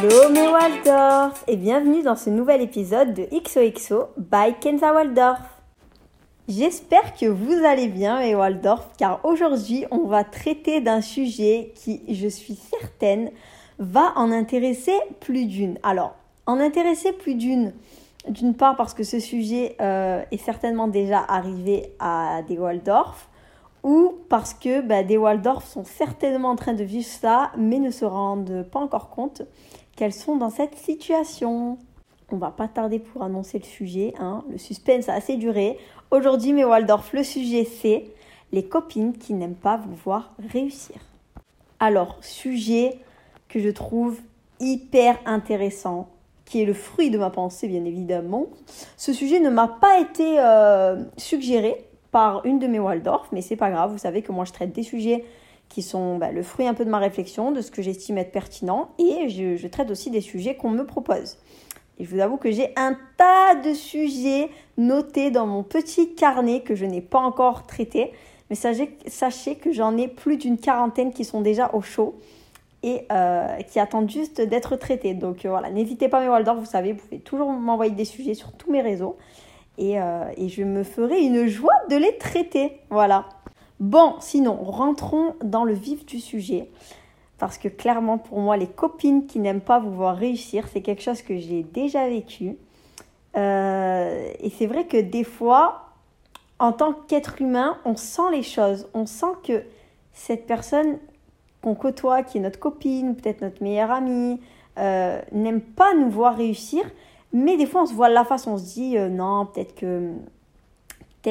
Hello 0.00 0.28
mes 0.30 0.46
Waldorf 0.46 1.42
et 1.48 1.56
bienvenue 1.56 2.04
dans 2.04 2.14
ce 2.14 2.30
nouvel 2.30 2.60
épisode 2.60 3.14
de 3.14 3.26
XOXO 3.32 4.04
by 4.16 4.54
Kenza 4.60 4.92
Waldorf. 4.92 5.40
J'espère 6.46 7.16
que 7.16 7.26
vous 7.26 7.64
allez 7.64 7.88
bien 7.88 8.20
mes 8.20 8.36
Waldorf 8.36 8.90
car 8.96 9.24
aujourd'hui 9.24 9.86
on 9.90 10.06
va 10.06 10.22
traiter 10.22 10.80
d'un 10.80 11.00
sujet 11.00 11.72
qui, 11.74 12.02
je 12.08 12.28
suis 12.28 12.54
certaine, 12.54 13.32
va 13.80 14.12
en 14.14 14.30
intéresser 14.30 14.94
plus 15.18 15.46
d'une. 15.46 15.78
Alors, 15.82 16.14
en 16.46 16.60
intéresser 16.60 17.12
plus 17.12 17.34
d'une, 17.34 17.72
d'une 18.28 18.54
part 18.54 18.76
parce 18.76 18.94
que 18.94 19.02
ce 19.02 19.18
sujet 19.18 19.74
euh, 19.80 20.22
est 20.30 20.38
certainement 20.38 20.86
déjà 20.86 21.24
arrivé 21.26 21.92
à 21.98 22.42
des 22.46 22.56
Waldorf 22.56 23.28
ou 23.82 24.14
parce 24.28 24.54
que 24.54 24.80
bah, 24.80 25.02
des 25.02 25.16
Waldorf 25.16 25.66
sont 25.66 25.84
certainement 25.84 26.50
en 26.50 26.56
train 26.56 26.74
de 26.74 26.84
vivre 26.84 27.08
ça, 27.08 27.50
mais 27.56 27.80
ne 27.80 27.90
se 27.90 28.04
rendent 28.04 28.64
pas 28.70 28.78
encore 28.78 29.10
compte 29.10 29.42
qu'elles 29.98 30.14
sont 30.14 30.36
dans 30.36 30.48
cette 30.48 30.76
situation. 30.76 31.76
On 32.30 32.36
va 32.36 32.52
pas 32.52 32.68
tarder 32.68 33.00
pour 33.00 33.24
annoncer 33.24 33.58
le 33.58 33.64
sujet, 33.64 34.14
hein. 34.20 34.44
le 34.48 34.56
suspense 34.56 35.08
a 35.08 35.14
assez 35.14 35.36
duré. 35.36 35.76
Aujourd'hui, 36.12 36.52
mes 36.52 36.64
Waldorf, 36.64 37.12
le 37.12 37.24
sujet 37.24 37.64
c'est 37.64 38.04
les 38.52 38.64
copines 38.64 39.12
qui 39.18 39.34
n'aiment 39.34 39.56
pas 39.56 39.76
vous 39.76 39.96
voir 40.04 40.34
réussir. 40.52 40.96
Alors, 41.80 42.16
sujet 42.20 42.98
que 43.48 43.58
je 43.58 43.70
trouve 43.70 44.20
hyper 44.60 45.18
intéressant, 45.26 46.08
qui 46.44 46.62
est 46.62 46.64
le 46.64 46.74
fruit 46.74 47.10
de 47.10 47.18
ma 47.18 47.30
pensée 47.30 47.66
bien 47.66 47.84
évidemment. 47.84 48.46
Ce 48.96 49.12
sujet 49.12 49.40
ne 49.40 49.50
m'a 49.50 49.66
pas 49.66 49.98
été 49.98 50.38
euh, 50.38 51.02
suggéré 51.16 51.84
par 52.12 52.46
une 52.46 52.60
de 52.60 52.68
mes 52.68 52.78
Waldorf, 52.78 53.28
mais 53.32 53.42
c'est 53.42 53.56
pas 53.56 53.70
grave, 53.70 53.90
vous 53.90 53.98
savez 53.98 54.22
que 54.22 54.30
moi 54.30 54.44
je 54.44 54.52
traite 54.52 54.72
des 54.72 54.84
sujets 54.84 55.24
qui 55.68 55.82
sont 55.82 56.16
bah, 56.16 56.32
le 56.32 56.42
fruit 56.42 56.66
un 56.66 56.74
peu 56.74 56.84
de 56.84 56.90
ma 56.90 56.98
réflexion, 56.98 57.52
de 57.52 57.60
ce 57.60 57.70
que 57.70 57.82
j'estime 57.82 58.18
être 58.18 58.32
pertinent, 58.32 58.90
et 58.98 59.28
je, 59.28 59.66
traite 59.66 59.90
aussi 59.90 60.10
des 60.10 60.20
sujets 60.20 60.56
qu'on 60.56 60.70
me 60.70 60.84
propose. 60.84 61.36
Et 61.98 62.04
je 62.04 62.10
vous 62.14 62.20
avoue 62.20 62.36
que 62.36 62.50
j'ai 62.50 62.72
un 62.76 62.96
tas 63.16 63.54
de 63.56 63.74
sujets 63.74 64.50
notés 64.76 65.30
dans 65.30 65.46
mon 65.46 65.62
petit 65.62 66.14
carnet 66.14 66.60
que 66.60 66.74
je 66.74 66.84
n'ai 66.84 67.00
pas 67.00 67.18
encore 67.18 67.66
traité, 67.66 68.12
mais 68.50 68.56
sachez, 68.56 69.56
que 69.56 69.72
j'en 69.72 69.96
ai 69.96 70.08
plus 70.08 70.38
d'une 70.38 70.58
quarantaine 70.58 71.12
qui 71.12 71.24
sont 71.24 71.40
déjà 71.40 71.70
au 71.74 71.82
chaud 71.82 72.14
et 72.82 73.02
euh, 73.10 73.56
qui 73.62 73.80
attendent 73.80 74.10
juste 74.10 74.40
d'être 74.40 74.76
traités. 74.76 75.12
Donc 75.12 75.44
euh, 75.44 75.50
voilà, 75.50 75.70
n'hésitez 75.70 76.08
pas 76.08 76.20
mes 76.20 76.28
Waldorf, 76.28 76.58
vous 76.58 76.64
savez, 76.64 76.92
vous 76.92 77.00
pouvez 77.00 77.20
toujours 77.20 77.50
m'envoyer 77.50 77.92
des 77.92 78.04
sujets 78.04 78.34
sur 78.34 78.52
tous 78.52 78.70
mes 78.70 78.80
réseaux. 78.80 79.16
Euh, 79.80 80.30
et, 80.36 80.48
je 80.48 80.62
me 80.64 80.82
ferai 80.82 81.20
une 81.20 81.46
joie 81.46 81.74
de 81.88 81.96
les 81.96 82.16
traiter. 82.18 82.80
Voilà. 82.90 83.26
Bon, 83.80 84.16
sinon, 84.20 84.54
rentrons 84.54 85.34
dans 85.42 85.64
le 85.64 85.72
vif 85.72 86.04
du 86.04 86.18
sujet. 86.18 86.68
Parce 87.38 87.58
que 87.58 87.68
clairement, 87.68 88.18
pour 88.18 88.40
moi, 88.40 88.56
les 88.56 88.66
copines 88.66 89.26
qui 89.26 89.38
n'aiment 89.38 89.60
pas 89.60 89.78
vous 89.78 89.92
voir 89.92 90.16
réussir, 90.16 90.66
c'est 90.72 90.82
quelque 90.82 91.02
chose 91.02 91.22
que 91.22 91.38
j'ai 91.38 91.62
déjà 91.62 92.08
vécu. 92.08 92.56
Euh, 93.36 94.32
et 94.40 94.50
c'est 94.50 94.66
vrai 94.66 94.86
que 94.86 94.96
des 94.96 95.22
fois, 95.22 95.92
en 96.58 96.72
tant 96.72 96.92
qu'être 96.92 97.40
humain, 97.40 97.78
on 97.84 97.96
sent 97.96 98.30
les 98.32 98.42
choses. 98.42 98.88
On 98.94 99.06
sent 99.06 99.36
que 99.44 99.62
cette 100.12 100.46
personne 100.46 100.98
qu'on 101.62 101.76
côtoie, 101.76 102.24
qui 102.24 102.38
est 102.38 102.40
notre 102.40 102.58
copine, 102.58 103.14
peut-être 103.14 103.42
notre 103.42 103.62
meilleure 103.62 103.92
amie, 103.92 104.40
euh, 104.78 105.20
n'aime 105.30 105.60
pas 105.60 105.94
nous 105.94 106.10
voir 106.10 106.36
réussir. 106.36 106.84
Mais 107.32 107.56
des 107.56 107.66
fois, 107.66 107.82
on 107.82 107.86
se 107.86 107.94
voit 107.94 108.08
la 108.08 108.24
face, 108.24 108.48
on 108.48 108.58
se 108.58 108.74
dit 108.74 108.98
euh, 108.98 109.08
non, 109.08 109.46
peut-être 109.46 109.76
que 109.76 110.12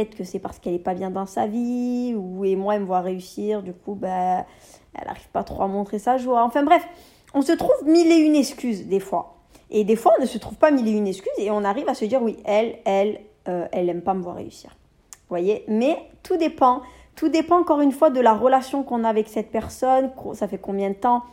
que 0.06 0.24
c'est 0.24 0.40
parce 0.40 0.60
qu'elle 0.60 0.76
est 0.76 0.80
pas 0.80 0.94
bien 0.94 1.10
dans 1.10 1.26
sa 1.26 1.48
vie 1.48 2.16
ou 2.16 2.46
et 2.46 2.56
moi 2.56 2.76
elle 2.76 2.82
me 2.82 2.86
voit 2.86 3.02
réussir, 3.02 3.64
du 3.64 3.74
coup 3.74 3.96
bah 3.96 4.46
elle 4.94 5.08
arrive 5.08 5.30
pas 5.34 5.44
trop 5.44 5.64
à 5.64 5.68
montrer 5.68 6.00
sa 6.00 6.18
joie. 6.18 6.44
Enfin 6.44 6.64
bref, 6.64 6.88
on 7.34 7.42
se 7.42 7.52
trouve 7.52 7.84
mille 7.86 8.12
et 8.12 8.18
une 8.18 8.36
excuses 8.36 8.88
des 8.88 9.00
fois. 9.00 9.34
Et 9.70 9.84
des 9.84 9.96
fois, 9.96 10.14
on 10.18 10.22
ne 10.22 10.28
se 10.28 10.38
trouve 10.38 10.58
pas 10.58 10.72
mille 10.72 10.88
et 10.88 10.92
une 10.92 11.08
excuses 11.08 11.34
et 11.38 11.52
on 11.52 11.64
arrive 11.64 11.90
à 11.90 11.94
se 11.94 12.06
dire 12.06 12.22
oui, 12.22 12.38
elle, 12.46 12.80
elle, 12.86 13.20
euh, 13.48 13.68
elle 13.72 13.90
aime 13.90 14.02
pas 14.02 14.14
me 14.14 14.22
voir 14.22 14.36
réussir. 14.36 14.76
Vous 15.12 15.30
voyez? 15.30 15.66
Mais 15.68 15.98
tout 16.24 16.38
dépend. 16.38 16.82
Tout 17.16 17.30
dépend 17.30 17.60
encore 17.60 17.82
une 17.82 17.92
fois 17.92 18.10
de 18.10 18.22
la 18.22 18.34
relation 18.34 18.84
qu'on 18.84 19.04
a 19.04 19.10
avec 19.10 19.28
cette 19.28 19.52
personne. 19.52 20.12
Ça 20.34 20.48
fait 20.48 20.58
combien 20.58 20.90
de 20.90 20.96
temps 20.96 21.24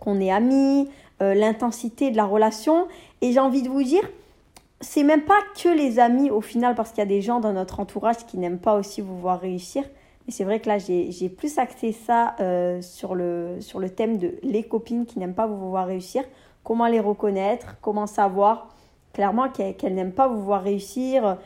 qu'on 0.00 0.20
est 0.20 0.32
amis, 0.32 0.90
euh, 1.22 1.34
l'intensité 1.34 2.10
de 2.10 2.16
la 2.16 2.24
relation. 2.24 2.88
Et 3.20 3.32
j'ai 3.32 3.38
envie 3.38 3.62
de 3.62 3.68
vous 3.68 3.84
dire, 3.84 4.02
c'est 4.82 5.04
même 5.04 5.22
pas 5.22 5.38
que 5.56 5.68
les 5.68 5.98
amis 5.98 6.30
au 6.30 6.40
final, 6.40 6.74
parce 6.74 6.90
qu'il 6.90 6.98
y 6.98 7.02
a 7.02 7.06
des 7.06 7.22
gens 7.22 7.40
dans 7.40 7.52
notre 7.52 7.80
entourage 7.80 8.26
qui 8.26 8.36
n'aiment 8.36 8.58
pas 8.58 8.74
aussi 8.74 9.00
vous 9.00 9.18
voir 9.18 9.40
réussir. 9.40 9.84
Mais 10.26 10.32
c'est 10.32 10.44
vrai 10.44 10.60
que 10.60 10.68
là, 10.68 10.78
j'ai 10.78 11.28
plus 11.28 11.58
axé 11.58 11.92
ça 11.92 12.34
euh, 12.40 12.82
sur, 12.82 13.14
le, 13.14 13.56
sur 13.60 13.78
le 13.78 13.90
thème 13.90 14.18
de 14.18 14.34
les 14.42 14.62
copines 14.62 15.06
qui 15.06 15.18
n'aiment 15.18 15.34
pas 15.34 15.46
vous 15.46 15.70
voir 15.70 15.86
réussir. 15.86 16.24
Comment 16.64 16.86
les 16.86 17.00
reconnaître, 17.00 17.76
comment 17.80 18.06
savoir 18.06 18.68
clairement 19.12 19.48
qu'elles 19.48 19.94
n'aiment 19.94 20.12
pas 20.12 20.28
vous 20.28 20.42
voir 20.42 20.62
réussir. 20.62 21.38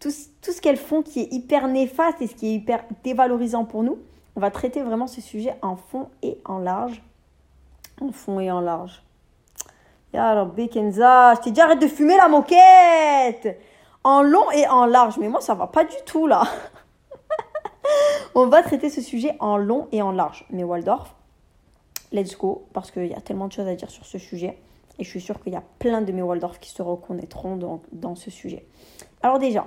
Tout, 0.00 0.10
tout 0.42 0.52
ce 0.52 0.60
qu'elles 0.60 0.76
font 0.76 1.02
qui 1.02 1.20
est 1.20 1.32
hyper 1.32 1.68
néfaste 1.68 2.20
et 2.22 2.26
ce 2.26 2.34
qui 2.34 2.48
est 2.48 2.54
hyper 2.54 2.84
dévalorisant 3.04 3.64
pour 3.64 3.82
nous. 3.82 3.98
On 4.36 4.40
va 4.40 4.50
traiter 4.50 4.82
vraiment 4.82 5.06
ce 5.06 5.20
sujet 5.20 5.54
en 5.62 5.76
fond 5.76 6.08
et 6.22 6.38
en 6.44 6.58
large. 6.58 7.02
En 8.00 8.12
fond 8.12 8.38
et 8.40 8.50
en 8.50 8.60
large. 8.60 9.02
Ya 10.12 10.44
Bekenza, 10.44 11.34
je 11.34 11.40
t'ai 11.40 11.50
dit 11.50 11.60
arrête 11.60 11.80
de 11.80 11.86
fumer 11.86 12.16
la 12.16 12.28
moquette 12.28 13.60
En 14.04 14.22
long 14.22 14.50
et 14.52 14.66
en 14.66 14.86
large. 14.86 15.18
Mais 15.18 15.28
moi, 15.28 15.40
ça 15.40 15.54
va 15.54 15.66
pas 15.66 15.84
du 15.84 15.96
tout 16.06 16.26
là. 16.26 16.44
On 18.34 18.46
va 18.46 18.62
traiter 18.62 18.88
ce 18.88 19.02
sujet 19.02 19.36
en 19.40 19.56
long 19.56 19.88
et 19.92 20.00
en 20.00 20.12
large. 20.12 20.46
Mais 20.50 20.64
Waldorf, 20.64 21.14
let's 22.12 22.36
go. 22.38 22.66
Parce 22.72 22.90
qu'il 22.90 23.06
y 23.06 23.14
a 23.14 23.20
tellement 23.20 23.48
de 23.48 23.52
choses 23.52 23.68
à 23.68 23.74
dire 23.74 23.90
sur 23.90 24.06
ce 24.06 24.18
sujet. 24.18 24.58
Et 24.98 25.04
je 25.04 25.08
suis 25.08 25.20
sûre 25.20 25.40
qu'il 25.42 25.52
y 25.52 25.56
a 25.56 25.62
plein 25.78 26.00
de 26.00 26.10
mes 26.10 26.22
Waldorf 26.22 26.58
qui 26.58 26.70
se 26.70 26.82
reconnaîtront 26.82 27.56
dans, 27.56 27.82
dans 27.92 28.14
ce 28.14 28.30
sujet. 28.30 28.66
Alors 29.22 29.38
déjà, 29.38 29.66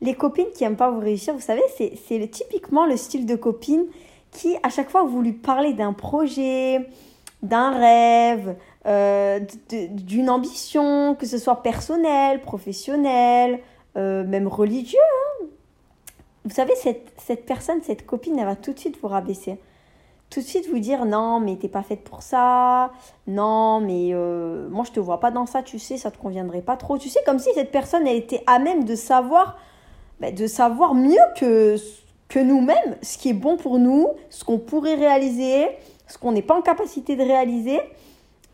les 0.00 0.14
copines 0.14 0.50
qui 0.54 0.62
n'aiment 0.62 0.76
pas 0.76 0.90
vous 0.90 1.00
réussir, 1.00 1.34
vous 1.34 1.40
savez, 1.40 1.62
c'est 1.76 2.28
typiquement 2.30 2.86
le 2.86 2.96
style 2.96 3.26
de 3.26 3.34
copine 3.34 3.84
qui, 4.30 4.56
à 4.62 4.70
chaque 4.70 4.90
fois, 4.90 5.02
vous 5.04 5.20
lui 5.20 5.32
parlez 5.32 5.74
d'un 5.74 5.92
projet, 5.92 6.88
d'un 7.42 7.70
rêve, 7.72 8.56
euh, 8.86 9.40
d'une 9.70 10.28
ambition, 10.28 11.14
que 11.14 11.26
ce 11.26 11.38
soit 11.38 11.62
personnelle, 11.62 12.40
professionnelle, 12.40 13.60
euh, 13.96 14.24
même 14.24 14.48
religieux. 14.48 14.98
Hein. 14.98 15.46
Vous 16.44 16.50
savez, 16.50 16.74
cette, 16.74 17.12
cette 17.18 17.46
personne, 17.46 17.80
cette 17.82 18.04
copine, 18.04 18.38
elle 18.38 18.46
va 18.46 18.56
tout 18.56 18.72
de 18.72 18.78
suite 18.78 18.98
vous 19.00 19.08
rabaisser. 19.08 19.58
Tout 20.30 20.40
de 20.40 20.46
suite 20.46 20.66
vous 20.68 20.78
dire 20.78 21.04
non, 21.04 21.40
mais 21.40 21.56
t'es 21.56 21.68
pas 21.68 21.82
faite 21.82 22.02
pour 22.04 22.22
ça. 22.22 22.90
Non, 23.26 23.80
mais 23.80 24.12
euh, 24.14 24.66
moi 24.70 24.82
je 24.84 24.90
te 24.90 24.98
vois 24.98 25.20
pas 25.20 25.30
dans 25.30 25.44
ça, 25.44 25.62
tu 25.62 25.78
sais, 25.78 25.98
ça 25.98 26.10
te 26.10 26.16
conviendrait 26.16 26.62
pas 26.62 26.78
trop. 26.78 26.96
Tu 26.96 27.10
sais, 27.10 27.20
comme 27.26 27.38
si 27.38 27.50
cette 27.54 27.70
personne, 27.70 28.06
elle 28.06 28.16
était 28.16 28.42
à 28.46 28.58
même 28.58 28.84
de 28.84 28.94
savoir, 28.94 29.58
bah, 30.20 30.32
de 30.32 30.46
savoir 30.46 30.94
mieux 30.94 31.20
que, 31.38 31.76
que 32.28 32.38
nous-mêmes 32.38 32.96
ce 33.02 33.18
qui 33.18 33.28
est 33.28 33.34
bon 33.34 33.58
pour 33.58 33.78
nous, 33.78 34.08
ce 34.30 34.42
qu'on 34.42 34.58
pourrait 34.58 34.94
réaliser, 34.94 35.68
ce 36.08 36.16
qu'on 36.16 36.32
n'est 36.32 36.40
pas 36.40 36.56
en 36.56 36.62
capacité 36.62 37.14
de 37.14 37.22
réaliser. 37.22 37.78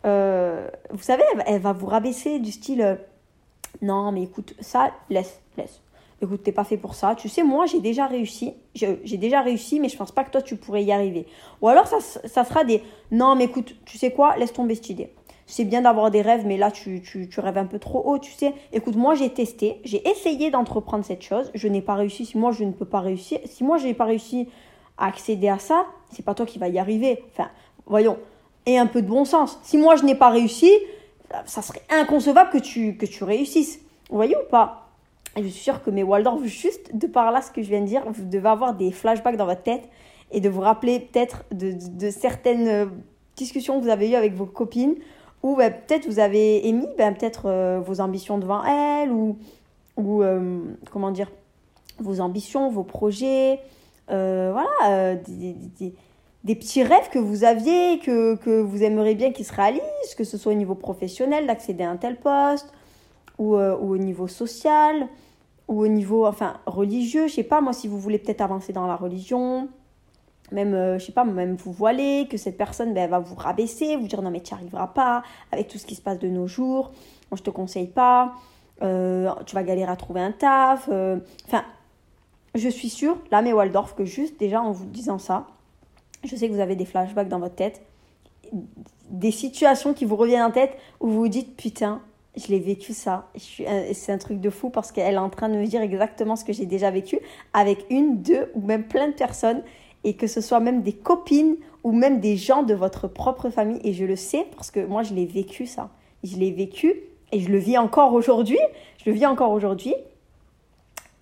Euh, 0.04 0.68
vous 0.90 1.02
savez, 1.02 1.24
elle, 1.46 1.60
va 1.60 1.72
vous 1.72 1.86
rabaisser 1.86 2.38
du 2.38 2.52
style 2.52 2.82
euh, 2.82 2.94
Non, 3.82 4.12
mais 4.12 4.22
écoute, 4.22 4.54
ça, 4.60 4.92
laisse, 5.10 5.40
laisse. 5.56 5.80
Écoute, 6.20 6.42
t'es 6.42 6.52
pas 6.52 6.64
fait 6.64 6.76
pour 6.76 6.94
ça. 6.94 7.14
Tu 7.14 7.28
sais, 7.28 7.44
moi, 7.44 7.66
j'ai 7.66 7.80
déjà 7.80 8.06
réussi. 8.06 8.54
J'ai 8.74 9.16
déjà 9.16 9.40
réussi, 9.40 9.78
mais 9.78 9.88
je 9.88 9.96
pense 9.96 10.10
pas 10.10 10.24
que 10.24 10.30
toi, 10.30 10.42
tu 10.42 10.56
pourrais 10.56 10.82
y 10.82 10.90
arriver. 10.90 11.26
Ou 11.62 11.68
alors, 11.68 11.86
ça, 11.86 12.00
ça 12.00 12.44
sera 12.44 12.64
des 12.64 12.82
Non, 13.12 13.36
mais 13.36 13.44
écoute, 13.44 13.76
tu 13.84 13.98
sais 13.98 14.10
quoi, 14.10 14.36
laisse 14.36 14.52
tomber 14.52 14.74
cette 14.74 14.90
idée. 14.90 15.12
C'est 15.46 15.64
bien 15.64 15.80
d'avoir 15.80 16.10
des 16.10 16.20
rêves, 16.20 16.44
mais 16.44 16.56
là, 16.56 16.70
tu, 16.70 17.00
tu, 17.02 17.28
tu, 17.28 17.40
rêves 17.40 17.56
un 17.56 17.66
peu 17.66 17.78
trop 17.78 18.02
haut, 18.04 18.18
tu 18.18 18.32
sais. 18.32 18.52
Écoute, 18.72 18.96
moi, 18.96 19.14
j'ai 19.14 19.30
testé, 19.30 19.80
j'ai 19.84 20.06
essayé 20.08 20.50
d'entreprendre 20.50 21.04
cette 21.04 21.22
chose. 21.22 21.50
Je 21.54 21.68
n'ai 21.68 21.82
pas 21.82 21.94
réussi. 21.94 22.26
Si 22.26 22.36
moi, 22.36 22.50
je 22.50 22.64
ne 22.64 22.72
peux 22.72 22.84
pas 22.84 23.00
réussir, 23.00 23.38
si 23.44 23.62
moi, 23.62 23.78
je 23.78 23.86
n'ai 23.86 23.94
pas 23.94 24.04
réussi 24.04 24.48
à 24.98 25.06
accéder 25.06 25.48
à 25.48 25.58
ça, 25.58 25.86
c'est 26.10 26.24
pas 26.24 26.34
toi 26.34 26.46
qui 26.46 26.58
vas 26.58 26.68
y 26.68 26.78
arriver. 26.78 27.22
Enfin, 27.32 27.48
voyons 27.86 28.18
et 28.66 28.78
un 28.78 28.86
peu 28.86 29.02
de 29.02 29.06
bon 29.06 29.24
sens. 29.24 29.58
Si 29.62 29.78
moi 29.78 29.96
je 29.96 30.04
n'ai 30.04 30.14
pas 30.14 30.28
réussi, 30.28 30.70
ça 31.46 31.62
serait 31.62 31.82
inconcevable 31.90 32.50
que 32.50 32.58
tu, 32.58 32.96
que 32.96 33.06
tu 33.06 33.24
réussisses. 33.24 33.80
Vous 34.10 34.16
voyez 34.16 34.36
ou 34.36 34.48
pas? 34.50 34.88
Je 35.36 35.42
suis 35.42 35.62
sûre 35.62 35.82
que 35.82 35.90
mes 35.90 36.02
Waldorf, 36.02 36.42
juste 36.44 36.96
de 36.96 37.06
par 37.06 37.30
là 37.30 37.42
ce 37.42 37.50
que 37.50 37.62
je 37.62 37.68
viens 37.68 37.80
de 37.80 37.86
dire, 37.86 38.02
vous 38.06 38.24
devez 38.24 38.48
avoir 38.48 38.74
des 38.74 38.90
flashbacks 38.90 39.36
dans 39.36 39.46
votre 39.46 39.62
tête 39.62 39.88
et 40.32 40.40
de 40.40 40.48
vous 40.48 40.60
rappeler 40.60 41.00
peut-être 41.00 41.44
de, 41.52 41.72
de, 41.72 42.10
certaines 42.10 42.68
euh, 42.68 42.86
discussions 43.36 43.78
que 43.78 43.84
vous 43.84 43.90
avez 43.90 44.10
eues 44.10 44.14
avec 44.14 44.34
vos 44.34 44.46
copines 44.46 44.96
ou 45.42 45.56
ben, 45.56 45.72
peut-être 45.72 46.06
vous 46.06 46.18
avez 46.18 46.66
émis 46.66 46.88
ben, 46.96 47.14
peut-être 47.14 47.46
euh, 47.46 47.80
vos 47.80 48.00
ambitions 48.00 48.38
devant 48.38 48.64
elles 48.64 49.10
ou, 49.10 49.38
ou 49.96 50.22
euh, 50.22 50.60
comment 50.90 51.10
dire, 51.10 51.30
vos 51.98 52.20
ambitions, 52.20 52.70
vos 52.70 52.84
projets, 52.84 53.60
voilà, 54.08 55.14
des 55.16 55.94
petits 56.54 56.82
rêves 56.82 57.08
que 57.10 57.18
vous 57.18 57.44
aviez, 57.44 57.98
que, 57.98 58.36
que 58.36 58.60
vous 58.60 58.82
aimeriez 58.82 59.14
bien 59.14 59.32
qu'ils 59.32 59.44
se 59.44 59.54
réalisent, 59.54 60.14
que 60.16 60.24
ce 60.24 60.38
soit 60.38 60.52
au 60.52 60.56
niveau 60.56 60.74
professionnel, 60.74 61.46
d'accéder 61.46 61.84
à 61.84 61.90
un 61.90 61.96
tel 61.96 62.16
poste, 62.16 62.72
ou, 63.38 63.56
euh, 63.56 63.76
au 63.76 63.96
niveau 63.96 64.28
social, 64.28 65.08
ou 65.68 65.82
au 65.82 65.88
niveau 65.88 66.26
enfin 66.26 66.58
religieux, 66.66 67.28
je 67.28 67.34
sais 67.34 67.42
pas, 67.42 67.60
moi 67.60 67.72
si 67.72 67.88
vous 67.88 67.98
voulez 67.98 68.18
peut-être 68.18 68.40
avancer 68.40 68.72
dans 68.72 68.86
la 68.86 68.96
religion, 68.96 69.68
même, 70.50 70.74
euh, 70.74 70.98
je 70.98 71.06
sais 71.06 71.12
pas, 71.12 71.24
même 71.24 71.56
vous 71.56 71.72
voiler, 71.72 72.26
que 72.30 72.36
cette 72.36 72.56
personne 72.56 72.94
ben, 72.94 73.10
va 73.10 73.18
vous 73.18 73.34
rabaisser, 73.34 73.96
vous 73.96 74.06
dire 74.06 74.22
non 74.22 74.30
mais 74.30 74.40
tu 74.40 74.54
n'y 74.54 74.60
arriveras 74.60 74.88
pas 74.88 75.22
avec 75.52 75.68
tout 75.68 75.78
ce 75.78 75.86
qui 75.86 75.94
se 75.94 76.00
passe 76.00 76.18
de 76.18 76.28
nos 76.28 76.46
jours, 76.46 76.92
moi 77.30 77.36
je 77.36 77.42
te 77.42 77.50
conseille 77.50 77.88
pas, 77.88 78.32
euh, 78.82 79.30
tu 79.44 79.54
vas 79.54 79.62
galérer 79.62 79.90
à 79.90 79.96
trouver 79.96 80.20
un 80.20 80.32
taf. 80.32 80.88
Enfin, 80.88 81.64
je 82.54 82.68
suis 82.68 82.88
sûre, 82.88 83.18
là 83.30 83.42
mais 83.42 83.52
Waldorf, 83.52 83.94
que 83.94 84.04
juste 84.04 84.38
déjà 84.40 84.62
en 84.62 84.72
vous 84.72 84.86
disant 84.86 85.18
ça, 85.18 85.46
je 86.28 86.36
sais 86.36 86.48
que 86.48 86.52
vous 86.54 86.60
avez 86.60 86.76
des 86.76 86.84
flashbacks 86.84 87.28
dans 87.28 87.38
votre 87.38 87.54
tête, 87.54 87.82
des 89.10 89.30
situations 89.30 89.94
qui 89.94 90.04
vous 90.04 90.16
reviennent 90.16 90.42
en 90.42 90.50
tête 90.50 90.72
où 91.00 91.08
vous 91.08 91.20
vous 91.20 91.28
dites 91.28 91.56
putain, 91.56 92.00
je 92.36 92.48
l'ai 92.48 92.60
vécu 92.60 92.92
ça. 92.92 93.28
C'est 93.36 94.12
un 94.12 94.18
truc 94.18 94.40
de 94.40 94.50
fou 94.50 94.70
parce 94.70 94.92
qu'elle 94.92 95.14
est 95.14 95.18
en 95.18 95.30
train 95.30 95.48
de 95.48 95.56
me 95.56 95.66
dire 95.66 95.82
exactement 95.82 96.36
ce 96.36 96.44
que 96.44 96.52
j'ai 96.52 96.66
déjà 96.66 96.90
vécu 96.90 97.18
avec 97.52 97.84
une, 97.90 98.22
deux 98.22 98.50
ou 98.54 98.60
même 98.60 98.84
plein 98.84 99.08
de 99.08 99.14
personnes 99.14 99.62
et 100.04 100.14
que 100.14 100.26
ce 100.26 100.40
soit 100.40 100.60
même 100.60 100.82
des 100.82 100.92
copines 100.92 101.56
ou 101.84 101.92
même 101.92 102.20
des 102.20 102.36
gens 102.36 102.62
de 102.62 102.74
votre 102.74 103.08
propre 103.08 103.50
famille. 103.50 103.80
Et 103.82 103.92
je 103.92 104.04
le 104.04 104.16
sais 104.16 104.46
parce 104.54 104.70
que 104.70 104.84
moi, 104.84 105.02
je 105.02 105.14
l'ai 105.14 105.26
vécu 105.26 105.66
ça. 105.66 105.90
Je 106.22 106.36
l'ai 106.36 106.52
vécu 106.52 106.94
et 107.32 107.40
je 107.40 107.48
le 107.50 107.58
vis 107.58 107.78
encore 107.78 108.12
aujourd'hui. 108.12 108.58
Je 109.04 109.10
le 109.10 109.16
vis 109.16 109.26
encore 109.26 109.52
aujourd'hui. 109.52 109.94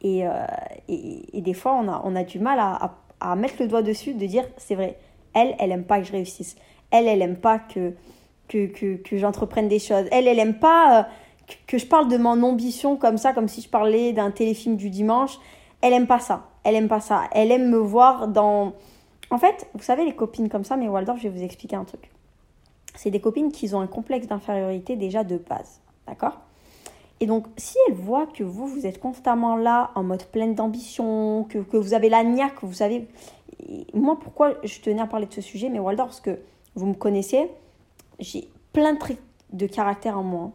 Et, 0.02 0.26
euh, 0.26 0.30
des 0.88 1.54
fois, 1.54 1.78
on 1.80 1.88
a, 1.88 2.02
on 2.04 2.14
a 2.14 2.24
du 2.24 2.38
mal 2.38 2.58
à- 2.60 2.94
à 3.20 3.36
mettre 3.36 3.54
le 3.60 3.68
doigt 3.68 3.82
dessus, 3.82 4.14
de 4.14 4.26
dire 4.26 4.44
c'est 4.56 4.74
vrai, 4.74 4.98
elle, 5.34 5.54
elle 5.58 5.72
aime 5.72 5.84
pas 5.84 6.00
que 6.00 6.06
je 6.06 6.12
réussisse. 6.12 6.56
Elle, 6.90 7.06
elle 7.08 7.22
aime 7.22 7.36
pas 7.36 7.58
que, 7.58 7.94
que, 8.48 8.66
que, 8.66 8.96
que 8.96 9.16
j'entreprenne 9.16 9.68
des 9.68 9.78
choses. 9.78 10.06
Elle, 10.10 10.28
elle 10.28 10.38
aime 10.38 10.58
pas 10.58 11.00
euh, 11.00 11.02
que, 11.46 11.54
que 11.66 11.78
je 11.78 11.86
parle 11.86 12.08
de 12.08 12.16
mon 12.16 12.42
ambition 12.42 12.96
comme 12.96 13.18
ça, 13.18 13.32
comme 13.32 13.48
si 13.48 13.60
je 13.60 13.68
parlais 13.68 14.12
d'un 14.12 14.30
téléfilm 14.30 14.76
du 14.76 14.90
dimanche. 14.90 15.38
Elle 15.82 15.92
aime 15.92 16.06
pas 16.06 16.20
ça. 16.20 16.48
Elle 16.64 16.74
aime 16.74 16.88
pas 16.88 17.00
ça. 17.00 17.24
Elle 17.32 17.52
aime 17.52 17.70
me 17.70 17.78
voir 17.78 18.28
dans. 18.28 18.72
En 19.30 19.38
fait, 19.38 19.68
vous 19.74 19.82
savez, 19.82 20.04
les 20.04 20.14
copines 20.14 20.48
comme 20.48 20.64
ça, 20.64 20.76
mais 20.76 20.88
Waldorf, 20.88 21.18
je 21.18 21.24
vais 21.28 21.38
vous 21.38 21.44
expliquer 21.44 21.76
un 21.76 21.84
truc. 21.84 22.10
C'est 22.94 23.10
des 23.10 23.20
copines 23.20 23.52
qui 23.52 23.72
ont 23.74 23.80
un 23.80 23.86
complexe 23.86 24.26
d'infériorité 24.26 24.96
déjà 24.96 25.22
de 25.22 25.36
base. 25.36 25.80
D'accord? 26.06 26.40
Et 27.20 27.26
donc, 27.26 27.46
si 27.56 27.76
elles 27.88 27.94
voient 27.94 28.26
que 28.26 28.44
vous, 28.44 28.66
vous 28.66 28.86
êtes 28.86 29.00
constamment 29.00 29.56
là, 29.56 29.90
en 29.94 30.02
mode 30.02 30.24
pleine 30.24 30.54
d'ambition, 30.54 31.44
que, 31.44 31.58
que 31.58 31.76
vous 31.76 31.94
avez 31.94 32.08
la 32.08 32.22
niaque, 32.24 32.62
vous 32.62 32.74
savez. 32.74 33.08
Moi, 33.94 34.18
pourquoi 34.20 34.54
je 34.64 34.80
tenais 34.80 35.00
à 35.00 35.06
parler 35.06 35.26
de 35.26 35.32
ce 35.32 35.40
sujet, 35.40 35.70
mais 35.70 35.78
Waldorf, 35.78 36.08
parce 36.08 36.20
que 36.20 36.38
vous 36.74 36.86
me 36.86 36.94
connaissez, 36.94 37.50
j'ai 38.18 38.48
plein 38.72 38.92
de 38.92 38.98
traits 38.98 39.18
de 39.52 39.66
caractère 39.66 40.18
en 40.18 40.22
moi, 40.22 40.50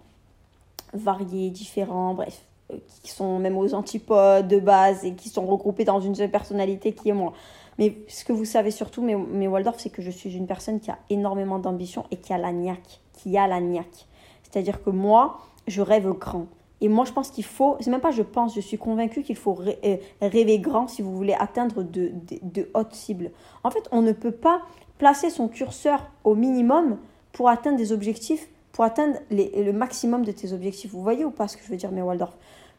variés, 0.93 1.49
différents, 1.49 2.13
bref, 2.13 2.43
euh, 2.71 2.77
qui 3.01 3.09
sont 3.09 3.39
même 3.39 3.57
aux 3.57 3.73
antipodes 3.73 4.47
de 4.47 4.59
base 4.59 5.03
et 5.03 5.15
qui 5.15 5.29
sont 5.29 5.45
regroupés 5.45 5.85
dans 5.85 5.99
une 5.99 6.13
seule 6.13 6.29
personnalité 6.29 6.93
qui 6.93 7.09
est 7.09 7.13
moi. 7.13 7.33
Mais 7.79 7.97
ce 8.07 8.23
que 8.23 8.33
vous 8.33 8.45
savez 8.45 8.69
surtout, 8.69 9.01
mais, 9.01 9.15
mais 9.15 9.47
Waldorf, 9.47 9.79
c'est 9.79 9.89
que 9.89 10.03
je 10.03 10.11
suis 10.11 10.35
une 10.35 10.45
personne 10.45 10.79
qui 10.79 10.91
a 10.91 10.99
énormément 11.09 11.57
d'ambition 11.57 12.05
et 12.11 12.17
qui 12.17 12.33
a 12.33 12.37
la 12.37 12.51
niaque, 12.51 12.99
qui 13.13 13.35
a 13.37 13.47
la 13.47 13.59
niaque. 13.59 14.07
C'est-à-dire 14.43 14.83
que 14.83 14.91
moi, 14.91 15.39
je 15.67 15.81
rêve 15.81 16.07
grand. 16.13 16.47
Et 16.83 16.87
moi, 16.87 17.05
je 17.05 17.11
pense 17.11 17.29
qu'il 17.29 17.43
faut, 17.45 17.77
c'est 17.79 17.91
même 17.91 18.01
pas 18.01 18.11
je 18.11 18.23
pense, 18.23 18.55
je 18.55 18.59
suis 18.61 18.77
convaincue 18.77 19.21
qu'il 19.21 19.35
faut 19.35 19.57
euh, 19.61 19.97
rêver 20.21 20.57
grand 20.59 20.87
si 20.87 21.01
vous 21.03 21.15
voulez 21.15 21.35
atteindre 21.35 21.83
de, 21.83 22.11
de, 22.41 22.69
hautes 22.73 22.95
cibles. 22.95 23.31
En 23.63 23.69
fait, 23.69 23.87
on 23.91 24.01
ne 24.01 24.11
peut 24.13 24.31
pas 24.31 24.61
placer 24.97 25.29
son 25.29 25.47
curseur 25.47 26.07
au 26.23 26.33
minimum 26.33 26.97
pour 27.33 27.49
atteindre 27.49 27.77
des 27.77 27.91
objectifs, 27.91 28.49
pour 28.71 28.83
atteindre 28.83 29.17
les- 29.29 29.63
le 29.63 29.73
maximum 29.73 30.25
de 30.25 30.31
tes 30.31 30.53
objectifs. 30.53 30.91
Vous 30.91 31.03
voyez 31.03 31.23
ou 31.23 31.29
pas 31.31 31.47
ce 31.47 31.55
que 31.55 31.63
je 31.63 31.69
veux 31.69 31.77
dire, 31.77 31.91
mais 31.91 32.01
Waldorf? 32.01 32.35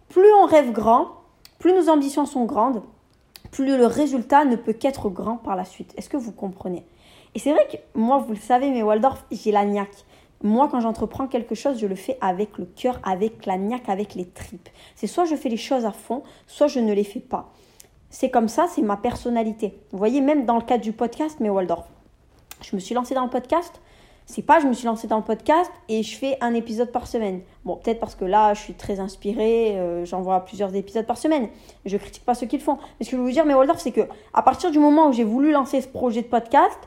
Plus 0.09 0.33
on 0.43 0.47
rêve 0.47 0.73
grand, 0.73 1.09
plus 1.61 1.73
nos 1.73 1.89
ambitions 1.89 2.27
sont 2.27 2.45
grandes, 2.45 2.83
plus 3.53 3.77
le 3.77 3.87
résultat 3.87 4.45
ne 4.45 4.57
peut 4.57 4.73
qu'être 4.73 5.11
grand 5.11 5.37
par 5.37 5.55
la 5.55 5.65
suite. 5.65 5.95
Est-ce 5.97 6.09
que 6.09 6.17
vous 6.17 6.33
comprenez? 6.33 6.85
Et 7.35 7.39
c'est 7.39 7.53
vrai 7.53 7.67
que 7.71 7.77
moi, 7.99 8.19
vous 8.19 8.33
le 8.33 8.39
savez, 8.39 8.71
mais 8.71 8.83
Waldorf, 8.83 9.25
j'ai 9.31 9.53
la 9.53 9.65
niaque. 9.65 10.05
Moi, 10.45 10.69
quand 10.69 10.81
j'entreprends 10.81 11.29
quelque 11.29 11.55
chose, 11.55 11.79
je 11.79 11.87
le 11.87 11.95
fais 11.95 12.19
avec 12.21 12.59
le 12.59 12.67
cœur, 12.67 12.99
avec 13.05 13.47
la 13.47 13.59
niaque, 13.59 13.89
avec 13.89 14.17
les 14.17 14.27
tripes. 14.27 14.69
C'est 14.97 15.07
soit 15.07 15.25
je 15.25 15.37
fais 15.37 15.49
les 15.49 15.57
choses 15.57 15.85
à 15.85 15.93
fond, 15.93 16.23
soit 16.49 16.67
je 16.67 16.81
ne 16.81 16.93
les 16.93 17.05
fais 17.05 17.21
pas. 17.21 17.53
C'est 18.11 18.29
comme 18.29 18.49
ça, 18.49 18.67
c'est 18.69 18.83
ma 18.83 18.97
personnalité. 18.97 19.79
Vous 19.93 19.99
voyez, 19.99 20.21
même 20.21 20.45
dans 20.45 20.57
le 20.57 20.63
cadre 20.63 20.83
du 20.83 20.93
podcast, 20.93 21.39
mais 21.41 21.49
Waldorf, 21.49 21.87
je 22.61 22.75
me 22.75 22.81
suis 22.81 22.95
lancée 22.95 23.15
dans 23.15 23.25
le 23.25 23.31
podcast. 23.31 23.81
C'est 24.27 24.43
pas 24.43 24.61
je 24.61 24.67
me 24.67 24.73
suis 24.73 24.87
lancée 24.87 25.07
dans 25.09 25.17
le 25.17 25.25
podcast 25.25 25.71
et 25.89 26.03
je 26.03 26.17
fais 26.17 26.39
un 26.41 26.55
épisode 26.55 26.91
par 26.91 27.07
semaine. 27.07 27.43
Bon, 27.65 27.77
peut-être 27.77 28.01
parce 28.01 28.15
que 28.15 28.25
là, 28.25 28.55
je 28.55 28.61
suis 28.61 28.75
très 28.75 28.99
inspirée, 29.01 29.79
euh, 29.79 30.05
j'envoie 30.05 30.41
plusieurs 30.41 30.75
épisodes 30.75 31.07
par 31.07 31.19
semaine. 31.19 31.49
Je 31.85 31.97
critique 31.97 32.25
pas 32.25 32.35
ceux 32.35 32.47
qui 32.47 32.57
le 32.57 32.63
font. 32.63 32.79
Mais 32.99 33.05
ce 33.05 33.11
que 33.11 33.17
je 33.17 33.21
veux 33.21 33.27
vous 33.27 33.33
dire, 33.33 33.45
mais 33.45 33.55
Waldorf, 33.55 33.81
c'est 33.81 33.93
que 33.93 34.03
à 34.35 34.43
partir 34.43 34.71
du 34.71 34.79
moment 34.79 35.09
où 35.09 35.13
j'ai 35.13 35.25
voulu 35.25 35.53
lancer 35.53 35.81
ce 35.81 35.89
projet 35.89 36.23
de 36.23 36.29
podcast, 36.29 36.79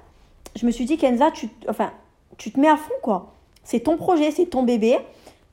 je 0.56 0.66
me 0.66 0.72
suis 0.72 0.86
dit, 0.86 0.98
Kenza, 0.98 1.32
tu, 1.32 1.50
enfin, 1.70 1.92
tu 2.38 2.52
te 2.52 2.60
mets 2.60 2.70
à 2.70 2.78
fond, 2.78 2.94
quoi. 3.02 3.35
C'est 3.66 3.82
ton 3.82 3.98
projet, 3.98 4.32
c'est 4.32 4.46
ton 4.46 4.64
bébé, 4.64 4.98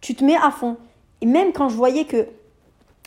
tu 0.00 0.14
te 0.14 0.22
mets 0.24 0.36
à 0.36 0.52
fond. 0.52 0.76
Et 1.20 1.26
même 1.26 1.52
quand 1.52 1.68
je 1.68 1.74
voyais 1.76 2.04
que 2.04 2.28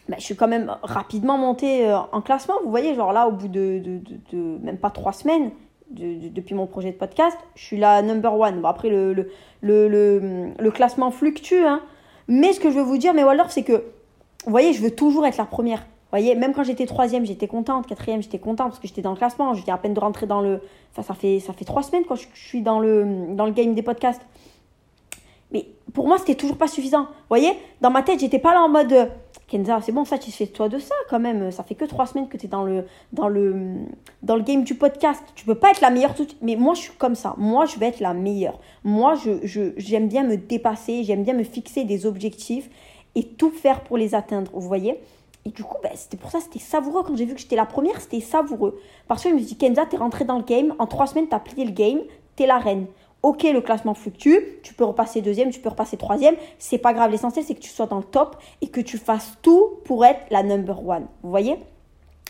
bah, 0.09 0.17
je 0.19 0.23
suis 0.23 0.35
quand 0.35 0.47
même 0.49 0.75
rapidement 0.83 1.37
montée 1.37 1.87
euh, 1.87 1.97
en 2.11 2.21
classement, 2.21 2.55
vous 2.63 2.69
voyez, 2.69 2.93
genre 2.93 3.13
là, 3.13 3.27
au 3.27 3.31
bout 3.31 3.47
de, 3.47 3.81
de, 4.33 4.57
même 4.61 4.77
pas 4.77 4.89
trois 4.89 5.13
semaines, 5.13 5.51
de- 5.89 6.15
de- 6.19 6.29
depuis 6.29 6.53
mon 6.55 6.67
projet 6.67 6.91
de 6.91 6.97
podcast, 6.97 7.37
je 7.55 7.63
suis 7.63 7.77
la 7.77 8.01
number 8.01 8.37
one. 8.37 8.61
Bon, 8.61 8.67
après, 8.67 8.89
le, 8.89 9.13
le, 9.13 9.27
le, 9.61 10.51
le, 10.59 10.71
classement 10.71 11.11
fluctue, 11.11 11.63
hein. 11.65 11.81
Mais 12.27 12.53
ce 12.53 12.59
que 12.59 12.69
je 12.71 12.75
veux 12.77 12.83
vous 12.83 12.97
dire, 12.97 13.13
mais 13.13 13.23
c'est 13.49 13.63
que, 13.63 13.73
vous 14.45 14.51
voyez, 14.51 14.73
je 14.73 14.81
veux 14.81 14.91
toujours 14.91 15.25
être 15.25 15.37
la 15.37 15.45
première. 15.45 15.79
Vous 15.79 16.19
voyez, 16.21 16.35
même 16.35 16.53
quand 16.53 16.63
j'étais 16.63 16.85
troisième, 16.85 17.25
j'étais 17.25 17.47
contente. 17.47 17.87
Quatrième, 17.87 18.21
j'étais 18.21 18.39
contente 18.39 18.69
parce 18.69 18.79
que 18.79 18.87
j'étais 18.87 19.01
dans 19.01 19.11
le 19.11 19.17
classement. 19.17 19.53
Je 19.53 19.63
viens 19.63 19.75
à 19.75 19.77
peine 19.77 19.93
de 19.93 19.99
rentrer 19.99 20.25
dans 20.27 20.41
le. 20.41 20.61
Ça 20.99 21.13
fait, 21.13 21.39
ça 21.39 21.51
fait 21.51 21.65
trois 21.65 21.83
semaines 21.83 22.03
quand 22.07 22.15
je, 22.15 22.27
je 22.33 22.47
suis 22.47 22.61
dans 22.61 22.79
le, 22.79 23.05
dans 23.35 23.45
le 23.45 23.51
game 23.51 23.73
des 23.73 23.81
podcasts. 23.81 24.21
Mais 25.55 25.67
pour 25.93 26.05
moi, 26.05 26.17
c'était 26.17 26.35
toujours 26.35 26.57
pas 26.57 26.67
suffisant. 26.67 27.03
Vous 27.03 27.29
voyez, 27.29 27.53
dans 27.79 27.89
ma 27.89 28.01
tête, 28.01 28.19
j'étais 28.19 28.39
pas 28.39 28.53
là 28.53 28.61
en 28.61 28.67
mode 28.67 28.91
euh, 28.91 29.05
Kenza, 29.47 29.79
c'est 29.81 29.93
bon, 29.93 30.03
satisfais-toi 30.03 30.67
de 30.67 30.79
ça 30.79 30.95
quand 31.09 31.19
même. 31.19 31.49
Ça 31.49 31.63
fait 31.63 31.75
que 31.75 31.85
trois 31.85 32.05
semaines 32.07 32.27
que 32.27 32.35
tu 32.35 32.47
es 32.47 32.49
dans 32.49 32.65
le, 32.65 32.83
dans, 33.13 33.29
le, 33.29 33.55
dans 34.21 34.35
le 34.35 34.41
game 34.41 34.65
du 34.65 34.75
podcast. 34.75 35.23
Tu 35.33 35.45
peux 35.45 35.55
pas 35.55 35.71
être 35.71 35.79
la 35.79 35.91
meilleure 35.91 36.13
tout 36.13 36.25
de 36.25 36.29
suite. 36.31 36.41
Mais 36.41 36.57
moi, 36.57 36.73
je 36.73 36.81
suis 36.81 36.93
comme 36.97 37.15
ça. 37.15 37.35
Moi, 37.37 37.65
je 37.67 37.79
vais 37.79 37.85
être 37.85 38.01
la 38.01 38.13
meilleure. 38.13 38.59
Moi, 38.83 39.15
je, 39.15 39.47
je, 39.47 39.71
j'aime 39.77 40.09
bien 40.09 40.23
me 40.23 40.35
dépasser. 40.35 41.05
J'aime 41.05 41.23
bien 41.23 41.33
me 41.33 41.45
fixer 41.45 41.85
des 41.85 42.05
objectifs 42.05 42.69
et 43.15 43.23
tout 43.23 43.51
faire 43.51 43.79
pour 43.79 43.95
les 43.97 44.13
atteindre. 44.13 44.51
Vous 44.53 44.67
voyez 44.67 44.99
et 45.47 45.51
du 45.51 45.63
coup, 45.63 45.77
ben, 45.83 45.91
c'était 45.93 46.17
pour 46.17 46.31
ça, 46.31 46.39
c'était 46.39 46.57
savoureux. 46.57 47.03
Quand 47.05 47.15
j'ai 47.15 47.25
vu 47.25 47.35
que 47.35 47.39
j'étais 47.39 47.55
la 47.55 47.67
première, 47.67 48.01
c'était 48.01 48.19
savoureux. 48.19 48.81
Parce 49.07 49.23
que 49.23 49.29
je 49.29 49.35
me 49.35 49.39
suis 49.39 49.49
dit, 49.49 49.57
Kenza, 49.57 49.85
t'es 49.85 49.95
rentrée 49.95 50.25
dans 50.25 50.39
le 50.39 50.43
game. 50.43 50.73
En 50.79 50.87
trois 50.87 51.05
semaines, 51.05 51.27
t'as 51.29 51.39
plié 51.39 51.65
le 51.65 51.71
game. 51.71 51.99
T'es 52.35 52.47
la 52.47 52.57
reine. 52.57 52.87
Ok, 53.25 53.41
le 53.41 53.59
classement 53.59 53.95
fluctue. 53.95 54.35
Tu 54.61 54.75
peux 54.75 54.83
repasser 54.83 55.19
deuxième, 55.19 55.49
tu 55.49 55.59
peux 55.59 55.69
repasser 55.69 55.97
troisième. 55.97 56.35
C'est 56.59 56.77
pas 56.77 56.93
grave. 56.93 57.09
L'essentiel, 57.09 57.43
c'est 57.43 57.55
que 57.55 57.59
tu 57.59 57.71
sois 57.71 57.87
dans 57.87 57.97
le 57.97 58.03
top 58.03 58.37
et 58.61 58.67
que 58.67 58.79
tu 58.79 58.99
fasses 58.99 59.33
tout 59.41 59.79
pour 59.83 60.05
être 60.05 60.21
la 60.29 60.43
number 60.43 60.87
one. 60.87 61.07
Vous 61.23 61.31
voyez? 61.31 61.57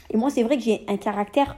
Et 0.10 0.16
moi, 0.16 0.30
c'est 0.30 0.42
vrai 0.42 0.56
que 0.56 0.64
j'ai 0.64 0.86
un 0.88 0.96
caractère. 0.96 1.58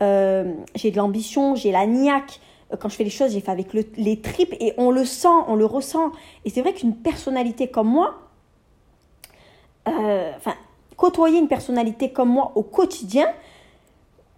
euh, 0.00 0.54
j'ai 0.76 0.92
de 0.92 0.96
l'ambition, 0.96 1.56
j'ai 1.56 1.72
la 1.72 1.84
niaque. 1.86 2.38
Euh, 2.72 2.76
Quand 2.76 2.88
je 2.88 2.94
fais 2.94 3.02
les 3.02 3.10
choses, 3.10 3.32
j'ai 3.32 3.40
fait 3.40 3.50
avec 3.50 3.74
le- 3.74 3.84
les 3.96 4.20
tripes 4.20 4.54
et 4.60 4.72
on 4.78 4.92
le 4.92 5.04
sent, 5.04 5.38
on 5.48 5.56
le 5.56 5.64
ressent. 5.66 6.12
Et 6.44 6.50
c'est 6.50 6.60
vrai 6.60 6.72
qu'une 6.72 6.94
personnalité 6.94 7.66
comme 7.66 7.88
moi, 7.88 8.14
euh, 9.88 10.30
enfin, 10.36 10.54
côtoyer 10.96 11.40
une 11.40 11.48
personnalité 11.48 12.12
comme 12.12 12.28
moi 12.28 12.52
au 12.54 12.62
quotidien, 12.62 13.26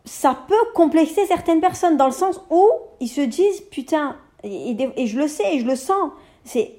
ça 0.06 0.34
peut 0.48 0.64
complexer 0.74 1.26
certaines 1.26 1.60
personnes 1.60 1.98
dans 1.98 2.06
le 2.06 2.12
sens 2.12 2.40
où 2.48 2.66
ils 3.00 3.08
se 3.08 3.20
disent 3.20 3.60
putain, 3.70 4.16
et, 4.44 5.06
je 5.06 5.18
le 5.18 5.28
sais 5.28 5.54
et 5.54 5.60
je 5.60 5.66
le 5.66 5.76
sens, 5.76 6.10
c'est 6.44 6.72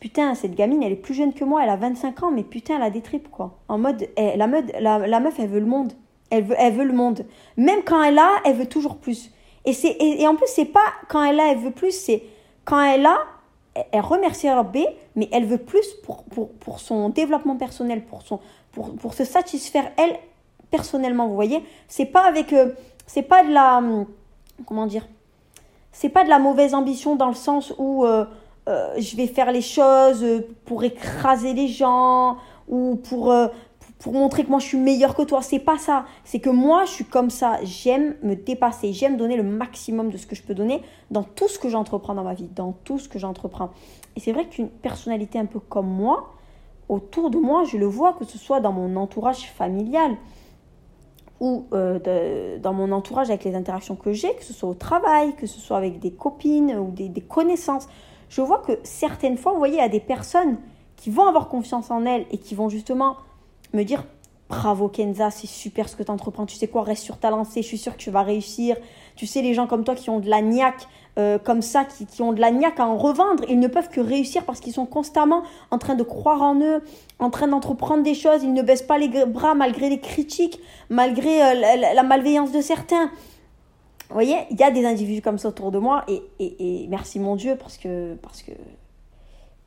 putain, 0.00 0.34
cette 0.34 0.54
gamine 0.54 0.82
elle 0.82 0.92
est 0.92 0.96
plus 0.96 1.14
jeune 1.14 1.32
que 1.32 1.44
moi, 1.44 1.62
elle 1.62 1.70
a 1.70 1.76
25 1.76 2.22
ans, 2.22 2.30
mais 2.30 2.42
putain, 2.44 2.76
elle 2.76 2.82
a 2.82 2.90
des 2.90 3.00
tripes 3.00 3.30
quoi. 3.30 3.58
En 3.68 3.78
mode, 3.78 4.08
eh, 4.16 4.36
la, 4.36 4.46
meuf, 4.46 4.64
la, 4.78 5.20
meuf 5.20 5.34
elle 5.38 5.48
veut 5.48 5.60
le 5.60 5.66
monde, 5.66 5.92
elle 6.30 6.44
veut, 6.44 6.56
elle 6.58 6.74
veut 6.74 6.84
le 6.84 6.92
monde. 6.92 7.24
Même 7.56 7.82
quand 7.84 8.02
elle 8.02 8.18
a, 8.18 8.30
elle 8.44 8.56
veut 8.56 8.66
toujours 8.66 8.96
plus. 8.96 9.30
Et, 9.64 9.72
et 10.22 10.26
en 10.26 10.34
plus, 10.36 10.46
c'est 10.48 10.64
pas 10.64 10.84
quand 11.08 11.22
elle 11.24 11.40
a, 11.40 11.50
elle 11.52 11.58
veut 11.58 11.72
plus, 11.72 11.92
c'est 11.92 12.22
quand 12.64 12.80
elle 12.80 13.04
a, 13.06 13.18
elle- 13.74 13.86
elle 13.92 14.00
remercie 14.00 14.48
B, 14.72 14.78
mais 15.16 15.28
elle 15.32 15.44
veut 15.44 15.58
plus 15.58 15.94
pour, 16.04 16.24
pour, 16.24 16.50
pour 16.52 16.80
son 16.80 17.08
développement 17.10 17.56
personnel, 17.56 18.02
pour, 18.04 18.22
son, 18.22 18.40
pour, 18.72 18.94
pour 18.96 19.14
se 19.14 19.24
satisfaire 19.24 19.90
elle 19.96 20.16
personnellement, 20.70 21.26
vous 21.28 21.34
voyez. 21.34 21.62
C'est 21.88 22.06
pas 22.06 22.22
avec, 22.26 22.52
euh, 22.52 22.70
c'est 23.06 23.22
pas 23.22 23.42
de 23.44 23.50
la, 23.52 23.78
hum, 23.78 24.06
comment 24.66 24.86
dire, 24.86 25.06
c'est 26.00 26.10
pas 26.10 26.22
de 26.22 26.28
la 26.28 26.38
mauvaise 26.38 26.74
ambition 26.74 27.16
dans 27.16 27.26
le 27.26 27.34
sens 27.34 27.74
où 27.76 28.04
euh, 28.04 28.24
euh, 28.68 28.94
je 28.98 29.16
vais 29.16 29.26
faire 29.26 29.50
les 29.50 29.60
choses 29.60 30.22
euh, 30.22 30.46
pour 30.64 30.84
écraser 30.84 31.54
les 31.54 31.66
gens 31.66 32.36
ou 32.68 32.94
pour, 32.94 33.34
pour, 33.98 34.12
montrer 34.12 34.44
que 34.44 34.48
moi 34.48 34.60
je 34.60 34.66
suis 34.66 34.78
meilleure 34.78 35.16
que 35.16 35.22
toi. 35.22 35.42
C'est 35.42 35.58
pas 35.58 35.76
ça. 35.76 36.04
C'est 36.22 36.38
que 36.38 36.50
moi 36.50 36.84
je 36.84 36.92
suis 36.92 37.04
comme 37.04 37.30
ça. 37.30 37.58
J'aime 37.64 38.14
me 38.22 38.36
dépasser. 38.36 38.92
J'aime 38.92 39.16
donner 39.16 39.36
le 39.36 39.42
maximum 39.42 40.10
de 40.10 40.18
ce 40.18 40.28
que 40.28 40.36
je 40.36 40.42
peux 40.44 40.54
donner 40.54 40.82
dans 41.10 41.24
tout 41.24 41.48
ce 41.48 41.58
que 41.58 41.68
j'entreprends 41.68 42.14
dans 42.14 42.22
ma 42.22 42.34
vie, 42.34 42.48
dans 42.54 42.70
tout 42.84 43.00
ce 43.00 43.08
que 43.08 43.18
j'entreprends. 43.18 43.70
Et 44.14 44.20
c'est 44.20 44.30
vrai 44.30 44.46
qu'une 44.46 44.68
personnalité 44.68 45.40
un 45.40 45.46
peu 45.46 45.58
comme 45.58 45.88
moi, 45.88 46.34
autour 46.88 47.28
de 47.28 47.38
moi, 47.38 47.64
je 47.64 47.76
le 47.76 47.86
vois, 47.86 48.12
que 48.12 48.24
ce 48.24 48.38
soit 48.38 48.60
dans 48.60 48.70
mon 48.70 48.94
entourage 48.94 49.50
familial 49.50 50.12
ou 51.40 51.66
euh, 51.72 52.58
dans 52.58 52.72
mon 52.72 52.92
entourage 52.92 53.30
avec 53.30 53.44
les 53.44 53.54
interactions 53.54 53.96
que 53.96 54.12
j'ai, 54.12 54.34
que 54.34 54.44
ce 54.44 54.52
soit 54.52 54.68
au 54.68 54.74
travail, 54.74 55.34
que 55.36 55.46
ce 55.46 55.60
soit 55.60 55.76
avec 55.76 55.98
des 56.00 56.10
copines 56.10 56.76
ou 56.76 56.90
des, 56.90 57.08
des 57.08 57.20
connaissances, 57.20 57.88
je 58.28 58.40
vois 58.40 58.58
que 58.58 58.78
certaines 58.82 59.38
fois, 59.38 59.52
vous 59.52 59.58
voyez, 59.58 59.76
il 59.76 59.80
y 59.80 59.82
a 59.82 59.88
des 59.88 60.00
personnes 60.00 60.58
qui 60.96 61.10
vont 61.10 61.26
avoir 61.26 61.48
confiance 61.48 61.90
en 61.90 62.04
elles 62.04 62.26
et 62.30 62.38
qui 62.38 62.54
vont 62.54 62.68
justement 62.68 63.16
me 63.72 63.84
dire 63.84 64.04
Bravo 64.48 64.88
Kenza, 64.88 65.30
c'est 65.30 65.46
super 65.46 65.90
ce 65.90 65.96
que 65.96 66.02
tu 66.02 66.10
entreprends. 66.10 66.46
Tu 66.46 66.56
sais 66.56 66.68
quoi, 66.68 66.82
reste 66.82 67.02
sur 67.02 67.18
ta 67.18 67.28
lancée, 67.30 67.60
je 67.60 67.66
suis 67.66 67.76
sûre 67.76 67.92
que 67.92 67.98
tu 67.98 68.10
vas 68.10 68.22
réussir. 68.22 68.76
Tu 69.14 69.26
sais, 69.26 69.42
les 69.42 69.52
gens 69.52 69.66
comme 69.66 69.84
toi 69.84 69.94
qui 69.94 70.08
ont 70.08 70.20
de 70.20 70.30
la 70.30 70.40
niaque, 70.40 70.88
euh, 71.18 71.38
comme 71.38 71.60
ça, 71.60 71.84
qui, 71.84 72.22
ont 72.22 72.32
de 72.32 72.40
la 72.40 72.50
niaque 72.50 72.80
à 72.80 72.86
en 72.86 72.96
revendre, 72.96 73.44
ils 73.48 73.58
ne 73.58 73.68
peuvent 73.68 73.90
que 73.90 74.00
réussir 74.00 74.44
parce 74.44 74.60
qu'ils 74.60 74.72
sont 74.72 74.86
constamment 74.86 75.42
en 75.70 75.76
train 75.76 75.96
de 75.96 76.02
croire 76.02 76.40
en 76.40 76.58
eux, 76.62 76.82
en 77.18 77.28
train 77.28 77.48
d'entreprendre 77.48 78.02
des 78.02 78.14
choses. 78.14 78.42
Ils 78.42 78.54
ne 78.54 78.62
baissent 78.62 78.80
pas 78.80 78.96
les 78.96 79.26
bras 79.26 79.54
malgré 79.54 79.90
les 79.90 80.00
critiques, 80.00 80.58
malgré 80.88 81.42
euh, 81.42 81.94
la, 81.94 82.02
malveillance 82.02 82.50
de 82.50 82.62
certains. 82.62 83.10
Vous 84.08 84.14
voyez, 84.14 84.38
il 84.50 84.58
y 84.58 84.62
a 84.62 84.70
des 84.70 84.86
individus 84.86 85.20
comme 85.20 85.36
ça 85.36 85.48
autour 85.48 85.70
de 85.70 85.78
moi 85.78 86.04
et, 86.08 86.22
et, 86.38 86.84
et 86.84 86.86
merci 86.88 87.20
mon 87.20 87.36
Dieu 87.36 87.56
parce 87.56 87.76
que, 87.76 88.14
parce 88.22 88.40
que 88.40 88.52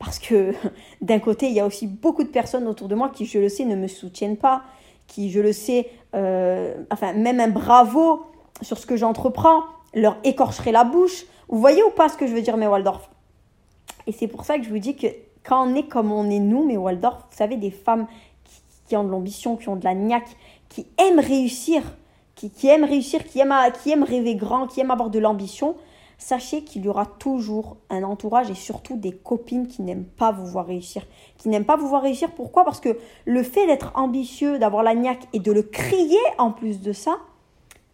parce 0.04 0.18
que 0.18 0.52
d'un 1.00 1.18
côté, 1.18 1.46
il 1.46 1.52
y 1.52 1.60
a 1.60 1.66
aussi 1.66 1.86
beaucoup 1.86 2.24
de 2.24 2.28
personnes 2.28 2.66
autour 2.66 2.88
de 2.88 2.94
moi 2.94 3.08
qui, 3.08 3.24
je 3.24 3.38
le 3.38 3.48
sais, 3.48 3.64
ne 3.64 3.76
me 3.76 3.86
soutiennent 3.86 4.36
pas, 4.36 4.62
qui, 5.06 5.30
je 5.30 5.40
le 5.40 5.52
sais, 5.52 5.90
euh, 6.14 6.74
enfin, 6.90 7.12
même 7.12 7.40
un 7.40 7.48
bravo 7.48 8.24
sur 8.60 8.78
ce 8.78 8.86
que 8.86 8.96
j'entreprends 8.96 9.62
leur 9.94 10.16
écorcherait 10.24 10.72
la 10.72 10.84
bouche. 10.84 11.24
Vous 11.48 11.58
voyez 11.58 11.82
ou 11.82 11.90
pas 11.90 12.08
ce 12.08 12.16
que 12.16 12.26
je 12.26 12.32
veux 12.32 12.42
dire, 12.42 12.56
mes 12.56 12.66
Waldorf? 12.66 13.10
Et 14.06 14.12
c'est 14.12 14.26
pour 14.26 14.44
ça 14.44 14.58
que 14.58 14.64
je 14.64 14.70
vous 14.70 14.78
dis 14.78 14.96
que 14.96 15.06
quand 15.44 15.68
on 15.68 15.74
est 15.74 15.84
comme 15.86 16.10
on 16.10 16.28
est 16.30 16.38
nous, 16.38 16.64
mes 16.64 16.76
Waldorf, 16.76 17.18
vous 17.30 17.36
savez, 17.36 17.56
des 17.56 17.70
femmes 17.70 18.06
qui, 18.88 18.96
ont 18.96 19.04
de 19.04 19.10
l'ambition, 19.10 19.56
qui 19.56 19.68
ont 19.68 19.76
de 19.76 19.84
la 19.84 19.94
niaque, 19.94 20.36
qui 20.68 20.86
aiment 20.98 21.20
réussir, 21.20 21.82
qui, 22.34 22.50
aiment 22.66 22.84
réussir, 22.84 23.24
qui 23.24 23.38
aiment, 23.38 23.54
qui 23.82 23.92
aiment 23.92 24.02
rêver 24.02 24.34
grand, 24.34 24.66
qui 24.66 24.80
aiment 24.80 24.90
avoir 24.90 25.10
de 25.10 25.18
l'ambition, 25.18 25.76
sachez 26.22 26.64
qu'il 26.64 26.84
y 26.84 26.88
aura 26.88 27.06
toujours 27.06 27.76
un 27.90 28.02
entourage 28.02 28.50
et 28.50 28.54
surtout 28.54 28.96
des 28.96 29.12
copines 29.12 29.66
qui 29.66 29.82
n'aiment 29.82 30.04
pas 30.04 30.32
vous 30.32 30.46
voir 30.46 30.66
réussir. 30.66 31.02
Qui 31.38 31.48
n'aiment 31.48 31.64
pas 31.64 31.76
vous 31.76 31.88
voir 31.88 32.02
réussir. 32.02 32.30
Pourquoi? 32.30 32.64
Parce 32.64 32.80
que 32.80 32.96
le 33.24 33.42
fait 33.42 33.66
d'être 33.66 33.92
ambitieux, 33.94 34.58
d'avoir 34.58 34.82
la 34.82 34.94
niaque 34.94 35.26
et 35.32 35.40
de 35.40 35.52
le 35.52 35.62
crier 35.62 36.18
en 36.38 36.50
plus 36.50 36.80
de 36.80 36.92
ça, 36.92 37.18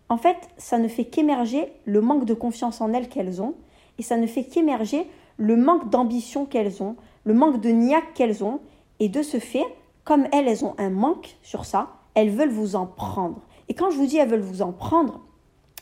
en 0.08 0.16
fait, 0.16 0.36
ça 0.56 0.78
ne 0.78 0.88
fait 0.88 1.04
qu'émerger 1.04 1.72
le 1.84 2.00
manque 2.00 2.24
de 2.24 2.34
confiance 2.34 2.80
en 2.80 2.92
elles 2.92 3.08
qu'elles 3.08 3.42
ont 3.42 3.54
et 3.98 4.02
ça 4.02 4.16
ne 4.16 4.26
fait 4.26 4.44
qu'émerger 4.44 5.06
le 5.36 5.56
manque 5.56 5.90
d'ambition 5.90 6.46
qu'elles 6.46 6.82
ont, 6.82 6.96
le 7.24 7.34
manque 7.34 7.60
de 7.60 7.70
niaque 7.70 8.14
qu'elles 8.14 8.44
ont. 8.44 8.60
Et 9.00 9.08
de 9.08 9.22
ce 9.22 9.38
fait, 9.38 9.64
comme 10.04 10.26
elles, 10.32 10.48
elles 10.48 10.64
ont 10.64 10.74
un 10.78 10.90
manque 10.90 11.36
sur 11.42 11.64
ça, 11.64 11.88
elles 12.14 12.30
veulent 12.30 12.50
vous 12.50 12.74
en 12.74 12.86
prendre. 12.86 13.40
Et 13.68 13.74
quand 13.74 13.90
je 13.90 13.96
vous 13.96 14.06
dis 14.06 14.16
elles 14.18 14.28
veulent 14.28 14.40
vous 14.40 14.62
en 14.62 14.72
prendre, 14.72 15.20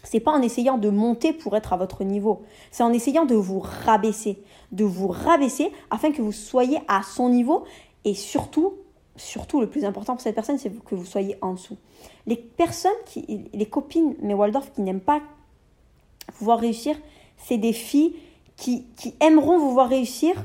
c'est 0.07 0.21
pas 0.21 0.31
en 0.31 0.41
essayant 0.41 0.79
de 0.79 0.89
monter 0.89 1.33
pour 1.33 1.57
être 1.57 1.73
à 1.73 1.77
votre 1.77 2.05
niveau. 2.05 2.43
C'est 2.71 2.85
en 2.85 2.93
essayant 2.93 3.25
de 3.25 3.35
vous 3.35 3.59
rabaisser. 3.59 4.43
De 4.71 4.85
vous 4.85 5.09
rabaisser 5.09 5.73
afin 5.91 6.13
que 6.13 6.23
vous 6.23 6.33
soyez 6.33 6.79
à 6.87 7.03
son 7.03 7.29
niveau. 7.29 7.65
Et 8.05 8.15
surtout, 8.15 8.75
surtout 9.17 9.61
le 9.61 9.69
plus 9.69 9.85
important 9.85 10.15
pour 10.15 10.23
cette 10.23 10.37
personne, 10.37 10.59
c'est 10.59 10.73
que 10.85 10.95
vous 10.95 11.05
soyez 11.05 11.37
en 11.43 11.55
dessous. 11.55 11.77
Les 12.27 12.37
personnes, 12.37 12.93
qui, 13.05 13.51
les 13.53 13.67
copines, 13.67 14.15
mais 14.23 14.33
Waldorf, 14.33 14.73
qui 14.73 14.83
n'aiment 14.83 15.01
pas 15.01 15.21
vous 16.39 16.45
voir 16.45 16.61
réussir, 16.61 16.97
c'est 17.37 17.59
des 17.59 17.73
filles 17.73 18.15
qui, 18.57 18.87
qui 18.97 19.15
aimeront 19.19 19.59
vous 19.59 19.73
voir 19.73 19.89
réussir 19.89 20.45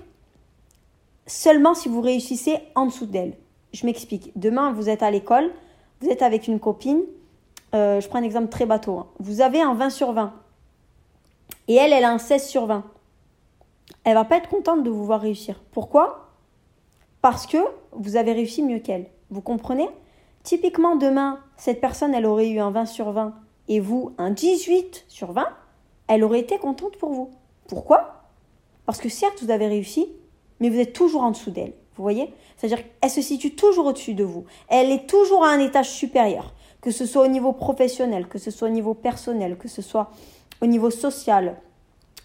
seulement 1.27 1.75
si 1.75 1.87
vous 1.87 2.01
réussissez 2.01 2.57
en 2.73 2.87
dessous 2.87 3.05
d'elles. 3.05 3.37
Je 3.73 3.85
m'explique. 3.85 4.31
Demain, 4.35 4.73
vous 4.73 4.89
êtes 4.89 5.03
à 5.03 5.11
l'école, 5.11 5.51
vous 6.01 6.09
êtes 6.09 6.23
avec 6.23 6.47
une 6.47 6.59
copine, 6.59 7.01
euh, 7.73 8.01
je 8.01 8.07
prends 8.07 8.19
un 8.19 8.23
exemple 8.23 8.49
très 8.49 8.65
bateau. 8.65 8.97
Hein. 8.97 9.07
Vous 9.19 9.41
avez 9.41 9.61
un 9.61 9.73
20 9.73 9.89
sur 9.89 10.11
20. 10.11 10.33
Et 11.67 11.75
elle, 11.75 11.93
elle 11.93 12.03
a 12.03 12.11
un 12.11 12.17
16 12.17 12.47
sur 12.47 12.65
20. 12.65 12.83
Elle 14.03 14.15
va 14.15 14.25
pas 14.25 14.37
être 14.37 14.49
contente 14.49 14.83
de 14.83 14.89
vous 14.89 15.05
voir 15.05 15.21
réussir. 15.21 15.61
Pourquoi? 15.71 16.29
Parce 17.21 17.45
que 17.45 17.57
vous 17.91 18.15
avez 18.15 18.33
réussi 18.33 18.63
mieux 18.63 18.79
qu'elle. 18.79 19.05
Vous 19.29 19.41
comprenez? 19.41 19.87
Typiquement, 20.43 20.95
demain, 20.95 21.39
cette 21.55 21.79
personne, 21.79 22.13
elle 22.13 22.25
aurait 22.25 22.49
eu 22.49 22.59
un 22.59 22.71
20 22.71 22.85
sur 22.85 23.11
20 23.11 23.33
et 23.67 23.79
vous, 23.79 24.13
un 24.17 24.31
18 24.31 25.05
sur 25.07 25.31
20. 25.31 25.47
Elle 26.07 26.23
aurait 26.23 26.39
été 26.39 26.57
contente 26.57 26.97
pour 26.97 27.11
vous. 27.11 27.29
Pourquoi? 27.67 28.23
Parce 28.85 28.99
que 28.99 29.07
certes, 29.07 29.41
vous 29.43 29.51
avez 29.51 29.67
réussi, 29.67 30.09
mais 30.59 30.69
vous 30.69 30.79
êtes 30.79 30.93
toujours 30.93 31.21
en 31.21 31.31
dessous 31.31 31.51
d'elle. 31.51 31.73
Vous 31.95 32.03
voyez? 32.03 32.33
C'est-à-dire 32.57 32.83
qu'elle 32.99 33.09
se 33.09 33.21
situe 33.21 33.55
toujours 33.55 33.85
au-dessus 33.85 34.13
de 34.13 34.23
vous. 34.23 34.45
Elle 34.67 34.91
est 34.91 35.07
toujours 35.07 35.45
à 35.45 35.49
un 35.49 35.59
étage 35.59 35.89
supérieur 35.89 36.53
que 36.81 36.91
ce 36.91 37.05
soit 37.05 37.23
au 37.23 37.27
niveau 37.27 37.53
professionnel, 37.53 38.27
que 38.27 38.39
ce 38.39 38.51
soit 38.51 38.67
au 38.67 38.71
niveau 38.71 38.93
personnel, 38.93 39.57
que 39.57 39.67
ce 39.67 39.81
soit 39.81 40.11
au 40.61 40.65
niveau 40.65 40.89
social, 40.89 41.55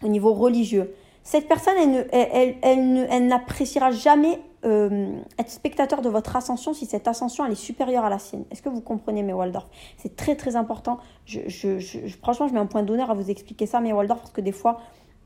au 0.02 0.08
niveau 0.08 0.32
religieux. 0.32 0.94
Cette 1.22 1.48
personne, 1.48 1.74
elle, 2.12 2.56
elle, 2.62 3.26
n'appréciera 3.26 3.90
jamais 3.90 4.40
euh, 4.64 5.10
être 5.38 5.50
spectateur 5.50 6.00
de 6.00 6.08
votre 6.08 6.36
ascension 6.36 6.72
si 6.72 6.86
cette 6.86 7.08
ascension 7.08 7.44
elle 7.44 7.52
est 7.52 7.56
supérieure 7.56 8.04
à 8.04 8.10
la 8.10 8.18
sienne. 8.18 8.44
Est-ce 8.50 8.62
que 8.62 8.68
vous 8.68 8.80
comprenez 8.80 9.22
mes 9.22 9.32
Waldorf? 9.32 9.66
C'est 9.96 10.14
très 10.14 10.36
très 10.36 10.54
important. 10.54 10.98
Je, 11.24 11.48
je, 11.48 11.78
franchement, 12.22 12.46
je 12.46 12.54
mets 12.54 12.60
un 12.60 12.66
point 12.66 12.82
d'honneur 12.82 13.10
à 13.10 13.14
vous 13.14 13.28
expliquer 13.28 13.66
ça, 13.66 13.80
mes 13.80 13.92
Waldorf, 13.92 14.20
parce 14.20 14.32
que 14.32 14.40
des 14.40 14.52
fois, 14.52 14.80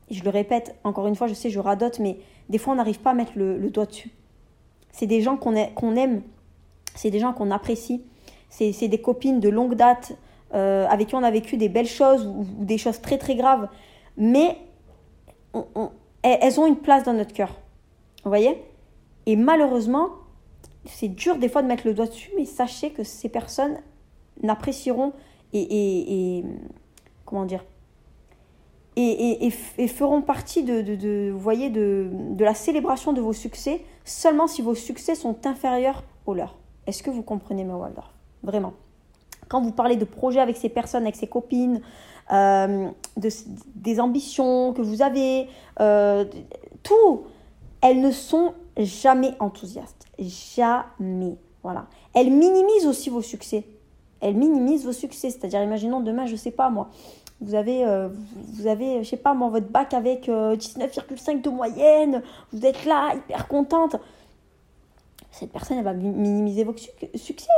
je 0.09 0.23
le 0.23 0.29
répète, 0.29 0.75
encore 0.83 1.07
une 1.07 1.15
fois, 1.15 1.27
je 1.27 1.33
sais, 1.33 1.49
je 1.49 1.59
radote, 1.59 1.99
mais 1.99 2.17
des 2.49 2.57
fois, 2.57 2.73
on 2.73 2.77
n'arrive 2.77 2.99
pas 2.99 3.11
à 3.11 3.13
mettre 3.13 3.33
le, 3.35 3.69
doigt 3.69 3.85
dessus. 3.85 4.11
C'est 4.91 5.07
des 5.07 5.21
gens 5.21 5.37
qu'on 5.37 5.55
aime, 5.55 6.21
c'est 6.95 7.11
des 7.11 7.19
gens 7.19 7.31
qu'on 7.31 7.51
apprécie, 7.51 8.03
c'est 8.51 8.87
des 8.87 9.01
copines 9.01 9.39
de 9.39 9.49
longue 9.49 9.75
date 9.75 10.13
euh, 10.53 10.85
avec 10.87 11.07
qui 11.07 11.15
on 11.15 11.23
a 11.23 11.31
vécu 11.31 11.57
des 11.57 11.69
belles 11.69 11.87
choses 11.87 12.27
ou, 12.27 12.45
des 12.59 12.77
choses 12.77 13.01
très 13.01 13.17
très 13.17 13.35
graves. 13.35 13.69
Mais 14.17 14.57
elles 16.21 16.59
ont 16.59 16.67
une 16.67 16.75
place 16.75 17.03
dans 17.03 17.13
notre 17.13 17.33
cœur. 17.33 17.59
Vous 18.23 18.29
voyez? 18.29 18.61
Et 19.25 19.35
malheureusement, 19.35 20.09
c'est 20.85 21.07
dur 21.07 21.37
des 21.37 21.47
fois 21.47 21.61
de 21.61 21.67
mettre 21.67 21.87
le 21.87 21.93
doigt 21.93 22.07
dessus, 22.07 22.31
mais 22.35 22.45
sachez 22.45 22.91
que 22.91 23.03
ces 23.03 23.29
personnes 23.29 23.77
n'apprécieront 24.43 25.13
et, 25.53 26.43
comment 27.25 27.45
dire 27.45 27.63
et, 28.97 29.49
feront 29.87 30.21
partie 30.21 30.63
de, 30.63 30.81
de, 30.81 31.31
voyez, 31.31 31.69
de, 31.69 32.09
de 32.11 32.43
la 32.43 32.53
célébration 32.53 33.13
de 33.13 33.21
vos 33.21 33.33
succès 33.33 33.81
seulement 34.03 34.47
si 34.47 34.61
vos 34.61 34.75
succès 34.75 35.15
sont 35.15 35.45
inférieurs 35.45 36.03
aux 36.25 36.33
leurs. 36.33 36.57
Est-ce 36.87 37.03
que 37.03 37.09
vous 37.09 37.23
comprenez, 37.23 37.63
mes 37.63 37.73
Waldorf 37.73 38.13
Vraiment. 38.43 38.73
Quand 39.47 39.61
vous 39.61 39.71
parlez 39.71 39.97
de 39.97 40.05
projets 40.05 40.39
avec 40.39 40.57
ces 40.57 40.69
personnes, 40.69 41.03
avec 41.03 41.15
ces 41.15 41.27
copines, 41.27 41.81
euh, 42.31 42.89
de, 43.17 43.29
des 43.75 43.99
ambitions 43.99 44.73
que 44.73 44.81
vous 44.81 45.01
avez, 45.01 45.49
euh, 45.81 46.25
tout, 46.83 47.23
elles 47.81 47.99
ne 47.99 48.11
sont 48.11 48.53
jamais 48.77 49.33
enthousiastes. 49.39 50.05
Jamais. 50.17 51.35
Voilà. 51.63 51.87
Elles 52.13 52.31
minimisent 52.31 52.87
aussi 52.87 53.09
vos 53.09 53.21
succès. 53.21 53.65
Elles 54.21 54.35
minimisent 54.35 54.85
vos 54.85 54.93
succès. 54.93 55.29
C'est-à-dire, 55.29 55.61
imaginons 55.61 55.99
demain, 55.99 56.25
je 56.25 56.35
sais 56.35 56.51
pas 56.51 56.69
moi, 56.69 56.89
vous 57.41 57.55
avez, 57.55 57.85
euh, 57.85 58.07
vous 58.53 58.67
avez, 58.67 59.03
je 59.03 59.09
sais 59.09 59.17
pas 59.17 59.33
moi, 59.33 59.49
votre 59.49 59.67
bac 59.67 59.93
avec 59.93 60.29
19,5 60.29 61.41
de 61.41 61.49
moyenne, 61.49 62.23
vous 62.53 62.65
êtes 62.65 62.85
là, 62.85 63.15
hyper 63.15 63.47
contente. 63.47 63.97
Cette 65.31 65.51
personne, 65.51 65.77
elle 65.77 65.83
va 65.83 65.93
minimiser 65.93 66.63
vos 66.63 66.75
succès 67.15 67.49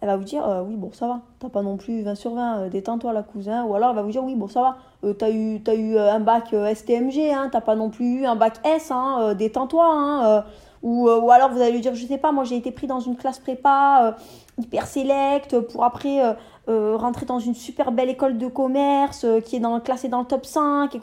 elle 0.00 0.08
va 0.08 0.16
vous 0.16 0.24
dire 0.24 0.46
euh, 0.48 0.62
oui 0.62 0.76
bon 0.76 0.90
ça 0.92 1.06
va. 1.06 1.20
T'as 1.38 1.50
pas 1.50 1.62
non 1.62 1.76
plus 1.76 2.02
20 2.02 2.14
sur 2.14 2.34
20 2.34 2.58
euh, 2.58 2.68
détends-toi 2.70 3.12
la 3.12 3.22
cousin. 3.22 3.64
Ou 3.64 3.74
alors 3.74 3.90
elle 3.90 3.96
va 3.96 4.02
vous 4.02 4.10
dire 4.10 4.24
oui 4.24 4.34
bon 4.34 4.48
ça 4.48 4.62
va. 4.62 4.76
Euh, 5.04 5.12
t'as 5.12 5.30
eu 5.30 5.98
un 5.98 6.20
bac 6.20 6.54
STMG 6.74 7.30
hein. 7.32 7.50
T'as 7.52 7.60
pas 7.60 7.74
non 7.74 7.90
plus 7.90 8.20
eu 8.20 8.26
un 8.26 8.34
bac 8.34 8.54
S 8.64 8.90
hein. 8.90 9.34
Détends-toi 9.34 9.84
hein. 9.86 10.44
Ou, 10.82 11.10
alors 11.10 11.50
vous 11.50 11.60
allez 11.60 11.72
lui 11.72 11.82
dire 11.82 11.94
je 11.94 12.06
sais 12.06 12.16
pas 12.16 12.32
moi 12.32 12.44
j'ai 12.44 12.56
été 12.56 12.70
pris 12.70 12.86
dans 12.86 13.00
une 13.00 13.14
classe 13.14 13.38
prépa 13.38 14.16
hyper 14.58 14.86
sélecte 14.86 15.60
pour 15.60 15.84
après 15.84 16.22
rentrer 16.66 17.26
dans 17.26 17.38
une 17.38 17.54
super 17.54 17.92
belle 17.92 18.08
école 18.08 18.38
de 18.38 18.46
commerce 18.46 19.26
qui 19.44 19.56
est 19.56 19.60
dans 19.60 19.78
classée 19.80 20.08
dans 20.08 20.20
le 20.20 20.26
top 20.26 20.46
5 20.46 20.94
et 20.94 21.00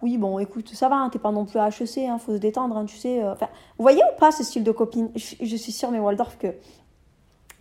oui, 0.00 0.16
bon, 0.16 0.38
écoute, 0.38 0.68
ça 0.74 0.88
va, 0.88 0.94
hein, 0.94 1.08
t'es 1.10 1.18
pas 1.18 1.32
non 1.32 1.44
plus 1.44 1.58
à 1.58 1.70
HEC, 1.70 2.06
hein, 2.08 2.18
faut 2.18 2.30
se 2.30 2.38
détendre, 2.38 2.76
hein, 2.76 2.84
tu 2.84 2.96
sais. 2.96 3.20
Vous 3.20 3.82
voyez 3.82 3.98
ou 3.98 4.20
pas 4.20 4.30
ce 4.30 4.44
style 4.44 4.62
de 4.62 4.70
copine? 4.70 5.10
Je, 5.16 5.34
je, 5.40 5.56
suis 5.56 5.72
sûre, 5.72 5.90
mais 5.90 5.98
Waldorf, 5.98 6.38
que 6.38 6.54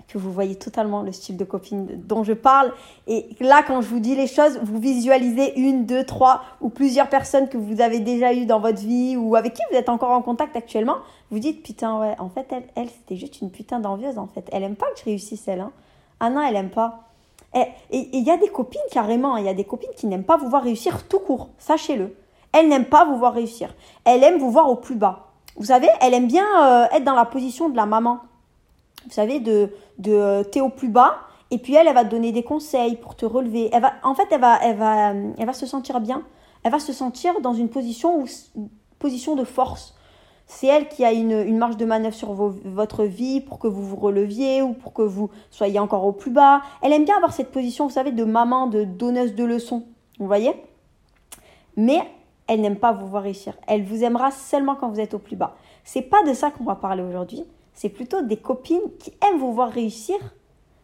que 0.07 0.17
vous 0.17 0.31
voyez 0.31 0.55
totalement 0.55 1.01
le 1.01 1.11
style 1.11 1.37
de 1.37 1.43
copine 1.43 1.87
dont 2.05 2.23
je 2.23 2.33
parle. 2.33 2.71
Et 3.07 3.27
là, 3.39 3.61
quand 3.65 3.81
je 3.81 3.87
vous 3.87 3.99
dis 3.99 4.15
les 4.15 4.27
choses, 4.27 4.59
vous 4.63 4.79
visualisez 4.79 5.59
une, 5.59 5.85
deux, 5.85 6.05
trois 6.05 6.43
ou 6.61 6.69
plusieurs 6.69 7.09
personnes 7.09 7.49
que 7.49 7.57
vous 7.57 7.81
avez 7.81 7.99
déjà 7.99 8.33
eues 8.33 8.45
dans 8.45 8.59
votre 8.59 8.79
vie 8.79 9.17
ou 9.17 9.35
avec 9.35 9.53
qui 9.53 9.61
vous 9.69 9.77
êtes 9.77 9.89
encore 9.89 10.11
en 10.11 10.21
contact 10.21 10.55
actuellement. 10.55 10.97
Vous 11.29 11.39
dites, 11.39 11.61
putain, 11.61 11.99
ouais, 11.99 12.15
en 12.19 12.29
fait, 12.29 12.47
elle, 12.51 12.63
elle 12.75 12.89
c'était 12.89 13.17
juste 13.17 13.41
une 13.41 13.51
putain 13.51 13.79
d'envieuse, 13.79 14.17
en 14.17 14.27
fait. 14.27 14.47
Elle 14.51 14.63
aime 14.63 14.75
pas 14.75 14.87
que 14.93 14.99
je 14.99 15.05
réussisse, 15.05 15.47
elle. 15.47 15.61
Hein. 15.61 15.71
Ah 16.19 16.29
non, 16.29 16.41
elle 16.41 16.55
aime 16.55 16.69
pas. 16.69 17.03
Et 17.53 18.09
il 18.13 18.23
y 18.23 18.29
a 18.29 18.37
des 18.37 18.49
copines, 18.49 18.79
carrément, 18.91 19.37
il 19.37 19.45
y 19.45 19.49
a 19.49 19.53
des 19.53 19.63
copines 19.63 19.89
qui 19.95 20.05
n'aiment 20.05 20.23
pas 20.23 20.37
vous 20.37 20.49
voir 20.49 20.63
réussir 20.63 21.07
tout 21.07 21.19
court, 21.19 21.49
sachez-le. 21.57 22.15
Elle 22.51 22.69
n'aime 22.69 22.85
pas 22.85 23.05
vous 23.05 23.17
voir 23.17 23.33
réussir. 23.33 23.73
Elle 24.05 24.23
aime 24.23 24.37
vous 24.37 24.51
voir 24.51 24.69
au 24.69 24.75
plus 24.75 24.95
bas. 24.95 25.27
Vous 25.55 25.65
savez, 25.65 25.87
elle 26.01 26.13
aime 26.13 26.27
bien 26.27 26.45
euh, 26.61 26.87
être 26.91 27.03
dans 27.03 27.15
la 27.15 27.25
position 27.25 27.69
de 27.69 27.75
la 27.75 27.85
maman 27.85 28.19
vous 29.07 29.13
savez, 29.13 29.39
de, 29.39 29.71
de 29.97 30.11
euh, 30.11 30.43
t'es 30.43 30.61
au 30.61 30.69
plus 30.69 30.89
bas 30.89 31.19
Et 31.49 31.57
puis 31.57 31.75
elle, 31.75 31.87
elle 31.87 31.93
va 31.93 32.03
te 32.03 32.09
donner 32.09 32.31
des 32.31 32.43
conseils 32.43 32.97
pour 32.97 33.15
te 33.15 33.25
relever. 33.25 33.69
Elle 33.71 33.81
va, 33.81 33.93
en 34.03 34.13
fait, 34.13 34.27
elle 34.31 34.41
va, 34.41 34.59
elle 34.61 34.77
va, 34.77 35.13
elle 35.13 35.45
va 35.45 35.53
se 35.53 35.65
sentir 35.65 35.99
bien. 35.99 36.23
Elle 36.63 36.71
va 36.71 36.79
se 36.79 36.91
sentir 36.91 37.39
dans 37.41 37.53
une 37.53 37.69
position, 37.69 38.25
position 38.99 39.35
de 39.35 39.43
force. 39.43 39.95
C'est 40.45 40.67
elle 40.67 40.87
qui 40.87 41.03
a 41.03 41.11
une, 41.11 41.31
une, 41.31 41.57
marge 41.57 41.77
de 41.77 41.85
manœuvre 41.85 42.15
sur 42.15 42.33
votre 42.33 43.03
vie 43.03 43.41
pour 43.41 43.59
que 43.59 43.67
vous 43.67 43.83
vous 43.83 43.97
releviez 43.97 44.61
ou 44.61 44.73
pour 44.73 44.93
que 44.93 45.01
vous 45.01 45.29
soyez 45.51 45.79
encore 45.79 46.05
au 46.05 46.13
plus 46.13 46.31
bas. 46.31 46.61
Elle 46.81 46.93
aime 46.93 47.03
bien 47.05 47.15
avoir 47.15 47.33
cette 47.33 47.51
position, 47.51 47.87
vous 47.87 47.93
savez, 47.93 48.11
de 48.11 48.23
maman, 48.23 48.67
de 48.67 48.83
donneuse 48.83 49.35
de 49.35 49.43
leçons. 49.43 49.83
Vous 50.19 50.27
voyez? 50.27 50.53
Mais 51.75 52.01
elle 52.47 52.61
n'aime 52.61 52.77
pas 52.77 52.93
vous 52.93 53.07
voir 53.07 53.23
réussir. 53.23 53.53
Elle 53.67 53.83
vous 53.83 54.03
aimera 54.03 54.31
seulement 54.31 54.75
quand 54.75 54.89
vous 54.89 54.99
êtes 54.99 55.13
au 55.13 55.19
plus 55.19 55.35
bas. 55.35 55.55
C'est 55.83 56.01
pas 56.01 56.23
de 56.23 56.33
ça 56.33 56.49
qu'on 56.49 56.63
va 56.63 56.75
parler 56.75 57.03
aujourd'hui. 57.03 57.45
C'est 57.77 57.89
plutôt 57.89 58.23
des 58.23 58.37
copines 58.37 58.81
qui 58.97 59.13
aiment 59.23 59.37
vous 59.37 59.53
voir 59.53 59.69
réussir 59.69 60.17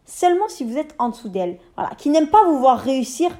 seulement 0.06 0.48
si 0.48 0.62
vous 0.62 0.78
êtes 0.78 0.94
en 1.00 1.08
dessous 1.08 1.28
d'elle. 1.28 1.58
Voilà, 1.76 1.92
qui 1.96 2.08
n'aiment 2.08 2.28
pas 2.28 2.44
vous 2.44 2.60
voir 2.60 2.78
réussir 2.78 3.36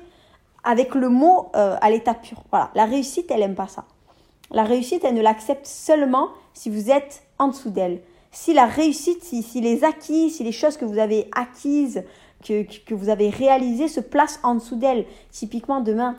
avec 0.65 0.97
le 0.97 1.09
mot 1.09 1.53
euh, 1.55 1.77
à 1.81 1.89
l'état 1.89 2.15
pur. 2.15 2.43
Voilà, 2.51 2.73
la 2.75 2.85
réussite, 2.85 3.31
elle 3.31 3.39
n'aime 3.39 3.55
pas 3.55 3.69
ça. 3.69 3.85
La 4.51 4.65
réussite, 4.65 5.05
elle 5.05 5.15
ne 5.15 5.23
l'accepte 5.23 5.67
seulement 5.67 6.31
si 6.53 6.69
vous 6.69 6.91
êtes 6.91 7.23
en 7.39 7.47
dessous 7.47 7.71
d'elle. 7.71 8.01
Si 8.33 8.55
la 8.55 8.67
réussite, 8.67 9.23
si, 9.23 9.61
les 9.61 9.85
acquis, 9.85 10.31
si 10.31 10.43
les 10.43 10.51
choses 10.51 10.77
que 10.77 10.85
vous 10.85 10.99
avez 10.99 11.29
acquises, 11.31 12.03
que, 12.45 12.65
que 12.85 12.95
vous 12.95 13.09
avez 13.09 13.31
réalisées 13.31 13.87
se 13.87 14.01
placent 14.01 14.41
en 14.43 14.57
dessous 14.57 14.77
d'elle. 14.77 15.07
Typiquement, 15.31 15.81
demain, 15.81 16.17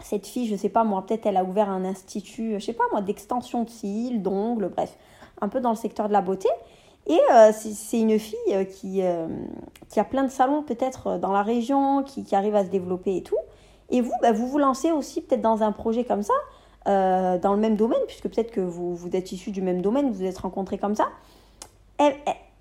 cette 0.00 0.26
fille, 0.26 0.46
je 0.46 0.56
sais 0.56 0.68
pas 0.68 0.84
moi, 0.84 1.06
peut-être 1.06 1.24
elle 1.24 1.38
a 1.38 1.44
ouvert 1.44 1.70
un 1.70 1.86
institut, 1.86 2.56
je 2.58 2.64
sais 2.66 2.74
pas 2.74 2.84
moi, 2.92 3.00
d'extension 3.00 3.64
de 3.64 3.70
cils, 3.70 4.20
d'ongles, 4.20 4.68
bref, 4.68 4.94
un 5.40 5.48
peu 5.48 5.60
dans 5.60 5.70
le 5.70 5.76
secteur 5.76 6.08
de 6.08 6.12
la 6.12 6.20
beauté. 6.20 6.48
Et 7.06 7.20
euh, 7.32 7.52
c'est 7.52 8.00
une 8.00 8.18
fille 8.18 8.38
euh, 8.52 8.64
qui, 8.64 9.02
euh, 9.02 9.26
qui 9.90 10.00
a 10.00 10.04
plein 10.04 10.24
de 10.24 10.30
salons 10.30 10.62
peut-être 10.62 11.18
dans 11.18 11.32
la 11.32 11.42
région, 11.42 12.02
qui, 12.02 12.24
qui, 12.24 12.34
arrive 12.34 12.54
à 12.54 12.64
se 12.64 12.70
développer 12.70 13.16
et 13.16 13.22
tout. 13.22 13.36
Et 13.90 14.00
vous, 14.00 14.12
bah, 14.22 14.32
vous 14.32 14.46
vous 14.46 14.58
lancez 14.58 14.90
aussi 14.90 15.20
peut-être 15.20 15.42
dans 15.42 15.62
un 15.62 15.72
projet 15.72 16.04
comme 16.04 16.22
ça, 16.22 16.34
dans 16.86 17.52
le 17.54 17.58
même 17.58 17.76
domaine, 17.76 18.00
puisque 18.06 18.28
peut-être 18.28 18.50
que 18.50 18.60
vous, 18.60 18.94
vous 18.94 19.08
êtes 19.14 19.32
issu 19.32 19.50
du 19.50 19.62
même 19.62 19.80
domaine, 19.82 20.08
vous 20.08 20.18
vous 20.18 20.24
êtes 20.24 20.38
rencontrés 20.38 20.78
comme 20.78 20.94
ça. 20.94 21.08
Elle, 21.98 22.14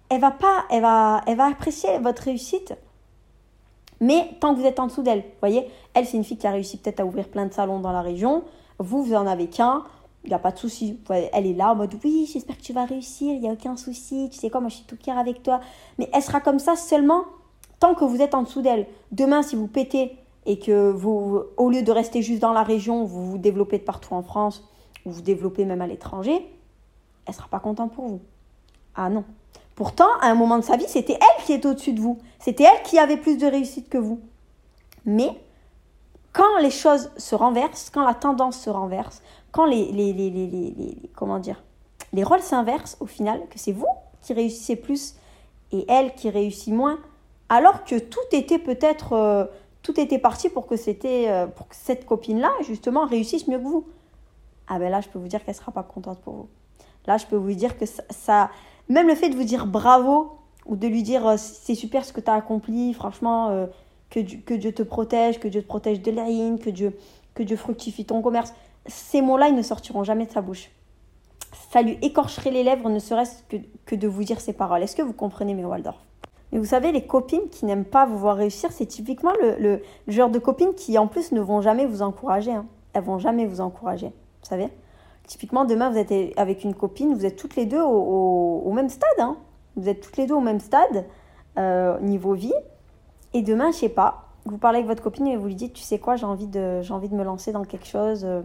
elle, 0.10 0.22
va 0.22 0.32
pas, 0.32 0.66
elle 0.70 0.82
va, 0.82 1.22
elle 1.28 1.38
va 1.38 1.46
apprécier 1.48 1.98
votre 2.00 2.24
réussite, 2.24 2.74
mais 4.00 4.30
tant 4.40 4.54
que 4.54 4.60
vous 4.60 4.66
êtes 4.66 4.80
en 4.80 4.88
dessous 4.88 5.02
d'elle, 5.02 5.24
voyez, 5.40 5.68
elle 5.94 6.06
c'est 6.06 6.18
une 6.18 6.24
fille 6.24 6.38
qui 6.38 6.48
a 6.48 6.52
réussi 6.52 6.78
peut-être 6.78 7.00
à 7.00 7.06
ouvrir 7.06 7.28
plein 7.28 7.46
de 7.46 7.54
salons 7.54 7.80
dans 7.80 7.92
la 7.92 8.02
région, 8.02 8.44
vous, 8.80 9.04
vous 9.04 9.14
en 9.14 9.28
avez 9.28 9.48
qu'un, 9.48 9.84
il 10.24 10.30
n'y 10.30 10.34
a 10.34 10.40
pas 10.40 10.52
de 10.52 10.58
souci. 10.58 11.00
Elle 11.10 11.46
est 11.46 11.54
là 11.54 11.72
en 11.72 11.76
mode 11.76 11.96
oui, 12.04 12.30
j'espère 12.32 12.58
que 12.58 12.62
tu 12.62 12.74
vas 12.74 12.86
réussir, 12.86 13.34
il 13.34 13.42
n'y 13.42 13.50
a 13.50 13.54
aucun 13.54 13.76
souci, 13.76 14.30
tu 14.32 14.38
sais 14.38 14.50
quoi, 14.50 14.62
moi 14.62 14.70
je 14.70 14.76
suis 14.76 14.86
tout 14.86 14.98
cœur 14.98 15.18
avec 15.18 15.44
toi. 15.44 15.60
Mais 16.00 16.10
elle 16.14 16.22
sera 16.22 16.40
comme 16.40 16.60
ça 16.60 16.76
seulement 16.76 17.24
tant 17.80 17.96
que 17.96 18.06
vous 18.06 18.22
êtes 18.22 18.34
en 18.34 18.44
dessous 18.44 18.62
d'elle. 18.62 18.88
Demain, 19.12 19.44
si 19.44 19.56
vous 19.56 19.68
pétez 19.68 20.18
et 20.46 20.60
que 20.60 20.92
vous, 20.92 21.44
au 21.58 21.70
lieu 21.70 21.84
de 21.84 21.92
rester 21.92 22.22
juste 22.22 22.42
dans 22.42 22.54
la 22.54 22.64
région, 22.64 23.04
vous 23.04 23.32
vous 23.32 23.38
développez 23.38 23.78
de 23.78 23.84
partout 23.84 24.14
en 24.14 24.24
France, 24.24 24.64
ou 25.06 25.12
vous 25.12 25.22
développez 25.22 25.66
même 25.66 25.82
à 25.82 25.88
l'étranger, 25.88 26.48
elle 27.26 27.34
sera 27.34 27.48
pas 27.48 27.60
contente 27.60 27.94
pour 27.94 28.08
vous. 28.08 28.22
Ah 28.96 29.10
non. 29.10 29.24
Pourtant, 29.76 30.08
à 30.22 30.28
un 30.28 30.36
moment 30.36 30.58
de 30.58 30.64
sa 30.64 30.78
vie, 30.78 30.88
c'était 30.88 31.14
elle 31.20 31.46
qui 31.46 31.54
était 31.54 31.68
au-dessus 31.68 31.94
de 31.94 32.00
vous. 32.00 32.20
C'était 32.40 32.64
elle 32.64 32.84
qui 32.84 33.00
avait 33.00 33.18
plus 33.18 33.38
de 33.38 33.48
réussite 33.48 33.90
que 33.90 33.98
vous. 33.98 34.20
Mais 35.06 35.30
quand 36.32 36.60
les 36.62 36.72
choses 36.72 37.12
se 37.18 37.36
renversent, 37.36 37.90
quand 37.90 38.06
la 38.06 38.14
tendance 38.14 38.60
se 38.60 38.70
renverse, 38.70 39.22
quand 39.54 39.66
les, 39.66 39.92
les, 39.92 40.12
les, 40.12 40.30
les, 40.32 40.98
comment 41.16 41.40
dire, 41.40 41.64
les 42.12 42.24
rôles 42.24 42.42
s'inversent 42.42 42.98
au 43.00 43.06
final, 43.06 43.40
que 43.50 43.60
c'est 43.60 43.72
vous 43.72 43.88
qui 44.22 44.34
réussissez 44.34 44.76
plus 44.76 45.16
et 45.72 45.86
elle 45.88 46.14
qui 46.16 46.30
réussit 46.30 46.74
moins, 46.74 47.00
alors 47.50 47.84
que 47.84 48.00
tout 48.00 48.20
était 48.32 48.58
peut-être, 48.58 49.14
euh, 49.14 49.46
tout 49.84 50.00
était 50.00 50.18
parti 50.18 50.50
pour 50.50 50.66
que, 50.66 50.76
c'était, 50.76 51.30
euh, 51.30 51.46
pour 51.46 51.68
que 51.68 51.76
cette 51.76 52.06
copine-là, 52.06 52.52
justement, 52.66 53.06
réussisse 53.06 53.48
mieux 53.48 53.60
que 53.60 53.64
vous. 53.64 53.86
Ah 54.68 54.80
ben 54.80 54.90
là, 54.90 55.02
je 55.02 55.10
peux 55.10 55.20
vous 55.20 55.28
dire 55.28 55.44
qu'elle 55.46 55.56
sera 55.56 55.72
pas 55.72 55.84
contente 55.84 56.20
pour 56.22 56.34
vous. 56.34 56.50
Là, 57.06 57.18
je 57.18 57.28
peux 57.28 57.36
vous 57.36 57.54
dire 57.54 57.78
que 57.78 57.86
ça, 57.86 58.50
même 58.90 59.08
le 59.08 59.16
fait 59.16 59.30
de 59.30 59.36
vous 59.36 59.44
dire 59.44 59.68
bravo 59.68 60.32
ou 60.66 60.76
de 60.76 60.88
lui 60.88 61.04
dire 61.04 61.28
euh, 61.28 61.38
c'est 61.38 61.76
super 61.76 62.06
ce 62.06 62.12
que 62.14 62.22
tu 62.22 62.32
as 62.32 62.34
accompli, 62.34 62.92
franchement, 62.96 63.68
que, 64.10 64.20
que 64.20 64.56
Dieu 64.56 64.74
te 64.74 64.82
protège, 64.82 65.40
que 65.40 65.48
Dieu 65.48 65.62
te 65.62 65.68
protège 65.68 66.02
de 66.02 66.10
la 66.10 66.26
que 66.58 66.72
Dieu, 66.72 66.98
que 67.36 67.44
Dieu 67.44 67.56
fructifie 67.56 68.06
ton 68.06 68.24
commerce 68.24 68.52
ces 68.86 69.22
mots-là, 69.22 69.50
ils 69.50 69.56
ne 69.56 69.62
sortiront 69.62 70.04
jamais 70.04 70.26
de 70.26 70.32
sa 70.32 70.42
bouche. 70.42 70.70
Ça 71.72 71.82
lui 71.82 71.98
écorcherait 72.02 72.52
les 72.52 72.64
lèvres, 72.64 72.90
ne 72.90 73.00
serait-ce 73.00 73.44
que, 73.86 73.96
de 73.96 74.08
vous 74.08 74.24
dire 74.24 74.42
ces 74.42 74.54
paroles. 74.54 74.84
Est-ce 74.84 74.96
que 74.96 75.02
vous 75.02 75.14
comprenez, 75.14 75.54
mes 75.54 75.66
Waldorf? 75.66 75.98
Mais 76.52 76.60
vous 76.60 76.66
savez, 76.66 76.92
les 76.92 77.06
copines 77.06 77.50
qui 77.50 77.66
n'aiment 77.66 77.86
pas 77.86 78.06
vous 78.06 78.18
voir 78.18 78.38
réussir, 78.38 78.72
c'est 78.72 78.86
typiquement 78.86 79.34
le, 79.42 79.82
genre 80.08 80.30
de 80.30 80.40
copines 80.40 80.74
qui, 80.76 80.98
en 80.98 81.08
plus, 81.08 81.32
ne 81.32 81.42
vont 81.42 81.62
jamais 81.62 81.86
vous 81.86 82.02
encourager. 82.02 82.52
Hein. 82.52 82.66
Elles 82.94 83.04
vont 83.04 83.18
jamais 83.18 83.46
vous 83.46 83.62
encourager, 83.62 84.08
vous 84.08 84.48
savez 84.50 84.70
Typiquement, 85.26 85.66
demain, 85.66 85.90
vous 85.90 85.98
êtes 85.98 86.38
avec 86.38 86.64
une 86.64 86.76
copine, 86.76 87.16
vous 87.16 87.26
êtes 87.26 87.38
toutes 87.38 87.56
les 87.56 87.66
deux 87.66 87.82
au, 87.82 88.72
même 88.74 88.90
stade. 88.90 89.20
Hein. 89.20 89.38
Vous 89.78 89.88
êtes 89.88 90.02
toutes 90.02 90.18
les 90.18 90.28
deux 90.28 90.36
au 90.36 90.42
même 90.42 90.60
stade, 90.60 91.06
euh, 91.58 91.98
niveau 92.02 92.34
vie. 92.34 92.54
Et 93.34 93.42
demain, 93.42 93.72
je 93.72 93.78
sais 93.78 93.90
pas, 93.90 94.30
vous 94.46 94.58
parlez 94.58 94.80
avec 94.80 94.88
votre 94.88 95.02
copine 95.02 95.28
et 95.28 95.38
vous 95.38 95.48
lui 95.48 95.56
dites, 95.56 95.74
tu 95.74 95.82
sais 95.82 95.98
quoi, 95.98 96.18
j'ai 96.18 96.26
envie 96.26 96.48
de, 96.48 96.82
envie 96.92 97.10
de 97.10 97.16
me 97.16 97.24
lancer 97.24 97.52
dans 97.52 97.64
quelque 97.64 97.88
chose. 97.88 98.26
Euh, 98.26 98.42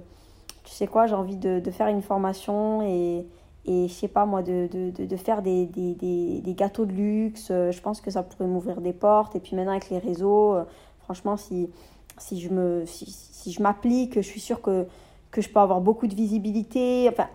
tu 0.69 0.75
sais 0.75 0.87
quoi, 0.87 1.07
j'ai 1.07 1.15
envie 1.15 1.37
de, 1.37 1.61
de, 1.61 1.71
faire 1.71 1.89
une 1.89 2.03
formation 2.03 2.83
et, 2.83 3.27
et 3.65 3.89
je 3.89 3.93
sais 3.93 4.07
pas 4.07 4.27
moi, 4.27 4.43
de, 4.43 4.69
de, 4.71 5.07
de 5.07 5.17
faire 5.17 5.41
des, 5.41 5.65
des, 5.65 5.95
des, 5.95 6.43
des, 6.43 6.55
gâteaux 6.55 6.85
de 6.85 6.93
luxe. 6.93 7.49
Euh, 7.51 7.73
je 7.73 7.81
pense 7.81 8.03
que 8.03 8.11
ça 8.11 8.23
pourrait 8.23 8.47
m'ouvrir 8.47 8.83
des 8.83 8.93
portes. 8.93 9.35
Et 9.35 9.41
puis 9.41 9.57
maintenant, 9.57 9.73
avec 9.73 9.89
les 9.89 9.99
réseaux, 9.99 10.53
euh, 10.55 10.65
franchement, 11.01 11.39
si, 11.39 11.71
si 12.19 12.39
je 12.39 12.51
me 12.51 12.85
si, 12.85 13.11
si 13.11 13.51
je 13.51 13.63
m'applique, 13.63 14.17
je 14.17 14.21
suis 14.21 14.41
sûre 14.41 14.61
que, 14.61 14.87
que 15.31 15.41
je 15.41 15.49
peux 15.49 15.61
avoir 15.61 15.81
beaucoup 15.81 16.07
de 16.07 16.15
visibilité. 16.15 17.09
Enfin, 17.11 17.29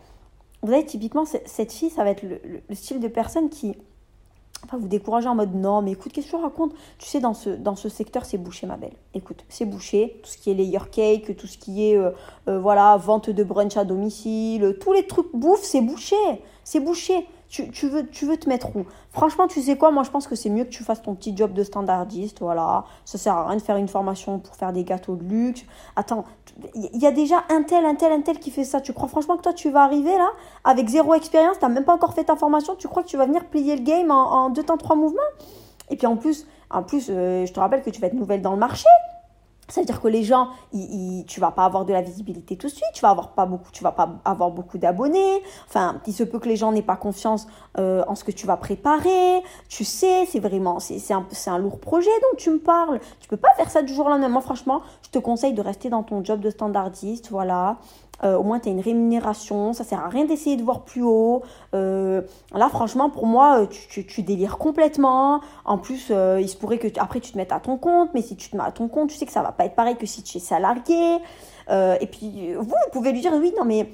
vous 0.61 0.69
savez, 0.69 0.85
typiquement, 0.85 1.25
cette 1.25 1.71
fille, 1.71 1.89
ça 1.89 2.03
va 2.03 2.11
être 2.11 2.21
le, 2.21 2.39
le 2.69 2.75
style 2.75 2.99
de 2.99 3.07
personne 3.07 3.49
qui 3.49 3.75
Enfin, 4.63 4.77
vous 4.77 4.87
décourager 4.87 5.27
en 5.27 5.35
mode 5.35 5.53
non, 5.55 5.81
mais 5.81 5.91
écoute, 5.91 6.11
qu'est-ce 6.13 6.27
que 6.27 6.37
tu 6.37 6.41
racontes? 6.41 6.73
Tu 6.97 7.07
sais, 7.07 7.19
dans 7.19 7.33
ce, 7.33 7.89
secteur, 7.89 8.25
c'est 8.25 8.37
bouché, 8.37 8.65
ma 8.65 8.77
belle. 8.77 8.93
Écoute, 9.13 9.43
c'est 9.49 9.65
bouché. 9.65 10.19
Tout 10.23 10.29
ce 10.29 10.37
qui 10.37 10.51
est 10.51 10.53
layer 10.53 10.79
cake, 10.91 11.35
tout 11.35 11.47
ce 11.47 11.57
qui 11.57 11.89
est 11.89 11.97
euh, 11.97 12.11
euh, 12.47 12.59
voilà, 12.59 12.95
vente 12.97 13.29
de 13.29 13.43
brunch 13.43 13.75
à 13.77 13.83
domicile, 13.83 14.77
tous 14.79 14.93
les 14.93 15.05
trucs 15.05 15.33
bouffe, 15.33 15.63
c'est 15.63 15.81
bouché. 15.81 16.15
C'est 16.63 16.79
bouché. 16.79 17.27
Tu, 17.49 17.69
tu, 17.69 17.87
veux, 17.87 18.07
tu 18.07 18.25
veux 18.25 18.37
te 18.37 18.49
mettre 18.49 18.75
où? 18.75 18.85
Franchement, 19.11 19.47
tu 19.47 19.61
sais 19.61 19.77
quoi? 19.77 19.91
Moi, 19.91 20.01
je 20.03 20.09
pense 20.09 20.25
que 20.25 20.35
c'est 20.35 20.49
mieux 20.49 20.63
que 20.63 20.71
tu 20.71 20.83
fasses 20.83 21.03
ton 21.03 21.13
petit 21.13 21.37
job 21.37 21.53
de 21.53 21.63
standardiste. 21.63 22.39
Voilà. 22.39 22.85
Ça 23.05 23.19
sert 23.19 23.33
à 23.33 23.47
rien 23.47 23.57
de 23.57 23.61
faire 23.61 23.77
une 23.77 23.87
formation 23.87 24.39
pour 24.39 24.55
faire 24.55 24.73
des 24.73 24.83
gâteaux 24.83 25.15
de 25.15 25.23
luxe. 25.23 25.63
Attends, 25.95 26.25
il 26.75 27.01
y 27.01 27.07
a 27.07 27.11
déjà 27.11 27.43
un 27.49 27.63
tel, 27.63 27.85
un 27.85 27.95
tel, 27.95 28.11
un 28.11 28.21
tel 28.21 28.39
qui 28.39 28.51
fait 28.51 28.63
ça. 28.63 28.79
Tu 28.81 28.93
crois 28.93 29.09
franchement 29.09 29.37
que 29.37 29.41
toi, 29.41 29.53
tu 29.53 29.69
vas 29.69 29.83
arriver 29.83 30.15
là 30.17 30.31
avec 30.63 30.87
zéro 30.87 31.13
expérience 31.13 31.57
Tu 31.59 31.65
n'as 31.65 31.69
même 31.69 31.85
pas 31.85 31.93
encore 31.93 32.13
fait 32.13 32.25
ta 32.25 32.35
formation. 32.35 32.75
Tu 32.75 32.87
crois 32.87 33.03
que 33.03 33.07
tu 33.07 33.17
vas 33.17 33.25
venir 33.25 33.45
plier 33.45 33.75
le 33.75 33.83
game 33.83 34.11
en, 34.11 34.49
deux 34.49 34.63
temps, 34.63 34.77
trois 34.77 34.95
mouvements? 34.95 35.21
Et 35.89 35.95
puis 35.95 36.07
en 36.07 36.15
plus, 36.15 36.47
en 36.69 36.83
plus 36.83 37.07
euh, 37.09 37.45
je 37.45 37.53
te 37.53 37.59
rappelle 37.59 37.81
que 37.81 37.89
tu 37.89 37.99
vas 37.99 38.07
être 38.07 38.13
nouvelle 38.13 38.41
dans 38.41 38.53
le 38.53 38.59
marché. 38.59 38.87
Ça 39.73 39.81
veut 39.81 39.87
dire 39.87 39.99
que 39.99 40.07
les 40.07 40.23
gens, 40.23 40.49
ils, 40.71 41.25
tu 41.27 41.39
vas 41.39 41.49
pas 41.49 41.65
avoir 41.65 41.83
de 41.83 41.91
la 41.93 42.03
visibilité 42.03 42.57
tout 42.57 42.67
de 42.67 42.71
suite, 42.71 42.85
tu 42.93 43.01
vas 43.01 43.09
avoir 43.09 43.29
pas 43.31 43.47
beaucoup, 43.47 43.71
tu 43.71 43.83
vas 43.83 43.91
pas 43.91 44.07
avoir 44.23 44.51
beaucoup 44.51 44.77
d'abonnés. 44.77 45.41
Enfin, 45.67 45.99
il 46.05 46.13
se 46.13 46.23
peut 46.23 46.37
que 46.37 46.47
les 46.47 46.55
gens 46.55 46.71
n'aient 46.71 46.83
pas 46.83 46.95
confiance 46.95 47.47
euh, 47.79 48.03
en 48.07 48.13
ce 48.13 48.23
que 48.23 48.31
tu 48.31 48.45
vas 48.45 48.55
préparer. 48.55 49.41
Tu 49.69 49.83
sais, 49.83 50.27
c'est 50.27 50.39
vraiment, 50.39 50.79
c'est 50.79 51.11
un, 51.11 51.25
un 51.47 51.57
lourd 51.57 51.79
projet 51.79 52.11
dont 52.21 52.37
tu 52.37 52.51
me 52.51 52.59
parles. 52.59 52.99
Tu 53.19 53.27
peux 53.27 53.35
pas 53.35 53.51
faire 53.57 53.71
ça 53.71 53.81
du 53.81 53.95
jour 53.95 54.05
au 54.05 54.09
lendemain. 54.09 54.29
Moi, 54.29 54.41
franchement, 54.41 54.83
je 55.01 55.09
te 55.09 55.17
conseille 55.17 55.53
de 55.53 55.61
rester 55.63 55.89
dans 55.89 56.03
ton 56.03 56.23
job 56.23 56.39
de 56.39 56.51
standardiste, 56.51 57.31
voilà. 57.31 57.77
Euh, 58.23 58.37
au 58.37 58.43
moins 58.43 58.59
tu 58.59 58.69
as 58.69 58.71
une 58.71 58.79
rémunération, 58.79 59.73
ça 59.73 59.83
sert 59.83 59.99
à 59.99 60.07
rien 60.07 60.25
d'essayer 60.25 60.55
de 60.55 60.63
voir 60.63 60.83
plus 60.83 61.03
haut. 61.03 61.43
Euh, 61.73 62.21
là, 62.53 62.69
franchement, 62.69 63.09
pour 63.09 63.25
moi, 63.25 63.61
euh, 63.61 63.65
tu, 63.65 64.05
tu, 64.05 64.21
délires 64.21 64.57
complètement. 64.57 65.41
En 65.65 65.77
plus, 65.77 66.09
il 66.09 66.47
se 66.47 66.55
pourrait 66.55 66.77
que 66.77 66.87
après 66.99 67.19
tu 67.19 67.31
te 67.31 67.37
mettes 67.37 67.51
à 67.51 67.59
ton 67.59 67.77
compte, 67.77 68.11
mais 68.13 68.21
si 68.21 68.35
tu 68.35 68.49
te 68.49 68.55
mets 68.55 68.63
à 68.63 68.71
ton 68.71 68.87
compte, 68.87 69.09
tu 69.09 69.17
sais 69.17 69.25
que 69.25 69.31
ça 69.31 69.41
va 69.41 69.51
pas 69.51 69.65
être 69.65 69.75
pareil 69.75 69.95
que 69.95 70.05
si 70.05 70.23
tu 70.23 70.37
es 70.37 70.41
salarié. 70.41 71.17
et 71.69 72.07
puis, 72.07 72.53
vous, 72.53 72.63
vous 72.63 72.91
pouvez 72.91 73.11
lui 73.11 73.21
dire 73.21 73.33
oui, 73.33 73.53
non, 73.57 73.65
mais 73.65 73.89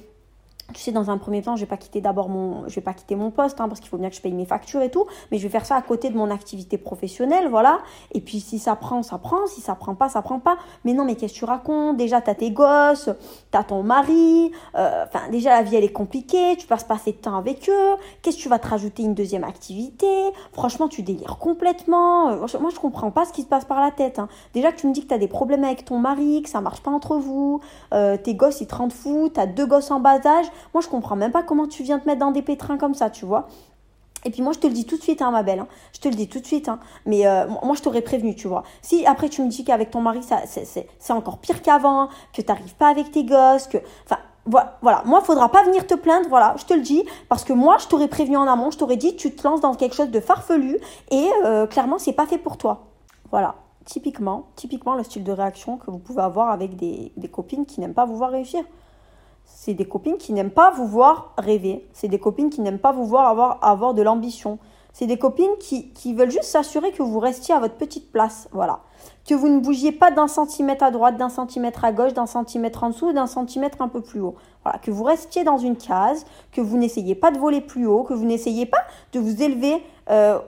tu 0.73 0.82
sais, 0.82 0.91
dans 0.91 1.10
un 1.10 1.17
premier 1.17 1.41
temps, 1.41 1.55
je 1.55 1.62
vais 1.62 1.67
pas 1.67 1.77
quitter 1.77 2.01
d'abord 2.01 2.29
mon, 2.29 2.67
je 2.67 2.75
vais 2.75 2.82
pas 2.82 2.93
quitter 2.93 3.15
mon 3.15 3.32
poste, 3.32 3.60
hein, 3.62 3.67
parce 3.67 3.79
qu'il 3.79 3.89
faut 3.89 3.97
bien 3.97 4.10
que 4.10 4.15
je 4.15 4.21
paye 4.21 4.34
mes 4.34 4.45
factures 4.45 4.82
et 4.82 4.91
tout, 4.91 5.05
mais 5.32 5.38
je 5.38 5.43
vais 5.43 5.49
faire 5.49 5.65
ça 5.65 5.75
à 5.75 5.82
côté 5.82 6.10
de 6.10 6.17
mon 6.17 6.29
activité 6.29 6.77
professionnelle, 6.77 7.47
voilà. 7.49 7.79
Et 8.12 8.21
puis 8.21 8.39
si 8.39 8.60
ça 8.60 8.75
prend, 8.75 9.03
ça 9.03 9.17
prend, 9.17 9.47
si 9.47 9.62
ça 9.62 9.75
prend 9.75 9.95
pas, 9.95 10.10
ça 10.10 10.21
prend 10.21 10.39
pas. 10.39 10.58
Mais 10.86 10.93
non, 10.93 11.05
mais 11.05 11.15
qu'est-ce 11.15 11.34
que 11.34 11.39
tu 11.39 11.45
racontes? 11.45 11.97
Déjà, 11.97 12.21
t'as 12.21 12.36
tes 12.36 12.51
gosses, 12.51 13.10
t'as 13.51 13.63
ton 13.63 13.84
mari, 13.84 14.51
euh, 14.75 15.05
enfin 15.05 15.29
déjà 15.32 15.51
la 15.51 15.63
vie 15.63 15.75
elle 15.75 15.84
est 15.84 15.91
compliquée, 15.91 16.55
tu 16.58 16.67
passes 16.67 16.84
pas 16.84 16.95
assez 16.95 17.12
de 17.12 17.17
temps 17.17 17.38
avec 17.38 17.69
eux. 17.69 17.95
Qu'est-ce 18.21 18.38
que 18.38 18.41
tu 18.41 18.49
vas 18.49 18.60
te 18.60 18.67
rajouter 18.67 19.03
une 19.03 19.13
deuxième 19.13 19.43
activité? 19.43 20.08
Franchement, 20.53 20.88
tu 20.88 21.01
délires 21.01 21.38
complètement. 21.38 22.29
Euh, 22.29 22.45
moi, 22.60 22.69
je 22.73 22.79
comprends 22.79 23.12
pas 23.12 23.25
ce 23.25 23.34
qui 23.34 23.41
se 23.41 23.47
passe 23.47 23.65
par 23.65 23.79
la 23.79 23.91
tête. 23.91 24.19
Hein. 24.19 24.27
Déjà 24.53 24.71
que 24.71 24.79
tu 24.79 24.88
me 24.88 24.93
dis 24.93 25.01
que 25.01 25.08
t'as 25.08 25.17
des 25.17 25.27
problèmes 25.27 25.63
avec 25.63 25.86
ton 25.86 25.97
mari, 25.97 26.41
que 26.43 26.49
ça 26.49 26.62
marche 26.62 26.82
pas 26.82 26.91
entre 26.91 27.15
vous, 27.15 27.62
euh, 27.93 28.17
tes 28.17 28.36
gosses 28.36 28.62
ils 28.62 28.67
te 28.67 28.75
rendent 28.75 28.93
fou, 28.93 29.29
t'as 29.34 29.45
deux 29.45 29.65
gosses 29.65 29.91
en 29.91 29.99
bas 29.99 30.19
âge. 30.25 30.45
Moi, 30.73 30.81
je 30.81 30.87
comprends 30.87 31.15
même 31.15 31.31
pas 31.31 31.43
comment 31.43 31.67
tu 31.67 31.83
viens 31.83 31.99
te 31.99 32.07
mettre 32.07 32.19
dans 32.19 32.31
des 32.31 32.41
pétrins 32.41 32.77
comme 32.77 32.93
ça, 32.93 33.09
tu 33.09 33.25
vois. 33.25 33.47
Et 34.25 34.31
puis 34.31 34.41
moi, 34.41 34.51
je 34.53 34.59
te 34.59 34.67
le 34.67 34.73
dis 34.73 34.85
tout 34.85 34.97
de 34.97 35.01
suite, 35.01 35.21
hein, 35.21 35.31
ma 35.31 35.43
belle. 35.43 35.59
Hein. 35.59 35.67
Je 35.93 35.99
te 35.99 36.07
le 36.07 36.15
dis 36.15 36.27
tout 36.27 36.39
de 36.39 36.45
suite. 36.45 36.67
Hein. 36.67 36.79
Mais 37.05 37.25
euh, 37.25 37.47
moi, 37.63 37.75
je 37.75 37.81
t'aurais 37.81 38.01
prévenu, 38.01 38.35
tu 38.35 38.47
vois. 38.47 38.63
Si 38.81 39.05
après, 39.05 39.29
tu 39.29 39.41
me 39.41 39.47
dis 39.47 39.63
qu'avec 39.63 39.91
ton 39.91 40.01
mari, 40.01 40.21
c'est 40.45 41.13
encore 41.13 41.37
pire 41.37 41.61
qu'avant, 41.61 42.09
que 42.33 42.41
tu 42.41 42.47
n'arrives 42.47 42.75
pas 42.75 42.89
avec 42.89 43.11
tes 43.11 43.23
gosses, 43.23 43.67
que... 43.67 43.77
Enfin, 44.05 44.17
voilà. 44.45 45.03
Moi, 45.05 45.19
il 45.21 45.25
faudra 45.25 45.49
pas 45.49 45.63
venir 45.63 45.85
te 45.85 45.93
plaindre, 45.93 46.27
voilà, 46.27 46.55
je 46.57 46.65
te 46.65 46.73
le 46.73 46.81
dis. 46.81 47.03
Parce 47.29 47.43
que 47.43 47.53
moi, 47.53 47.77
je 47.77 47.87
t'aurais 47.87 48.07
prévenu 48.07 48.37
en 48.37 48.47
amont, 48.47 48.71
je 48.71 48.77
t'aurais 48.77 48.97
dit, 48.97 49.15
tu 49.15 49.33
te 49.33 49.47
lances 49.47 49.61
dans 49.61 49.73
quelque 49.75 49.95
chose 49.95 50.11
de 50.11 50.19
farfelu. 50.19 50.79
Et 51.11 51.29
euh, 51.45 51.67
clairement, 51.67 51.97
c'est 51.97 52.13
pas 52.13 52.25
fait 52.25 52.37
pour 52.37 52.57
toi. 52.57 52.87
Voilà. 53.31 53.55
Typiquement, 53.85 54.47
typiquement 54.55 54.93
le 54.93 55.03
style 55.03 55.23
de 55.23 55.31
réaction 55.31 55.77
que 55.77 55.89
vous 55.89 55.97
pouvez 55.97 56.21
avoir 56.21 56.51
avec 56.51 56.75
des, 56.75 57.11
des 57.17 57.27
copines 57.27 57.65
qui 57.65 57.79
n'aiment 57.79 57.95
pas 57.95 58.05
vous 58.05 58.17
voir 58.17 58.29
réussir. 58.29 58.63
C'est 59.55 59.73
des 59.73 59.85
copines 59.85 60.17
qui 60.17 60.33
n'aiment 60.33 60.51
pas 60.51 60.71
vous 60.71 60.88
voir 60.88 61.33
rêver. 61.38 61.88
C'est 61.93 62.07
des 62.07 62.19
copines 62.19 62.49
qui 62.49 62.62
n'aiment 62.62 62.79
pas 62.79 62.91
vous 62.91 63.05
voir 63.05 63.27
avoir, 63.27 63.59
avoir 63.62 63.93
de 63.93 64.01
l'ambition. 64.01 64.57
C'est 64.93 65.07
des 65.07 65.17
copines 65.17 65.51
qui, 65.59 65.89
qui 65.89 66.13
veulent 66.13 66.31
juste 66.31 66.45
s'assurer 66.45 66.91
que 66.91 67.03
vous 67.03 67.19
restiez 67.19 67.53
à 67.53 67.59
votre 67.59 67.75
petite 67.75 68.12
place. 68.12 68.47
Voilà. 68.51 68.79
Que 69.27 69.35
vous 69.35 69.47
ne 69.47 69.59
bougiez 69.59 69.91
pas 69.91 70.12
d'un 70.12 70.27
centimètre 70.27 70.83
à 70.83 70.91
droite, 70.91 71.17
d'un 71.17 71.29
centimètre 71.29 71.85
à 71.85 71.91
gauche, 71.91 72.13
d'un 72.13 72.25
centimètre 72.25 72.83
en 72.83 72.89
dessous, 72.89 73.13
d'un 73.13 73.27
centimètre 73.27 73.81
un 73.81 73.88
peu 73.88 74.01
plus 74.01 74.19
haut. 74.19 74.35
Voilà. 74.63 74.79
Que 74.79 74.91
vous 74.91 75.03
restiez 75.03 75.43
dans 75.43 75.57
une 75.57 75.77
case, 75.77 76.25
que 76.51 76.62
vous 76.62 76.77
n'essayez 76.77 77.15
pas 77.15 77.31
de 77.31 77.38
voler 77.38 77.62
plus 77.62 77.85
haut, 77.85 78.03
que 78.03 78.13
vous 78.13 78.25
n'essayez 78.25 78.65
pas 78.65 78.81
de 79.13 79.19
vous 79.19 79.43
élever 79.43 79.83
euh, 80.09 80.39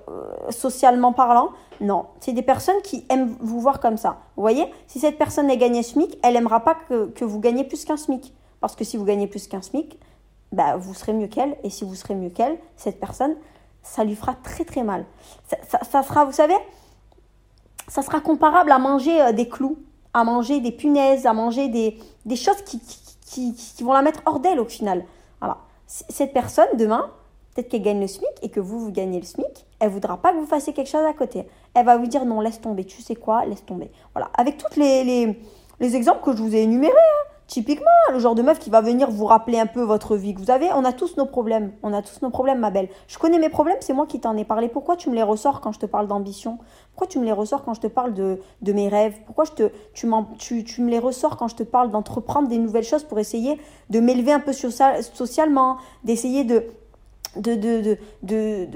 socialement 0.50 1.14
parlant. 1.14 1.50
Non, 1.80 2.06
c'est 2.20 2.34
des 2.34 2.42
personnes 2.42 2.82
qui 2.84 3.06
aiment 3.10 3.36
vous 3.40 3.60
voir 3.60 3.80
comme 3.80 3.98
ça. 3.98 4.18
Vous 4.36 4.42
voyez, 4.42 4.66
si 4.88 5.00
cette 5.00 5.18
personne 5.18 5.50
est 5.50 5.58
gagnée 5.58 5.84
SMIC, 5.84 6.18
elle 6.24 6.34
n'aimera 6.34 6.62
pas 6.62 6.76
que, 6.76 7.08
que 7.08 7.26
vous 7.26 7.40
gagnez 7.40 7.64
plus 7.64 7.86
qu'un 7.86 7.98
SMIC. 7.98 8.34
Parce 8.62 8.76
que 8.76 8.84
si 8.84 8.96
vous 8.96 9.04
gagnez 9.04 9.28
plus 9.28 9.48
qu'un 9.48 9.62
SMIC, 9.62 10.00
bah, 10.52 10.78
vous 10.78 10.94
serez 10.94 11.14
mieux 11.14 11.28
qu'elle. 11.28 11.58
Et 11.64 11.70
si 11.70 11.84
vous 11.84 11.96
serez 11.96 12.16
mieux 12.16 12.30
qu'elle, 12.30 12.58
cette 12.78 13.00
personne, 13.00 13.36
ça 13.84 14.04
lui 14.04 14.16
fera 14.16 14.36
très 14.36 14.64
très 14.64 14.84
mal. 14.84 15.06
Ça, 15.68 16.04
sera, 16.04 16.26
vous 16.26 16.32
savez, 16.32 16.56
ça 17.88 18.02
sera 18.02 18.22
comparable 18.22 18.72
à 18.72 18.80
manger 18.80 19.22
euh, 19.22 19.32
des 19.32 19.50
clous, 19.50 19.78
à 20.14 20.24
manger 20.24 20.60
des 20.60 20.72
punaises, 20.72 21.26
à 21.26 21.34
manger 21.34 21.68
des, 21.68 21.98
des 22.26 22.36
choses 22.36 22.62
qui, 22.64 22.80
qui, 23.26 23.54
qui, 23.54 23.84
vont 23.84 23.94
la 23.94 24.02
mettre 24.02 24.22
hors 24.26 24.40
d'elle 24.40 24.60
au 24.60 24.66
final. 24.66 25.06
Voilà. 25.40 25.58
Cette 25.88 26.32
personne, 26.32 26.68
demain, 26.76 27.12
peut-être 27.54 27.70
qu'elle 27.70 27.82
gagne 27.82 28.00
le 28.00 28.08
SMIC 28.08 28.30
et 28.42 28.50
que 28.50 28.60
vous, 28.60 28.80
vous 28.80 28.92
gagnez 28.92 29.20
le 29.20 29.26
SMIC, 29.26 29.66
elle 29.80 29.90
voudra 29.90 30.18
pas 30.18 30.32
que 30.32 30.38
vous 30.38 30.46
fassiez 30.46 30.74
quelque 30.74 30.90
chose 30.90 31.06
à 31.06 31.14
côté. 31.14 31.48
Elle 31.74 31.86
va 31.86 31.98
vous 31.98 32.08
dire 32.08 32.26
non, 32.26 32.40
laisse 32.40 32.62
tomber, 32.62 32.86
tu 32.86 33.02
sais 33.02 33.16
quoi, 33.16 33.46
laisse 33.46 33.66
tomber. 33.66 33.92
Voilà. 34.14 34.30
Avec 34.36 34.58
tous 34.58 34.80
les, 34.80 35.04
les, 35.04 35.40
les, 35.80 35.96
exemples 35.96 36.24
que 36.24 36.36
je 36.36 36.44
vous 36.44 36.56
ai 36.56 36.62
énumérés, 36.62 36.94
hein. 36.94 37.31
Typiquement, 37.52 37.86
le 38.14 38.20
genre 38.20 38.34
de 38.34 38.42
meuf 38.42 38.60
qui 38.60 38.70
va 38.70 38.80
venir 38.80 39.12
vous 39.12 39.26
rappeler 39.26 39.60
un 39.60 39.66
peu 39.66 39.82
votre 39.82 40.16
vie 40.16 40.34
que 40.34 40.40
vous 40.40 40.52
avez. 40.52 40.72
On 40.72 40.86
a 40.86 40.94
tous 40.94 41.18
nos 41.18 41.26
problèmes. 41.26 41.74
On 41.84 41.92
a 41.92 42.02
tous 42.02 42.22
nos 42.22 42.30
problèmes, 42.30 42.60
ma 42.60 42.72
belle. 42.72 42.88
Je 43.10 43.18
connais 43.18 43.40
mes 43.40 43.50
problèmes, 43.50 43.76
c'est 43.82 43.92
moi 43.92 44.08
qui 44.08 44.22
t'en 44.22 44.38
ai 44.38 44.46
parlé. 44.46 44.70
Pourquoi 44.70 44.96
tu 44.96 45.10
me 45.10 45.16
les 45.16 45.22
ressors 45.22 45.60
quand 45.60 45.74
je 45.74 45.80
te 45.80 45.86
parle 45.86 46.08
d'ambition? 46.08 46.60
Pourquoi 46.94 47.08
tu 47.08 47.20
me 47.20 47.26
les 47.26 47.34
ressors 47.34 47.66
quand 47.66 47.74
je 47.74 47.82
te 47.82 47.88
parle 47.88 48.14
de, 48.14 48.40
de 48.62 48.72
mes 48.72 48.88
rêves? 48.88 49.16
Pourquoi 49.26 49.44
je 49.44 49.52
te, 49.52 49.64
tu, 49.94 50.10
tu, 50.40 50.64
tu, 50.64 50.82
me 50.82 50.90
les 50.90 50.98
ressors 50.98 51.36
quand 51.36 51.50
je 51.50 51.58
te 51.58 51.64
parle 51.64 51.92
d'entreprendre 51.92 52.48
des 52.48 52.58
nouvelles 52.58 52.86
choses 52.86 53.04
pour 53.04 53.20
essayer 53.20 53.60
de 53.90 54.00
m'élever 54.00 54.32
un 54.32 54.40
peu 54.40 54.54
socialement, 54.54 55.76
d'essayer 56.06 56.46
de, 56.46 56.64
de, 57.36 57.56
de, 57.56 57.98
de, 58.24 58.68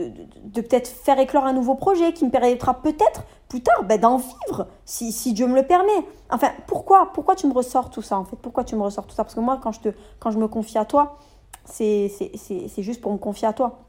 de, 0.43 0.61
peut-être 0.61 0.87
faire 0.87 1.19
éclore 1.19 1.45
un 1.45 1.53
nouveau 1.53 1.75
projet 1.75 2.13
qui 2.13 2.25
me 2.25 2.31
permettra 2.31 2.75
peut-être 2.81 3.23
plus 3.49 3.61
tard 3.61 3.83
ben, 3.83 3.99
d'en 3.99 4.17
vivre, 4.17 4.67
si, 4.85 5.11
si, 5.11 5.33
Dieu 5.33 5.47
me 5.47 5.55
le 5.55 5.67
permet. 5.67 5.91
Enfin, 6.29 6.51
pourquoi, 6.67 7.11
pourquoi 7.13 7.35
tu 7.35 7.47
me 7.47 7.53
ressors 7.53 7.89
tout 7.89 8.01
ça 8.01 8.17
en 8.17 8.23
fait? 8.23 8.37
Pourquoi 8.37 8.63
tu 8.63 8.75
me 8.75 8.81
ressors 8.81 9.05
tout 9.05 9.15
ça? 9.15 9.23
Parce 9.23 9.35
que 9.35 9.41
moi, 9.41 9.59
quand 9.61 9.71
je, 9.71 9.81
te, 9.81 9.89
quand 10.19 10.31
je 10.31 10.37
me 10.37 10.47
confie 10.47 10.77
à 10.77 10.85
toi, 10.85 11.17
c'est 11.65 12.09
juste 12.77 13.01
pour 13.01 13.11
me 13.11 13.17
confier 13.17 13.47
à 13.47 13.53
toi. 13.53 13.79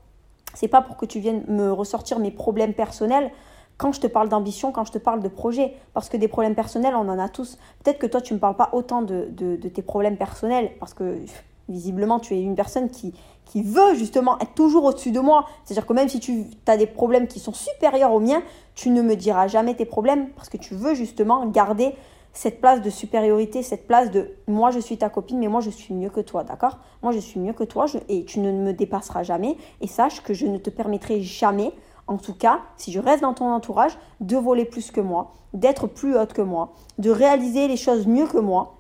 C'est 0.55 0.69
pas 0.69 0.83
pour 0.83 0.97
que 0.97 1.07
tu 1.07 1.21
viennes 1.21 1.45
me 1.49 1.71
ressortir 1.73 2.19
mes 2.19 2.31
problèmes 2.31 2.75
personnels 2.75 3.31
quand 3.77 3.93
je 3.93 4.01
te 4.01 4.07
parle 4.07 4.31
d'ambition, 4.31 4.73
quand 4.73 4.85
je 4.85 4.93
te 4.93 4.99
parle 4.99 5.23
de 5.23 5.29
projet. 5.29 5.75
Parce 5.93 6.09
que 6.09 6.17
des 6.17 6.29
problèmes 6.29 6.55
personnels, 6.55 6.95
on 6.95 7.09
en 7.09 7.19
a 7.19 7.29
tous. 7.29 7.59
Peut-être 7.85 7.99
que 7.99 8.07
toi, 8.07 8.23
tu 8.23 8.33
ne 8.33 8.39
me 8.39 8.41
parles 8.41 8.57
pas 8.57 8.71
autant 8.73 9.03
de, 9.03 9.29
de 9.31 9.69
tes 9.69 9.83
problèmes 9.83 10.17
personnels, 10.17 10.73
parce 10.81 10.95
que 10.95 11.21
visiblement, 11.69 12.21
tu 12.21 12.35
es 12.35 12.43
une 12.43 12.55
personne 12.55 12.91
qui, 12.91 13.15
qui 13.45 13.63
veut 13.63 13.95
justement 13.95 14.39
être 14.41 14.55
toujours 14.55 14.85
au-dessus 14.85 15.13
de 15.13 15.21
moi. 15.21 15.47
C'est-à-dire 15.65 15.87
que 15.87 15.93
même 15.93 16.09
si 16.09 16.21
tu 16.21 16.45
as 16.67 16.77
des 16.77 16.87
problèmes 16.87 17.27
qui 17.27 17.41
sont 17.41 17.53
supérieurs 17.53 18.13
aux 18.13 18.21
miens, 18.21 18.43
tu 18.75 18.91
ne 18.91 19.03
me 19.03 19.17
diras 19.17 19.47
jamais 19.47 19.75
tes 19.75 19.87
problèmes 19.87 20.31
parce 20.31 20.49
que 20.49 20.57
tu 20.57 20.75
veux 20.75 20.95
justement 20.95 21.47
garder 21.47 21.95
cette 22.33 22.61
place 22.61 22.83
de 22.83 22.91
supériorité, 22.91 23.63
cette 23.63 23.87
place 23.87 24.11
de 24.11 24.31
moi 24.47 24.71
je 24.71 24.79
suis 24.79 24.99
ta 24.99 25.09
copine, 25.09 25.39
mais 25.39 25.49
moi 25.49 25.61
je 25.61 25.71
suis 25.71 25.95
mieux 25.95 26.11
que 26.11 26.21
toi, 26.21 26.45
d'accord? 26.45 26.79
Moi 27.03 27.13
je 27.13 27.19
suis 27.19 27.41
mieux 27.41 27.55
que 27.55 27.65
toi 27.65 27.87
et 28.11 28.25
tu 28.25 28.41
ne 28.41 28.53
me 28.53 28.73
dépasseras 28.73 29.23
jamais. 29.23 29.57
Et 29.81 29.87
sache 29.87 30.23
que 30.23 30.35
je 30.35 30.47
ne 30.47 30.59
te 30.59 30.69
permettrai 30.69 31.23
jamais, 31.23 31.73
en 32.07 32.19
tout 32.19 32.35
cas, 32.35 32.61
si 32.77 32.93
je 32.93 33.01
reste 33.01 33.23
dans 33.23 33.33
ton 33.33 33.51
entourage, 33.51 33.97
de 34.21 34.37
voler 34.37 34.67
plus 34.67 34.91
que 34.91 35.01
moi, 35.01 35.33
d'être 35.55 35.87
plus 35.87 36.17
haute 36.17 36.35
que 36.35 36.43
moi, 36.43 36.75
de 36.99 37.11
réaliser 37.11 37.69
les 37.69 37.79
choses 37.79 38.07
mieux 38.07 38.27
que 38.27 38.39
moi 38.39 38.76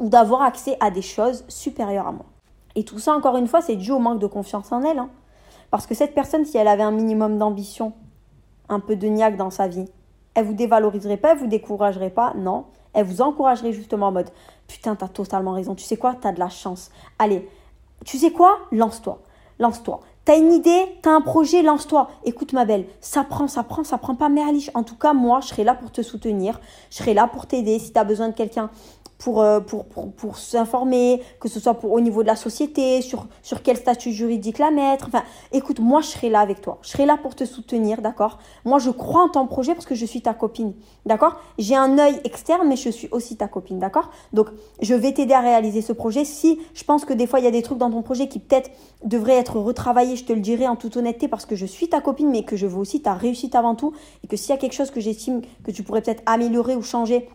ou 0.00 0.08
d'avoir 0.08 0.42
accès 0.42 0.76
à 0.80 0.90
des 0.90 1.02
choses 1.02 1.44
supérieures 1.48 2.08
à 2.08 2.12
moi. 2.12 2.26
Et 2.74 2.84
tout 2.84 2.98
ça, 2.98 3.14
encore 3.14 3.36
une 3.36 3.46
fois, 3.46 3.60
c'est 3.60 3.76
dû 3.76 3.92
au 3.92 3.98
manque 3.98 4.18
de 4.18 4.26
confiance 4.26 4.72
en 4.72 4.82
elle. 4.82 4.98
Hein. 4.98 5.10
Parce 5.70 5.86
que 5.86 5.94
cette 5.94 6.14
personne, 6.14 6.44
si 6.44 6.56
elle 6.56 6.68
avait 6.68 6.82
un 6.82 6.90
minimum 6.90 7.38
d'ambition, 7.38 7.92
un 8.68 8.80
peu 8.80 8.96
de 8.96 9.06
niaque 9.06 9.36
dans 9.36 9.50
sa 9.50 9.68
vie, 9.68 9.86
elle 10.34 10.46
vous 10.46 10.54
dévaloriserait 10.54 11.16
pas, 11.16 11.32
elle 11.32 11.38
vous 11.38 11.46
découragerait 11.46 12.10
pas, 12.10 12.32
non. 12.36 12.64
Elle 12.92 13.06
vous 13.06 13.20
encouragerait 13.20 13.72
justement 13.72 14.08
en 14.08 14.12
mode 14.12 14.30
Putain, 14.66 14.94
t'as 14.94 15.08
totalement 15.08 15.52
raison, 15.52 15.74
tu 15.74 15.84
sais 15.84 15.96
quoi, 15.96 16.14
t'as 16.20 16.32
de 16.32 16.38
la 16.38 16.48
chance. 16.48 16.90
Allez, 17.18 17.48
tu 18.04 18.18
sais 18.18 18.30
quoi, 18.30 18.58
lance-toi, 18.70 19.20
lance-toi. 19.58 20.00
T'as 20.24 20.38
une 20.38 20.52
idée, 20.52 20.84
t'as 21.02 21.10
un 21.10 21.20
projet, 21.20 21.62
lance-toi. 21.62 22.08
Écoute 22.24 22.52
ma 22.52 22.64
belle, 22.64 22.86
ça 23.00 23.24
prend, 23.24 23.48
ça 23.48 23.64
prend, 23.64 23.82
ça 23.82 23.98
prend 23.98 24.14
pas 24.14 24.28
merliche. 24.28 24.70
En 24.74 24.84
tout 24.84 24.94
cas, 24.94 25.12
moi, 25.12 25.40
je 25.40 25.48
serai 25.48 25.64
là 25.64 25.74
pour 25.74 25.90
te 25.90 26.02
soutenir, 26.02 26.60
je 26.90 26.98
serai 26.98 27.14
là 27.14 27.26
pour 27.26 27.46
t'aider 27.46 27.78
si 27.80 27.92
t'as 27.92 28.04
besoin 28.04 28.28
de 28.28 28.34
quelqu'un 28.34 28.70
euh, 29.28 29.60
pour, 29.60 29.84
pour, 29.84 30.12
pour, 30.12 30.38
s'informer, 30.38 31.22
que 31.40 31.48
ce 31.48 31.60
soit 31.60 31.74
pour, 31.74 31.92
au 31.92 32.00
niveau 32.00 32.22
de 32.22 32.26
la 32.26 32.36
société, 32.36 33.02
sur, 33.02 33.26
sur 33.42 33.62
quel 33.62 33.76
statut 33.76 34.12
juridique 34.12 34.58
la 34.58 34.70
mettre. 34.70 35.08
Enfin, 35.08 35.22
écoute, 35.52 35.80
moi, 35.80 36.00
je 36.00 36.08
serai 36.08 36.30
là 36.30 36.40
avec 36.40 36.60
toi. 36.60 36.78
Je 36.82 36.88
serai 36.88 37.06
là 37.06 37.18
pour 37.20 37.34
te 37.34 37.44
soutenir, 37.44 38.00
d'accord? 38.00 38.38
Moi, 38.64 38.78
je 38.78 38.90
crois 38.90 39.22
en 39.22 39.28
ton 39.28 39.46
projet 39.46 39.74
parce 39.74 39.86
que 39.86 39.94
je 39.94 40.06
suis 40.06 40.22
ta 40.22 40.34
copine, 40.34 40.72
d'accord? 41.06 41.36
J'ai 41.58 41.76
un 41.76 41.98
œil 41.98 42.20
externe, 42.24 42.66
mais 42.68 42.76
je 42.76 42.88
suis 42.88 43.08
aussi 43.10 43.36
ta 43.36 43.48
copine, 43.48 43.78
d'accord? 43.78 44.10
Donc, 44.32 44.48
je 44.80 44.94
vais 44.94 45.12
t'aider 45.12 45.34
à 45.34 45.40
réaliser 45.40 45.82
ce 45.82 45.92
projet. 45.92 46.24
Si 46.24 46.58
je 46.74 46.84
pense 46.84 47.04
que 47.04 47.12
des 47.12 47.26
fois, 47.26 47.40
il 47.40 47.44
y 47.44 47.48
a 47.48 47.52
des 47.52 47.62
trucs 47.62 47.78
dans 47.78 47.90
ton 47.90 48.02
projet 48.02 48.28
qui 48.28 48.38
peut-être 48.38 48.70
devraient 49.04 49.36
être 49.36 49.58
retravaillés, 49.58 50.16
je 50.16 50.24
te 50.24 50.32
le 50.32 50.40
dirai 50.40 50.66
en 50.66 50.76
toute 50.76 50.96
honnêteté 50.96 51.28
parce 51.28 51.46
que 51.46 51.56
je 51.56 51.66
suis 51.66 51.88
ta 51.88 52.00
copine, 52.00 52.30
mais 52.30 52.42
que 52.42 52.56
je 52.56 52.66
veux 52.66 52.78
aussi 52.78 53.02
ta 53.02 53.14
réussite 53.14 53.54
avant 53.54 53.74
tout. 53.74 53.92
Et 54.24 54.28
que 54.28 54.36
s'il 54.36 54.50
y 54.50 54.52
a 54.52 54.56
quelque 54.58 54.74
chose 54.74 54.90
que 54.90 55.00
j'estime 55.00 55.42
que 55.64 55.70
tu 55.70 55.82
pourrais 55.82 56.02
peut-être 56.02 56.22
améliorer 56.26 56.76
ou 56.76 56.82
changer, 56.82 57.28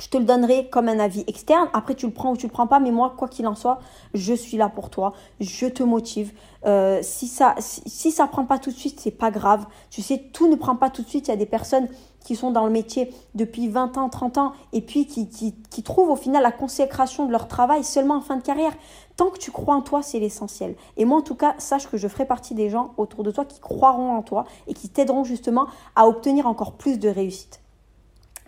je 0.00 0.08
te 0.08 0.16
le 0.16 0.24
donnerai 0.24 0.68
comme 0.68 0.88
un 0.88 0.98
avis 0.98 1.24
externe. 1.26 1.68
Après, 1.74 1.94
tu 1.94 2.06
le 2.06 2.12
prends 2.12 2.32
ou 2.32 2.36
tu 2.36 2.46
le 2.46 2.52
prends 2.52 2.66
pas. 2.66 2.80
Mais 2.80 2.90
moi, 2.90 3.14
quoi 3.16 3.28
qu'il 3.28 3.46
en 3.46 3.54
soit, 3.54 3.80
je 4.14 4.32
suis 4.32 4.56
là 4.56 4.70
pour 4.70 4.88
toi. 4.88 5.12
Je 5.40 5.66
te 5.66 5.82
motive. 5.82 6.32
Euh, 6.64 7.00
si 7.02 7.28
ça, 7.28 7.54
si, 7.58 8.10
ça 8.10 8.26
prend 8.26 8.46
pas 8.46 8.58
tout 8.58 8.70
de 8.70 8.76
suite, 8.76 8.98
c'est 8.98 9.10
pas 9.10 9.30
grave. 9.30 9.66
Tu 9.90 10.00
sais, 10.00 10.18
tout 10.32 10.48
ne 10.48 10.56
prend 10.56 10.74
pas 10.74 10.88
tout 10.88 11.02
de 11.02 11.08
suite. 11.08 11.28
Il 11.28 11.30
y 11.30 11.34
a 11.34 11.36
des 11.36 11.46
personnes 11.46 11.86
qui 12.24 12.34
sont 12.34 12.50
dans 12.50 12.64
le 12.64 12.70
métier 12.70 13.14
depuis 13.34 13.68
20 13.68 13.98
ans, 13.98 14.08
30 14.08 14.38
ans, 14.38 14.52
et 14.72 14.80
puis 14.80 15.06
qui, 15.06 15.28
qui, 15.28 15.54
qui 15.70 15.82
trouvent 15.82 16.10
au 16.10 16.16
final 16.16 16.42
la 16.42 16.52
consécration 16.52 17.26
de 17.26 17.32
leur 17.32 17.48
travail 17.48 17.82
seulement 17.84 18.16
en 18.16 18.20
fin 18.20 18.36
de 18.36 18.42
carrière. 18.42 18.72
Tant 19.16 19.30
que 19.30 19.38
tu 19.38 19.50
crois 19.50 19.74
en 19.74 19.82
toi, 19.82 20.02
c'est 20.02 20.18
l'essentiel. 20.18 20.76
Et 20.96 21.04
moi, 21.04 21.18
en 21.18 21.22
tout 21.22 21.34
cas, 21.34 21.54
sache 21.58 21.88
que 21.88 21.98
je 21.98 22.08
ferai 22.08 22.24
partie 22.26 22.54
des 22.54 22.70
gens 22.70 22.94
autour 22.96 23.22
de 23.22 23.30
toi 23.30 23.44
qui 23.44 23.60
croiront 23.60 24.16
en 24.16 24.22
toi 24.22 24.44
et 24.66 24.72
qui 24.72 24.88
t'aideront 24.88 25.24
justement 25.24 25.66
à 25.94 26.06
obtenir 26.08 26.46
encore 26.46 26.72
plus 26.72 26.98
de 26.98 27.08
réussite. 27.08 27.60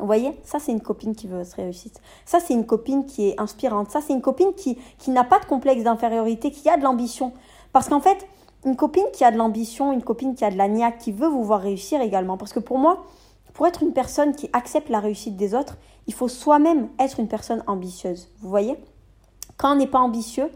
Vous 0.03 0.09
voyez, 0.09 0.37
ça 0.43 0.59
c'est 0.59 0.73
une 0.73 0.81
copine 0.81 1.15
qui 1.15 1.29
veut 1.29 1.45
se 1.45 1.55
réussir. 1.55 1.93
Ça 2.25 2.41
c'est 2.41 2.55
une 2.55 2.67
copine 2.67 3.07
qui 3.07 3.29
est 3.29 3.41
inspirante. 3.41 3.89
Ça 3.93 4.01
c'est 4.01 4.13
une 4.13 4.21
copine 4.21 4.53
qui, 4.53 4.77
qui 4.99 5.13
n'a 5.13 5.23
pas 5.23 5.39
de 5.39 5.45
complexe 5.45 5.85
d'infériorité, 5.85 6.51
qui 6.51 6.69
a 6.69 6.77
de 6.77 6.83
l'ambition. 6.83 7.33
Parce 7.73 7.89
qu'en 7.89 8.01
fait, 8.01 8.27
une 8.65 8.75
copine 8.75 9.05
qui 9.13 9.23
a 9.23 9.31
de 9.31 9.37
l'ambition, 9.37 9.93
une 9.93 10.03
copine 10.03 10.35
qui 10.35 10.45
a 10.45 10.51
de 10.51 10.59
la 10.59 10.67
niaque, 10.67 10.99
qui 10.99 11.13
veut 11.13 11.29
vous 11.29 11.45
voir 11.45 11.61
réussir 11.61 12.01
également. 12.01 12.37
Parce 12.37 12.53
que 12.53 12.59
pour 12.59 12.79
moi, 12.79 13.05
pour 13.55 13.69
être 13.69 13.85
une 13.85 13.93
personne 13.93 14.35
qui 14.35 14.51
accepte 14.53 14.89
la 14.89 14.99
réussite 14.99 15.37
des 15.37 15.55
autres, 15.55 15.77
il 16.09 16.15
faut 16.15 16.27
soi-même 16.27 16.89
être 16.99 17.21
une 17.21 17.29
personne 17.29 17.63
ambitieuse. 17.69 18.29
Vous 18.41 18.49
voyez? 18.49 18.77
Quand 19.57 19.71
on 19.71 19.77
n'est 19.77 19.87
pas 19.87 20.01
ambitieux, 20.01 20.51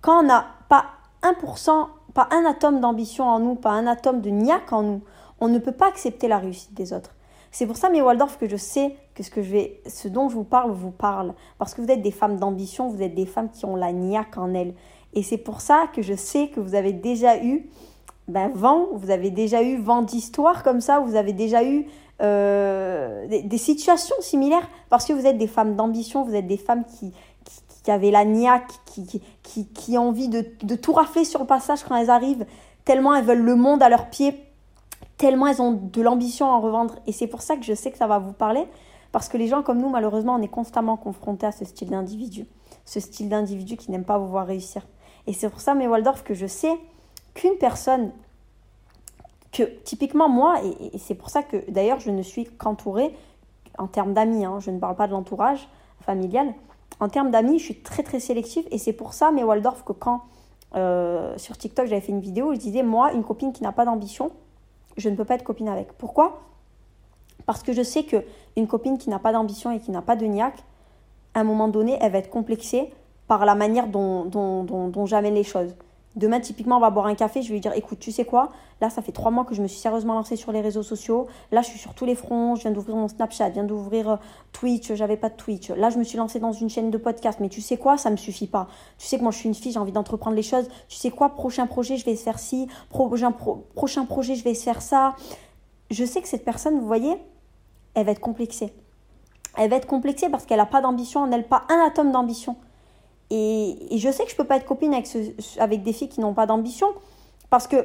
quand 0.00 0.20
on 0.20 0.24
n'a 0.24 0.44
pas 0.68 0.86
1%, 1.22 1.86
pas 2.14 2.26
un 2.32 2.44
atome 2.44 2.80
d'ambition 2.80 3.26
en 3.26 3.38
nous, 3.38 3.54
pas 3.54 3.70
un 3.70 3.86
atome 3.86 4.22
de 4.22 4.30
niaque 4.30 4.72
en 4.72 4.82
nous, 4.82 5.02
on 5.40 5.46
ne 5.46 5.60
peut 5.60 5.70
pas 5.70 5.86
accepter 5.86 6.26
la 6.26 6.38
réussite 6.38 6.74
des 6.74 6.92
autres. 6.92 7.14
C'est 7.50 7.66
pour 7.66 7.76
ça, 7.76 7.90
mes 7.90 8.02
Waldorf, 8.02 8.38
que 8.38 8.48
je 8.48 8.56
sais 8.56 8.94
que 9.14 9.22
ce, 9.22 9.30
que 9.30 9.42
je 9.42 9.50
vais, 9.50 9.80
ce 9.86 10.08
dont 10.08 10.28
je 10.28 10.34
vous 10.34 10.44
parle 10.44 10.70
vous 10.70 10.90
parle. 10.90 11.34
Parce 11.58 11.74
que 11.74 11.80
vous 11.80 11.90
êtes 11.90 12.02
des 12.02 12.10
femmes 12.10 12.38
d'ambition, 12.38 12.88
vous 12.88 13.02
êtes 13.02 13.14
des 13.14 13.26
femmes 13.26 13.50
qui 13.50 13.64
ont 13.64 13.76
la 13.76 13.92
niaque 13.92 14.36
en 14.36 14.54
elles. 14.54 14.74
Et 15.14 15.22
c'est 15.22 15.38
pour 15.38 15.60
ça 15.60 15.86
que 15.94 16.02
je 16.02 16.14
sais 16.14 16.48
que 16.48 16.60
vous 16.60 16.74
avez 16.74 16.92
déjà 16.92 17.42
eu 17.42 17.68
ben, 18.28 18.50
vent, 18.54 18.88
vous 18.92 19.10
avez 19.10 19.30
déjà 19.30 19.62
eu 19.62 19.78
vent 19.78 20.02
d'histoire 20.02 20.62
comme 20.62 20.80
ça, 20.80 21.00
vous 21.00 21.16
avez 21.16 21.32
déjà 21.32 21.64
eu 21.64 21.86
euh, 22.20 23.26
des, 23.26 23.58
situations 23.58 24.16
similaires. 24.20 24.68
Parce 24.90 25.06
que 25.06 25.12
vous 25.12 25.26
êtes 25.26 25.38
des 25.38 25.46
femmes 25.46 25.76
d'ambition, 25.76 26.24
vous 26.24 26.34
êtes 26.34 26.46
des 26.46 26.58
femmes 26.58 26.84
qui, 26.84 27.12
qui, 27.84 27.90
avaient 27.90 28.10
la 28.10 28.26
niaque, 28.26 28.70
qui, 28.84 29.22
qui, 29.42 29.66
qui, 29.66 29.96
ont 29.96 30.08
envie 30.08 30.28
de, 30.28 30.44
de 30.62 30.74
tout 30.74 30.92
rafler 30.92 31.24
sur 31.24 31.40
le 31.40 31.46
passage 31.46 31.82
quand 31.84 31.96
elles 31.96 32.10
arrivent 32.10 32.44
tellement 32.88 33.14
elles 33.14 33.24
veulent 33.24 33.42
le 33.42 33.54
monde 33.54 33.82
à 33.82 33.90
leurs 33.90 34.08
pieds, 34.08 34.34
tellement 35.18 35.48
elles 35.48 35.60
ont 35.60 35.72
de 35.72 36.00
l'ambition 36.00 36.46
à 36.46 36.50
en 36.50 36.60
revendre. 36.60 36.94
Et 37.06 37.12
c'est 37.12 37.26
pour 37.26 37.42
ça 37.42 37.56
que 37.56 37.64
je 37.64 37.74
sais 37.74 37.90
que 37.90 37.98
ça 37.98 38.06
va 38.06 38.18
vous 38.18 38.32
parler, 38.32 38.64
parce 39.12 39.28
que 39.28 39.36
les 39.36 39.48
gens 39.48 39.62
comme 39.62 39.78
nous, 39.78 39.90
malheureusement, 39.90 40.36
on 40.36 40.42
est 40.42 40.48
constamment 40.48 40.96
confrontés 40.96 41.46
à 41.46 41.52
ce 41.52 41.64
style 41.64 41.90
d'individu. 41.90 42.46
Ce 42.84 43.00
style 43.00 43.28
d'individu 43.28 43.76
qui 43.76 43.90
n'aime 43.90 44.04
pas 44.04 44.16
vous 44.16 44.28
voir 44.28 44.46
réussir. 44.46 44.86
Et 45.26 45.32
c'est 45.32 45.50
pour 45.50 45.60
ça, 45.60 45.74
mes 45.74 45.86
Waldorf, 45.86 46.22
que 46.24 46.34
je 46.34 46.46
sais 46.46 46.72
qu'une 47.34 47.56
personne, 47.58 48.12
que 49.52 49.62
typiquement 49.84 50.28
moi, 50.28 50.56
et, 50.64 50.98
c'est 50.98 51.14
pour 51.14 51.30
ça 51.30 51.42
que 51.42 51.70
d'ailleurs 51.70 52.00
je 52.00 52.10
ne 52.10 52.22
suis 52.22 52.44
qu'entourée 52.44 53.14
en 53.78 53.86
termes 53.86 54.14
d'amis, 54.14 54.44
hein, 54.44 54.58
je 54.60 54.70
ne 54.70 54.78
parle 54.78 54.96
pas 54.96 55.06
de 55.06 55.12
l'entourage 55.12 55.68
familial, 56.00 56.54
en 57.00 57.08
termes 57.08 57.30
d'amis, 57.30 57.58
je 57.58 57.64
suis 57.64 57.80
très 57.80 58.02
très 58.02 58.20
sélective 58.20 58.66
et 58.70 58.78
c'est 58.78 58.92
pour 58.92 59.12
ça, 59.12 59.30
mes 59.30 59.44
Waldorf, 59.44 59.84
que 59.84 59.92
quand 59.92 60.22
euh, 60.74 61.36
sur 61.38 61.56
TikTok 61.56 61.86
j'avais 61.86 62.00
fait 62.00 62.12
une 62.12 62.20
vidéo 62.20 62.52
je 62.52 62.58
disais, 62.58 62.82
moi, 62.82 63.12
une 63.12 63.24
copine 63.24 63.52
qui 63.52 63.62
n'a 63.62 63.72
pas 63.72 63.84
d'ambition, 63.84 64.32
je 64.98 65.08
ne 65.08 65.16
peux 65.16 65.24
pas 65.24 65.36
être 65.36 65.44
copine 65.44 65.68
avec. 65.68 65.92
Pourquoi? 65.94 66.40
Parce 67.46 67.62
que 67.62 67.72
je 67.72 67.82
sais 67.82 68.02
que 68.02 68.16
une 68.56 68.66
copine 68.66 68.98
qui 68.98 69.08
n'a 69.08 69.18
pas 69.18 69.32
d'ambition 69.32 69.70
et 69.70 69.80
qui 69.80 69.90
n'a 69.90 70.02
pas 70.02 70.16
de 70.16 70.26
niaque, 70.26 70.62
à 71.34 71.40
un 71.40 71.44
moment 71.44 71.68
donné, 71.68 71.96
elle 72.00 72.12
va 72.12 72.18
être 72.18 72.30
complexée 72.30 72.92
par 73.26 73.46
la 73.46 73.54
manière 73.54 73.86
dont, 73.86 74.24
dont, 74.24 74.64
dont, 74.64 74.88
dont 74.88 75.06
j'amène 75.06 75.34
les 75.34 75.44
choses. 75.44 75.74
Demain, 76.18 76.40
typiquement, 76.40 76.76
on 76.76 76.80
va 76.80 76.90
boire 76.90 77.06
un 77.06 77.14
café. 77.14 77.42
Je 77.42 77.48
vais 77.48 77.54
lui 77.54 77.60
dire 77.60 77.72
écoute, 77.74 78.00
tu 78.00 78.10
sais 78.10 78.24
quoi? 78.24 78.50
Là, 78.80 78.90
ça 78.90 79.02
fait 79.02 79.12
trois 79.12 79.30
mois 79.30 79.44
que 79.44 79.54
je 79.54 79.62
me 79.62 79.68
suis 79.68 79.78
sérieusement 79.78 80.14
lancée 80.14 80.34
sur 80.34 80.50
les 80.50 80.60
réseaux 80.60 80.82
sociaux. 80.82 81.28
Là, 81.52 81.62
je 81.62 81.68
suis 81.68 81.78
sur 81.78 81.94
tous 81.94 82.04
les 82.04 82.16
fronts. 82.16 82.56
Je 82.56 82.62
viens 82.62 82.72
d'ouvrir 82.72 82.96
mon 82.96 83.06
Snapchat, 83.06 83.48
je 83.48 83.54
viens 83.54 83.64
d'ouvrir 83.64 84.10
euh, 84.10 84.16
Twitch. 84.52 84.92
J'avais 84.94 85.16
pas 85.16 85.28
de 85.28 85.36
Twitch. 85.36 85.70
Là, 85.70 85.90
je 85.90 85.98
me 85.98 86.02
suis 86.02 86.18
lancée 86.18 86.40
dans 86.40 86.50
une 86.50 86.68
chaîne 86.68 86.90
de 86.90 86.98
podcast. 86.98 87.38
Mais 87.40 87.48
tu 87.48 87.60
sais 87.60 87.76
quoi? 87.76 87.96
Ça 87.96 88.10
me 88.10 88.16
suffit 88.16 88.48
pas. 88.48 88.66
Tu 88.98 89.06
sais 89.06 89.16
que 89.16 89.22
moi, 89.22 89.30
je 89.30 89.38
suis 89.38 89.48
une 89.48 89.54
fille, 89.54 89.70
j'ai 89.70 89.78
envie 89.78 89.92
d'entreprendre 89.92 90.34
les 90.34 90.42
choses. 90.42 90.68
Tu 90.88 90.96
sais 90.96 91.10
quoi? 91.10 91.30
Prochain 91.30 91.68
projet, 91.68 91.96
je 91.96 92.04
vais 92.04 92.16
faire 92.16 92.40
ci. 92.40 92.66
Prochain, 92.90 93.32
prochain 93.74 94.04
projet, 94.04 94.34
je 94.34 94.42
vais 94.42 94.54
faire 94.54 94.82
ça. 94.82 95.14
Je 95.90 96.04
sais 96.04 96.20
que 96.20 96.28
cette 96.28 96.44
personne, 96.44 96.80
vous 96.80 96.86
voyez, 96.86 97.16
elle 97.94 98.06
va 98.06 98.12
être 98.12 98.20
complexée. 98.20 98.72
Elle 99.56 99.70
va 99.70 99.76
être 99.76 99.86
complexée 99.86 100.28
parce 100.28 100.46
qu'elle 100.46 100.58
n'a 100.58 100.66
pas 100.66 100.80
d'ambition, 100.80 101.24
elle 101.24 101.30
n'a 101.30 101.42
pas 101.42 101.62
un 101.68 101.86
atome 101.86 102.12
d'ambition. 102.12 102.56
Et, 103.30 103.76
je 103.96 104.10
sais 104.10 104.24
que 104.24 104.30
je 104.30 104.36
peux 104.36 104.44
pas 104.44 104.56
être 104.56 104.66
copine 104.66 104.94
avec, 104.94 105.08
avec 105.58 105.82
des 105.82 105.92
filles 105.92 106.08
qui 106.08 106.20
n'ont 106.20 106.34
pas 106.34 106.46
d'ambition, 106.46 106.88
parce 107.50 107.66
que 107.66 107.76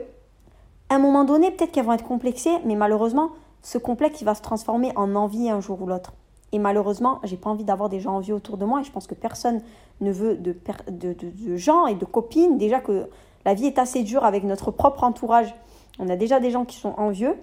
à 0.90 0.96
un 0.96 1.00
moment 1.00 1.24
donné, 1.24 1.52
peut-être 1.52 1.72
qu'elles 1.72 1.86
vont 1.86 1.94
être 1.94 2.04
complexées, 2.04 2.58
mais 2.66 2.76
malheureusement, 2.76 3.32
ce 3.62 3.78
complexe 3.78 4.22
va 4.24 4.36
se 4.36 4.42
transformer 4.42 4.92
en 4.96 5.16
envie 5.16 5.50
un 5.50 5.60
jour 5.60 5.82
ou 5.82 5.88
l'autre. 5.88 6.14
Et 6.52 6.60
malheureusement, 6.60 7.20
j'ai 7.24 7.38
pas 7.38 7.50
envie 7.50 7.64
d'avoir 7.64 7.90
des 7.90 8.00
gens 8.00 8.16
envieux 8.16 8.36
autour 8.36 8.58
de 8.58 8.66
moi, 8.66 8.82
et 8.82 8.84
je 8.84 8.92
pense 8.92 9.08
que 9.08 9.16
personne 9.16 9.62
ne 10.02 10.12
veut 10.12 10.36
de, 10.36 10.56
de, 10.90 11.14
de 11.14 11.56
gens 11.58 11.88
et 11.88 11.96
de 11.96 12.06
copines. 12.06 12.58
Déjà 12.58 12.80
que 12.80 13.10
la 13.46 13.54
vie 13.54 13.66
est 13.66 13.80
assez 13.80 14.04
dure 14.04 14.24
avec 14.24 14.44
notre 14.44 14.72
propre 14.72 15.04
entourage. 15.04 15.56
On 16.00 16.10
a 16.10 16.16
déjà 16.16 16.40
des 16.40 16.52
gens 16.52 16.66
qui 16.66 16.78
sont 16.78 16.94
envieux. 16.98 17.36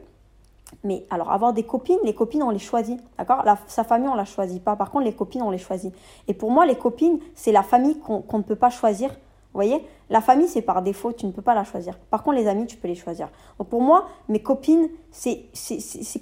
Mais 0.85 1.05
alors, 1.11 1.31
avoir 1.33 1.53
des 1.53 1.65
copines, 1.65 1.99
les 2.05 2.15
copines, 2.15 2.43
on 2.43 2.51
les 2.51 2.59
choisit. 2.59 3.01
D'accord? 3.19 3.45
Sa 3.67 3.85
famille, 3.85 4.09
on 4.09 4.15
la 4.15 4.25
choisit 4.25 4.63
pas. 4.63 4.77
Par 4.77 4.91
contre, 4.91 5.05
les 5.05 5.15
copines, 5.15 5.43
on 5.43 5.51
les 5.51 5.59
choisit. 5.59 5.95
Et 6.29 6.35
pour 6.35 6.51
moi, 6.51 6.65
les 6.65 6.77
copines, 6.77 7.19
c'est 7.35 7.53
la 7.53 7.63
famille 7.63 7.99
qu'on 7.99 8.39
ne 8.39 8.43
peut 8.43 8.57
pas 8.57 8.71
choisir. 8.71 9.11
Vous 9.53 9.59
voyez? 9.59 9.85
La 10.11 10.21
famille, 10.21 10.47
c'est 10.47 10.63
par 10.63 10.81
défaut, 10.81 11.13
tu 11.13 11.27
ne 11.27 11.33
peux 11.33 11.43
pas 11.43 11.55
la 11.55 11.65
choisir. 11.65 11.99
Par 11.99 12.23
contre, 12.23 12.37
les 12.37 12.47
amis, 12.47 12.67
tu 12.67 12.77
peux 12.77 12.87
les 12.87 12.95
choisir. 12.95 13.29
Donc 13.59 13.69
pour 13.69 13.83
moi, 13.83 14.07
mes 14.29 14.41
copines, 14.41 14.89
c'est 15.11 15.51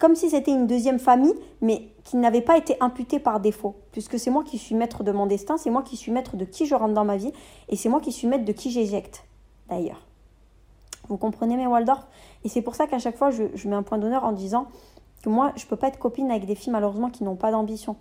comme 0.00 0.14
si 0.14 0.30
c'était 0.30 0.50
une 0.50 0.66
deuxième 0.66 0.98
famille, 0.98 1.34
mais 1.60 1.90
qui 2.04 2.16
n'avait 2.16 2.40
pas 2.40 2.56
été 2.56 2.78
imputée 2.80 3.18
par 3.18 3.40
défaut. 3.40 3.76
Puisque 3.92 4.18
c'est 4.18 4.30
moi 4.30 4.44
qui 4.44 4.56
suis 4.56 4.74
maître 4.74 5.04
de 5.04 5.12
mon 5.12 5.26
destin, 5.26 5.58
c'est 5.58 5.68
moi 5.68 5.82
qui 5.82 5.98
suis 5.98 6.10
maître 6.10 6.36
de 6.36 6.46
qui 6.46 6.64
je 6.64 6.74
rentre 6.74 6.94
dans 6.94 7.04
ma 7.04 7.18
vie, 7.18 7.32
et 7.68 7.76
c'est 7.76 7.90
moi 7.90 8.00
qui 8.00 8.12
suis 8.12 8.26
maître 8.26 8.46
de 8.46 8.52
qui 8.52 8.70
j'éjecte, 8.70 9.26
d'ailleurs. 9.68 10.00
Vous 11.08 11.18
comprenez 11.18 11.56
mes 11.56 11.66
Waldorf? 11.66 12.06
Et 12.44 12.48
c'est 12.48 12.62
pour 12.62 12.74
ça 12.74 12.86
qu'à 12.86 12.98
chaque 12.98 13.16
fois, 13.16 13.30
je, 13.30 13.68
mets 13.68 13.76
un 13.76 13.82
point 13.82 13.98
d'honneur 13.98 14.24
en 14.24 14.32
disant 14.32 14.66
que 15.22 15.28
moi, 15.28 15.52
je 15.56 15.64
ne 15.64 15.68
peux 15.68 15.76
pas 15.76 15.88
être 15.88 15.98
copine 15.98 16.30
avec 16.30 16.46
des 16.46 16.54
filles 16.54 16.72
malheureusement 16.72 17.10
qui 17.10 17.24
n'ont 17.24 17.36
pas 17.36 17.50
d'ambition. 17.50 17.96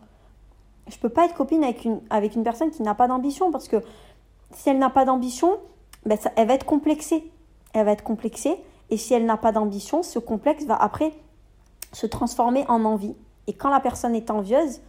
Je 0.88 0.96
ne 0.96 1.00
peux 1.00 1.10
pas 1.10 1.26
être 1.26 1.34
copine 1.34 1.64
avec 1.64 1.84
une, 1.86 2.00
avec 2.10 2.36
une 2.36 2.44
personne 2.44 2.72
qui 2.72 2.82
n'a 2.82 2.96
pas 2.96 3.08
d'ambition 3.08 3.52
parce 3.52 3.68
que 3.68 3.82
si 4.52 4.70
elle 4.70 4.78
n'a 4.78 4.90
pas 4.90 5.06
d'ambition, 5.06 5.58
ben 6.06 6.18
elle 6.36 6.48
va 6.48 6.54
être 6.54 6.66
complexée. 6.66 7.30
Elle 7.74 7.86
va 7.86 7.92
être 7.92 8.04
complexée. 8.04 8.56
Et 8.90 8.98
si 8.98 9.14
elle 9.14 9.26
n'a 9.26 9.38
pas 9.38 9.52
d'ambition, 9.52 10.04
ce 10.04 10.20
complexe 10.20 10.66
va 10.66 10.76
après 10.76 11.12
se 11.92 12.06
transformer 12.06 12.66
en 12.70 12.86
envie. 12.86 13.16
Et 13.48 13.54
quand 13.54 13.70
la 13.70 13.80
personne 13.80 14.16
est 14.16 14.30
envieuse, 14.30 14.82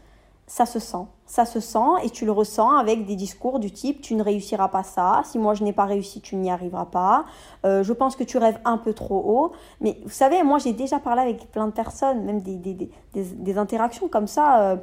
ça 0.47 0.67
se 0.67 0.79
sent. 0.79 1.07
Ça 1.29 1.45
se 1.45 1.61
sent 1.61 1.79
et 2.03 2.09
tu 2.09 2.25
le 2.25 2.33
ressens 2.33 2.79
avec 2.79 3.05
des 3.05 3.15
discours 3.15 3.59
du 3.59 3.71
type 3.71 4.01
tu 4.01 4.15
ne 4.15 4.23
réussiras 4.23 4.69
pas 4.69 4.83
ça, 4.83 5.21
si 5.27 5.39
moi 5.39 5.53
je 5.53 5.63
n'ai 5.63 5.75
pas 5.75 5.85
réussi, 5.85 6.23
tu 6.23 6.37
n'y 6.37 6.51
arriveras 6.51 6.87
pas, 6.87 7.27
euh, 7.67 7.83
je 7.83 7.93
pense 7.93 8.17
que 8.17 8.25
tu 8.25 8.39
rêves 8.39 8.59
un 8.65 8.79
peu 8.79 8.95
trop 8.95 9.23
haut. 9.27 9.53
Mais 9.83 9.99
vous 10.05 10.11
savez, 10.11 10.43
moi 10.43 10.57
j'ai 10.57 10.73
déjà 10.73 10.99
parlé 10.99 11.21
avec 11.21 11.53
plein 11.53 11.67
de 11.67 11.73
personnes, 11.73 12.25
même 12.25 12.41
des, 12.41 12.57
des, 12.57 12.73
des, 12.73 12.91
des 13.15 13.59
interactions 13.59 14.09
comme 14.09 14.27
ça, 14.27 14.63
euh, 14.63 14.77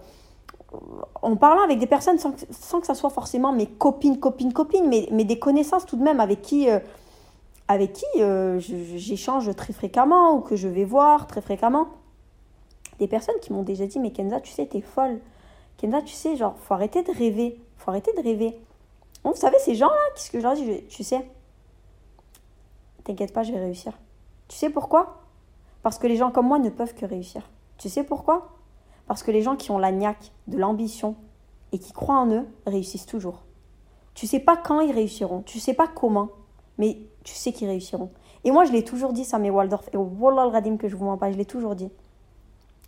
en 1.24 1.36
parlant 1.36 1.64
avec 1.64 1.80
des 1.80 1.88
personnes 1.88 2.20
sans, 2.20 2.36
sans, 2.52 2.80
que 2.80 2.86
ça 2.86 2.94
soit 2.94 3.10
forcément 3.10 3.52
mes 3.52 3.66
copines, 3.66 4.20
copines, 4.20 4.54
copines, 4.54 4.88
mais, 4.88 5.08
mais 5.12 5.24
des 5.24 5.40
connaissances 5.40 5.88
tout 5.88 5.98
de 5.98 6.04
même 6.04 6.20
avec 6.20 6.44
qui, 6.44 6.70
euh, 6.70 6.78
avec 7.68 7.94
qui 7.94 8.06
j'échange 8.60 9.56
très 9.56 9.74
fréquemment 9.74 10.36
ou 10.36 10.42
que 10.42 10.56
je 10.56 10.68
vais 10.68 10.86
voir 10.86 11.26
très 11.26 11.42
fréquemment. 11.42 11.88
Des 13.00 13.08
personnes 13.08 13.40
qui 13.42 13.52
m'ont 13.52 13.64
déjà 13.64 13.88
dit 13.88 14.00
mais 14.00 14.12
Kenza, 14.12 14.42
tu 14.42 14.52
sais, 14.52 14.68
t'es 14.68 14.82
folle 14.82 15.20
Kenza, 15.78 16.02
tu 16.02 16.14
sais, 16.14 16.36
genre, 16.36 16.58
faut 16.58 16.74
arrêter 16.74 17.04
de 17.04 17.12
rêver. 17.12 17.60
Faut 17.78 17.92
arrêter 17.92 18.12
de 18.14 18.22
rêver. 18.22 18.60
vous 19.24 19.36
savez, 19.36 19.60
ces 19.60 19.76
gens-là, 19.76 19.96
qu'est-ce 20.16 20.32
que 20.32 20.40
je 20.40 20.44
leur 20.44 20.56
dis? 20.56 20.84
Tu 20.88 21.04
sais, 21.04 21.28
t'inquiète 23.04 23.34
pas, 23.34 23.44
je 23.44 23.52
vais 23.52 23.60
réussir. 23.60 23.94
Tu 24.48 24.56
sais 24.56 24.70
pourquoi? 24.70 25.22
Parce 25.84 26.00
que 26.00 26.08
les 26.08 26.16
gens 26.16 26.32
comme 26.32 26.48
moi 26.48 26.60
ne 26.60 26.70
peuvent 26.70 26.96
que 26.96 27.06
réussir. 27.06 27.50
Tu 27.78 27.90
sais 27.90 28.04
pourquoi? 28.04 28.50
Parce 29.08 29.22
que 29.22 29.32
les 29.32 29.42
gens 29.42 29.56
qui 29.56 29.72
ont 29.72 29.78
la 29.78 29.92
niaque, 29.92 30.32
de 30.48 30.58
l'ambition 30.58 31.16
et 31.72 31.80
qui 31.80 31.94
croient 31.94 32.20
en 32.20 32.32
eux 32.32 32.46
réussissent 32.66 33.06
toujours. 33.06 33.44
Tu 34.14 34.28
sais 34.28 34.40
pas 34.40 34.58
quand 34.58 34.80
ils 34.80 34.94
réussiront, 34.94 35.42
tu 35.42 35.60
sais 35.60 35.74
pas 35.74 35.88
comment, 35.88 36.30
mais 36.78 36.98
tu 37.24 37.34
sais 37.34 37.52
qu'ils 37.52 37.68
réussiront. 37.68 38.10
Et 38.44 38.52
moi, 38.52 38.64
je 38.64 38.72
l'ai 38.72 38.84
toujours 38.84 39.12
dit, 39.12 39.26
ça, 39.26 39.40
mes 39.40 39.50
Waldorf, 39.50 39.90
et 39.92 39.98
au 39.98 40.04
Wallah 40.04 40.48
Radim 40.50 40.78
que 40.78 40.88
je 40.88 40.96
vous 40.96 41.06
mens 41.06 41.18
pas, 41.18 41.32
je 41.32 41.38
l'ai 41.38 41.46
toujours 41.46 41.76
dit. 41.76 41.90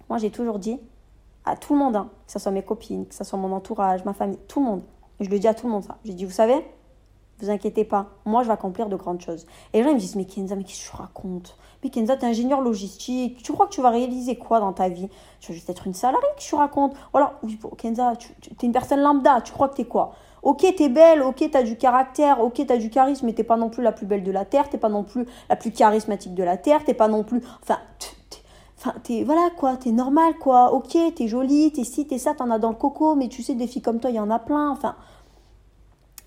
Moi, 0.09 0.19
j'ai 0.19 0.29
toujours 0.29 0.59
dit, 0.59 0.79
tout 1.55 1.73
le 1.73 1.79
monde, 1.79 1.95
hein, 1.95 2.09
que 2.25 2.31
ce 2.31 2.39
soit 2.39 2.51
mes 2.51 2.63
copines, 2.63 3.05
que 3.05 3.15
ce 3.15 3.23
soit 3.23 3.39
mon 3.39 3.51
entourage, 3.53 4.03
ma 4.05 4.13
famille, 4.13 4.39
tout 4.47 4.59
le 4.59 4.65
monde. 4.65 4.81
je 5.19 5.29
le 5.29 5.39
dis 5.39 5.47
à 5.47 5.53
tout 5.53 5.67
le 5.67 5.73
monde 5.73 5.83
ça. 5.83 5.97
J'ai 6.03 6.13
dit, 6.13 6.25
vous 6.25 6.31
savez, 6.31 6.65
vous 7.39 7.49
inquiétez 7.49 7.83
pas, 7.83 8.07
moi 8.25 8.41
je 8.41 8.47
vais 8.47 8.53
accomplir 8.53 8.89
de 8.89 8.95
grandes 8.95 9.21
choses. 9.21 9.45
Et 9.73 9.77
les 9.77 9.83
gens 9.83 9.89
ils 9.89 9.95
me 9.95 9.99
disent, 9.99 10.15
mais 10.15 10.25
Kenza, 10.25 10.55
mais 10.55 10.63
qu'est-ce 10.63 10.85
que 10.85 10.91
tu 10.91 10.95
racontes? 10.95 11.57
Mais 11.83 11.89
Kenza, 11.89 12.17
t'es 12.17 12.25
ingénieur 12.25 12.61
logistique, 12.61 13.43
tu 13.43 13.51
crois 13.51 13.67
que 13.67 13.73
tu 13.73 13.81
vas 13.81 13.91
réaliser 13.91 14.35
quoi 14.35 14.59
dans 14.59 14.73
ta 14.73 14.89
vie? 14.89 15.09
Tu 15.39 15.51
vas 15.51 15.55
juste 15.55 15.69
être 15.69 15.85
une 15.85 15.93
salariée, 15.93 16.27
que 16.35 16.41
tu 16.41 16.55
racontes? 16.55 16.95
Voilà, 17.11 17.33
oui, 17.43 17.59
Kenza, 17.77 18.15
tu, 18.15 18.29
es 18.31 18.65
une 18.65 18.71
personne 18.71 19.01
lambda, 19.01 19.41
tu 19.41 19.51
crois 19.51 19.69
que 19.69 19.75
t'es 19.75 19.85
quoi? 19.85 20.13
Ok, 20.41 20.65
t'es 20.75 20.89
belle, 20.89 21.21
ok, 21.21 21.49
t'as 21.51 21.63
du 21.63 21.77
caractère, 21.77 22.41
ok, 22.41 22.65
t'as 22.65 22.77
du 22.77 22.89
charisme, 22.89 23.25
mais 23.25 23.33
t'es 23.33 23.43
pas 23.43 23.57
non 23.57 23.69
plus 23.69 23.83
la 23.83 23.91
plus 23.91 24.05
belle 24.05 24.23
de 24.23 24.31
la 24.31 24.45
Terre, 24.45 24.69
t'es 24.69 24.77
pas 24.77 24.89
non 24.89 25.03
plus 25.03 25.27
la 25.49 25.55
plus 25.55 25.71
charismatique 25.71 26.33
de 26.33 26.43
la 26.43 26.57
Terre, 26.57 26.83
t'es 26.85 26.93
pas 26.93 27.07
non 27.07 27.23
plus... 27.23 27.41
Enfin, 27.61 27.79
T'es, 29.03 29.23
voilà 29.23 29.49
quoi, 29.57 29.77
t'es 29.77 29.91
normal 29.91 30.35
quoi, 30.39 30.73
ok, 30.73 30.97
t'es 31.15 31.27
jolie, 31.27 31.71
t'es 31.71 31.83
ci, 31.83 32.07
t'es 32.07 32.17
ça, 32.17 32.33
t'en 32.33 32.49
as 32.51 32.59
dans 32.59 32.69
le 32.69 32.75
coco, 32.75 33.15
mais 33.15 33.27
tu 33.27 33.43
sais, 33.43 33.55
des 33.55 33.67
filles 33.67 33.81
comme 33.81 33.99
toi, 33.99 34.09
il 34.09 34.15
y 34.15 34.19
en 34.19 34.29
a 34.29 34.39
plein. 34.39 34.69
Enfin, 34.69 34.95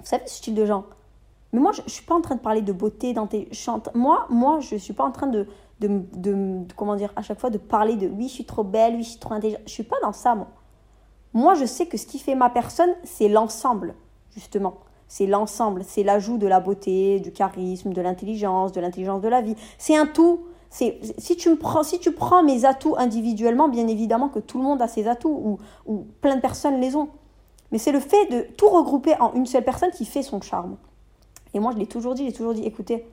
vous 0.00 0.06
savez 0.06 0.22
ce 0.26 0.36
style 0.36 0.54
de 0.54 0.64
gens? 0.64 0.84
Mais 1.52 1.60
moi, 1.60 1.72
je, 1.72 1.82
je 1.86 1.90
suis 1.90 2.04
pas 2.04 2.14
en 2.14 2.20
train 2.20 2.36
de 2.36 2.40
parler 2.40 2.62
de 2.62 2.72
beauté 2.72 3.12
dans 3.12 3.26
tes 3.26 3.48
chantes. 3.52 3.88
Moi, 3.94 4.26
moi, 4.30 4.60
je 4.60 4.76
suis 4.76 4.92
pas 4.92 5.04
en 5.04 5.10
train 5.10 5.26
de, 5.26 5.46
de, 5.80 6.02
de, 6.14 6.64
comment 6.76 6.96
dire, 6.96 7.12
à 7.16 7.22
chaque 7.22 7.40
fois 7.40 7.50
de 7.50 7.58
parler 7.58 7.96
de 7.96 8.08
oui, 8.08 8.28
je 8.28 8.34
suis 8.34 8.44
trop 8.44 8.64
belle, 8.64 8.94
oui, 8.94 9.02
je 9.02 9.10
suis 9.10 9.18
trop 9.18 9.34
intelligente. 9.34 9.62
Je 9.66 9.72
suis 9.72 9.82
pas 9.82 9.96
dans 10.02 10.12
ça, 10.12 10.34
moi. 10.34 10.48
Moi, 11.32 11.54
je 11.54 11.64
sais 11.64 11.86
que 11.86 11.96
ce 11.96 12.06
qui 12.06 12.18
fait 12.18 12.34
ma 12.34 12.50
personne, 12.50 12.90
c'est 13.04 13.28
l'ensemble, 13.28 13.94
justement. 14.30 14.74
C'est 15.08 15.26
l'ensemble, 15.26 15.82
c'est 15.84 16.04
l'ajout 16.04 16.38
de 16.38 16.46
la 16.46 16.60
beauté, 16.60 17.18
du 17.18 17.32
charisme, 17.32 17.92
de 17.92 18.00
l'intelligence, 18.00 18.70
de 18.70 18.80
l'intelligence 18.80 19.20
de 19.20 19.28
la 19.28 19.40
vie. 19.40 19.56
C'est 19.76 19.96
un 19.96 20.06
tout 20.06 20.40
si 20.70 21.36
tu 21.36 21.50
me 21.50 21.56
prends 21.56 21.82
si 21.82 21.98
tu 21.98 22.12
prends 22.12 22.42
mes 22.44 22.64
atouts 22.64 22.94
individuellement 22.96 23.68
bien 23.68 23.88
évidemment 23.88 24.28
que 24.28 24.38
tout 24.38 24.58
le 24.58 24.64
monde 24.64 24.80
a 24.80 24.88
ses 24.88 25.08
atouts 25.08 25.58
ou, 25.86 26.06
plein 26.20 26.36
de 26.36 26.40
personnes 26.40 26.80
les 26.80 26.94
ont. 26.94 27.08
Mais 27.72 27.78
c'est 27.78 27.92
le 27.92 28.00
fait 28.00 28.26
de 28.26 28.42
tout 28.56 28.68
regrouper 28.68 29.14
en 29.20 29.32
une 29.34 29.46
seule 29.46 29.64
personne 29.64 29.90
qui 29.90 30.04
fait 30.04 30.22
son 30.22 30.40
charme. 30.40 30.76
Et 31.54 31.60
moi 31.60 31.72
je 31.72 31.78
l'ai 31.78 31.86
toujours 31.86 32.14
dit 32.14 32.24
j'ai 32.24 32.32
toujours 32.32 32.54
dit 32.54 32.62
écoutez 32.62 33.04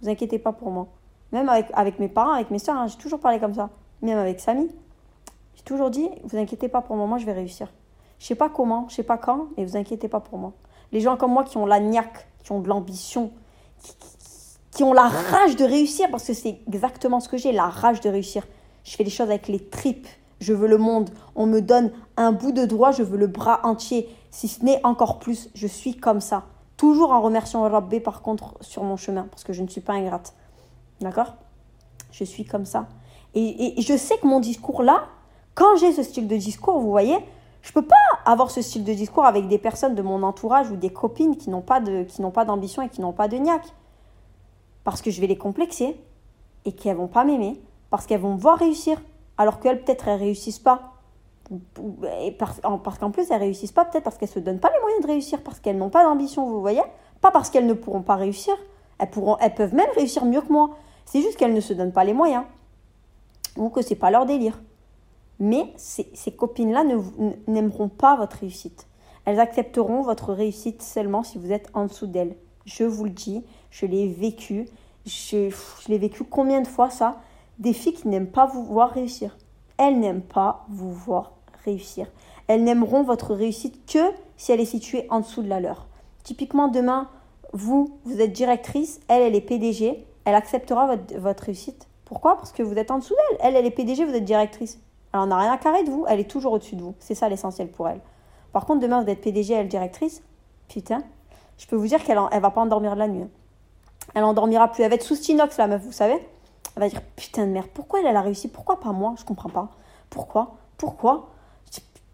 vous 0.00 0.08
inquiétez 0.08 0.38
pas 0.38 0.52
pour 0.52 0.70
moi. 0.70 0.88
Même 1.32 1.48
avec, 1.48 1.66
avec 1.74 1.98
mes 1.98 2.08
parents 2.08 2.32
avec 2.32 2.50
mes 2.50 2.58
soeurs 2.58 2.76
hein, 2.76 2.86
j'ai 2.86 2.96
toujours 2.96 3.20
parlé 3.20 3.38
comme 3.38 3.54
ça. 3.54 3.68
Même 4.00 4.18
avec 4.18 4.40
Samy 4.40 4.68
j'ai 5.56 5.62
toujours 5.62 5.90
dit 5.90 6.08
vous 6.24 6.38
inquiétez 6.38 6.68
pas 6.68 6.80
pour 6.80 6.96
moi 6.96 7.06
moi 7.06 7.18
je 7.18 7.26
vais 7.26 7.32
réussir. 7.32 7.68
Je 8.18 8.26
sais 8.26 8.34
pas 8.34 8.48
comment 8.48 8.86
je 8.88 8.94
sais 8.94 9.02
pas 9.02 9.18
quand 9.18 9.48
mais 9.58 9.66
vous 9.66 9.76
inquiétez 9.76 10.08
pas 10.08 10.20
pour 10.20 10.38
moi. 10.38 10.54
Les 10.90 11.00
gens 11.00 11.18
comme 11.18 11.32
moi 11.32 11.44
qui 11.44 11.58
ont 11.58 11.66
la 11.66 11.80
niaque 11.80 12.28
qui 12.42 12.52
ont 12.52 12.60
de 12.60 12.68
l'ambition 12.68 13.30
qui, 13.82 13.94
qui 13.96 14.23
ont 14.82 14.92
la 14.92 15.08
rage 15.08 15.56
de 15.56 15.64
réussir, 15.64 16.10
parce 16.10 16.26
que 16.26 16.34
c'est 16.34 16.58
exactement 16.66 17.20
ce 17.20 17.28
que 17.28 17.36
j'ai, 17.36 17.52
la 17.52 17.68
rage 17.68 18.00
de 18.00 18.08
réussir. 18.08 18.46
Je 18.82 18.96
fais 18.96 19.04
les 19.04 19.10
choses 19.10 19.30
avec 19.30 19.48
les 19.48 19.60
tripes. 19.60 20.08
Je 20.40 20.52
veux 20.52 20.66
le 20.66 20.78
monde. 20.78 21.10
On 21.36 21.46
me 21.46 21.60
donne 21.60 21.92
un 22.16 22.32
bout 22.32 22.52
de 22.52 22.64
doigt, 22.64 22.90
je 22.90 23.02
veux 23.02 23.16
le 23.16 23.26
bras 23.26 23.60
entier. 23.64 24.08
Si 24.30 24.48
ce 24.48 24.64
n'est 24.64 24.84
encore 24.84 25.18
plus, 25.18 25.48
je 25.54 25.66
suis 25.66 25.96
comme 25.96 26.20
ça. 26.20 26.44
Toujours 26.76 27.12
en 27.12 27.20
remerciant 27.20 27.62
Rabbi 27.62 28.00
par 28.00 28.20
contre 28.20 28.54
sur 28.60 28.82
mon 28.82 28.96
chemin, 28.96 29.26
parce 29.30 29.44
que 29.44 29.52
je 29.52 29.62
ne 29.62 29.68
suis 29.68 29.80
pas 29.80 29.92
ingrate. 29.92 30.34
D'accord? 31.00 31.34
Je 32.10 32.24
suis 32.24 32.44
comme 32.44 32.64
ça. 32.64 32.88
Et, 33.34 33.74
je 33.80 33.96
sais 33.96 34.18
que 34.18 34.26
mon 34.26 34.40
discours 34.40 34.82
là, 34.82 35.06
quand 35.54 35.76
j'ai 35.76 35.92
ce 35.92 36.02
style 36.02 36.28
de 36.28 36.36
discours, 36.36 36.78
vous 36.78 36.90
voyez, 36.90 37.16
je 37.62 37.72
peux 37.72 37.82
pas 37.82 37.96
avoir 38.24 38.50
ce 38.50 38.60
style 38.60 38.84
de 38.84 38.92
discours 38.92 39.24
avec 39.24 39.48
des 39.48 39.58
personnes 39.58 39.94
de 39.94 40.02
mon 40.02 40.22
entourage 40.22 40.70
ou 40.70 40.76
des 40.76 40.90
copines 40.90 41.36
qui 41.36 41.50
n'ont 41.50 41.62
pas 41.62 41.80
qui 41.80 42.22
n'ont 42.22 42.30
pas 42.30 42.44
d'ambition 42.44 42.82
et 42.82 42.88
qui 42.88 43.00
n'ont 43.00 43.12
pas 43.12 43.28
de 43.28 43.36
niaque. 43.36 43.72
Parce 44.84 45.02
que 45.02 45.10
je 45.10 45.20
vais 45.20 45.26
les 45.26 45.38
complexer 45.38 45.96
et 46.64 46.72
qu'elles 46.72 46.96
vont 46.96 47.08
pas 47.08 47.24
m'aimer 47.24 47.60
parce 47.90 48.06
qu'elles 48.06 48.20
vont 48.20 48.34
me 48.34 48.40
voir 48.40 48.58
réussir 48.58 49.00
alors 49.38 49.60
qu'elles 49.60 49.82
peut-être 49.82 50.08
elles 50.08 50.18
réussissent 50.18 50.58
pas. 50.58 50.94
Et 52.20 52.32
parce, 52.32 52.60
qu'en 52.60 53.10
plus 53.10 53.30
elles 53.30 53.40
réussissent 53.40 53.72
pas 53.72 53.84
peut-être 53.84 54.04
parce 54.04 54.16
qu'elles 54.16 54.28
se 54.28 54.38
donnent 54.38 54.60
pas 54.60 54.70
les 54.74 54.80
moyens 54.80 55.02
de 55.02 55.06
réussir 55.06 55.42
parce 55.42 55.60
qu'elles 55.60 55.76
n'ont 55.76 55.90
pas 55.90 56.04
d'ambition, 56.04 56.46
vous 56.48 56.60
voyez 56.60 56.82
Pas 57.20 57.30
parce 57.30 57.50
qu'elles 57.50 57.66
ne 57.66 57.74
pourront 57.74 58.02
pas 58.02 58.16
réussir, 58.16 58.54
elles 58.98 59.10
pourront 59.10 59.36
elles 59.40 59.54
peuvent 59.54 59.74
même 59.74 59.90
réussir 59.94 60.24
mieux 60.24 60.40
que 60.40 60.52
moi. 60.52 60.70
C'est 61.04 61.20
juste 61.20 61.36
qu'elles 61.36 61.52
ne 61.52 61.60
se 61.60 61.74
donnent 61.74 61.92
pas 61.92 62.04
les 62.04 62.14
moyens 62.14 62.44
ou 63.56 63.68
que 63.68 63.82
c'est 63.82 63.94
pas 63.94 64.10
leur 64.10 64.26
délire. 64.26 64.60
Mais 65.38 65.72
ces, 65.76 66.08
ces 66.14 66.32
copines-là 66.32 66.84
n'aimeront 67.46 67.88
pas 67.88 68.16
votre 68.16 68.38
réussite. 68.38 68.86
Elles 69.24 69.40
accepteront 69.40 70.02
votre 70.02 70.32
réussite 70.32 70.82
seulement 70.82 71.22
si 71.22 71.38
vous 71.38 71.52
êtes 71.52 71.70
en 71.74 71.86
dessous 71.86 72.06
d'elles. 72.06 72.36
Je 72.66 72.84
vous 72.84 73.04
le 73.04 73.10
dis, 73.10 73.44
je 73.74 73.86
l'ai 73.86 74.06
vécu. 74.06 74.66
Je, 75.04 75.50
l'ai 75.88 75.98
vécu 75.98 76.24
combien 76.24 76.60
de 76.60 76.66
fois 76.66 76.90
ça? 76.90 77.20
Des 77.58 77.72
filles 77.72 77.92
qui 77.94 78.08
n'aiment 78.08 78.30
pas 78.30 78.46
vous 78.46 78.64
voir 78.64 78.90
réussir. 78.90 79.36
Elles 79.76 79.98
n'aiment 79.98 80.22
pas 80.22 80.64
vous 80.68 80.92
voir 80.92 81.32
réussir. 81.64 82.06
Elles 82.46 82.62
n'aimeront 82.62 83.02
votre 83.02 83.34
réussite 83.34 83.84
que 83.90 84.12
si 84.36 84.52
elle 84.52 84.60
est 84.60 84.64
située 84.64 85.06
en 85.10 85.20
dessous 85.20 85.42
de 85.42 85.48
la 85.48 85.60
leur. 85.60 85.86
Typiquement, 86.22 86.68
demain, 86.68 87.08
vous, 87.52 87.98
vous 88.04 88.20
êtes 88.20 88.32
directrice, 88.32 89.00
elle, 89.08 89.22
elle 89.22 89.34
est 89.34 89.40
PDG, 89.40 90.04
elle 90.24 90.34
acceptera 90.34 90.96
votre, 91.18 91.44
réussite 91.44 91.88
pourquoi? 92.04 92.36
Parce 92.36 92.52
que 92.52 92.62
vous 92.62 92.74
êtes 92.74 92.90
en 92.90 92.98
dessous 92.98 93.14
d'elle. 93.14 93.38
Elle, 93.40 93.56
elle 93.56 93.66
est 93.66 93.70
PDG, 93.70 94.04
vous 94.04 94.14
êtes 94.14 94.24
directrice. 94.24 94.78
Alors, 95.12 95.24
on 95.24 95.28
n'a 95.28 95.38
rien 95.38 95.52
à 95.52 95.58
carrer 95.58 95.84
de 95.84 95.90
vous. 95.90 96.04
Elle 96.08 96.20
est 96.20 96.30
toujours 96.30 96.52
au-dessus 96.52 96.76
de 96.76 96.82
vous. 96.82 96.94
C'est 96.98 97.14
ça 97.14 97.28
l'essentiel 97.28 97.68
pour 97.68 97.88
elle. 97.88 98.00
Par 98.52 98.66
contre, 98.66 98.80
demain, 98.80 99.02
vous 99.02 99.10
êtes 99.10 99.20
PDG, 99.20 99.54
elle 99.54 99.68
directrice. 99.68 100.22
Putain, 100.68 101.02
je 101.56 101.66
peux 101.66 101.76
vous 101.76 101.86
dire 101.86 102.02
qu'elle 102.04 102.20
elle 102.30 102.42
va 102.42 102.50
pas 102.50 102.60
endormir 102.60 102.94
de 102.94 102.98
la 102.98 103.08
nuit. 103.08 103.26
Hein. 104.14 104.20
Elle 104.20 104.24
endormira 104.24 104.68
plus. 104.68 104.82
Elle 104.82 104.90
va 104.90 104.96
être 104.96 105.02
sous 105.02 105.16
Stinox, 105.16 105.56
la 105.58 105.66
meuf, 105.66 105.82
vous 105.82 105.92
savez 105.92 106.26
Elle 106.76 106.82
va 106.82 106.88
dire 106.88 107.02
Putain 107.16 107.46
de 107.46 107.52
merde, 107.52 107.68
pourquoi 107.72 108.00
elle, 108.00 108.16
a 108.16 108.20
réussi? 108.20 108.48
Pourquoi 108.48 108.80
pas 108.80 108.92
moi? 108.92 109.14
Je 109.18 109.24
comprends 109.24 109.50
pas. 109.50 109.68
Pourquoi? 110.10 110.56
Pourquoi? 110.78 111.30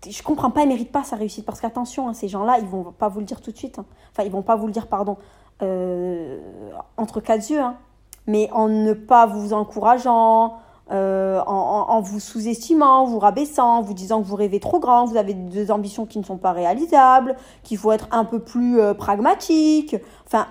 Je, 0.08 0.22
comprends 0.22 0.50
pas, 0.50 0.62
elle 0.62 0.68
mérite 0.68 0.92
pas 0.92 1.04
sa 1.04 1.16
réussite. 1.16 1.44
Parce 1.44 1.60
qu'attention, 1.60 2.08
hein, 2.08 2.14
ces 2.14 2.28
gens-là, 2.28 2.58
ils 2.58 2.66
vont 2.66 2.84
pas 2.84 3.08
vous 3.08 3.20
le 3.20 3.26
dire 3.26 3.40
tout 3.40 3.52
de 3.52 3.56
suite. 3.56 3.78
Hein. 3.78 3.84
Enfin, 4.12 4.22
ils 4.24 4.32
vont 4.32 4.42
pas 4.42 4.56
vous 4.56 4.66
le 4.66 4.72
dire, 4.72 4.86
pardon, 4.86 5.18
euh, 5.62 6.40
entre 6.96 7.20
quatre 7.20 7.50
yeux 7.50 7.60
mais 8.26 8.48
en 8.52 8.68
ne 8.68 8.92
pas 8.92 9.26
vous 9.26 9.52
encourageant, 9.52 10.58
euh, 10.92 11.40
en, 11.46 12.00
vous 12.00 12.18
sous-estimant, 12.18 13.04
vous 13.04 13.18
rabaissant, 13.18 13.82
vous 13.82 13.94
disant 13.94 14.20
que 14.20 14.26
vous 14.26 14.36
rêvez 14.36 14.58
trop 14.58 14.80
grand, 14.80 15.04
vous 15.04 15.16
avez 15.16 15.34
des 15.34 15.70
ambitions 15.70 16.06
qui 16.06 16.18
ne 16.18 16.24
sont 16.24 16.36
pas 16.36 16.52
réalisables, 16.52 17.36
qu'il 17.62 17.78
faut 17.78 17.92
être 17.92 18.08
un 18.10 18.24
peu 18.24 18.40
plus 18.40 18.80
euh, 18.80 18.94
pragmatique. 18.94 19.96
Enfin, 20.26 20.46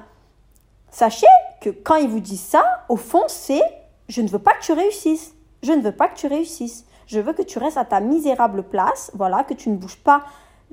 sachez 0.92 1.28
que 1.62 1.70
quand 1.70 1.96
ils 1.96 2.10
vous 2.10 2.20
disent 2.20 2.42
ça, 2.42 2.64
au 2.90 2.96
fond, 2.96 3.24
c'est 3.28 3.62
je 4.08 4.22
ne 4.22 4.28
veux 4.28 4.40
pas 4.40 4.54
que 4.54 4.64
tu 4.64 4.74
réussisses. 4.74 5.34
Je 5.62 5.74
ne 5.74 5.82
veux 5.82 5.92
pas 5.92 6.08
que 6.08 6.16
tu 6.18 6.28
réussisses. 6.28 6.86
Je 7.06 7.20
veux 7.20 7.34
que 7.34 7.42
tu 7.42 7.60
restes 7.60 7.78
à 7.78 7.86
ta 7.86 8.00
misérable 8.00 8.64
place, 8.64 9.12
voilà, 9.16 9.44
que 9.44 9.54
tu 9.54 9.70
ne 9.70 9.78
bouges 9.78 10.04
pas 10.04 10.24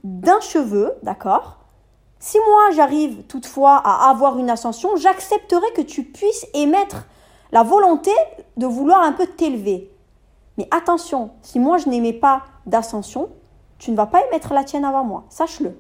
d'un 0.05 0.41
cheveu, 0.41 0.95
d'accord? 1.03 1.59
Si 2.19 2.39
moi 2.47 2.71
j'arrive 2.73 3.23
toutefois 3.25 3.77
à 3.77 4.11
avoir 4.11 4.39
une 4.39 4.51
ascension, 4.51 4.97
j'accepterai 4.97 5.73
que 5.75 5.83
tu 5.83 6.03
puisses 6.03 6.47
émettre 6.55 7.07
la 7.53 7.63
volonté 7.63 8.11
de 8.57 8.67
vouloir 8.67 9.03
un 9.03 9.13
peu 9.13 9.27
t'élever. 9.27 9.91
Mais 10.59 10.69
attention, 10.71 11.31
si 11.43 11.59
moi 11.59 11.79
je 11.79 11.89
n'aimais 11.89 12.13
pas 12.13 12.43
d'ascension, 12.65 13.31
tu 13.79 13.91
ne 13.91 13.97
vas 13.97 14.07
pas 14.07 14.25
émettre 14.27 14.55
la 14.55 14.65
tienne 14.65 14.85
avant 14.85 15.05
moi, 15.05 15.25
sache-le. 15.29 15.79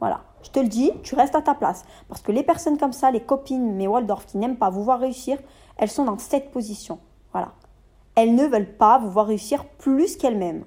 Voilà, 0.00 0.20
je 0.48 0.52
te 0.52 0.60
le 0.60 0.68
dis, 0.68 0.90
tu 1.02 1.14
restes 1.14 1.34
à 1.34 1.42
ta 1.42 1.54
place. 1.54 1.84
Parce 2.08 2.22
que 2.22 2.32
les 2.32 2.42
personnes 2.42 2.78
comme 2.78 2.94
ça, 2.94 3.10
les 3.10 3.20
copines, 3.20 3.74
mes 3.74 3.86
Waldorf 3.86 4.24
qui 4.24 4.38
n'aiment 4.38 4.56
pas 4.56 4.70
vous 4.70 4.82
voir 4.82 4.98
réussir, 4.98 5.38
elles 5.76 5.90
sont 5.90 6.04
dans 6.04 6.16
cette 6.16 6.50
position. 6.50 6.98
Voilà. 7.32 7.52
Elles 8.14 8.34
ne 8.34 8.46
veulent 8.46 8.72
pas 8.76 8.98
vous 8.98 9.10
voir 9.10 9.26
réussir 9.26 9.66
plus 9.66 10.16
qu'elles-mêmes. 10.16 10.64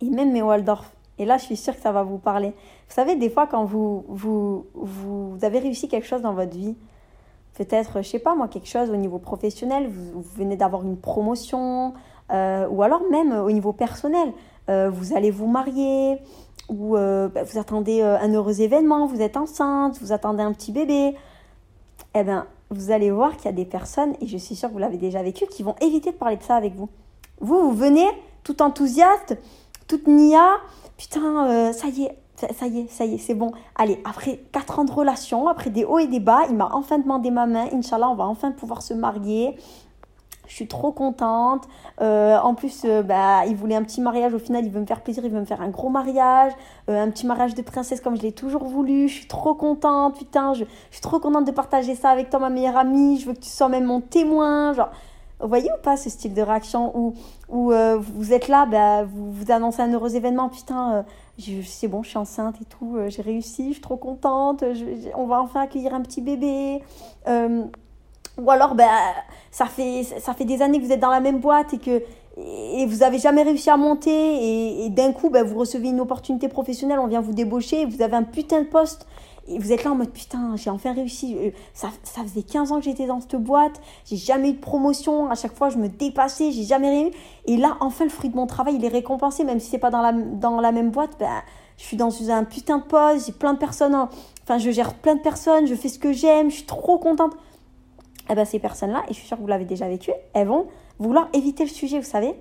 Et 0.00 0.08
même 0.08 0.32
mes 0.32 0.40
Waldorf, 0.40 0.92
et 1.18 1.24
là, 1.24 1.36
je 1.36 1.44
suis 1.44 1.56
sûre 1.56 1.74
que 1.74 1.80
ça 1.80 1.90
va 1.90 2.04
vous 2.04 2.18
parler. 2.18 2.50
Vous 2.50 2.94
savez, 2.94 3.16
des 3.16 3.28
fois, 3.28 3.48
quand 3.48 3.64
vous, 3.64 4.04
vous, 4.08 4.66
vous 4.74 5.36
avez 5.42 5.58
réussi 5.58 5.88
quelque 5.88 6.06
chose 6.06 6.22
dans 6.22 6.34
votre 6.34 6.56
vie, 6.56 6.76
peut-être, 7.54 8.02
je 8.02 8.08
sais 8.08 8.18
pas 8.20 8.36
moi, 8.36 8.46
quelque 8.46 8.68
chose 8.68 8.90
au 8.90 8.96
niveau 8.96 9.18
professionnel, 9.18 9.88
vous, 9.88 10.22
venez 10.36 10.56
d'avoir 10.56 10.84
une 10.84 10.96
promotion, 10.96 11.94
euh, 12.30 12.68
ou 12.68 12.84
alors 12.84 13.02
même 13.10 13.32
au 13.32 13.50
niveau 13.50 13.72
personnel, 13.72 14.32
euh, 14.68 14.90
vous 14.90 15.16
allez 15.16 15.30
vous 15.32 15.46
marier, 15.48 16.18
ou 16.68 16.96
euh, 16.96 17.28
bah, 17.28 17.42
vous 17.42 17.58
attendez 17.58 18.02
un 18.02 18.32
heureux 18.32 18.60
événement, 18.60 19.06
vous 19.06 19.20
êtes 19.20 19.36
enceinte, 19.36 19.98
vous 20.00 20.12
attendez 20.12 20.42
un 20.42 20.52
petit 20.52 20.72
bébé, 20.72 21.14
eh 22.14 22.24
bien, 22.24 22.46
vous 22.70 22.90
allez 22.90 23.10
voir 23.10 23.36
qu'il 23.36 23.46
y 23.46 23.48
a 23.48 23.52
des 23.52 23.64
personnes, 23.64 24.14
et 24.20 24.26
je 24.26 24.36
suis 24.36 24.54
sûre 24.54 24.68
que 24.68 24.74
vous 24.74 24.78
l'avez 24.78 24.96
déjà 24.96 25.22
vécu, 25.22 25.46
qui 25.46 25.62
vont 25.62 25.76
éviter 25.80 26.12
de 26.12 26.16
parler 26.16 26.36
de 26.36 26.42
ça 26.42 26.56
avec 26.56 26.74
vous. 26.74 26.88
Vous, 27.40 27.60
vous 27.60 27.72
venez 27.72 28.06
tout 28.42 28.62
enthousiaste, 28.62 29.36
toute 29.88 30.06
nia, 30.06 30.58
putain, 30.96 31.48
euh, 31.48 31.72
ça 31.72 31.88
y 31.88 32.04
est, 32.04 32.18
ça, 32.36 32.66
y 32.66 32.80
est, 32.80 32.90
ça 32.90 33.04
y 33.04 33.14
est, 33.14 33.18
c'est 33.18 33.34
bon. 33.34 33.52
Allez, 33.76 34.00
après 34.04 34.40
4 34.52 34.80
ans 34.80 34.84
de 34.84 34.92
relation, 34.92 35.48
après 35.48 35.70
des 35.70 35.84
hauts 35.84 35.98
et 35.98 36.06
des 36.06 36.20
bas, 36.20 36.42
il 36.48 36.56
m'a 36.56 36.68
enfin 36.72 36.98
demandé 36.98 37.30
ma 37.30 37.46
main. 37.46 37.66
Inch'Allah, 37.72 38.08
on 38.08 38.14
va 38.14 38.26
enfin 38.26 38.52
pouvoir 38.52 38.82
se 38.82 38.94
marier. 38.94 39.56
Je 40.46 40.54
suis 40.54 40.68
trop 40.68 40.92
contente. 40.92 41.64
Euh, 42.00 42.38
en 42.38 42.54
plus, 42.54 42.82
euh, 42.84 43.02
bah, 43.02 43.46
il 43.46 43.56
voulait 43.56 43.74
un 43.74 43.82
petit 43.82 44.00
mariage. 44.00 44.34
Au 44.34 44.38
final, 44.38 44.64
il 44.64 44.70
veut 44.70 44.80
me 44.80 44.86
faire 44.86 45.02
plaisir. 45.02 45.24
Il 45.24 45.30
veut 45.30 45.40
me 45.40 45.44
faire 45.44 45.62
un 45.62 45.68
gros 45.68 45.88
mariage. 45.88 46.52
un 46.88 47.10
petit 47.10 47.26
mariage 47.26 47.54
de 47.54 47.62
princesse 47.62 48.00
comme 48.00 48.16
je 48.16 48.22
l'ai 48.22 48.32
toujours 48.32 48.64
voulu. 48.64 49.08
Je 49.08 49.14
suis 49.14 49.28
trop 49.28 49.54
contente. 49.54 50.16
Putain, 50.16 50.54
je, 50.54 50.64
suis 50.90 51.00
trop 51.00 51.18
contente 51.18 51.46
de 51.46 51.52
partager 51.52 51.94
ça 51.94 52.10
avec 52.10 52.30
toi, 52.30 52.40
ma 52.40 52.50
meilleure 52.50 52.76
amie. 52.76 53.18
Je 53.18 53.26
veux 53.26 53.34
que 53.34 53.40
tu 53.40 53.50
sois 53.50 53.68
même 53.68 53.84
mon 53.84 54.00
témoin. 54.00 54.72
Genre, 54.72 54.90
vous 55.40 55.48
voyez 55.48 55.70
ou 55.70 55.82
pas 55.82 55.96
ce 55.96 56.08
style 56.08 56.32
de 56.32 56.42
réaction 56.42 56.96
où, 56.96 57.14
où 57.48 57.72
euh, 57.72 57.98
vous 57.98 58.32
êtes 58.32 58.48
là, 58.48 58.66
bah, 58.66 59.04
vous, 59.04 59.32
vous 59.32 59.50
annoncez 59.50 59.82
un 59.82 59.92
heureux 59.92 60.16
événement, 60.16 60.48
putain, 60.48 61.04
euh, 61.38 61.62
c'est 61.64 61.88
bon, 61.88 62.02
je 62.02 62.10
suis 62.10 62.18
enceinte 62.18 62.56
et 62.62 62.64
tout, 62.64 62.96
euh, 62.96 63.10
j'ai 63.10 63.22
réussi, 63.22 63.68
je 63.68 63.72
suis 63.74 63.82
trop 63.82 63.96
contente, 63.96 64.64
on 65.16 65.26
va 65.26 65.42
enfin 65.42 65.60
accueillir 65.60 65.92
un 65.94 66.00
petit 66.02 66.22
bébé. 66.22 66.82
Ou 68.38 68.50
alors, 68.50 68.74
bah, 68.74 68.88
ça, 69.50 69.66
fait, 69.66 70.02
ça 70.02 70.34
fait 70.34 70.44
des 70.44 70.62
années 70.62 70.80
que 70.80 70.84
vous 70.84 70.92
êtes 70.92 71.00
dans 71.00 71.10
la 71.10 71.20
même 71.20 71.40
boîte 71.40 71.74
et 71.74 71.78
que 71.78 72.02
et 72.36 72.84
vous 72.86 73.04
avez 73.04 73.20
jamais 73.20 73.44
réussi 73.44 73.70
à 73.70 73.76
monter 73.76 74.84
et, 74.84 74.90
d'un 74.90 75.12
coup, 75.12 75.30
bah, 75.30 75.44
vous 75.44 75.56
recevez 75.56 75.90
une 75.90 76.00
opportunité 76.00 76.48
professionnelle, 76.48 76.98
on 76.98 77.06
vient 77.06 77.20
vous 77.20 77.32
débaucher, 77.32 77.84
vous 77.84 78.02
avez 78.02 78.16
un 78.16 78.24
putain 78.24 78.62
de 78.62 78.66
poste 78.66 79.06
et 79.46 79.58
vous 79.58 79.72
êtes 79.72 79.84
là 79.84 79.92
en 79.92 79.94
mode 79.94 80.10
putain, 80.10 80.56
j'ai 80.56 80.70
enfin 80.70 80.94
réussi. 80.94 81.36
Euh, 81.36 81.50
ça, 81.74 81.90
ça 82.02 82.22
faisait 82.22 82.42
15 82.42 82.72
ans 82.72 82.78
que 82.78 82.84
j'étais 82.84 83.06
dans 83.06 83.20
cette 83.20 83.36
boîte. 83.36 83.80
J'ai 84.06 84.16
jamais 84.16 84.50
eu 84.50 84.52
de 84.54 84.60
promotion. 84.60 85.30
À 85.30 85.34
chaque 85.34 85.54
fois, 85.54 85.68
je 85.68 85.76
me 85.76 85.88
dépassais. 85.88 86.50
J'ai 86.50 86.62
jamais 86.62 86.88
réussi. 86.88 87.18
Et 87.44 87.56
là, 87.58 87.76
enfin, 87.80 88.04
le 88.04 88.10
fruit 88.10 88.30
de 88.30 88.36
mon 88.36 88.46
travail, 88.46 88.76
il 88.76 88.84
est 88.84 88.88
récompensé. 88.88 89.44
Même 89.44 89.60
si 89.60 89.70
c'est 89.70 89.78
pas 89.78 89.90
dans 89.90 90.00
la, 90.00 90.12
dans 90.12 90.60
la 90.60 90.72
même 90.72 90.90
boîte, 90.90 91.18
ben, 91.18 91.42
je 91.76 91.84
suis 91.84 91.96
dans 91.98 92.30
un 92.30 92.44
putain 92.44 92.78
de 92.78 92.84
poste. 92.84 93.26
J'ai 93.26 93.32
plein 93.32 93.52
de 93.52 93.58
personnes. 93.58 93.94
Enfin, 94.44 94.56
je 94.56 94.70
gère 94.70 94.94
plein 94.94 95.14
de 95.14 95.20
personnes. 95.20 95.66
Je 95.66 95.74
fais 95.74 95.88
ce 95.88 95.98
que 95.98 96.12
j'aime. 96.12 96.50
Je 96.50 96.56
suis 96.56 96.66
trop 96.66 96.98
contente. 96.98 97.32
Eh 98.30 98.34
ben, 98.34 98.44
ces 98.44 98.58
personnes-là, 98.58 99.02
et 99.08 99.12
je 99.12 99.18
suis 99.18 99.26
sûre 99.26 99.36
que 99.36 99.42
vous 99.42 99.48
l'avez 99.48 99.64
déjà 99.64 99.88
vécu, 99.88 100.10
elles 100.32 100.48
vont 100.48 100.66
vouloir 100.98 101.28
éviter 101.32 101.64
le 101.64 101.70
sujet, 101.70 101.98
vous 101.98 102.06
savez. 102.06 102.34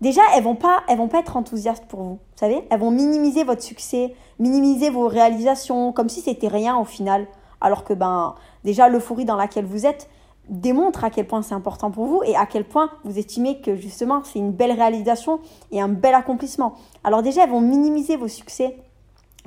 Déjà, 0.00 0.22
elles 0.36 0.44
vont 0.44 0.54
pas, 0.54 0.82
elles 0.88 0.98
vont 0.98 1.08
pas 1.08 1.18
être 1.18 1.36
enthousiastes 1.36 1.86
pour 1.86 2.00
vous. 2.00 2.14
Vous 2.14 2.36
savez, 2.36 2.62
elles 2.70 2.80
vont 2.80 2.90
minimiser 2.90 3.44
votre 3.44 3.62
succès, 3.62 4.14
minimiser 4.38 4.90
vos 4.90 5.08
réalisations, 5.08 5.92
comme 5.92 6.08
si 6.08 6.20
c'était 6.20 6.48
rien 6.48 6.76
au 6.76 6.84
final. 6.84 7.26
Alors 7.60 7.82
que 7.84 7.92
ben, 7.92 8.36
déjà 8.64 8.88
l'euphorie 8.88 9.24
dans 9.24 9.36
laquelle 9.36 9.64
vous 9.64 9.86
êtes 9.86 10.08
démontre 10.48 11.04
à 11.04 11.10
quel 11.10 11.26
point 11.26 11.42
c'est 11.42 11.54
important 11.54 11.90
pour 11.90 12.06
vous 12.06 12.22
et 12.24 12.34
à 12.34 12.46
quel 12.46 12.64
point 12.64 12.90
vous 13.04 13.18
estimez 13.18 13.60
que 13.60 13.76
justement 13.76 14.22
c'est 14.24 14.38
une 14.38 14.52
belle 14.52 14.72
réalisation 14.72 15.40
et 15.72 15.80
un 15.80 15.88
bel 15.88 16.14
accomplissement. 16.14 16.74
Alors 17.04 17.22
déjà, 17.22 17.44
elles 17.44 17.50
vont 17.50 17.60
minimiser 17.60 18.16
vos 18.16 18.28
succès 18.28 18.76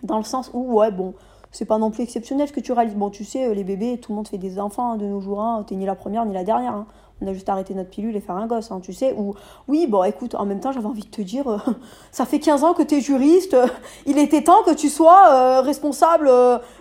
dans 0.03 0.17
le 0.17 0.23
sens 0.23 0.51
où 0.53 0.79
ouais 0.79 0.91
bon, 0.91 1.13
c'est 1.51 1.65
pas 1.65 1.77
non 1.77 1.91
plus 1.91 2.03
exceptionnel 2.03 2.47
ce 2.47 2.53
que 2.53 2.59
tu 2.59 2.71
réalises. 2.71 2.95
Bon, 2.95 3.09
tu 3.09 3.23
sais, 3.23 3.53
les 3.53 3.63
bébés, 3.63 3.99
tout 3.99 4.11
le 4.11 4.17
monde 4.17 4.27
fait 4.27 4.37
des 4.37 4.59
enfants 4.59 4.93
hein, 4.93 4.97
de 4.97 5.05
nos 5.05 5.21
jours. 5.21 5.41
Hein. 5.41 5.63
T'es 5.67 5.75
ni 5.75 5.85
la 5.85 5.95
première 5.95 6.25
ni 6.25 6.33
la 6.33 6.43
dernière. 6.43 6.73
Hein 6.73 6.87
on 7.21 7.27
a 7.27 7.33
juste 7.33 7.49
arrêté 7.49 7.73
notre 7.73 7.89
pilule 7.89 8.15
et 8.15 8.19
faire 8.19 8.35
un 8.35 8.47
gosse, 8.47 8.71
hein, 8.71 8.79
tu 8.81 8.93
sais. 8.93 9.13
Ou 9.17 9.35
oui, 9.67 9.87
bon, 9.87 10.03
écoute, 10.03 10.35
en 10.35 10.45
même 10.45 10.59
temps, 10.59 10.71
j'avais 10.71 10.87
envie 10.87 11.03
de 11.03 11.09
te 11.09 11.21
dire, 11.21 11.47
euh, 11.47 11.57
ça 12.11 12.25
fait 12.25 12.39
15 12.39 12.63
ans 12.63 12.73
que 12.73 12.83
tu 12.83 12.95
es 12.95 13.01
juriste, 13.01 13.53
euh, 13.53 13.67
il 14.05 14.17
était 14.17 14.43
temps 14.43 14.63
que 14.63 14.73
tu 14.73 14.89
sois 14.89 15.29
euh, 15.29 15.61
responsable, 15.61 16.29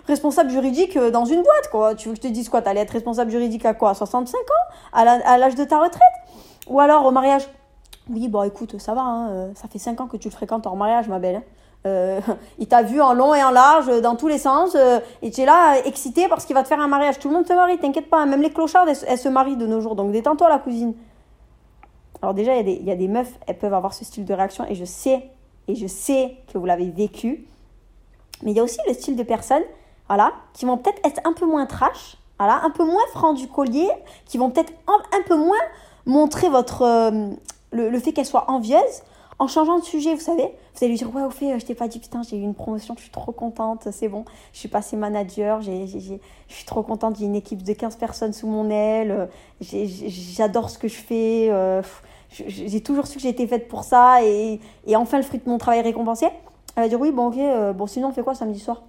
responsable 0.07 0.49
juridique 0.49 0.97
dans 0.97 1.25
une 1.25 1.43
boîte, 1.43 1.69
quoi. 1.71 1.95
Tu 1.95 2.09
veux 2.09 2.15
que 2.15 2.21
je 2.21 2.27
te 2.27 2.33
dise 2.33 2.49
quoi 2.49 2.61
T'allais 2.61 2.81
être 2.81 2.91
responsable 2.91 3.31
juridique 3.31 3.65
à 3.65 3.73
quoi 3.73 3.93
65 3.93 4.37
ans? 4.37 4.73
À 4.93 5.37
l'âge 5.37 5.55
de 5.55 5.63
ta 5.63 5.79
retraite? 5.79 6.01
Ou 6.67 6.79
alors 6.79 7.05
au 7.05 7.11
mariage? 7.11 7.47
Oui, 8.09 8.27
bon, 8.27 8.43
écoute, 8.43 8.79
ça 8.79 8.93
va, 8.93 9.01
hein, 9.01 9.51
ça 9.55 9.67
fait 9.67 9.79
5 9.79 10.01
ans 10.01 10.07
que 10.07 10.17
tu 10.17 10.27
le 10.27 10.33
fréquentes 10.33 10.65
en 10.65 10.75
mariage, 10.75 11.07
ma 11.07 11.19
belle. 11.19 11.43
Euh, 11.87 12.21
il 12.59 12.67
t'a 12.67 12.83
vu 12.83 13.01
en 13.01 13.13
long 13.13 13.33
et 13.33 13.43
en 13.43 13.51
large, 13.51 14.01
dans 14.01 14.15
tous 14.15 14.27
les 14.27 14.37
sens, 14.37 14.75
euh, 14.75 14.99
et 15.21 15.31
tu 15.31 15.41
es 15.41 15.45
là, 15.45 15.79
excité 15.85 16.27
parce 16.27 16.45
qu'il 16.45 16.53
va 16.53 16.63
te 16.63 16.67
faire 16.67 16.79
un 16.79 16.87
mariage. 16.87 17.19
Tout 17.19 17.29
le 17.29 17.35
monde 17.35 17.47
se 17.47 17.53
marie, 17.53 17.77
t'inquiète 17.77 18.09
pas. 18.09 18.25
Même 18.25 18.41
les 18.41 18.51
clochards, 18.51 18.87
elles, 18.87 19.17
se 19.17 19.29
marient 19.29 19.57
de 19.57 19.65
nos 19.65 19.81
jours. 19.81 19.95
Donc 19.95 20.11
détends-toi, 20.11 20.49
la 20.49 20.59
cousine. 20.59 20.93
Alors 22.21 22.33
déjà, 22.33 22.55
il 22.57 22.69
y, 22.69 22.83
y, 22.83 22.91
a 22.91 22.95
des 22.95 23.07
meufs, 23.07 23.33
elles 23.47 23.57
peuvent 23.57 23.73
avoir 23.73 23.93
ce 23.93 24.05
style 24.05 24.25
de 24.25 24.33
réaction, 24.33 24.63
et 24.67 24.75
je 24.75 24.85
sais, 24.85 25.31
et 25.67 25.73
je 25.73 25.87
sais 25.87 26.37
que 26.53 26.59
vous 26.59 26.65
l'avez 26.65 26.89
vécu. 26.91 27.47
Mais 28.43 28.51
il 28.51 28.57
y 28.57 28.59
a 28.59 28.63
aussi 28.63 28.77
le 28.87 28.93
style 28.93 29.15
de 29.15 29.23
personnes, 29.23 29.63
voilà, 30.07 30.31
qui 30.53 30.65
vont 30.65 30.77
peut-être 30.77 30.99
être 31.03 31.19
un 31.25 31.33
peu 31.33 31.47
moins 31.47 31.65
trash, 31.65 32.17
voilà, 32.37 32.61
un 32.63 32.69
peu 32.69 32.85
moins 32.85 33.05
franc 33.11 33.33
du 33.33 33.47
collier, 33.47 33.89
qui 34.25 34.37
vont 34.37 34.51
peut-être 34.51 34.71
un, 34.87 35.21
peu 35.27 35.35
moins 35.35 35.57
montrer 36.05 36.49
votre, 36.49 36.83
euh, 36.83 37.29
le, 37.71 37.89
le 37.89 37.99
fait 37.99 38.11
qu'elles 38.11 38.25
soient 38.25 38.51
envieuses, 38.51 39.03
en 39.41 39.47
changeant 39.47 39.79
de 39.79 39.83
sujet, 39.83 40.13
vous 40.13 40.21
savez, 40.21 40.43
vous 40.43 40.77
allez 40.81 40.89
lui 40.89 40.97
dire 40.97 41.15
Ouais, 41.15 41.23
au 41.23 41.31
fait, 41.31 41.57
je 41.59 41.65
t'ai 41.65 41.73
pas 41.73 41.87
dit, 41.87 41.97
putain, 41.97 42.21
j'ai 42.21 42.37
eu 42.37 42.43
une 42.43 42.53
promotion, 42.53 42.93
je 42.95 43.01
suis 43.01 43.09
trop 43.09 43.31
contente, 43.31 43.87
c'est 43.89 44.07
bon, 44.07 44.23
je 44.53 44.59
suis 44.59 44.69
passée 44.69 44.95
manager, 44.95 45.63
je 45.63 46.19
suis 46.47 46.65
trop 46.67 46.83
contente, 46.83 47.15
j'ai 47.17 47.25
une 47.25 47.35
équipe 47.35 47.63
de 47.63 47.73
15 47.73 47.95
personnes 47.95 48.33
sous 48.33 48.45
mon 48.45 48.69
aile, 48.69 49.29
j'adore 49.59 50.69
ce 50.69 50.77
que 50.77 50.87
je 50.87 50.93
fais, 50.93 51.47
euh, 51.49 51.81
j'ai 52.29 52.81
toujours 52.81 53.07
su 53.07 53.15
que 53.15 53.23
j'étais 53.23 53.47
faite 53.47 53.67
pour 53.67 53.83
ça, 53.83 54.23
et, 54.23 54.59
enfin 54.93 55.17
le 55.17 55.23
fruit 55.23 55.39
de 55.39 55.49
mon 55.49 55.57
travail 55.57 55.81
récompensé. 55.81 56.27
Elle 56.75 56.83
va 56.83 56.87
dire 56.87 57.01
Oui, 57.01 57.11
bon, 57.11 57.29
ok, 57.29 57.37
euh, 57.39 57.73
bon, 57.73 57.87
sinon 57.87 58.09
on 58.09 58.11
fait 58.11 58.21
quoi 58.21 58.35
samedi 58.35 58.59
soir? 58.59 58.83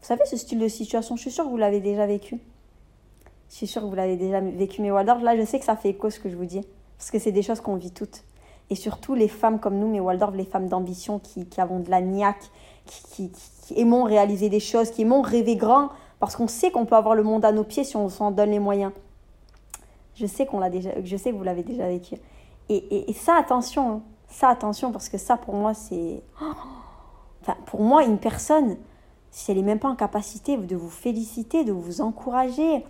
Vous 0.00 0.08
savez, 0.08 0.24
ce 0.26 0.36
style 0.36 0.58
de 0.58 0.66
situation, 0.66 1.14
je 1.14 1.20
suis 1.20 1.30
sûre 1.30 1.44
que 1.44 1.50
vous 1.50 1.56
l'avez 1.56 1.78
déjà 1.78 2.04
vécu. 2.06 2.40
Je 3.48 3.54
suis 3.54 3.68
sûre 3.68 3.82
que 3.82 3.86
vous 3.86 3.94
l'avez 3.94 4.16
déjà 4.16 4.40
vécu, 4.40 4.82
mais 4.82 4.90
Waldorf, 4.90 5.22
là, 5.22 5.36
je 5.36 5.44
sais 5.44 5.60
que 5.60 5.64
ça 5.64 5.76
fait 5.76 5.90
écho 5.90 6.10
ce 6.10 6.18
que 6.18 6.28
je 6.28 6.34
vous 6.34 6.46
dis, 6.46 6.62
parce 6.98 7.12
que 7.12 7.20
c'est 7.20 7.30
des 7.30 7.42
choses 7.42 7.60
qu'on 7.60 7.76
vit 7.76 7.92
toutes 7.92 8.24
et 8.72 8.74
surtout 8.74 9.14
les 9.14 9.28
femmes 9.28 9.60
comme 9.60 9.78
nous, 9.78 9.86
mais 9.86 10.00
Waldorf, 10.00 10.34
les 10.34 10.46
femmes 10.46 10.66
d'ambition 10.66 11.18
qui, 11.18 11.44
qui, 11.44 11.60
avons 11.60 11.80
de 11.80 11.90
la 11.90 12.00
niaque, 12.00 12.50
qui, 12.86 13.30
qui, 13.30 13.78
aimons 13.78 14.04
réaliser 14.04 14.48
des 14.48 14.60
choses, 14.60 14.90
qui 14.90 15.02
aimons 15.02 15.20
rêver 15.20 15.56
grand, 15.56 15.90
parce 16.20 16.36
qu'on 16.36 16.48
sait 16.48 16.70
qu'on 16.70 16.86
peut 16.86 16.96
avoir 16.96 17.14
le 17.14 17.22
monde 17.22 17.44
à 17.44 17.52
nos 17.52 17.64
pieds 17.64 17.84
si 17.84 17.96
on 17.98 18.08
s'en 18.08 18.30
donne 18.30 18.50
les 18.50 18.58
moyens. 18.58 18.92
Je 20.14 20.24
sais 20.24 20.46
qu'on 20.46 20.58
l'a 20.58 20.70
déjà, 20.70 20.90
je 21.04 21.16
sais 21.18 21.32
que 21.32 21.36
vous 21.36 21.42
l'avez 21.42 21.62
déjà 21.62 21.86
vécu. 21.86 22.14
Et, 22.70 23.10
et, 23.10 23.12
ça, 23.12 23.36
attention, 23.36 23.90
hein. 23.90 24.02
ça, 24.28 24.48
attention, 24.48 24.90
parce 24.90 25.10
que 25.10 25.18
ça, 25.18 25.36
pour 25.36 25.54
moi, 25.54 25.74
c'est. 25.74 26.22
Enfin, 27.42 27.56
pour 27.66 27.82
moi, 27.82 28.04
une 28.04 28.18
personne, 28.18 28.76
si 29.32 29.50
elle 29.50 29.56
n'est 29.56 29.64
même 29.64 29.80
pas 29.80 29.88
en 29.88 29.96
capacité 29.96 30.56
de 30.56 30.76
vous 30.76 30.88
féliciter, 30.88 31.64
de 31.64 31.72
vous 31.72 32.00
encourager, 32.00 32.86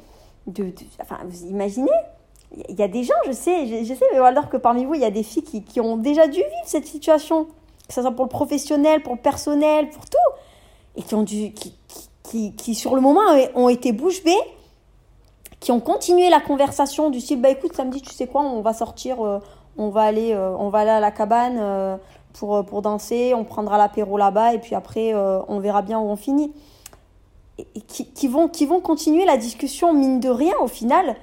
de 0.46 0.74
enfin, 1.00 1.16
vous 1.24 1.46
imaginez 1.46 1.90
il 2.68 2.78
y 2.78 2.82
a 2.82 2.88
des 2.88 3.02
gens, 3.02 3.14
je 3.26 3.32
sais, 3.32 3.66
je, 3.84 3.94
sais, 3.94 4.04
mais 4.12 4.18
alors 4.18 4.48
que 4.48 4.56
parmi 4.56 4.84
vous, 4.84 4.94
il 4.94 5.00
y 5.00 5.06
a 5.06 5.10
des 5.10 5.22
filles 5.22 5.44
qui, 5.44 5.62
qui, 5.62 5.80
ont 5.80 5.96
déjà 5.96 6.26
dû 6.26 6.38
vivre 6.38 6.66
cette 6.66 6.86
situation, 6.86 7.46
que 7.88 7.94
ce 7.94 8.02
soit 8.02 8.12
pour 8.12 8.24
le 8.24 8.30
professionnel, 8.30 9.02
pour 9.02 9.14
le 9.14 9.20
personnel, 9.20 9.88
pour 9.88 10.04
tout, 10.04 10.16
et 10.96 11.02
qui 11.02 11.14
ont 11.14 11.22
dû, 11.22 11.52
qui, 11.52 11.74
qui, 12.22 12.54
qui 12.54 12.74
sur 12.74 12.94
le 12.94 13.00
moment 13.00 13.22
ont 13.54 13.68
été 13.68 13.92
bouche 13.92 14.22
bée, 14.22 14.36
qui 15.62 15.70
ont 15.72 15.80
continué 15.80 16.28
la 16.28 16.40
conversation 16.40 17.08
du 17.08 17.20
style, 17.20 17.40
bah 17.40 17.48
écoute, 17.48 17.74
samedi, 17.74 18.02
tu 18.02 18.12
sais 18.12 18.26
quoi, 18.26 18.42
on 18.42 18.60
va 18.62 18.72
sortir, 18.72 19.24
euh, 19.24 19.38
on 19.78 19.90
va 19.90 20.02
aller, 20.02 20.32
euh, 20.32 20.54
on 20.58 20.68
va 20.70 20.80
aller 20.80 20.90
à 20.90 21.00
la 21.00 21.12
cabane 21.12 21.56
euh, 21.58 21.96
pour, 22.32 22.64
pour 22.66 22.82
danser, 22.82 23.32
on 23.34 23.44
prendra 23.44 23.78
l'apéro 23.78 24.18
là-bas, 24.18 24.54
et 24.54 24.58
puis 24.58 24.74
après, 24.74 25.14
on 25.14 25.60
verra 25.60 25.82
bien 25.82 26.00
où 26.00 26.04
on 26.04 26.16
finit. 26.16 26.52
Et, 27.58 27.80
qui, 27.82 28.28
vont, 28.28 28.48
qui 28.48 28.66
vont 28.66 28.80
continuer 28.80 29.24
la 29.24 29.36
discussion, 29.36 29.92
mine 29.92 30.18
de 30.18 30.30
rien, 30.30 30.54
au 30.60 30.66
final, 30.66 31.16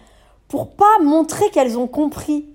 pour 0.49 0.71
pas 0.71 0.99
montrer 1.01 1.49
qu'elles 1.51 1.77
ont 1.77 1.87
compris. 1.87 2.45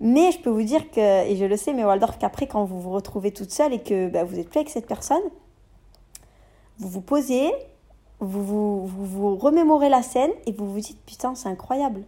Mais 0.00 0.32
je 0.32 0.40
peux 0.40 0.50
vous 0.50 0.62
dire 0.62 0.90
que, 0.90 1.26
et 1.26 1.36
je 1.36 1.44
le 1.44 1.56
sais, 1.56 1.72
mais 1.72 1.84
Waldorf, 1.84 2.18
qu'après, 2.18 2.46
quand 2.46 2.64
vous 2.64 2.80
vous 2.80 2.90
retrouvez 2.90 3.32
toute 3.32 3.50
seule 3.50 3.72
et 3.72 3.80
que 3.80 4.08
bah, 4.08 4.24
vous 4.24 4.38
êtes 4.38 4.50
plus 4.50 4.58
avec 4.58 4.70
cette 4.70 4.86
personne, 4.86 5.22
vous 6.78 6.88
vous 6.88 7.00
posez, 7.00 7.50
vous 8.18 8.44
vous, 8.44 8.86
vous 8.86 9.36
remémorez 9.36 9.88
la 9.88 10.02
scène 10.02 10.30
et 10.46 10.52
vous 10.52 10.70
vous 10.70 10.80
dites 10.80 11.00
Putain, 11.06 11.34
c'est 11.34 11.48
incroyable. 11.48 12.02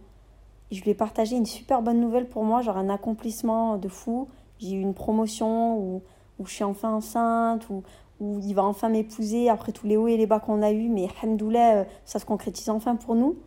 Et 0.71 0.75
je 0.75 0.83
lui 0.83 0.91
ai 0.91 0.95
partagé 0.95 1.35
une 1.35 1.45
super 1.45 1.81
bonne 1.81 1.99
nouvelle 1.99 2.27
pour 2.27 2.43
moi, 2.43 2.61
genre 2.61 2.77
un 2.77 2.89
accomplissement 2.89 3.77
de 3.77 3.87
fou. 3.87 4.27
J'ai 4.59 4.73
eu 4.73 4.81
une 4.81 4.93
promotion 4.93 5.77
où 5.77 6.01
je 6.45 6.51
suis 6.51 6.63
enfin 6.63 6.91
enceinte, 6.91 7.69
où, 7.69 7.83
où 8.19 8.39
il 8.39 8.55
va 8.55 8.63
enfin 8.63 8.89
m'épouser 8.89 9.49
après 9.49 9.71
tous 9.71 9.85
les 9.87 9.97
hauts 9.97 10.07
et 10.07 10.17
les 10.17 10.25
bas 10.25 10.39
qu'on 10.39 10.61
a 10.61 10.71
eus. 10.71 10.89
Mais 10.89 11.07
Hamdoulah, 11.21 11.75
euh, 11.75 11.83
ça 12.05 12.19
se 12.19 12.25
concrétise 12.25 12.69
enfin 12.69 12.95
pour 12.95 13.15
nous. 13.15 13.37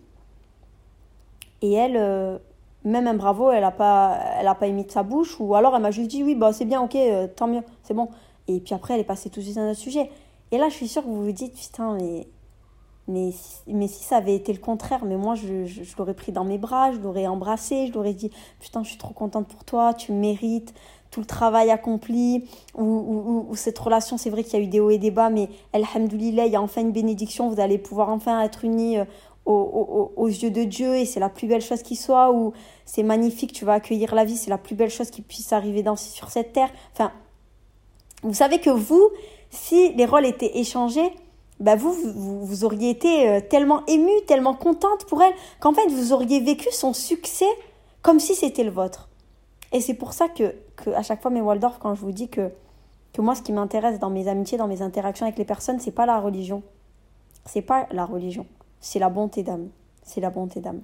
Et 1.63 1.73
elle, 1.73 1.97
euh, 1.97 2.39
même 2.85 3.07
un 3.07 3.15
bravo, 3.15 3.51
elle 3.51 3.63
n'a 3.63 3.71
pas, 3.71 4.19
elle 4.39 4.47
a 4.47 4.55
pas 4.55 4.67
émis 4.67 4.85
de 4.85 4.91
sa 4.91 5.03
bouche. 5.03 5.37
Ou 5.41 5.55
alors 5.55 5.75
elle 5.75 5.83
m'a 5.83 5.91
juste 5.91 6.09
dit 6.09 6.23
oui, 6.23 6.35
bah, 6.35 6.53
c'est 6.53 6.65
bien, 6.65 6.81
ok, 6.83 6.95
euh, 6.95 7.27
tant 7.27 7.49
mieux, 7.49 7.63
c'est 7.83 7.95
bon. 7.95 8.09
Et 8.49 8.61
puis 8.61 8.75
après, 8.75 8.95
elle 8.95 9.01
est 9.01 9.05
passée 9.05 9.31
tout 9.31 9.41
de 9.41 9.45
suite 9.45 9.59
à 9.59 9.63
un 9.63 9.71
autre 9.71 9.81
sujet. 9.81 10.11
Et 10.53 10.59
là, 10.59 10.69
je 10.69 10.75
suis 10.75 10.89
sûre 10.89 11.03
que 11.03 11.09
vous 11.09 11.25
vous 11.25 11.33
dites, 11.33 11.55
putain, 11.55 11.97
mais, 12.01 12.29
mais, 13.09 13.31
mais 13.67 13.89
si 13.89 14.05
ça 14.05 14.19
avait 14.19 14.37
été 14.37 14.53
le 14.53 14.61
contraire, 14.61 15.05
mais 15.05 15.17
moi, 15.17 15.35
je, 15.35 15.65
je, 15.65 15.97
l'aurais 15.99 16.15
pris 16.15 16.31
dans 16.31 16.45
mes 16.45 16.59
bras, 16.59 16.93
je 16.93 16.99
l'aurais 16.99 17.27
embrassé, 17.27 17.89
je 17.89 17.93
l'aurais 17.93 18.15
dit, 18.15 18.31
putain, 18.61 18.85
je 18.85 18.91
suis 18.91 18.99
trop 18.99 19.13
contente 19.13 19.49
pour 19.49 19.65
toi, 19.65 19.93
tu 19.95 20.13
mérites 20.13 20.73
tout 21.11 21.21
le 21.21 21.27
travail 21.27 21.71
accompli, 21.71 22.49
ou, 22.75 22.85
ou, 22.85 23.47
ou 23.49 23.57
cette 23.57 23.79
relation, 23.79 24.19
c'est 24.19 24.31
vrai 24.31 24.45
qu'il 24.45 24.59
y 24.59 24.63
a 24.63 24.65
eu 24.65 24.69
des 24.69 24.81
hauts 24.81 24.91
et 24.91 24.99
des 24.99 25.11
bas, 25.11 25.31
mais 25.31 25.49
Alhamdoulilah, 25.73 26.47
il 26.47 26.53
y 26.53 26.57
a 26.57 26.63
enfin 26.63 26.83
une 26.83 26.93
bénédiction, 26.93 27.49
vous 27.49 27.61
allez 27.61 27.79
pouvoir 27.79 28.11
enfin 28.11 28.41
être 28.43 28.65
unis 28.65 28.99
aux, 29.47 30.29
yeux 30.29 30.51
de 30.51 30.65
Dieu 30.65 30.97
et 30.97 31.05
c'est 31.05 31.21
la 31.21 31.29
plus 31.29 31.47
belle 31.47 31.63
chose 31.63 31.83
qui 31.83 31.97
soit, 31.97 32.33
ou 32.33 32.53
c'est 32.85 33.03
magnifique, 33.03 33.53
tu 33.53 33.65
vas 33.65 33.75
accueillir 33.75 34.15
la 34.15 34.25
vie, 34.25 34.37
c'est 34.37 34.51
la 34.51 34.59
plus 34.59 34.75
belle 34.75 34.91
chose 34.91 35.11
qui 35.11 35.23
puisse 35.23 35.53
arriver 35.53 35.83
dans, 35.83 35.97
sur 35.97 36.31
cette 36.31 36.53
terre. 36.53 36.71
Enfin, 36.93 37.13
vous 38.23 38.35
savez 38.35 38.59
que 38.59 38.71
vous, 38.71 39.09
si 39.51 39.93
les 39.95 40.05
rôles 40.05 40.27
étaient 40.27 40.59
échangés, 40.59 41.13
bah 41.61 41.77
vous, 41.77 41.93
vous, 41.93 42.65
auriez 42.65 42.91
été 42.91 43.29
euh, 43.29 43.41
tellement 43.41 43.87
ému, 43.87 44.11
tellement 44.27 44.55
contente 44.55 45.07
pour 45.07 45.23
elle, 45.23 45.33
qu'en 45.61 45.73
fait, 45.73 45.87
vous 45.89 46.13
auriez 46.13 46.41
vécu 46.41 46.69
son 46.71 46.93
succès 46.93 47.49
comme 48.03 48.21
si 48.21 48.35
c'était 48.35 48.65
le 48.65 48.71
vôtre. 48.71 49.09
Et 49.73 49.81
c'est 49.81 49.95
pour 49.95 50.13
ça 50.13 50.29
que, 50.29 50.55
que, 50.77 50.91
à 50.91 51.03
chaque 51.03 51.23
fois, 51.23 51.31
mes 51.31 51.41
Waldorf, 51.41 51.79
quand 51.79 51.95
je 51.95 52.01
vous 52.01 52.13
dis 52.13 52.29
que, 52.29 52.51
que 53.13 53.23
moi, 53.23 53.35
ce 53.35 53.43
qui 53.43 53.53
m'intéresse 53.53 53.99
dans 53.99 54.11
mes 54.11 54.29
amitiés, 54.29 54.59
dans 54.59 54.69
mes 54.69 54.83
interactions 54.83 55.25
avec 55.25 55.39
les 55.39 55.45
personnes, 55.47 55.81
c'est 55.81 55.93
pas 55.93 56.05
la 56.05 56.21
religion. 56.21 56.63
C'est 57.47 57.63
pas 57.63 57.87
la 57.91 58.05
religion 58.05 58.45
c'est 58.87 59.01
la 59.01 59.09
bonté 59.09 59.43
d'âme. 59.43 59.71
C'est 60.05 60.21
la 60.21 60.31
bonté 60.31 60.61
d'âme. 60.61 60.81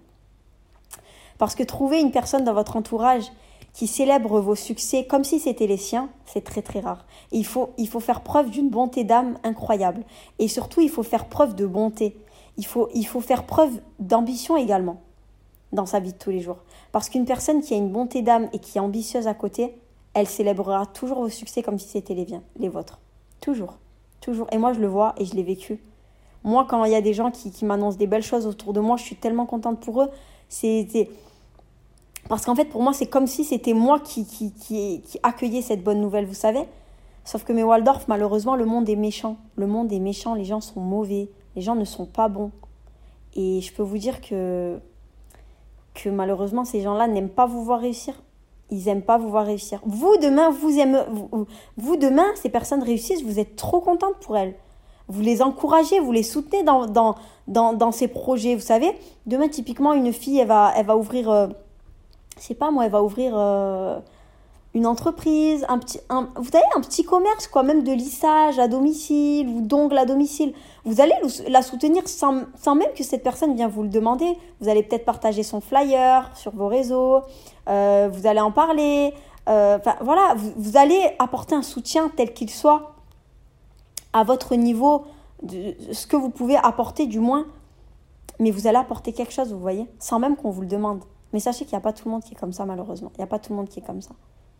Parce 1.38 1.54
que 1.54 1.62
trouver 1.62 2.00
une 2.00 2.10
personne 2.10 2.42
dans 2.42 2.52
votre 2.52 2.74
entourage 2.74 3.30
qui 3.72 3.86
célèbre 3.86 4.40
vos 4.40 4.56
succès 4.56 5.06
comme 5.06 5.22
si 5.22 5.38
c'était 5.38 5.68
les 5.68 5.76
siens, 5.76 6.10
c'est 6.26 6.42
très 6.42 6.62
très 6.62 6.80
rare. 6.80 7.06
il 7.30 7.46
faut, 7.46 7.70
il 7.78 7.88
faut 7.88 8.00
faire 8.00 8.22
preuve 8.22 8.50
d'une 8.50 8.70
bonté 8.70 9.04
d'âme 9.04 9.38
incroyable. 9.44 10.02
Et 10.40 10.48
surtout, 10.48 10.80
il 10.80 10.90
faut 10.90 11.04
faire 11.04 11.28
preuve 11.28 11.54
de 11.54 11.64
bonté. 11.64 12.16
Il 12.56 12.66
faut, 12.66 12.88
il 12.92 13.06
faut 13.06 13.20
faire 13.20 13.46
preuve 13.46 13.80
d'ambition 14.00 14.56
également 14.56 15.00
dans 15.70 15.86
sa 15.86 16.00
vie 16.00 16.12
de 16.12 16.18
tous 16.18 16.30
les 16.30 16.40
jours. 16.40 16.58
Parce 16.90 17.08
qu'une 17.08 17.24
personne 17.24 17.62
qui 17.62 17.72
a 17.72 17.76
une 17.76 17.92
bonté 17.92 18.22
d'âme 18.22 18.48
et 18.52 18.58
qui 18.58 18.78
est 18.78 18.80
ambitieuse 18.80 19.28
à 19.28 19.34
côté, 19.34 19.76
elle 20.12 20.28
célébrera 20.28 20.86
toujours 20.86 21.20
vos 21.20 21.28
succès 21.28 21.62
comme 21.62 21.78
si 21.78 21.86
c'était 21.88 22.14
les, 22.14 22.26
les 22.58 22.68
vôtres. 22.68 22.98
Toujours. 23.40 23.78
Toujours. 24.20 24.48
Et 24.50 24.58
moi, 24.58 24.72
je 24.72 24.80
le 24.80 24.88
vois 24.88 25.14
et 25.18 25.24
je 25.24 25.36
l'ai 25.36 25.44
vécu. 25.44 25.80
Moi, 26.44 26.66
quand 26.68 26.84
il 26.84 26.92
y 26.92 26.96
a 26.96 27.00
des 27.00 27.14
gens 27.14 27.30
qui, 27.30 27.64
m'annoncent 27.64 27.98
des 27.98 28.06
belles 28.06 28.22
choses 28.22 28.46
autour 28.46 28.72
de 28.72 28.80
moi, 28.80 28.96
je 28.96 29.04
suis 29.04 29.16
tellement 29.16 29.46
contente 29.46 29.80
pour 29.80 30.02
eux. 30.02 30.08
C'est 30.48 31.08
parce 32.28 32.44
qu'en 32.44 32.54
fait, 32.54 32.66
pour 32.66 32.82
moi, 32.82 32.92
c'est 32.92 33.06
comme 33.06 33.26
si 33.26 33.44
c'était 33.44 33.74
moi 33.74 34.00
qui, 34.00 34.24
qui, 34.24 34.52
qui, 34.52 35.02
accueillais 35.22 35.62
cette 35.62 35.82
bonne 35.82 36.00
nouvelle, 36.00 36.26
vous 36.26 36.34
savez. 36.34 36.64
Sauf 37.24 37.44
que 37.44 37.52
mes 37.52 37.62
Waldorf, 37.62 38.08
malheureusement, 38.08 38.56
le 38.56 38.64
monde 38.64 38.88
est 38.88 38.96
méchant. 38.96 39.36
Le 39.56 39.66
monde 39.66 39.92
est 39.92 40.00
méchant, 40.00 40.34
les 40.34 40.44
gens 40.44 40.60
sont 40.60 40.80
mauvais, 40.80 41.28
les 41.56 41.62
gens 41.62 41.74
ne 41.74 41.84
sont 41.84 42.06
pas 42.06 42.28
bons. 42.28 42.50
Et 43.34 43.60
je 43.60 43.72
peux 43.72 43.82
vous 43.82 43.98
dire 43.98 44.20
que, 44.20 44.78
que 45.94 46.08
malheureusement, 46.08 46.64
ces 46.64 46.80
gens-là 46.80 47.06
n'aiment 47.06 47.28
pas 47.28 47.46
vous 47.46 47.64
voir 47.64 47.80
réussir. 47.80 48.14
Ils 48.70 48.84
n'aiment 48.86 49.02
pas 49.02 49.18
vous 49.18 49.28
voir 49.28 49.46
réussir. 49.46 49.80
Vous, 49.84 50.16
demain, 50.16 50.50
vous 50.50 50.78
aimez, 50.78 51.02
vous, 51.76 51.96
demain, 51.96 52.26
ces 52.34 52.48
personnes 52.48 52.82
réussissent, 52.82 53.22
vous 53.22 53.38
êtes 53.38 53.54
trop 53.56 53.80
contente 53.80 54.16
pour 54.20 54.36
elles 54.36 54.54
vous 55.12 55.20
les 55.20 55.42
encouragez, 55.42 56.00
vous 56.00 56.10
les 56.10 56.22
soutenez 56.22 56.62
dans, 56.62 56.86
dans, 56.86 57.16
dans, 57.46 57.74
dans, 57.74 57.92
ces 57.92 58.08
projets. 58.08 58.54
Vous 58.54 58.62
savez, 58.62 58.96
demain, 59.26 59.48
typiquement, 59.48 59.92
une 59.92 60.12
fille, 60.12 60.38
elle 60.38 60.48
va, 60.48 60.72
elle 60.74 60.86
va 60.86 60.96
ouvrir, 60.96 61.30
euh, 61.30 61.48
je 62.38 62.42
sais 62.42 62.54
pas 62.54 62.70
moi, 62.70 62.86
elle 62.86 62.92
va 62.92 63.02
ouvrir 63.02 63.34
euh, 63.36 63.98
une 64.72 64.86
entreprise, 64.86 65.66
un 65.68 65.78
petit, 65.78 66.00
un, 66.08 66.30
vous 66.36 66.50
savez, 66.50 66.64
un 66.74 66.80
petit 66.80 67.04
commerce, 67.04 67.46
quoi, 67.46 67.62
même 67.62 67.82
de 67.82 67.92
lissage 67.92 68.58
à 68.58 68.68
domicile 68.68 69.48
ou 69.48 69.60
d'ongles 69.60 69.98
à 69.98 70.06
domicile. 70.06 70.54
Vous 70.86 71.02
allez 71.02 71.14
la 71.46 71.60
soutenir 71.60 72.08
sans, 72.08 72.44
sans, 72.56 72.74
même 72.74 72.92
que 72.96 73.04
cette 73.04 73.22
personne 73.22 73.54
vienne 73.54 73.68
vous 73.68 73.82
le 73.82 73.90
demander. 73.90 74.38
Vous 74.60 74.70
allez 74.70 74.82
peut-être 74.82 75.04
partager 75.04 75.42
son 75.42 75.60
flyer 75.60 76.30
sur 76.34 76.52
vos 76.52 76.68
réseaux, 76.68 77.20
euh, 77.68 78.08
vous 78.10 78.26
allez 78.26 78.40
en 78.40 78.50
parler. 78.50 79.12
Enfin, 79.44 79.96
voilà, 80.00 80.36
vous 80.56 80.76
allez 80.76 81.02
apporter 81.18 81.54
un 81.54 81.62
soutien 81.62 82.10
tel 82.16 82.32
qu'il 82.32 82.48
soit 82.48 82.92
à 84.12 84.24
votre 84.24 84.54
niveau, 84.54 85.04
de 85.42 85.74
ce 85.92 86.06
que 86.06 86.16
vous 86.16 86.30
pouvez 86.30 86.56
apporter 86.56 87.06
du 87.06 87.20
moins, 87.20 87.46
mais 88.38 88.50
vous 88.50 88.66
allez 88.66 88.78
apporter 88.78 89.12
quelque 89.12 89.32
chose, 89.32 89.52
vous 89.52 89.58
voyez, 89.58 89.86
sans 89.98 90.18
même 90.18 90.36
qu'on 90.36 90.50
vous 90.50 90.62
le 90.62 90.66
demande. 90.66 91.04
Mais 91.32 91.40
sachez 91.40 91.64
qu'il 91.64 91.74
n'y 91.74 91.78
a 91.78 91.82
pas 91.82 91.92
tout 91.92 92.06
le 92.06 92.12
monde 92.12 92.22
qui 92.22 92.34
est 92.34 92.36
comme 92.36 92.52
ça, 92.52 92.64
malheureusement. 92.64 93.10
Il 93.14 93.18
n'y 93.18 93.24
a 93.24 93.28
pas 93.28 93.38
tout 93.38 93.52
le 93.52 93.56
monde 93.58 93.68
qui 93.68 93.80
est 93.80 93.82
comme 93.82 94.02
ça. 94.02 94.10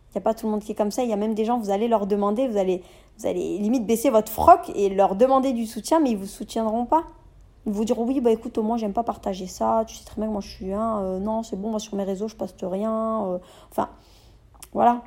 Il 0.09 0.17
n'y 0.17 0.19
a 0.19 0.21
pas 0.21 0.33
tout 0.33 0.45
le 0.45 0.51
monde 0.51 0.61
qui 0.61 0.71
est 0.71 0.75
comme 0.75 0.91
ça. 0.91 1.03
Il 1.03 1.09
y 1.09 1.13
a 1.13 1.17
même 1.17 1.33
des 1.33 1.45
gens, 1.45 1.59
vous 1.59 1.69
allez 1.69 1.87
leur 1.87 2.07
demander, 2.07 2.47
vous 2.47 2.57
allez, 2.57 2.83
vous 3.17 3.27
allez 3.27 3.57
limite 3.57 3.85
baisser 3.85 4.09
votre 4.09 4.31
froc 4.31 4.71
et 4.75 4.89
leur 4.89 5.15
demander 5.15 5.53
du 5.53 5.65
soutien, 5.65 5.99
mais 5.99 6.11
ils 6.11 6.15
ne 6.15 6.19
vous 6.19 6.27
soutiendront 6.27 6.85
pas. 6.85 7.03
Ils 7.65 7.71
vous 7.71 7.85
diront 7.85 8.05
oui, 8.05 8.19
bah 8.19 8.31
écoute, 8.31 8.57
moi 8.57 8.77
j'aime 8.77 8.93
pas 8.93 9.03
partager 9.03 9.47
ça, 9.47 9.85
tu 9.87 9.95
sais 9.95 10.03
très 10.03 10.17
bien 10.17 10.27
que 10.27 10.33
moi 10.33 10.41
je 10.41 10.49
suis 10.49 10.73
un, 10.73 10.99
euh, 10.99 11.19
non, 11.19 11.43
c'est 11.43 11.55
bon, 11.55 11.69
moi 11.69 11.79
sur 11.79 11.95
mes 11.95 12.03
réseaux 12.03 12.27
je 12.27 12.35
poste 12.35 12.59
rien. 12.61 13.25
Euh. 13.25 13.37
enfin, 13.71 13.89
voilà. 14.73 15.01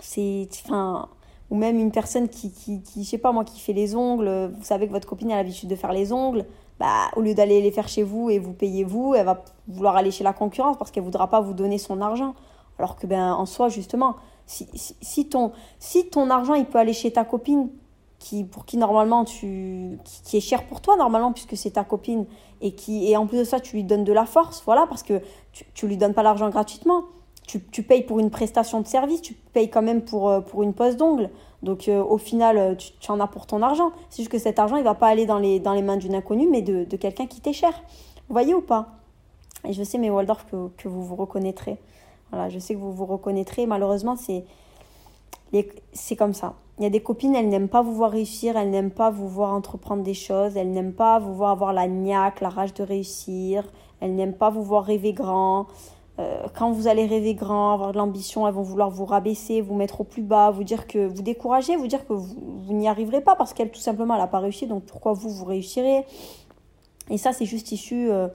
C'est. 0.00 0.48
Enfin. 0.64 1.08
Ou 1.50 1.56
même 1.56 1.78
une 1.78 1.90
personne 1.90 2.28
qui, 2.28 2.52
qui, 2.52 2.82
qui, 2.82 3.04
je 3.04 3.08
sais 3.08 3.18
pas 3.18 3.32
moi, 3.32 3.44
qui 3.44 3.58
fait 3.58 3.72
les 3.72 3.96
ongles, 3.96 4.52
vous 4.54 4.64
savez 4.64 4.86
que 4.86 4.92
votre 4.92 5.08
copine 5.08 5.32
a 5.32 5.36
l'habitude 5.36 5.68
de 5.68 5.76
faire 5.76 5.92
les 5.92 6.12
ongles, 6.12 6.44
bah, 6.78 7.10
au 7.16 7.20
lieu 7.20 7.34
d'aller 7.34 7.60
les 7.60 7.70
faire 7.70 7.88
chez 7.88 8.02
vous 8.02 8.30
et 8.30 8.38
vous 8.38 8.52
payez 8.52 8.84
vous, 8.84 9.14
elle 9.14 9.26
va 9.26 9.42
vouloir 9.66 9.96
aller 9.96 10.10
chez 10.10 10.24
la 10.24 10.32
concurrence 10.32 10.76
parce 10.76 10.90
qu'elle 10.90 11.02
voudra 11.02 11.28
pas 11.28 11.40
vous 11.40 11.54
donner 11.54 11.78
son 11.78 12.00
argent. 12.00 12.34
Alors 12.78 12.96
que 12.96 13.06
ben 13.06 13.32
en 13.32 13.46
soi 13.46 13.68
justement, 13.68 14.14
si, 14.46 14.68
si, 14.74 15.28
ton, 15.28 15.52
si 15.80 16.08
ton 16.08 16.30
argent 16.30 16.54
il 16.54 16.66
peut 16.66 16.78
aller 16.78 16.92
chez 16.92 17.12
ta 17.12 17.24
copine 17.24 17.68
qui 18.20 18.44
pour 18.44 18.64
qui 18.64 18.76
normalement 18.76 19.24
tu 19.24 19.98
qui, 20.24 20.36
est 20.36 20.40
cher 20.40 20.66
pour 20.66 20.80
toi 20.80 20.96
normalement 20.96 21.32
puisque 21.32 21.56
c'est 21.56 21.72
ta 21.72 21.84
copine 21.84 22.26
et 22.60 22.72
qui 22.72 23.10
et 23.10 23.16
en 23.16 23.26
plus 23.26 23.38
de 23.38 23.44
ça 23.44 23.60
tu 23.60 23.76
lui 23.76 23.84
donnes 23.84 24.02
de 24.02 24.12
la 24.12 24.26
force 24.26 24.62
voilà 24.64 24.86
parce 24.88 25.04
que 25.04 25.20
tu, 25.52 25.64
tu 25.74 25.86
lui 25.86 25.96
donnes 25.96 26.14
pas 26.14 26.24
l'argent 26.24 26.48
gratuitement 26.48 27.04
tu, 27.48 27.60
tu, 27.60 27.82
payes 27.82 28.02
pour 28.02 28.20
une 28.20 28.30
prestation 28.30 28.80
de 28.80 28.86
service 28.86 29.22
tu 29.22 29.34
payes 29.34 29.70
quand 29.70 29.82
même 29.82 30.02
pour 30.02 30.28
euh, 30.28 30.40
pour 30.40 30.62
une 30.62 30.74
pose 30.74 30.96
d'ongle. 30.96 31.30
Donc 31.62 31.88
euh, 31.88 32.04
au 32.04 32.18
final 32.18 32.58
euh, 32.58 32.74
tu, 32.76 33.10
en 33.10 33.18
as 33.18 33.26
pour 33.26 33.46
ton 33.46 33.62
argent. 33.62 33.90
C'est 34.10 34.18
juste 34.18 34.30
que 34.30 34.38
cet 34.38 34.58
argent 34.58 34.76
il 34.76 34.84
va 34.84 34.94
pas 34.94 35.08
aller 35.08 35.26
dans 35.26 35.38
les 35.38 35.58
dans 35.58 35.72
les 35.72 35.82
mains 35.82 35.96
d'une 35.96 36.14
inconnue 36.14 36.46
mais 36.48 36.62
de, 36.62 36.84
de 36.84 36.96
quelqu'un 36.96 37.26
qui 37.26 37.40
t'est 37.40 37.52
cher. 37.52 37.72
Vous 38.28 38.34
voyez 38.34 38.54
ou 38.54 38.60
pas? 38.60 38.88
Et 39.66 39.72
je 39.72 39.82
sais 39.82 39.98
mais 39.98 40.10
Waldorf 40.10 40.46
que, 40.50 40.68
que 40.76 40.88
vous 40.88 41.02
vous 41.02 41.16
reconnaîtrez. 41.16 41.78
Voilà 42.30 42.50
je 42.50 42.58
sais 42.58 42.74
que 42.74 42.78
vous 42.78 42.92
vous 42.92 43.06
reconnaîtrez. 43.06 43.66
Malheureusement 43.66 44.14
c'est 44.16 44.44
c'est 45.92 46.16
comme 46.16 46.34
ça. 46.34 46.54
Il 46.78 46.84
y 46.84 46.86
a 46.86 46.90
des 46.90 47.00
copines, 47.02 47.34
elles 47.34 47.48
n'aiment 47.48 47.68
pas 47.68 47.82
vous 47.82 47.94
voir 47.94 48.12
réussir, 48.12 48.56
elles 48.56 48.70
n'aiment 48.70 48.92
pas 48.92 49.10
vous 49.10 49.28
voir 49.28 49.52
entreprendre 49.52 50.04
des 50.04 50.14
choses, 50.14 50.56
elles 50.56 50.70
n'aiment 50.70 50.92
pas 50.92 51.18
vous 51.18 51.34
voir 51.34 51.50
avoir 51.50 51.72
la 51.72 51.88
niaque, 51.88 52.40
la 52.40 52.50
rage 52.50 52.74
de 52.74 52.84
réussir, 52.84 53.64
elles 54.00 54.14
n'aiment 54.14 54.36
pas 54.36 54.50
vous 54.50 54.62
voir 54.62 54.84
rêver 54.84 55.12
grand. 55.12 55.66
Euh, 56.18 56.46
quand 56.56 56.72
vous 56.72 56.88
allez 56.88 57.06
rêver 57.06 57.34
grand, 57.34 57.72
avoir 57.72 57.92
de 57.92 57.98
l'ambition, 57.98 58.46
elles 58.48 58.54
vont 58.54 58.62
vouloir 58.62 58.90
vous 58.90 59.04
rabaisser, 59.04 59.60
vous 59.60 59.74
mettre 59.74 60.00
au 60.00 60.04
plus 60.04 60.22
bas, 60.22 60.50
vous 60.50 60.64
dire 60.64 60.86
que 60.86 61.06
vous 61.06 61.22
décourager, 61.22 61.76
vous 61.76 61.86
dire 61.86 62.06
que 62.06 62.12
vous, 62.12 62.72
n'y 62.72 62.88
arriverez 62.88 63.20
pas 63.20 63.36
parce 63.36 63.52
qu'elle 63.52 63.70
tout 63.70 63.80
simplement 63.80 64.14
elle 64.14 64.20
n'a 64.20 64.26
pas 64.26 64.40
réussi, 64.40 64.66
donc 64.66 64.84
pourquoi 64.84 65.12
vous 65.12 65.30
vous 65.30 65.44
réussirez? 65.44 66.04
Et 67.10 67.18
ça 67.18 67.32
c'est 67.32 67.44
juste 67.44 67.70
issu, 67.70 68.10
euh, 68.10 68.26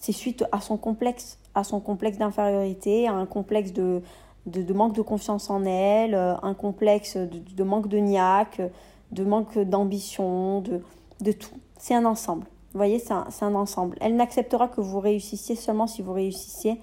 c'est 0.00 0.12
suite 0.12 0.44
à 0.52 0.60
son 0.60 0.76
complexe, 0.76 1.38
à 1.54 1.64
son 1.64 1.80
complexe 1.80 2.18
d'infériorité, 2.18 3.08
à 3.08 3.14
un 3.14 3.26
complexe 3.26 3.72
de 3.72 4.02
de, 4.46 4.72
manque 4.72 4.94
de 4.94 5.02
confiance 5.02 5.50
en 5.50 5.64
elle, 5.64 6.14
euh, 6.14 6.34
un 6.42 6.54
complexe 6.54 7.16
de, 7.16 7.64
manque 7.64 7.88
de 7.88 7.98
niaque, 7.98 8.62
de 9.10 9.24
manque 9.24 9.58
d'ambition, 9.58 10.60
de, 10.60 10.80
de 11.20 11.32
tout. 11.32 11.54
C'est 11.78 11.94
un 11.94 12.04
ensemble. 12.04 12.44
Vous 12.72 12.78
voyez, 12.78 12.98
c'est 12.98 13.12
un, 13.12 13.26
un, 13.40 13.54
ensemble. 13.54 13.96
Elle 14.00 14.16
n'acceptera 14.16 14.68
que 14.68 14.80
vous 14.80 15.00
réussissiez 15.00 15.56
seulement 15.56 15.86
si 15.86 16.02
vous 16.02 16.12
réussissiez, 16.12 16.80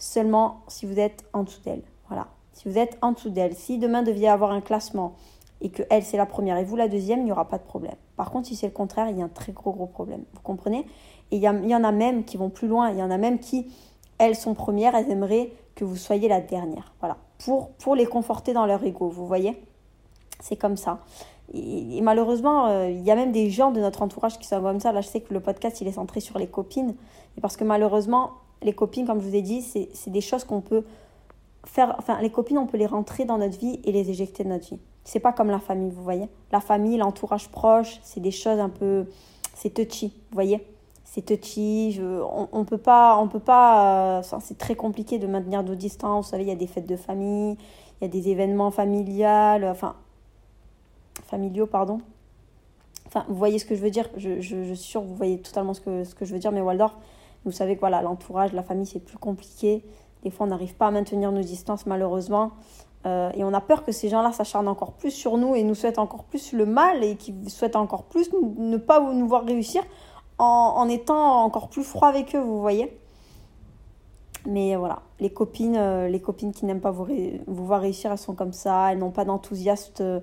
seulement 0.00 0.62
si 0.66 0.84
vous 0.86 0.98
êtes 0.98 1.24
en 1.32 1.44
dessous 1.44 1.60
d'elle. 1.62 1.82
Voilà. 2.08 2.26
Si 2.52 2.68
vous 2.68 2.76
êtes 2.76 2.98
en 3.00 3.12
dessous 3.12 3.30
d'elle. 3.30 3.54
Si 3.54 3.78
demain 3.78 4.02
devait 4.02 4.26
avoir 4.26 4.50
un 4.50 4.60
classement 4.60 5.14
et 5.60 5.70
que 5.70 5.84
elle 5.90 6.02
c'est 6.02 6.16
la 6.16 6.26
première 6.26 6.56
et 6.56 6.64
vous 6.64 6.74
la 6.74 6.88
deuxième, 6.88 7.20
il 7.20 7.26
n'y 7.26 7.32
aura 7.32 7.46
pas 7.46 7.58
de 7.58 7.62
problème. 7.62 7.94
Par 8.16 8.32
contre, 8.32 8.48
si 8.48 8.56
c'est 8.56 8.66
le 8.66 8.72
contraire, 8.72 9.08
il 9.08 9.18
y 9.18 9.22
a 9.22 9.24
un 9.24 9.28
très 9.28 9.52
gros 9.52 9.72
gros 9.72 9.86
problème. 9.86 10.24
Vous 10.34 10.40
comprenez? 10.40 10.86
Et 11.30 11.36
il 11.36 11.38
y, 11.38 11.44
y 11.44 11.74
en 11.76 11.84
a 11.84 11.92
même 11.92 12.24
qui 12.24 12.36
vont 12.36 12.50
plus 12.50 12.66
loin. 12.66 12.90
Il 12.90 12.98
y 12.98 13.02
en 13.02 13.10
a 13.10 13.18
même 13.18 13.38
qui, 13.38 13.72
elles 14.18 14.34
sont 14.34 14.54
premières, 14.54 14.94
elles 14.96 15.10
aimeraient 15.10 15.52
que 15.76 15.84
vous 15.84 15.96
soyez 15.96 16.28
la 16.28 16.40
dernière. 16.40 16.92
Voilà. 16.98 17.18
Pour, 17.44 17.70
pour 17.70 17.94
les 17.94 18.06
conforter 18.06 18.52
dans 18.52 18.66
leur 18.66 18.82
ego, 18.84 19.08
vous 19.08 19.26
voyez? 19.26 19.62
C'est 20.40 20.56
comme 20.56 20.76
ça. 20.76 20.98
Et, 21.52 22.00
malheureusement, 22.00 22.66
euh, 22.66 22.90
il 22.90 23.02
y 23.02 23.10
a 23.10 23.14
même 23.14 23.32
des 23.32 23.50
gens 23.50 23.70
de 23.70 23.80
notre 23.80 24.02
entourage 24.02 24.38
qui 24.38 24.46
sont 24.46 24.60
comme 24.60 24.80
ça. 24.80 24.92
Là, 24.92 25.00
je 25.00 25.08
sais 25.08 25.20
que 25.20 25.32
le 25.32 25.40
podcast, 25.40 25.80
il 25.80 25.88
est 25.88 25.92
centré 25.92 26.20
sur 26.20 26.38
les 26.38 26.46
copines. 26.46 26.94
Et 27.36 27.40
parce 27.40 27.56
que 27.56 27.64
malheureusement, 27.64 28.32
les 28.62 28.72
copines, 28.72 29.06
comme 29.06 29.20
je 29.20 29.28
vous 29.28 29.34
ai 29.34 29.42
dit, 29.42 29.62
c'est 29.62 30.10
des 30.10 30.20
choses 30.20 30.44
qu'on 30.44 30.60
peut 30.60 30.84
faire. 31.64 31.94
Enfin, 31.98 32.20
les 32.20 32.30
copines, 32.30 32.58
on 32.58 32.66
peut 32.66 32.76
les 32.76 32.86
rentrer 32.86 33.24
dans 33.24 33.38
notre 33.38 33.58
vie 33.58 33.80
et 33.84 33.92
les 33.92 34.10
éjecter 34.10 34.44
de 34.44 34.48
notre 34.48 34.68
vie. 34.68 34.78
C'est 35.04 35.20
pas 35.20 35.32
comme 35.32 35.48
la 35.48 35.60
famille, 35.60 35.90
vous 35.90 36.02
voyez 36.02 36.28
La 36.52 36.60
famille, 36.60 36.96
l'entourage 36.98 37.48
proche, 37.48 38.00
c'est 38.02 38.20
des 38.20 38.30
choses 38.30 38.58
un 38.58 38.68
peu. 38.68 39.06
C'est 39.54 39.70
touchy, 39.70 40.08
vous 40.30 40.34
voyez 40.34 40.64
c'est 41.12 41.22
touchy, 41.22 42.00
on, 42.00 42.48
on 42.52 42.64
peut 42.64 42.78
pas, 42.78 43.18
on 43.18 43.26
peut 43.26 43.40
pas, 43.40 44.20
euh, 44.20 44.22
c'est 44.40 44.56
très 44.56 44.76
compliqué 44.76 45.18
de 45.18 45.26
maintenir 45.26 45.64
nos 45.64 45.74
distances. 45.74 46.26
Vous 46.26 46.30
savez, 46.30 46.44
il 46.44 46.48
y 46.48 46.52
a 46.52 46.56
des 46.56 46.68
fêtes 46.68 46.86
de 46.86 46.94
famille, 46.94 47.56
il 48.00 48.04
y 48.04 48.04
a 48.04 48.08
des 48.08 48.28
événements 48.28 48.70
familiales, 48.70 49.64
enfin, 49.64 49.96
familiaux, 51.24 51.66
pardon. 51.66 52.00
Enfin, 53.08 53.24
vous 53.28 53.34
voyez 53.34 53.58
ce 53.58 53.64
que 53.64 53.74
je 53.74 53.80
veux 53.80 53.90
dire 53.90 54.08
je, 54.16 54.40
je, 54.40 54.62
je, 54.62 54.74
suis 54.74 54.90
sûre 54.90 55.00
que 55.02 55.06
vous 55.08 55.16
voyez 55.16 55.40
totalement 55.40 55.74
ce 55.74 55.80
que, 55.80 56.04
ce 56.04 56.14
que 56.14 56.24
je 56.24 56.32
veux 56.32 56.38
dire, 56.38 56.52
mais 56.52 56.60
Waldorf, 56.60 56.94
vous 57.44 57.52
savez 57.52 57.74
que 57.74 57.80
voilà, 57.80 58.02
l'entourage, 58.02 58.52
la 58.52 58.62
famille, 58.62 58.86
c'est 58.86 59.00
plus 59.00 59.18
compliqué. 59.18 59.84
Des 60.22 60.30
fois, 60.30 60.46
on 60.46 60.50
n'arrive 60.50 60.74
pas 60.74 60.88
à 60.88 60.90
maintenir 60.90 61.32
nos 61.32 61.40
distances, 61.40 61.86
malheureusement. 61.86 62.52
Euh, 63.06 63.30
et 63.34 63.44
on 63.44 63.54
a 63.54 63.60
peur 63.62 63.84
que 63.84 63.92
ces 63.92 64.10
gens-là 64.10 64.32
s'acharnent 64.32 64.68
encore 64.68 64.92
plus 64.92 65.10
sur 65.10 65.38
nous 65.38 65.54
et 65.54 65.62
nous 65.62 65.74
souhaitent 65.74 65.98
encore 65.98 66.24
plus 66.24 66.52
le 66.52 66.66
mal 66.66 67.02
et 67.02 67.16
qui 67.16 67.34
souhaitent 67.48 67.76
encore 67.76 68.04
plus 68.04 68.30
ne 68.58 68.76
pas 68.76 69.00
nous 69.00 69.26
voir 69.26 69.44
réussir 69.44 69.82
en, 70.38 70.88
étant 70.88 71.44
encore 71.44 71.68
plus 71.68 71.82
froid 71.82 72.08
avec 72.08 72.34
eux, 72.34 72.40
vous 72.40 72.60
voyez. 72.60 72.96
Mais 74.46 74.74
voilà, 74.74 75.00
les 75.18 75.30
copines, 75.30 75.76
euh, 75.76 76.08
les 76.08 76.20
copines 76.20 76.52
qui 76.52 76.64
n'aiment 76.64 76.80
pas 76.80 76.90
vous, 76.90 77.06
vous, 77.46 77.66
voir 77.66 77.82
réussir, 77.82 78.10
elles 78.10 78.16
sont 78.18 78.34
comme 78.34 78.54
ça. 78.54 78.90
Elles 78.90 78.98
n'ont 78.98 79.10
pas 79.10 79.26
d'enthousiasme, 79.26 80.22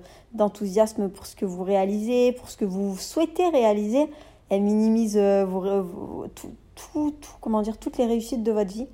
pour 1.14 1.26
ce 1.26 1.36
que 1.36 1.44
vous 1.44 1.62
réalisez, 1.62 2.32
pour 2.32 2.48
ce 2.48 2.56
que 2.56 2.64
vous 2.64 2.96
souhaitez 2.96 3.48
réaliser. 3.48 4.10
Elles 4.48 4.62
minimisent 4.62 5.18
euh, 5.18 5.46
tout, 6.34 6.50
tout, 6.92 7.14
comment 7.40 7.62
dire, 7.62 7.78
toutes 7.78 7.98
les 7.98 8.06
réussites 8.06 8.42
de 8.42 8.52
votre 8.52 8.72
vie. 8.72 8.86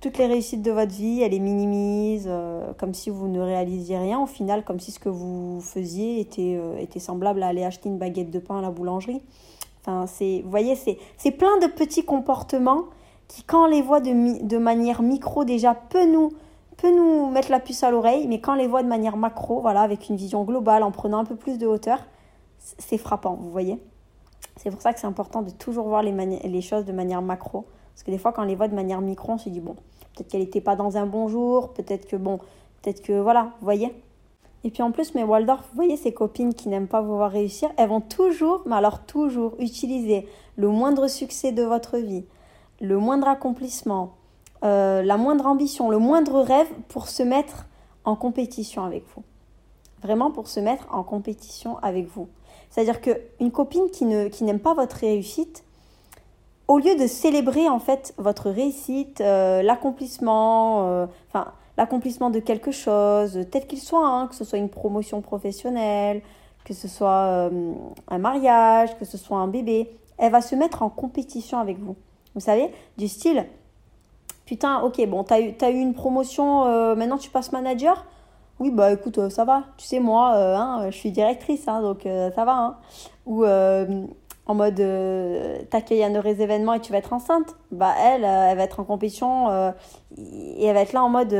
Toutes 0.00 0.18
les 0.18 0.26
réussites 0.26 0.62
de 0.62 0.70
votre 0.70 0.92
vie, 0.92 1.22
elles 1.22 1.30
les 1.30 1.38
minimisent 1.38 2.28
euh, 2.28 2.72
comme 2.78 2.92
si 2.92 3.08
vous 3.08 3.28
ne 3.28 3.40
réalisiez 3.40 3.96
rien. 3.96 4.20
Au 4.20 4.26
final, 4.26 4.64
comme 4.64 4.78
si 4.78 4.92
ce 4.92 4.98
que 4.98 5.08
vous 5.08 5.60
faisiez 5.60 6.20
était, 6.20 6.60
était 6.78 7.00
semblable 7.00 7.42
à 7.42 7.48
aller 7.48 7.64
acheter 7.64 7.88
une 7.88 7.98
baguette 7.98 8.30
de 8.30 8.38
pain 8.38 8.58
à 8.58 8.62
la 8.62 8.70
boulangerie. 8.70 9.22
Enfin, 9.80 10.06
c'est, 10.06 10.40
vous 10.42 10.50
voyez, 10.50 10.76
c'est 10.76 11.30
plein 11.30 11.58
de 11.58 11.66
petits 11.66 12.04
comportements 12.04 12.84
qui, 13.28 13.42
quand 13.42 13.64
on 13.64 13.66
les 13.66 13.82
voit 13.82 14.00
de, 14.00 14.46
de 14.46 14.58
manière 14.58 15.02
micro, 15.02 15.44
déjà, 15.44 15.74
peut 15.74 16.06
nous, 16.06 16.32
peut 16.76 16.94
nous 16.94 17.30
mettre 17.30 17.50
la 17.50 17.60
puce 17.60 17.82
à 17.82 17.90
l'oreille, 17.90 18.26
mais 18.26 18.40
quand 18.40 18.52
on 18.52 18.56
les 18.56 18.66
voit 18.66 18.82
de 18.82 18.88
manière 18.88 19.16
macro, 19.16 19.60
voilà, 19.60 19.82
avec 19.82 20.08
une 20.08 20.16
vision 20.16 20.44
globale, 20.44 20.82
en 20.82 20.90
prenant 20.90 21.18
un 21.18 21.24
peu 21.24 21.36
plus 21.36 21.58
de 21.58 21.66
hauteur, 21.66 21.98
c'est 22.58 22.98
frappant, 22.98 23.34
vous 23.34 23.50
voyez. 23.50 23.78
C'est 24.64 24.70
pour 24.70 24.80
ça 24.80 24.94
que 24.94 25.00
c'est 25.00 25.06
important 25.06 25.42
de 25.42 25.50
toujours 25.50 25.88
voir 25.88 26.02
les, 26.02 26.60
choses 26.62 26.86
de 26.86 26.92
manière 26.92 27.20
macro. 27.20 27.66
Parce 27.92 28.02
que 28.02 28.10
des 28.10 28.16
fois, 28.16 28.32
quand 28.32 28.42
on 28.42 28.46
les 28.46 28.54
voit 28.54 28.66
de 28.66 28.74
manière 28.74 29.02
micro, 29.02 29.32
on 29.32 29.38
se 29.38 29.50
dit, 29.50 29.60
bon, 29.60 29.74
peut-être 29.74 30.28
qu'elle 30.28 30.40
n'était 30.40 30.62
pas 30.62 30.74
dans 30.74 30.96
un 30.96 31.04
bon 31.04 31.28
jour, 31.28 31.74
peut-être 31.74 32.06
que, 32.08 32.16
bon, 32.16 32.38
peut-être 32.80 33.02
que, 33.02 33.20
voilà, 33.20 33.52
vous 33.60 33.64
voyez. 33.64 33.94
Et 34.64 34.70
puis 34.70 34.82
en 34.82 34.90
plus, 34.90 35.14
mais 35.14 35.22
Waldorf, 35.22 35.60
vous 35.68 35.76
voyez 35.76 35.98
ces 35.98 36.14
copines 36.14 36.54
qui 36.54 36.70
n'aiment 36.70 36.88
pas 36.88 37.02
vous 37.02 37.14
voir 37.14 37.30
réussir, 37.30 37.68
elles 37.76 37.90
vont 37.90 38.00
toujours, 38.00 38.62
mais 38.64 38.74
alors 38.74 39.00
toujours, 39.00 39.52
utiliser 39.58 40.26
le 40.56 40.68
moindre 40.68 41.08
succès 41.08 41.52
de 41.52 41.62
votre 41.62 41.98
vie, 41.98 42.24
le 42.80 42.96
moindre 42.96 43.28
accomplissement, 43.28 44.14
euh, 44.64 45.02
la 45.02 45.18
moindre 45.18 45.44
ambition, 45.44 45.90
le 45.90 45.98
moindre 45.98 46.40
rêve 46.40 46.72
pour 46.88 47.08
se 47.08 47.22
mettre 47.22 47.66
en 48.06 48.16
compétition 48.16 48.82
avec 48.82 49.04
vous. 49.14 49.22
Vraiment 50.02 50.30
pour 50.30 50.48
se 50.48 50.60
mettre 50.60 50.86
en 50.90 51.02
compétition 51.02 51.76
avec 51.82 52.06
vous. 52.06 52.28
C'est-à-dire 52.74 53.00
qu'une 53.00 53.52
copine 53.52 53.88
qui, 53.88 54.04
ne, 54.04 54.26
qui 54.26 54.42
n'aime 54.42 54.58
pas 54.58 54.74
votre 54.74 54.96
réussite, 54.96 55.62
au 56.66 56.78
lieu 56.78 56.96
de 56.96 57.06
célébrer 57.06 57.68
en 57.68 57.78
fait 57.78 58.12
votre 58.18 58.50
réussite, 58.50 59.20
euh, 59.20 59.62
l'accomplissement, 59.62 60.88
euh, 60.88 61.06
l'accomplissement 61.76 62.30
de 62.30 62.40
quelque 62.40 62.72
chose, 62.72 63.46
tel 63.52 63.68
qu'il 63.68 63.78
soit, 63.78 64.04
hein, 64.04 64.26
que 64.26 64.34
ce 64.34 64.44
soit 64.44 64.58
une 64.58 64.70
promotion 64.70 65.20
professionnelle, 65.20 66.20
que 66.64 66.74
ce 66.74 66.88
soit 66.88 67.26
euh, 67.50 67.74
un 68.08 68.18
mariage, 68.18 68.98
que 68.98 69.04
ce 69.04 69.18
soit 69.18 69.38
un 69.38 69.46
bébé, 69.46 69.88
elle 70.18 70.32
va 70.32 70.40
se 70.40 70.56
mettre 70.56 70.82
en 70.82 70.88
compétition 70.88 71.58
avec 71.58 71.78
vous. 71.78 71.94
Vous 72.34 72.40
savez, 72.40 72.72
du 72.98 73.06
style, 73.06 73.46
putain, 74.46 74.80
ok, 74.80 75.00
bon, 75.06 75.22
t'as 75.22 75.40
eu, 75.40 75.54
as 75.60 75.70
eu 75.70 75.78
une 75.78 75.94
promotion, 75.94 76.64
maintenant 76.96 77.18
tu 77.18 77.30
passes 77.30 77.52
manager 77.52 78.04
Oui, 78.60 78.70
bah 78.70 78.92
écoute, 78.92 79.18
euh, 79.18 79.30
ça 79.30 79.44
va. 79.44 79.64
Tu 79.76 79.86
sais, 79.86 80.00
moi, 80.00 80.32
hein, 80.34 80.90
je 80.90 80.96
suis 80.96 81.10
directrice, 81.10 81.66
hein, 81.68 81.82
donc 81.82 82.02
ça 82.04 82.44
va. 82.44 82.56
Hein. 82.56 82.76
Ou 83.26 83.44
en 84.46 84.54
mode 84.54 84.80
euh, 84.80 85.58
t'accueilles 85.70 86.04
un 86.04 86.14
heureux 86.14 86.40
événement 86.40 86.74
et 86.74 86.80
tu 86.80 86.92
vas 86.92 86.98
être 86.98 87.12
enceinte, 87.12 87.56
bah 87.70 87.94
elle, 87.98 88.24
euh, 88.24 88.48
elle 88.50 88.58
va 88.58 88.64
être 88.64 88.80
en 88.80 88.84
compétition 88.84 89.48
euh, 89.48 89.70
et 90.18 90.66
elle 90.66 90.74
va 90.74 90.82
être 90.82 90.92
là 90.92 91.02
en 91.02 91.08
mode 91.08 91.32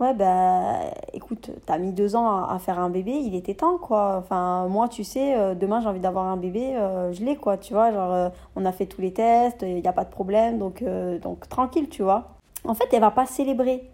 ouais 0.00 0.14
bah 0.14 0.78
écoute, 1.12 1.50
t'as 1.66 1.78
mis 1.78 1.92
deux 1.92 2.14
ans 2.16 2.44
à, 2.44 2.58
faire 2.58 2.78
un 2.78 2.90
bébé, 2.90 3.12
il 3.12 3.34
était 3.34 3.54
temps 3.54 3.78
quoi. 3.78 4.16
Enfin 4.18 4.66
moi 4.68 4.88
tu 4.88 5.04
sais, 5.04 5.54
demain 5.56 5.80
j'ai 5.80 5.88
envie 5.88 6.00
d'avoir 6.00 6.26
un 6.26 6.36
bébé, 6.36 6.74
je 7.12 7.24
l'ai 7.24 7.36
quoi, 7.36 7.56
tu 7.56 7.74
vois, 7.74 7.92
genre 7.92 8.30
on 8.56 8.64
a 8.64 8.72
fait 8.72 8.86
tous 8.86 9.00
les 9.00 9.12
tests, 9.12 9.62
il 9.62 9.76
n'y 9.76 9.88
a 9.88 9.92
pas 9.92 10.04
de 10.04 10.10
problème 10.10 10.58
donc 10.58 10.84
donc 11.22 11.48
tranquille 11.48 11.88
tu 11.88 12.02
vois. 12.02 12.28
En 12.64 12.74
fait 12.74 12.86
elle 12.92 13.00
va 13.00 13.10
pas 13.10 13.26
célébrer, 13.26 13.88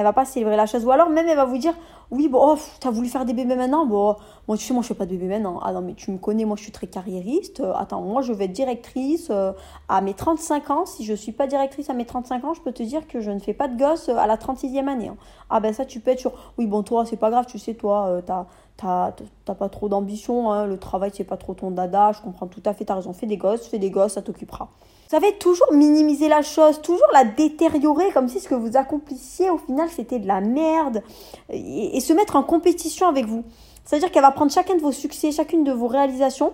Elle 0.00 0.04
va 0.04 0.14
pas 0.14 0.24
célébrer 0.24 0.56
la 0.56 0.64
chose. 0.64 0.82
Ou 0.86 0.90
alors 0.90 1.10
même 1.10 1.28
elle 1.28 1.36
va 1.36 1.44
vous 1.44 1.58
dire 1.58 1.74
oui, 2.10 2.26
bon, 2.26 2.40
oh, 2.42 2.58
t'as 2.80 2.90
voulu 2.90 3.08
faire 3.08 3.26
des 3.26 3.34
bébés 3.34 3.54
maintenant? 3.54 3.84
Bon, 3.84 4.16
moi, 4.48 4.56
tu 4.56 4.64
sais, 4.64 4.72
moi, 4.72 4.82
je 4.82 4.88
fais 4.88 4.94
pas 4.94 5.04
de 5.04 5.10
bébés 5.10 5.28
maintenant. 5.28 5.60
Ah 5.62 5.72
non, 5.72 5.82
mais 5.82 5.92
tu 5.92 6.10
me 6.10 6.16
connais, 6.16 6.46
moi, 6.46 6.56
je 6.56 6.62
suis 6.62 6.72
très 6.72 6.86
carriériste. 6.86 7.60
Euh, 7.60 7.74
attends, 7.76 8.00
moi, 8.00 8.22
je 8.22 8.32
vais 8.32 8.46
être 8.46 8.52
directrice 8.52 9.28
euh, 9.30 9.52
à 9.90 10.00
mes 10.00 10.14
35 10.14 10.70
ans. 10.70 10.86
Si 10.86 11.04
je 11.04 11.12
suis 11.12 11.32
pas 11.32 11.46
directrice 11.46 11.90
à 11.90 11.92
mes 11.92 12.06
35 12.06 12.44
ans, 12.44 12.54
je 12.54 12.62
peux 12.62 12.72
te 12.72 12.82
dire 12.82 13.06
que 13.06 13.20
je 13.20 13.30
ne 13.30 13.40
fais 13.40 13.52
pas 13.52 13.68
de 13.68 13.78
gosse 13.78 14.08
euh, 14.08 14.16
à 14.16 14.26
la 14.26 14.36
36e 14.38 14.88
année. 14.88 15.08
Hein. 15.08 15.16
Ah 15.50 15.60
ben 15.60 15.74
ça, 15.74 15.84
tu 15.84 16.00
peux 16.00 16.12
être 16.12 16.18
sur... 16.18 16.32
Oui, 16.56 16.66
bon, 16.66 16.82
toi, 16.82 17.04
c'est 17.04 17.18
pas 17.18 17.30
grave, 17.30 17.44
tu 17.46 17.58
sais, 17.58 17.74
toi, 17.74 18.22
t'as 18.24 18.46
t'as 18.80 19.54
pas 19.54 19.68
trop 19.68 19.88
d'ambition, 19.88 20.52
hein. 20.52 20.66
le 20.66 20.78
travail, 20.78 21.10
c'est 21.14 21.24
pas 21.24 21.36
trop 21.36 21.54
ton 21.54 21.70
dada. 21.70 22.12
Je 22.12 22.22
comprends 22.22 22.46
tout 22.46 22.62
à 22.64 22.74
fait, 22.74 22.84
t'as 22.84 22.94
raison. 22.94 23.12
Fais 23.12 23.26
des 23.26 23.36
gosses, 23.36 23.66
fais 23.66 23.78
des 23.78 23.90
gosses, 23.90 24.14
ça 24.14 24.22
t'occupera. 24.22 24.68
Vous 25.10 25.16
savez, 25.16 25.36
toujours 25.38 25.72
minimiser 25.72 26.28
la 26.28 26.42
chose, 26.42 26.80
toujours 26.82 27.08
la 27.12 27.24
détériorer 27.24 28.12
comme 28.12 28.28
si 28.28 28.38
ce 28.38 28.48
que 28.48 28.54
vous 28.54 28.76
accomplissiez 28.76 29.50
au 29.50 29.58
final 29.58 29.88
c'était 29.88 30.20
de 30.20 30.28
la 30.28 30.40
merde 30.40 31.02
et, 31.48 31.98
se 31.98 32.12
mettre 32.12 32.36
en 32.36 32.44
compétition 32.44 33.08
avec 33.08 33.26
vous. 33.26 33.44
C'est-à-dire 33.84 34.12
qu'elle 34.12 34.22
va 34.22 34.30
prendre 34.30 34.52
chacun 34.52 34.76
de 34.76 34.80
vos 34.80 34.92
succès, 34.92 35.32
chacune 35.32 35.64
de 35.64 35.72
vos 35.72 35.88
réalisations 35.88 36.52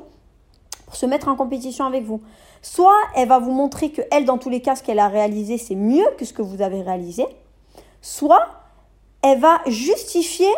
pour 0.87 0.97
se 0.97 1.05
mettre 1.05 1.29
en 1.29 1.37
compétition 1.37 1.85
avec 1.85 2.05
vous. 2.05 2.23
Soit 2.63 2.97
elle 3.15 3.29
va 3.29 3.39
vous 3.39 3.53
montrer 3.53 3.91
que 3.91 4.01
elle, 4.11 4.25
dans 4.25 4.39
tous 4.39 4.49
les 4.49 4.63
cas, 4.63 4.75
ce 4.75 4.83
qu'elle 4.83 5.01
a 5.01 5.09
réalisé, 5.09 5.59
c'est 5.59 5.75
mieux 5.75 6.07
que 6.17 6.25
ce 6.25 6.33
que 6.33 6.41
vous 6.41 6.63
avez 6.63 6.81
réalisé. 6.81 7.27
Soit 8.01 8.47
elle 9.23 9.39
va 9.39 9.61
justifier 9.67 10.49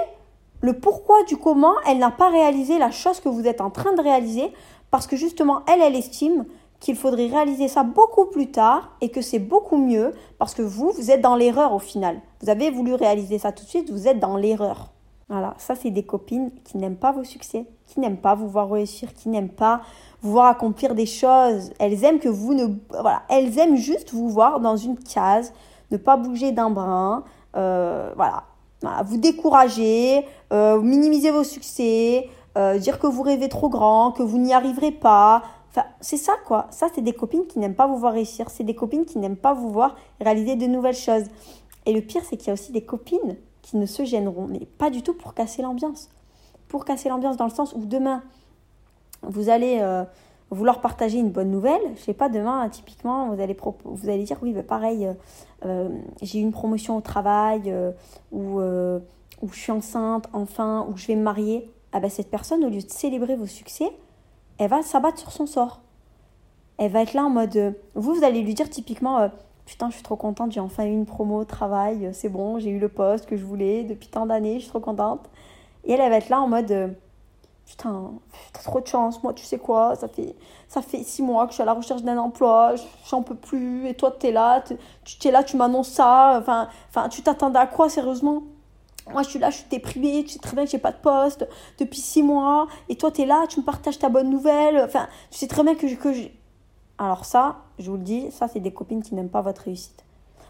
le 0.61 0.73
pourquoi 0.75 1.23
du 1.25 1.37
comment 1.37 1.75
elle 1.87 1.99
n'a 1.99 2.11
pas 2.11 2.31
réalisé 2.31 2.79
la 2.79 2.91
chose 2.91 3.21
que 3.21 3.29
vous 3.29 3.47
êtes 3.47 3.61
en 3.61 3.71
train 3.71 3.95
de 3.95 4.03
réaliser 4.03 4.53
parce 4.91 5.07
que 5.07 5.17
justement 5.17 5.63
elle, 5.67 5.81
elle 5.81 5.95
estime 5.95 6.47
qu'il 6.81 6.97
faudrait 6.97 7.27
réaliser 7.27 7.69
ça 7.69 7.83
beaucoup 7.83 8.27
plus 8.27 8.51
tard 8.51 8.91
et 9.01 9.11
que 9.11 9.21
c'est 9.21 9.39
beaucoup 9.39 9.77
mieux 9.77 10.15
parce 10.39 10.55
que 10.55 10.63
vous, 10.63 10.93
vous 10.93 11.11
êtes 11.11 11.21
dans 11.21 11.37
l'erreur 11.37 11.73
au 11.73 11.79
final. 11.79 12.21
Vous 12.41 12.51
avez 12.51 12.71
voulu 12.71 12.95
réaliser 12.95 13.39
ça 13.39 13.53
tout 13.53 13.65
de 13.65 13.69
suite, 13.69 13.91
vous 13.91 14.07
êtes 14.07 14.21
dans 14.21 14.37
l'erreur. 14.37 14.93
Voilà, 15.29 15.55
ça 15.59 15.75
c'est 15.75 15.91
des 15.91 16.05
copines 16.05 16.51
qui 16.65 16.79
n'aiment 16.79 16.97
pas 16.97 17.13
vos 17.13 17.25
succès, 17.25 17.67
qui 17.87 18.01
n'aiment 18.01 18.17
pas 18.17 18.35
vous 18.35 18.49
voir 18.49 18.71
réussir, 18.71 19.13
qui 19.13 19.29
n'aiment 19.29 19.51
pas 19.51 19.83
vous 20.23 20.33
voir 20.33 20.47
accomplir 20.47 20.95
des 20.95 21.05
choses. 21.05 21.73
Elles 21.79 22.03
aiment 22.05 22.19
que 22.19 22.31
vous 22.31 22.55
ne... 22.55 22.67
Voilà, 22.89 23.23
elles 23.29 23.59
aiment 23.59 23.77
juste 23.77 24.13
vous 24.13 24.31
voir 24.31 24.61
dans 24.61 24.77
une 24.77 24.99
case, 24.99 25.53
ne 25.91 25.99
pas 25.99 26.17
bouger 26.17 26.53
d'un 26.53 26.71
brin, 26.71 27.25
euh, 27.57 28.13
voilà. 28.17 28.45
Vous 29.05 29.17
décourager, 29.17 30.25
euh, 30.53 30.81
minimiser 30.81 31.31
vos 31.31 31.45
succès, 31.45 32.29
euh, 32.57 32.79
dire 32.79 32.99
que 32.99 33.07
vous 33.07 33.23
rêvez 33.23 33.49
trop 33.49 33.69
grand, 33.69 34.13
que 34.13 34.23
vous 34.23 34.39
n'y 34.39 34.55
arriverez 34.55 34.93
pas, 34.93 35.43
c'est 36.01 36.17
ça, 36.17 36.35
quoi. 36.47 36.67
Ça, 36.71 36.89
c'est 36.95 37.03
des 37.03 37.13
copines 37.13 37.47
qui 37.47 37.59
n'aiment 37.59 37.75
pas 37.75 37.87
vous 37.87 37.97
voir 37.97 38.13
réussir. 38.13 38.51
C'est 38.51 38.65
des 38.65 38.75
copines 38.75 39.05
qui 39.05 39.19
n'aiment 39.19 39.37
pas 39.37 39.55
vous 39.55 39.71
voir 39.71 39.97
réaliser 40.21 40.57
de 40.57 40.67
nouvelles 40.67 40.97
choses. 40.97 41.25
Et 41.87 41.93
le 41.93 42.01
pire, 42.01 42.23
c'est 42.29 42.37
qu'il 42.37 42.49
y 42.49 42.51
a 42.51 42.55
aussi 42.55 42.73
des 42.73 42.83
copines 42.83 43.37
qui 43.63 43.77
ne 43.77 43.87
se 43.87 44.05
gêneront, 44.05 44.47
mais 44.49 44.61
pas 44.79 44.91
du 44.91 45.03
tout 45.03 45.15
pour 45.15 45.35
casser 45.35 45.63
l'ambiance. 45.63 46.09
Pour 46.69 46.85
casser 46.85 47.09
l'ambiance 47.09 47.37
dans 47.37 47.45
le 47.45 47.51
sens 47.51 47.75
où 47.75 47.85
demain, 47.85 48.23
vous 49.23 49.49
allez 49.49 49.79
euh, 49.81 50.05
vouloir 50.51 50.81
partager 50.81 51.19
une 51.19 51.31
bonne 51.31 51.51
nouvelle. 51.51 51.81
Je 51.97 52.03
sais 52.03 52.15
pas, 52.15 52.29
demain, 52.29 52.69
typiquement, 52.69 53.35
vous 53.35 53.41
allez, 53.41 53.57
vous 53.85 54.09
allez 54.09 54.25
dire, 54.25 54.39
oui, 54.43 54.53
bah, 54.53 54.63
pareil, 54.63 55.07
euh, 55.07 55.13
euh, 55.65 55.89
j'ai 56.23 56.39
eu 56.39 56.43
une 56.43 56.53
promotion 56.53 56.97
au 56.97 57.01
travail, 57.01 57.75
ou, 58.33 58.61
ou 58.61 59.49
je 59.51 59.59
suis 59.59 59.73
enceinte, 59.73 60.29
enfin, 60.33 60.87
ou 60.91 60.97
je 60.97 61.07
vais 61.07 61.17
me 61.17 61.23
marier. 61.23 61.71
Ah 61.93 62.01
ben, 62.01 62.11
cette 62.11 62.31
personne, 62.31 62.65
au 62.65 62.69
lieu 62.69 62.83
de 62.83 62.91
célébrer 62.91 63.35
vos 63.35 63.47
succès, 63.47 63.91
elle 64.59 64.69
va 64.69 64.83
s'abattre 64.83 65.19
sur 65.19 65.33
son 65.33 65.47
sort. 65.47 65.81
Elle 66.77 66.93
va 66.93 67.03
être 67.03 67.15
là 67.15 67.25
en 67.25 67.31
mode. 67.31 67.57
Euh, 67.57 67.73
vous, 67.95 68.15
vous 68.15 68.25
allez 68.25 68.43
lui 68.43 68.55
dire 68.55 68.69
typiquement 68.69 69.19
euh, 69.19 69.29
Putain, 69.67 69.91
je 69.91 69.95
suis 69.95 70.03
trop 70.03 70.17
contente, 70.17 70.53
j'ai 70.53 70.61
enfin 70.61 70.87
eu 70.87 70.93
une 70.93 71.05
promo 71.05 71.41
au 71.41 71.45
travail, 71.45 72.07
euh, 72.07 72.11
c'est 72.15 72.31
bon, 72.31 72.59
j'ai 72.59 72.71
eu 72.71 72.79
le 72.79 72.89
poste 72.89 73.27
que 73.27 73.37
je 73.37 73.45
voulais 73.45 73.85
depuis 73.85 74.09
tant 74.09 74.25
d'années, 74.25 74.55
je 74.55 74.61
suis 74.61 74.71
trop 74.71 74.81
contente. 74.81 75.29
Et 75.85 75.93
elle, 75.93 76.01
elle 76.01 76.11
va 76.11 76.17
être 76.17 76.31
là 76.31 76.41
en 76.41 76.49
mode 76.49 76.95
Putain, 77.69 78.13
t'as 78.53 78.63
trop 78.63 78.81
de 78.81 78.87
chance, 78.87 79.23
moi, 79.23 79.35
tu 79.35 79.45
sais 79.45 79.59
quoi, 79.59 79.95
ça 79.95 80.09
fait, 80.09 80.35
ça 80.69 80.81
fait 80.81 81.03
six 81.03 81.23
mois 81.23 81.45
que 81.45 81.51
je 81.51 81.55
suis 81.55 81.63
à 81.63 81.67
la 81.67 81.75
recherche 81.75 82.03
d'un 82.03 82.17
emploi, 82.17 82.75
j'en 83.09 83.23
peux 83.23 83.35
plus, 83.35 83.87
et 83.87 83.95
toi, 83.95 84.11
t'es 84.11 84.33
là, 84.33 84.65
tu 85.05 85.29
es 85.29 85.31
là, 85.31 85.45
tu 85.45 85.57
m'annonces 85.57 85.91
ça, 85.91 86.39
enfin, 86.41 86.69
enfin 86.89 87.09
tu 87.09 87.23
t'attendais 87.23 87.59
à 87.59 87.67
quoi, 87.67 87.89
sérieusement? 87.89 88.43
Moi, 89.13 89.23
je 89.23 89.31
suis 89.31 89.39
là, 89.39 89.51
je 89.51 89.57
suis 89.59 89.69
déprimée, 89.71 90.25
tu 90.25 90.31
sais 90.31 90.39
très 90.39 90.55
bien 90.55 90.65
que 90.65 90.71
j'ai 90.71 90.79
pas 90.79 90.93
de 90.93 90.99
poste 90.99 91.47
depuis 91.79 92.01
six 92.01 92.23
mois, 92.23 92.69
et 92.89 92.97
toi, 92.97 93.11
tu 93.11 93.23
es 93.23 93.27
là, 93.27 93.47
tu 93.49 93.61
me 93.61 93.65
partages 93.65 93.99
ta 93.99 94.09
bonne 94.09 94.29
nouvelle. 94.31 94.83
Enfin, 94.85 95.09
tu 95.31 95.39
sais 95.39 95.47
très 95.47 95.63
bien 95.63 95.75
que. 95.75 95.87
Que 95.95 96.31
Alors, 96.99 97.25
ça, 97.25 97.57
je 97.79 97.91
vous 97.91 97.97
le 97.97 98.03
dis, 98.03 98.31
ça, 98.31 98.49
c'est 98.49 98.61
des 98.61 98.73
copines 98.73 99.03
qui 99.03 99.15
n'aiment 99.15 99.31
pas 99.31 99.41
votre 99.41 99.63
réussite. 99.63 100.05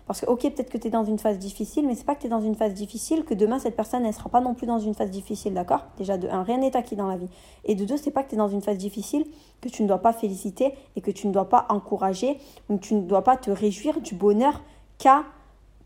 Parce 0.09 0.23
que, 0.23 0.27
ok, 0.27 0.41
peut-être 0.41 0.71
que 0.71 0.79
tu 0.79 0.89
es 0.89 0.91
dans 0.91 1.05
une 1.05 1.19
phase 1.19 1.39
difficile, 1.39 1.87
mais 1.87 1.95
c'est 1.95 2.07
pas 2.07 2.15
que 2.15 2.23
tu 2.23 2.27
es 2.29 2.31
dans 2.31 2.41
une 2.41 2.55
phase 2.55 2.73
difficile 2.73 3.25
que 3.25 3.35
demain, 3.35 3.59
cette 3.59 3.77
personne, 3.77 4.07
elle 4.07 4.15
sera 4.15 4.31
pas 4.31 4.41
non 4.41 4.55
plus 4.55 4.67
dans 4.67 4.79
une 4.79 4.95
phase 4.95 5.11
difficile, 5.11 5.53
d'accord? 5.53 5.85
Déjà, 5.99 6.17
de 6.17 6.27
un, 6.29 6.43
rien 6.43 6.57
n'est 6.57 6.75
acquis 6.75 6.97
dans 6.97 7.09
la 7.09 7.19
vie. 7.19 7.29
Et 7.67 7.75
de 7.75 7.85
deux, 7.85 7.99
c'est 7.99 8.11
pas 8.11 8.23
que 8.23 8.31
tu 8.31 8.35
es 8.35 8.39
dans 8.39 8.49
une 8.49 8.63
phase 8.63 8.79
difficile 8.79 9.27
que 9.61 9.69
tu 9.69 9.83
ne 9.83 9.89
dois 9.89 9.99
pas 9.99 10.15
féliciter 10.15 10.73
et 10.97 11.03
que 11.03 11.11
tu 11.11 11.27
ne 11.27 11.33
dois 11.33 11.51
pas 11.51 11.67
encourager 11.69 12.39
ou 12.71 12.79
que 12.79 12.83
tu 12.87 12.95
ne 12.95 13.03
dois 13.03 13.23
pas 13.23 13.37
te 13.37 13.51
réjouir 13.51 14.01
du 14.01 14.15
bonheur 14.15 14.63
qu'a 14.97 15.25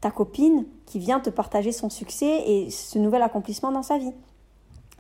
ta 0.01 0.13
copine 0.13 0.67
qui 0.87 1.01
vient 1.01 1.19
te 1.19 1.31
partager 1.31 1.73
son 1.73 1.91
succès 1.91 2.45
et 2.47 2.71
ce 2.71 3.01
nouvel 3.01 3.23
accomplissement 3.23 3.73
dans 3.73 3.83
sa 3.83 3.99
vie. 3.99 4.13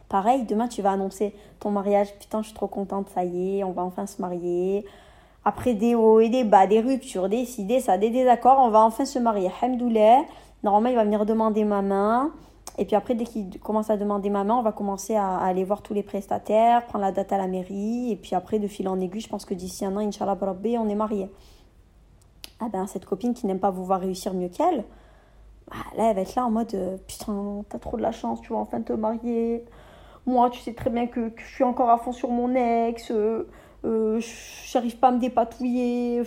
Pareil, 0.08 0.44
demain 0.44 0.68
tu 0.68 0.82
vas 0.82 0.92
annoncer 0.92 1.34
ton 1.60 1.70
mariage, 1.70 2.12
putain 2.18 2.42
je 2.42 2.48
suis 2.48 2.54
trop 2.54 2.66
contente, 2.66 3.08
ça 3.14 3.24
y 3.24 3.58
est, 3.58 3.64
on 3.64 3.72
va 3.72 3.82
enfin 3.82 4.06
se 4.06 4.20
marier. 4.20 4.84
Après 5.44 5.74
des 5.74 5.94
hauts 5.94 6.20
et 6.20 6.28
des 6.28 6.44
bas, 6.44 6.66
des 6.66 6.80
ruptures, 6.80 7.28
des 7.28 7.60
idées, 7.60 7.80
ça, 7.80 7.98
des 7.98 8.10
désaccords, 8.10 8.58
on 8.60 8.70
va 8.70 8.80
enfin 8.84 9.04
se 9.04 9.18
marier. 9.18 9.50
Hamdoulah, 9.60 10.22
normalement 10.62 10.88
il 10.88 10.94
va 10.94 11.04
venir 11.04 11.26
demander 11.26 11.64
ma 11.64 11.82
main. 11.82 12.32
Et 12.78 12.84
puis 12.84 12.96
après, 12.96 13.14
dès 13.14 13.24
qu'il 13.24 13.58
commence 13.60 13.90
à 13.90 13.96
demander 13.96 14.30
ma 14.30 14.44
main, 14.44 14.54
on 14.54 14.62
va 14.62 14.72
commencer 14.72 15.14
à, 15.14 15.36
aller 15.36 15.64
voir 15.64 15.82
tous 15.82 15.94
les 15.94 16.02
prestataires, 16.02 16.86
prendre 16.86 17.04
la 17.04 17.12
date 17.12 17.32
à 17.32 17.38
la 17.38 17.46
mairie. 17.46 18.12
Et 18.12 18.16
puis 18.16 18.34
après, 18.34 18.58
de 18.58 18.68
fil 18.68 18.88
en 18.88 18.98
aiguille, 19.00 19.20
je 19.20 19.28
pense 19.28 19.44
que 19.44 19.54
d'ici 19.54 19.84
un 19.84 19.94
an, 19.96 20.00
Inch'Allah, 20.00 20.38
on 20.42 20.88
est 20.88 20.94
mariés. 20.94 21.30
Ah 22.60 22.68
ben, 22.72 22.86
cette 22.86 23.04
copine 23.04 23.34
qui 23.34 23.46
n'aime 23.46 23.58
pas 23.58 23.70
vous 23.70 23.84
voir 23.84 24.00
réussir 24.00 24.34
mieux 24.34 24.48
qu'elle, 24.48 24.84
bah, 25.68 25.76
là, 25.96 26.10
elle 26.10 26.16
va 26.16 26.22
être 26.22 26.34
là 26.34 26.46
en 26.46 26.50
mode 26.50 26.74
euh, 26.74 26.96
Putain, 27.08 27.64
t'as 27.68 27.78
trop 27.78 27.96
de 27.96 28.02
la 28.02 28.12
chance, 28.12 28.40
tu 28.40 28.52
vas 28.52 28.58
enfin 28.58 28.80
te 28.80 28.92
marier. 28.92 29.64
Moi, 30.26 30.48
tu 30.50 30.60
sais 30.60 30.72
très 30.72 30.90
bien 30.90 31.08
que, 31.08 31.32
je 31.36 31.54
suis 31.54 31.64
encore 31.64 31.90
à 31.90 31.98
fond 31.98 32.12
sur 32.12 32.30
mon 32.30 32.54
ex. 32.54 33.10
Euh, 33.10 33.48
euh, 33.84 34.20
j'arrive 34.70 34.96
pas 34.98 35.08
à 35.08 35.12
me 35.12 35.18
dépatouiller. 35.18 36.22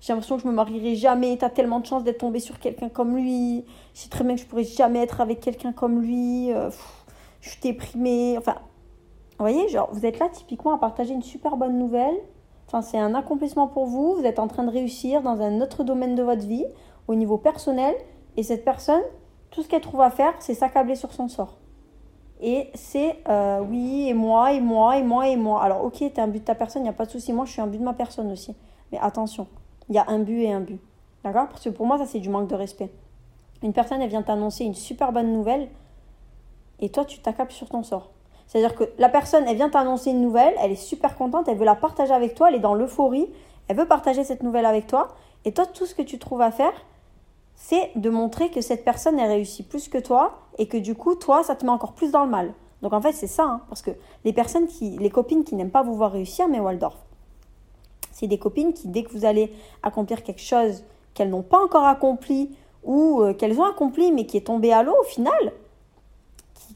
J'ai 0.00 0.12
l'impression 0.12 0.36
que 0.36 0.42
je 0.42 0.48
me 0.48 0.52
marierai 0.52 0.94
jamais. 0.94 1.36
T'as 1.36 1.50
tellement 1.50 1.80
de 1.80 1.86
chance 1.86 2.04
d'être 2.04 2.18
tombée 2.18 2.40
sur 2.40 2.58
quelqu'un 2.58 2.88
comme 2.88 3.16
lui. 3.16 3.64
Je 3.94 4.00
sais 4.00 4.08
très 4.08 4.24
bien 4.24 4.34
que 4.34 4.40
je 4.40 4.46
pourrais 4.46 4.64
jamais 4.64 5.00
être 5.00 5.20
avec 5.20 5.40
quelqu'un 5.40 5.72
comme 5.72 6.00
lui. 6.00 6.50
je 7.40 7.48
suis 7.48 7.60
déprimée. 7.60 8.36
Enfin, 8.38 8.56
vous 9.38 9.44
voyez, 9.44 9.68
genre, 9.68 9.88
vous 9.92 10.04
êtes 10.04 10.18
là 10.18 10.28
typiquement 10.28 10.74
à 10.74 10.78
partager 10.78 11.14
une 11.14 11.22
super 11.22 11.56
bonne 11.56 11.78
nouvelle. 11.78 12.16
Enfin, 12.66 12.82
c'est 12.82 12.98
un 12.98 13.14
accomplissement 13.14 13.68
pour 13.68 13.86
vous. 13.86 14.14
Vous 14.16 14.24
êtes 14.24 14.40
en 14.40 14.48
train 14.48 14.64
de 14.64 14.70
réussir 14.70 15.22
dans 15.22 15.40
un 15.40 15.60
autre 15.60 15.84
domaine 15.84 16.16
de 16.16 16.24
votre 16.24 16.44
vie, 16.44 16.64
au 17.06 17.14
niveau 17.14 17.38
personnel. 17.38 17.94
Et 18.36 18.42
cette 18.42 18.64
personne, 18.64 19.02
tout 19.50 19.62
ce 19.62 19.68
qu'elle 19.68 19.80
trouve 19.80 20.00
à 20.00 20.10
faire, 20.10 20.34
c'est 20.40 20.54
s'accabler 20.54 20.96
sur 20.96 21.12
son 21.12 21.28
sort. 21.28 21.57
Et 22.40 22.70
c'est 22.74 23.16
euh, 23.28 23.60
oui, 23.60 24.08
et 24.08 24.14
moi, 24.14 24.52
et 24.52 24.60
moi, 24.60 24.96
et 24.96 25.02
moi, 25.02 25.28
et 25.28 25.36
moi. 25.36 25.62
Alors, 25.62 25.84
ok, 25.84 25.98
t'es 25.98 26.20
un 26.20 26.28
but 26.28 26.40
de 26.40 26.44
ta 26.44 26.54
personne, 26.54 26.82
il 26.82 26.84
n'y 26.84 26.90
a 26.90 26.94
pas 26.94 27.06
de 27.06 27.10
souci. 27.10 27.32
Moi, 27.32 27.44
je 27.44 27.52
suis 27.52 27.60
un 27.60 27.66
but 27.66 27.78
de 27.78 27.84
ma 27.84 27.94
personne 27.94 28.30
aussi. 28.30 28.54
Mais 28.92 28.98
attention, 28.98 29.48
il 29.88 29.96
y 29.96 29.98
a 29.98 30.04
un 30.08 30.20
but 30.20 30.42
et 30.42 30.52
un 30.52 30.60
but. 30.60 30.80
D'accord? 31.24 31.48
Parce 31.48 31.64
que 31.64 31.70
pour 31.70 31.86
moi, 31.86 31.98
ça, 31.98 32.06
c'est 32.06 32.20
du 32.20 32.28
manque 32.28 32.48
de 32.48 32.54
respect. 32.54 32.90
Une 33.62 33.72
personne, 33.72 34.00
elle 34.00 34.08
vient 34.08 34.22
t'annoncer 34.22 34.64
une 34.64 34.74
super 34.74 35.12
bonne 35.12 35.32
nouvelle, 35.32 35.68
et 36.80 36.90
toi, 36.90 37.04
tu 37.04 37.18
t'accapes 37.18 37.50
sur 37.50 37.68
ton 37.68 37.82
sort. 37.82 38.10
C'est-à-dire 38.46 38.74
que 38.74 38.84
la 38.98 39.08
personne, 39.08 39.44
elle 39.48 39.56
vient 39.56 39.68
t'annoncer 39.68 40.10
une 40.10 40.20
nouvelle, 40.20 40.54
elle 40.60 40.70
est 40.70 40.76
super 40.76 41.16
contente, 41.16 41.48
elle 41.48 41.58
veut 41.58 41.64
la 41.64 41.74
partager 41.74 42.12
avec 42.12 42.34
toi, 42.34 42.48
elle 42.48 42.54
est 42.54 42.60
dans 42.60 42.74
l'euphorie, 42.74 43.28
elle 43.66 43.76
veut 43.76 43.86
partager 43.86 44.24
cette 44.24 44.42
nouvelle 44.42 44.64
avec 44.64 44.86
toi, 44.86 45.08
et 45.44 45.52
toi, 45.52 45.66
tout 45.66 45.86
ce 45.86 45.94
que 45.94 46.02
tu 46.02 46.18
trouves 46.18 46.40
à 46.40 46.50
faire, 46.50 46.72
c'est 47.60 47.90
de 47.96 48.08
montrer 48.08 48.50
que 48.50 48.60
cette 48.60 48.84
personne, 48.84 49.18
elle 49.18 49.30
réussit 49.30 49.68
plus 49.68 49.88
que 49.88 49.98
toi 49.98 50.38
et 50.58 50.68
que 50.68 50.76
du 50.76 50.94
coup, 50.94 51.16
toi, 51.16 51.42
ça 51.42 51.56
te 51.56 51.66
met 51.66 51.72
encore 51.72 51.92
plus 51.92 52.12
dans 52.12 52.24
le 52.24 52.30
mal. 52.30 52.54
Donc 52.82 52.92
en 52.92 53.00
fait, 53.02 53.12
c'est 53.12 53.26
ça, 53.26 53.44
hein, 53.44 53.60
parce 53.68 53.82
que 53.82 53.90
les 54.24 54.32
personnes 54.32 54.68
qui, 54.68 54.96
les 54.98 55.10
copines 55.10 55.42
qui 55.42 55.56
n'aiment 55.56 55.72
pas 55.72 55.82
vous 55.82 55.96
voir 55.96 56.12
réussir, 56.12 56.46
mais 56.48 56.60
Waldorf, 56.60 56.96
c'est 58.12 58.28
des 58.28 58.38
copines 58.38 58.72
qui, 58.72 58.86
dès 58.86 59.02
que 59.02 59.10
vous 59.10 59.24
allez 59.24 59.52
accomplir 59.82 60.22
quelque 60.22 60.40
chose 60.40 60.84
qu'elles 61.14 61.30
n'ont 61.30 61.42
pas 61.42 61.58
encore 61.58 61.84
accompli 61.84 62.56
ou 62.84 63.22
euh, 63.22 63.34
qu'elles 63.34 63.60
ont 63.60 63.64
accompli 63.64 64.12
mais 64.12 64.24
qui 64.24 64.36
est 64.36 64.46
tombé 64.46 64.72
à 64.72 64.84
l'eau 64.84 64.94
au 65.00 65.04
final, 65.04 65.52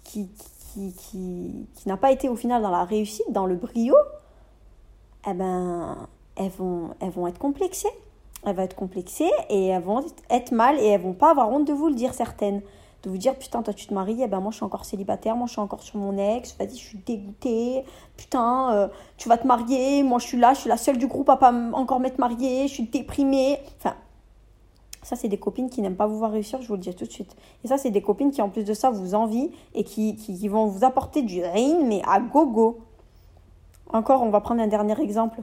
qui, 0.02 0.28
qui, 0.74 0.92
qui, 0.92 1.66
qui 1.74 1.88
n'a 1.88 1.96
pas 1.96 2.10
été 2.10 2.28
au 2.28 2.36
final 2.36 2.60
dans 2.60 2.70
la 2.70 2.84
réussite, 2.84 3.30
dans 3.30 3.46
le 3.46 3.54
brio, 3.54 3.94
eh 5.30 5.32
ben, 5.32 6.08
elles 6.34 6.50
vont, 6.50 6.90
elles 6.98 7.10
vont 7.10 7.28
être 7.28 7.38
complexées 7.38 7.88
elle 8.44 8.56
va 8.56 8.64
être 8.64 8.76
complexée 8.76 9.30
et 9.48 9.68
elles 9.68 9.82
vont 9.82 10.04
être 10.30 10.52
mal 10.52 10.78
et 10.78 10.86
elles 10.86 11.00
vont 11.00 11.12
pas 11.12 11.30
avoir 11.30 11.50
honte 11.50 11.66
de 11.66 11.72
vous 11.72 11.88
le 11.88 11.94
dire 11.94 12.14
certaines. 12.14 12.60
De 13.02 13.10
vous 13.10 13.18
dire 13.18 13.34
putain 13.34 13.62
toi 13.62 13.74
tu 13.74 13.86
te 13.86 13.94
maries, 13.94 14.20
eh 14.22 14.28
ben 14.28 14.38
moi 14.40 14.52
je 14.52 14.56
suis 14.56 14.64
encore 14.64 14.84
célibataire, 14.84 15.34
moi 15.36 15.46
je 15.46 15.52
suis 15.52 15.60
encore 15.60 15.82
sur 15.82 15.98
mon 15.98 16.16
ex, 16.18 16.56
vas-y 16.56 16.76
je 16.76 16.84
suis 16.84 16.98
dégoûtée, 16.98 17.84
putain 18.16 18.72
euh, 18.74 18.88
tu 19.16 19.28
vas 19.28 19.38
te 19.38 19.46
marier, 19.46 20.04
moi 20.04 20.20
je 20.20 20.26
suis 20.26 20.38
là, 20.38 20.54
je 20.54 20.60
suis 20.60 20.68
la 20.68 20.76
seule 20.76 20.98
du 20.98 21.08
groupe 21.08 21.28
à 21.28 21.36
pas 21.36 21.52
encore 21.72 21.98
m'être 21.98 22.18
mariée, 22.18 22.68
je 22.68 22.74
suis 22.74 22.84
déprimée. 22.84 23.58
Enfin, 23.78 23.96
Ça, 25.02 25.16
c'est 25.16 25.28
des 25.28 25.38
copines 25.38 25.68
qui 25.68 25.82
n'aiment 25.82 25.96
pas 25.96 26.06
vous 26.06 26.18
voir 26.18 26.30
réussir, 26.30 26.62
je 26.62 26.68
vous 26.68 26.74
le 26.74 26.80
dis 26.80 26.94
tout 26.94 27.04
de 27.04 27.10
suite. 27.10 27.34
Et 27.64 27.68
ça, 27.68 27.76
c'est 27.76 27.90
des 27.90 28.02
copines 28.02 28.30
qui, 28.30 28.40
en 28.40 28.48
plus 28.48 28.64
de 28.64 28.72
ça, 28.72 28.90
vous 28.90 29.16
envient 29.16 29.50
et 29.74 29.82
qui, 29.82 30.14
qui, 30.14 30.46
vont 30.46 30.66
vous 30.66 30.84
apporter 30.84 31.22
du 31.22 31.42
rain, 31.42 31.82
mais 31.84 32.02
à 32.06 32.20
gogo. 32.20 32.78
Encore, 33.92 34.22
on 34.22 34.30
va 34.30 34.40
prendre 34.40 34.62
un 34.62 34.68
dernier 34.68 35.00
exemple. 35.00 35.42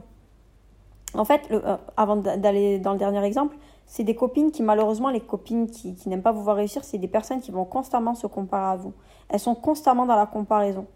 En 1.14 1.24
fait, 1.24 1.42
euh, 1.50 1.76
avant 1.96 2.16
d'aller 2.16 2.78
dans 2.78 2.92
le 2.92 2.98
dernier 2.98 3.24
exemple, 3.24 3.56
c'est 3.86 4.04
des 4.04 4.14
copines 4.14 4.52
qui, 4.52 4.62
malheureusement, 4.62 5.10
les 5.10 5.20
copines 5.20 5.68
qui, 5.68 5.96
n'aiment 6.06 6.22
pas 6.22 6.32
vous 6.32 6.42
voir 6.42 6.56
réussir, 6.56 6.84
c'est 6.84 6.98
des 6.98 7.08
personnes 7.08 7.40
qui 7.40 7.50
vont 7.50 7.64
constamment 7.64 8.14
se 8.14 8.26
comparer 8.26 8.72
à 8.72 8.76
vous. 8.76 8.92
Elles 9.28 9.40
sont 9.40 9.54
constamment 9.54 10.06
dans 10.06 10.14
la 10.14 10.26
comparaison. 10.26 10.86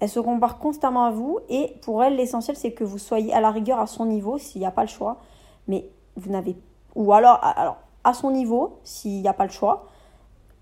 Elles 0.00 0.08
se 0.08 0.20
comparent 0.20 0.58
constamment 0.58 1.04
à 1.04 1.10
vous 1.10 1.38
et 1.48 1.74
pour 1.82 2.04
elles, 2.04 2.16
l'essentiel, 2.16 2.56
c'est 2.56 2.72
que 2.72 2.84
vous 2.84 2.98
soyez 2.98 3.32
à 3.32 3.40
la 3.40 3.50
rigueur 3.50 3.78
à 3.78 3.86
son 3.86 4.06
niveau 4.06 4.38
s'il 4.38 4.60
n'y 4.60 4.66
a 4.66 4.70
pas 4.70 4.82
le 4.82 4.88
choix. 4.88 5.18
Mais 5.66 5.88
vous 6.16 6.30
n'avez. 6.30 6.56
Ou 6.94 7.12
alors, 7.12 7.40
alors 7.42 7.78
à 8.04 8.14
son 8.14 8.30
niveau, 8.30 8.78
s'il 8.84 9.22
n'y 9.22 9.28
a 9.28 9.32
pas 9.32 9.46
le 9.46 9.50
choix. 9.50 9.86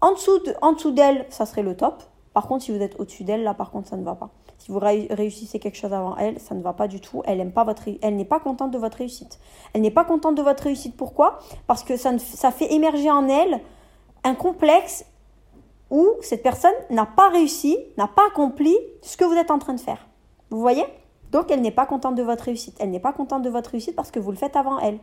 En 0.00 0.12
dessous 0.12 0.90
d'elle, 0.92 1.26
ça 1.28 1.44
serait 1.44 1.62
le 1.62 1.76
top. 1.76 2.02
Par 2.32 2.46
contre, 2.46 2.64
si 2.64 2.76
vous 2.76 2.82
êtes 2.82 2.98
au-dessus 2.98 3.24
d'elle, 3.24 3.42
là, 3.42 3.52
par 3.54 3.70
contre, 3.70 3.88
ça 3.88 3.96
ne 3.96 4.04
va 4.04 4.14
pas. 4.14 4.30
Si 4.62 4.70
vous 4.70 4.78
réussissez 4.78 5.58
quelque 5.58 5.76
chose 5.76 5.92
avant 5.92 6.16
elle, 6.16 6.38
ça 6.38 6.54
ne 6.54 6.62
va 6.62 6.72
pas 6.72 6.86
du 6.86 7.00
tout. 7.00 7.20
Elle 7.24 7.50
pas 7.50 7.64
votre, 7.64 7.82
elle 8.00 8.14
n'est 8.14 8.24
pas 8.24 8.38
contente 8.38 8.70
de 8.70 8.78
votre 8.78 8.98
réussite. 8.98 9.40
Elle 9.74 9.80
n'est 9.80 9.90
pas 9.90 10.04
contente 10.04 10.36
de 10.36 10.42
votre 10.42 10.62
réussite. 10.62 10.96
Pourquoi? 10.96 11.40
Parce 11.66 11.82
que 11.82 11.96
ça, 11.96 12.16
ça 12.20 12.52
fait 12.52 12.72
émerger 12.72 13.10
en 13.10 13.28
elle 13.28 13.60
un 14.22 14.36
complexe 14.36 15.04
où 15.90 16.08
cette 16.20 16.44
personne 16.44 16.70
n'a 16.90 17.06
pas 17.06 17.28
réussi, 17.30 17.76
n'a 17.98 18.06
pas 18.06 18.22
accompli 18.28 18.78
ce 19.00 19.16
que 19.16 19.24
vous 19.24 19.34
êtes 19.34 19.50
en 19.50 19.58
train 19.58 19.74
de 19.74 19.80
faire. 19.80 20.06
Vous 20.50 20.60
voyez? 20.60 20.84
Donc, 21.32 21.50
elle 21.50 21.60
n'est 21.60 21.72
pas 21.72 21.86
contente 21.86 22.14
de 22.14 22.22
votre 22.22 22.44
réussite. 22.44 22.76
Elle 22.78 22.90
n'est 22.90 23.00
pas 23.00 23.12
contente 23.12 23.42
de 23.42 23.50
votre 23.50 23.70
réussite 23.70 23.96
parce 23.96 24.12
que 24.12 24.20
vous 24.20 24.30
le 24.30 24.36
faites 24.36 24.54
avant 24.54 24.78
elle 24.78 25.00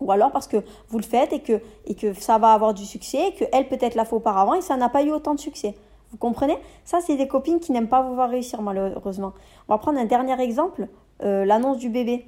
ou 0.00 0.12
alors 0.12 0.30
parce 0.30 0.46
que 0.46 0.58
vous 0.90 0.98
le 0.98 1.04
faites 1.04 1.32
et 1.32 1.40
que, 1.40 1.62
et 1.86 1.94
que 1.94 2.12
ça 2.12 2.36
va 2.36 2.52
avoir 2.52 2.74
du 2.74 2.84
succès, 2.84 3.32
que 3.38 3.44
elle 3.50 3.66
peut-être 3.66 3.94
l'a 3.94 4.04
fait 4.04 4.14
auparavant 4.14 4.54
et 4.54 4.60
ça 4.60 4.76
n'a 4.76 4.90
pas 4.90 5.02
eu 5.02 5.10
autant 5.10 5.34
de 5.34 5.40
succès. 5.40 5.74
Vous 6.10 6.16
comprenez? 6.16 6.58
Ça, 6.84 7.00
c'est 7.00 7.16
des 7.16 7.28
copines 7.28 7.60
qui 7.60 7.72
n'aiment 7.72 7.88
pas 7.88 8.02
vous 8.02 8.14
voir 8.14 8.30
réussir, 8.30 8.62
malheureusement. 8.62 9.32
On 9.68 9.74
va 9.74 9.78
prendre 9.78 9.98
un 9.98 10.06
dernier 10.06 10.40
exemple, 10.40 10.88
euh, 11.22 11.44
l'annonce 11.44 11.78
du 11.78 11.90
bébé. 11.90 12.26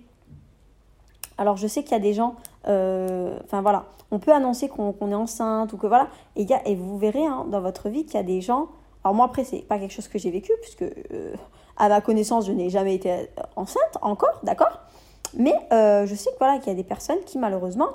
Alors, 1.38 1.56
je 1.56 1.66
sais 1.66 1.82
qu'il 1.82 1.92
y 1.92 1.96
a 1.96 2.00
des 2.00 2.12
gens, 2.12 2.34
euh, 2.68 3.38
enfin 3.44 3.62
voilà, 3.62 3.86
on 4.10 4.18
peut 4.18 4.32
annoncer 4.32 4.68
qu'on 4.68 4.94
est 5.10 5.14
enceinte 5.14 5.72
ou 5.72 5.78
que 5.78 5.86
voilà, 5.86 6.08
et, 6.36 6.42
y 6.42 6.52
a, 6.52 6.66
et 6.68 6.74
vous 6.74 6.98
verrez 6.98 7.24
hein, 7.24 7.46
dans 7.50 7.62
votre 7.62 7.88
vie 7.88 8.04
qu'il 8.04 8.14
y 8.14 8.18
a 8.18 8.22
des 8.22 8.42
gens. 8.42 8.68
Alors, 9.02 9.14
moi, 9.14 9.24
après, 9.24 9.44
c'est 9.44 9.60
pas 9.60 9.78
quelque 9.78 9.94
chose 9.94 10.08
que 10.08 10.18
j'ai 10.18 10.30
vécu, 10.30 10.52
puisque 10.60 10.82
euh, 10.82 11.34
à 11.78 11.88
ma 11.88 12.02
connaissance, 12.02 12.46
je 12.46 12.52
n'ai 12.52 12.68
jamais 12.68 12.94
été 12.94 13.30
enceinte 13.56 13.96
encore, 14.02 14.38
d'accord? 14.42 14.80
Mais 15.32 15.54
je 15.70 16.14
sais 16.14 16.30
que 16.32 16.38
voilà, 16.38 16.58
qu'il 16.58 16.68
y 16.68 16.72
a 16.72 16.74
des 16.74 16.84
personnes 16.84 17.20
qui 17.24 17.38
malheureusement, 17.38 17.88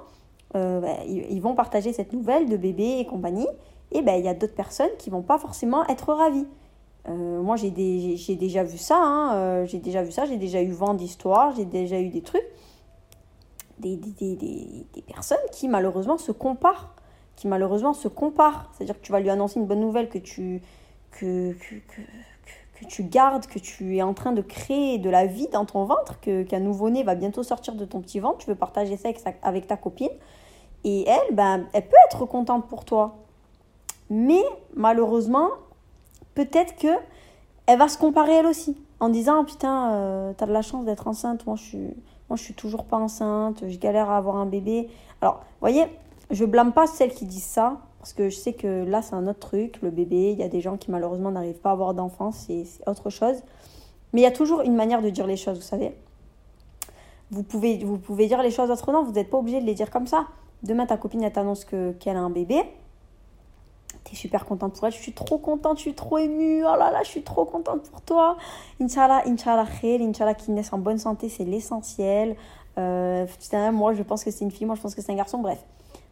bah, 0.54 1.04
ils, 1.06 1.42
vont 1.42 1.54
partager 1.54 1.92
cette 1.92 2.14
nouvelle 2.14 2.48
de 2.48 2.56
bébé 2.56 2.98
et 3.00 3.06
compagnie. 3.06 3.48
Et 3.92 4.02
ben, 4.02 4.14
il 4.14 4.26
y 4.26 4.28
a 4.28 4.34
d'autres 4.34 4.56
personnes 4.56 4.90
qui 4.98 5.10
vont 5.10 5.22
pas 5.22 5.38
forcément 5.38 5.86
être 5.88 6.14
ravies. 6.14 6.48
Euh, 7.08 7.42
moi, 7.42 7.56
j'ai 7.56 7.70
déjà 7.70 8.64
vu 8.64 8.78
ça. 8.78 8.98
Hein, 8.98 9.66
j'ai 9.66 9.80
déjà 9.80 10.04
vu 10.04 10.12
ça. 10.12 10.26
J'ai 10.26 10.38
déjà 10.38 10.62
eu 10.62 10.72
vent 10.72 10.94
d'histoire. 10.94 11.56
J'ai 11.56 11.66
déjà 11.66 12.00
eu 12.00 12.10
des 12.10 12.22
trucs. 12.22 12.48
Des, 13.80 13.98
des, 13.98 14.12
des, 14.12 14.86
des, 14.94 15.02
personnes 15.02 15.38
qui 15.52 15.68
malheureusement 15.68 16.18
se 16.18 16.32
comparent. 16.32 16.94
Qui 17.36 17.48
malheureusement 17.48 17.94
se 17.94 18.08
comparent. 18.08 18.70
C'est-à-dire 18.74 19.00
que 19.00 19.06
tu 19.06 19.12
vas 19.12 19.20
lui 19.20 19.30
annoncer 19.30 19.60
une 19.60 19.66
bonne 19.66 19.82
nouvelle 19.82 20.10
que 20.10 20.18
tu. 20.18 20.62
que, 21.12 21.54
que, 21.54 21.76
que 21.76 22.02
que 22.76 22.86
tu 22.86 23.04
gardes, 23.04 23.48
que 23.48 23.60
tu 23.60 23.98
es 23.98 24.02
en 24.02 24.14
train 24.14 24.34
de 24.34 24.42
créer 24.42 24.98
de 24.98 25.10
la 25.10 25.26
vie 25.26 25.48
dans 25.48 25.66
ton 25.66 25.86
ventre, 25.86 26.20
qu'un 26.20 26.60
nouveau-né 26.60 27.04
va 27.04 27.16
bientôt 27.16 27.44
sortir 27.44 27.76
de 27.76 27.86
ton 27.86 28.02
petit 28.02 28.20
ventre, 28.20 28.40
tu 28.40 28.48
veux 28.48 28.56
partager 28.56 28.98
ça 28.98 29.10
avec, 29.42 29.68
ta 29.68 29.78
copine. 29.78 30.10
Et 30.84 31.08
elle, 31.08 31.36
ben, 31.36 31.66
elle 31.74 31.88
peut 31.88 31.96
être 32.08 32.26
contente 32.26 32.68
pour 32.68 32.86
toi. 32.86 33.16
Mais 34.10 34.43
malheureusement, 34.76 35.49
peut-être 36.34 36.76
que 36.76 36.89
elle 37.68 37.80
va 37.80 37.88
se 37.88 37.97
comparer 37.97 38.34
elle 38.34 38.45
aussi. 38.45 38.78
En 38.99 39.10
disant, 39.10 39.41
oh, 39.41 39.43
putain, 39.43 39.91
euh, 39.91 40.34
t'as 40.38 40.45
de 40.45 40.53
la 40.53 40.62
chance 40.62 40.86
d'être 40.86 41.08
enceinte, 41.08 41.45
moi 41.45 41.56
je 41.56 41.64
suis, 41.64 41.93
moi 42.30 42.38
je 42.38 42.43
suis 42.43 42.53
toujours 42.53 42.86
pas 42.86 42.97
enceinte, 42.97 43.64
je 43.68 43.78
galère 43.78 44.10
à 44.10 44.18
avoir 44.18 44.38
un 44.38 44.45
bébé. 44.45 44.89
Alors, 45.22 45.36
vous 45.36 45.60
voyez, 45.62 45.86
je 46.32 46.45
blâme 46.45 46.72
pas 46.72 46.88
celles 46.88 47.14
qui 47.14 47.26
disent 47.26 47.43
ça, 47.43 47.82
parce 47.99 48.14
que 48.14 48.30
je 48.30 48.36
sais 48.36 48.53
que 48.53 48.86
là, 48.86 49.01
c'est 49.01 49.16
un 49.16 49.28
autre 49.28 49.39
truc, 49.39 49.82
le 49.82 49.89
bébé. 49.89 50.32
Il 50.32 50.38
y 50.38 50.43
a 50.43 50.47
des 50.47 50.62
gens 50.62 50.78
qui 50.78 50.91
malheureusement 50.91 51.32
n'arrivent 51.32 51.60
pas 51.60 51.72
à 51.72 51.74
avoir 51.74 51.93
d'enfants, 51.93 52.32
c'est 52.32 52.66
autre 52.88 53.10
chose. 53.10 53.38
Mais 54.14 54.22
il 54.22 54.24
y 54.24 54.28
a 54.28 54.32
toujours 54.32 54.62
une 54.62 54.76
manière 54.76 55.01
de 55.01 55.10
dire 55.10 55.28
les 55.28 55.38
choses, 55.38 55.58
vous 55.58 55.64
savez. 55.64 55.93
Vous 57.32 57.43
pouvez, 57.43 57.84
vous 57.84 57.97
pouvez 57.97 58.28
dire 58.28 58.41
les 58.41 58.51
choses 58.51 58.70
autrement, 58.70 59.03
vous 59.03 59.12
n'êtes 59.12 59.30
pas 59.30 59.38
obligé 59.38 59.60
de 59.60 59.66
les 59.66 59.74
dire 59.74 59.89
comme 59.89 60.08
ça. 60.08 60.28
Demain, 60.64 60.86
ta 60.86 60.97
copine, 60.97 61.30
t'annonce 61.32 61.66
qu'elle 61.66 62.16
a 62.16 62.22
un 62.22 62.30
bébé. 62.30 62.62
Tu 64.06 64.14
es 64.14 64.16
super 64.16 64.45
contente 64.45 64.74
pour 64.74 64.86
elle. 64.88 64.93
Je 64.93 64.99
suis 64.99 65.14
trop 65.14 65.38
contente, 65.38 65.78
je 65.78 65.82
suis 65.82 65.95
trop 65.95 66.18
émue. 66.18 66.64
Oh 66.64 66.76
là 66.78 66.91
là, 66.91 67.03
je 67.03 67.10
suis 67.10 67.24
trop 67.24 67.45
contente 67.45 67.89
pour 67.89 68.01
toi. 68.01 68.38
Inch'Allah, 68.80 69.24
Inch'Allah, 69.26 69.66
khair, 69.82 69.99
Inch'Allah, 70.01 70.36
qu'il 70.36 70.53
naisse 70.53 70.72
en 70.72 70.78
bonne 70.78 70.99
santé, 70.99 71.28
c'est 71.28 71.43
l'essentiel. 71.43 72.36
Euh, 72.78 73.26
moi, 73.72 73.93
je 73.93 74.03
pense 74.03 74.24
que 74.24 74.32
c'est 74.32 74.45
une 74.45 74.51
fille, 74.51 74.66
moi, 74.66 74.76
je 74.76 74.82
pense 74.82 74.95
que 74.95 75.01
c'est 75.01 75.12
un 75.12 75.16
garçon. 75.16 75.39
Bref, 75.39 75.64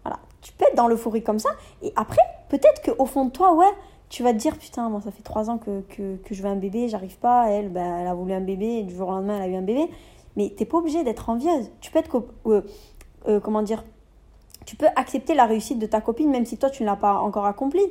voilà. 0.04 0.20
Tu 0.42 0.52
peux 0.54 0.66
être 0.66 0.76
dans 0.76 0.88
l'euphorie 0.88 1.24
comme 1.24 1.40
ça. 1.40 1.50
Et 1.82 1.94
après, 1.96 2.22
peut-être 2.50 2.82
qu'au 2.82 3.06
fond 3.06 3.26
de 3.26 3.32
toi, 3.32 3.54
ouais, 3.54 3.72
tu 4.10 4.24
vas 4.24 4.34
te 4.34 4.38
dire 4.38 4.58
putain, 4.58 4.90
moi 4.90 5.02
ça 5.02 5.10
fait 5.10 5.24
trois 5.24 5.50
ans 5.50 5.58
que, 5.58 5.82
que, 5.82 6.18
que, 6.18 6.36
je 6.36 6.44
veux 6.44 6.50
un 6.50 6.56
bébé, 6.56 6.88
j'arrive 6.88 7.18
pas. 7.18 7.50
Elle, 7.50 7.70
ben, 7.70 7.98
elle 8.00 8.08
a 8.08 8.14
voulu 8.14 8.34
un 8.34 8.42
bébé 8.42 8.66
et 8.66 8.84
du 8.84 8.96
jour 8.96 9.08
au 9.08 9.12
lendemain, 9.12 9.38
elle 9.38 9.44
a 9.44 9.48
eu 9.48 9.56
un 9.56 9.62
bébé. 9.62 9.90
Mais 10.36 10.54
t'es 10.56 10.66
pas 10.66 10.78
obligé 10.78 11.04
d'être 11.04 11.30
envieuse. 11.30 11.72
Tu 11.80 11.92
peux 11.92 12.00
être. 12.00 12.24
Euh, 12.46 13.40
comment 13.40 13.62
dire 13.62 13.84
Tu 14.66 14.76
peux 14.76 14.88
accepter 14.96 15.36
la 15.36 15.46
réussite 15.46 15.80
de 15.80 15.86
ta 15.86 16.02
copine, 16.02 16.30
même 16.30 16.46
si 16.46 16.58
toi 16.58 16.70
tu 16.70 16.84
ne 16.84 16.88
l'as 16.88 16.96
pas 16.96 17.20
encore 17.20 17.46
accompli. 17.46 17.82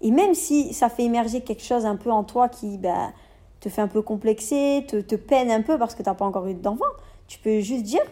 Et 0.00 0.10
même 0.10 0.34
si 0.34 0.72
ça 0.72 0.88
fait 0.88 1.04
émerger 1.04 1.40
quelque 1.40 1.62
chose 1.62 1.84
un 1.84 1.96
peu 1.96 2.10
en 2.10 2.24
toi 2.24 2.48
qui 2.48 2.78
ben, 2.78 3.12
te 3.60 3.68
fait 3.68 3.80
un 3.80 3.88
peu 3.88 4.00
complexer, 4.00 4.86
te, 4.88 5.00
te 5.00 5.16
peine 5.16 5.50
un 5.50 5.62
peu 5.62 5.78
parce 5.78 5.94
que 5.94 6.02
tu 6.02 6.08
n'as 6.08 6.14
pas 6.14 6.24
encore 6.24 6.46
eu 6.46 6.54
d'enfant, 6.54 6.84
tu 7.26 7.38
peux 7.40 7.60
juste 7.60 7.82
dire, 7.82 8.02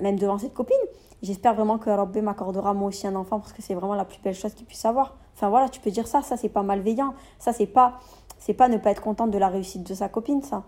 même 0.00 0.18
devant 0.18 0.38
cette 0.38 0.54
copine, 0.54 0.76
J'espère 1.24 1.54
vraiment 1.54 1.78
que 1.78 1.88
Rabbi 1.88 2.20
m'accordera 2.20 2.74
moi 2.74 2.88
aussi 2.88 3.06
un 3.06 3.14
enfant 3.14 3.40
parce 3.40 3.54
que 3.54 3.62
c'est 3.62 3.72
vraiment 3.72 3.94
la 3.94 4.04
plus 4.04 4.18
belle 4.22 4.34
chose 4.34 4.52
qu'il 4.52 4.66
puisse 4.66 4.84
avoir. 4.84 5.16
Enfin 5.34 5.48
voilà, 5.48 5.70
tu 5.70 5.80
peux 5.80 5.90
dire 5.90 6.06
ça, 6.06 6.20
ça 6.20 6.36
c'est 6.36 6.50
pas 6.50 6.62
malveillant, 6.62 7.14
ça 7.38 7.54
c'est 7.54 7.66
pas 7.66 7.98
c'est 8.38 8.52
pas 8.52 8.68
ne 8.68 8.76
pas 8.76 8.90
être 8.90 9.00
contente 9.00 9.30
de 9.30 9.38
la 9.38 9.48
réussite 9.48 9.84
de 9.84 9.94
sa 9.94 10.10
copine 10.10 10.42
ça. 10.42 10.64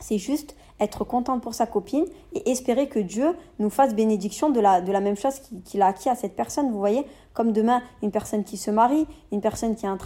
C'est 0.00 0.16
juste 0.16 0.56
être 0.80 1.04
contente 1.04 1.42
pour 1.42 1.54
sa 1.54 1.66
copine 1.66 2.04
et 2.32 2.50
espérer 2.50 2.88
que 2.88 2.98
Dieu 2.98 3.36
nous 3.58 3.70
fasse 3.70 3.94
bénédiction 3.94 4.50
de 4.50 4.60
la, 4.60 4.80
de 4.80 4.92
la 4.92 5.00
même 5.00 5.16
chose 5.16 5.40
qu'il 5.64 5.82
a 5.82 5.86
acquis 5.86 6.08
à 6.08 6.14
cette 6.14 6.36
personne. 6.36 6.70
Vous 6.70 6.78
voyez, 6.78 7.04
comme 7.34 7.52
demain, 7.52 7.82
une 8.02 8.10
personne 8.10 8.44
qui 8.44 8.56
se 8.56 8.70
marie, 8.70 9.06
une 9.32 9.40
personne 9.40 9.74
qui 9.74 9.86
a, 9.86 9.90
un 9.90 9.98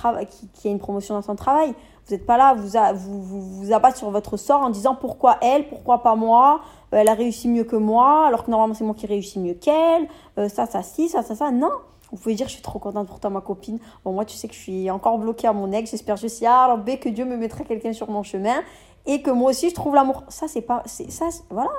qui, 0.54 0.68
a 0.68 0.70
une 0.70 0.78
promotion 0.78 1.14
dans 1.14 1.22
son 1.22 1.36
travail. 1.36 1.74
Vous 2.06 2.14
n'êtes 2.14 2.26
pas 2.26 2.36
là, 2.36 2.54
vous, 2.54 2.68
vous, 2.94 3.22
vous, 3.22 3.40
vous 3.40 3.72
abattre 3.72 3.96
sur 3.96 4.10
votre 4.10 4.36
sort 4.36 4.62
en 4.62 4.70
disant 4.70 4.94
pourquoi 4.94 5.38
elle, 5.40 5.68
pourquoi 5.68 6.02
pas 6.02 6.16
moi, 6.16 6.60
euh, 6.92 6.98
elle 6.98 7.08
a 7.08 7.14
réussi 7.14 7.48
mieux 7.48 7.64
que 7.64 7.76
moi, 7.76 8.26
alors 8.26 8.44
que 8.44 8.50
normalement 8.50 8.74
c'est 8.74 8.84
moi 8.84 8.94
qui 8.94 9.06
réussis 9.06 9.38
mieux 9.38 9.54
qu'elle, 9.54 10.08
euh, 10.38 10.48
ça, 10.48 10.66
ça, 10.66 10.82
si, 10.82 11.08
ça, 11.08 11.22
ça, 11.22 11.36
ça. 11.36 11.50
Non, 11.52 11.70
vous 12.10 12.18
pouvez 12.18 12.34
dire 12.34 12.48
je 12.48 12.52
suis 12.52 12.62
trop 12.62 12.78
contente 12.78 13.08
pour 13.08 13.20
toi 13.20 13.30
ma 13.30 13.40
copine. 13.40 13.78
Bon 14.04 14.12
moi 14.12 14.24
tu 14.24 14.36
sais 14.36 14.46
que 14.46 14.54
je 14.54 14.58
suis 14.58 14.90
encore 14.90 15.18
bloquée 15.18 15.46
à 15.46 15.52
mon 15.52 15.72
ex, 15.72 15.90
j'espère 15.90 16.16
juste 16.16 16.44
ah 16.46 16.76
B 16.76 16.98
que 16.98 17.08
Dieu 17.08 17.24
me 17.24 17.36
mettra 17.36 17.64
quelqu'un 17.64 17.92
sur 17.92 18.10
mon 18.10 18.22
chemin 18.22 18.62
et 19.06 19.22
que 19.22 19.30
moi 19.30 19.50
aussi 19.50 19.70
je 19.70 19.74
trouve 19.74 19.94
l'amour. 19.94 20.24
Ça 20.28 20.48
c'est 20.48 20.62
pas 20.62 20.82
c'est 20.86 21.10
ça 21.10 21.28
voilà. 21.50 21.70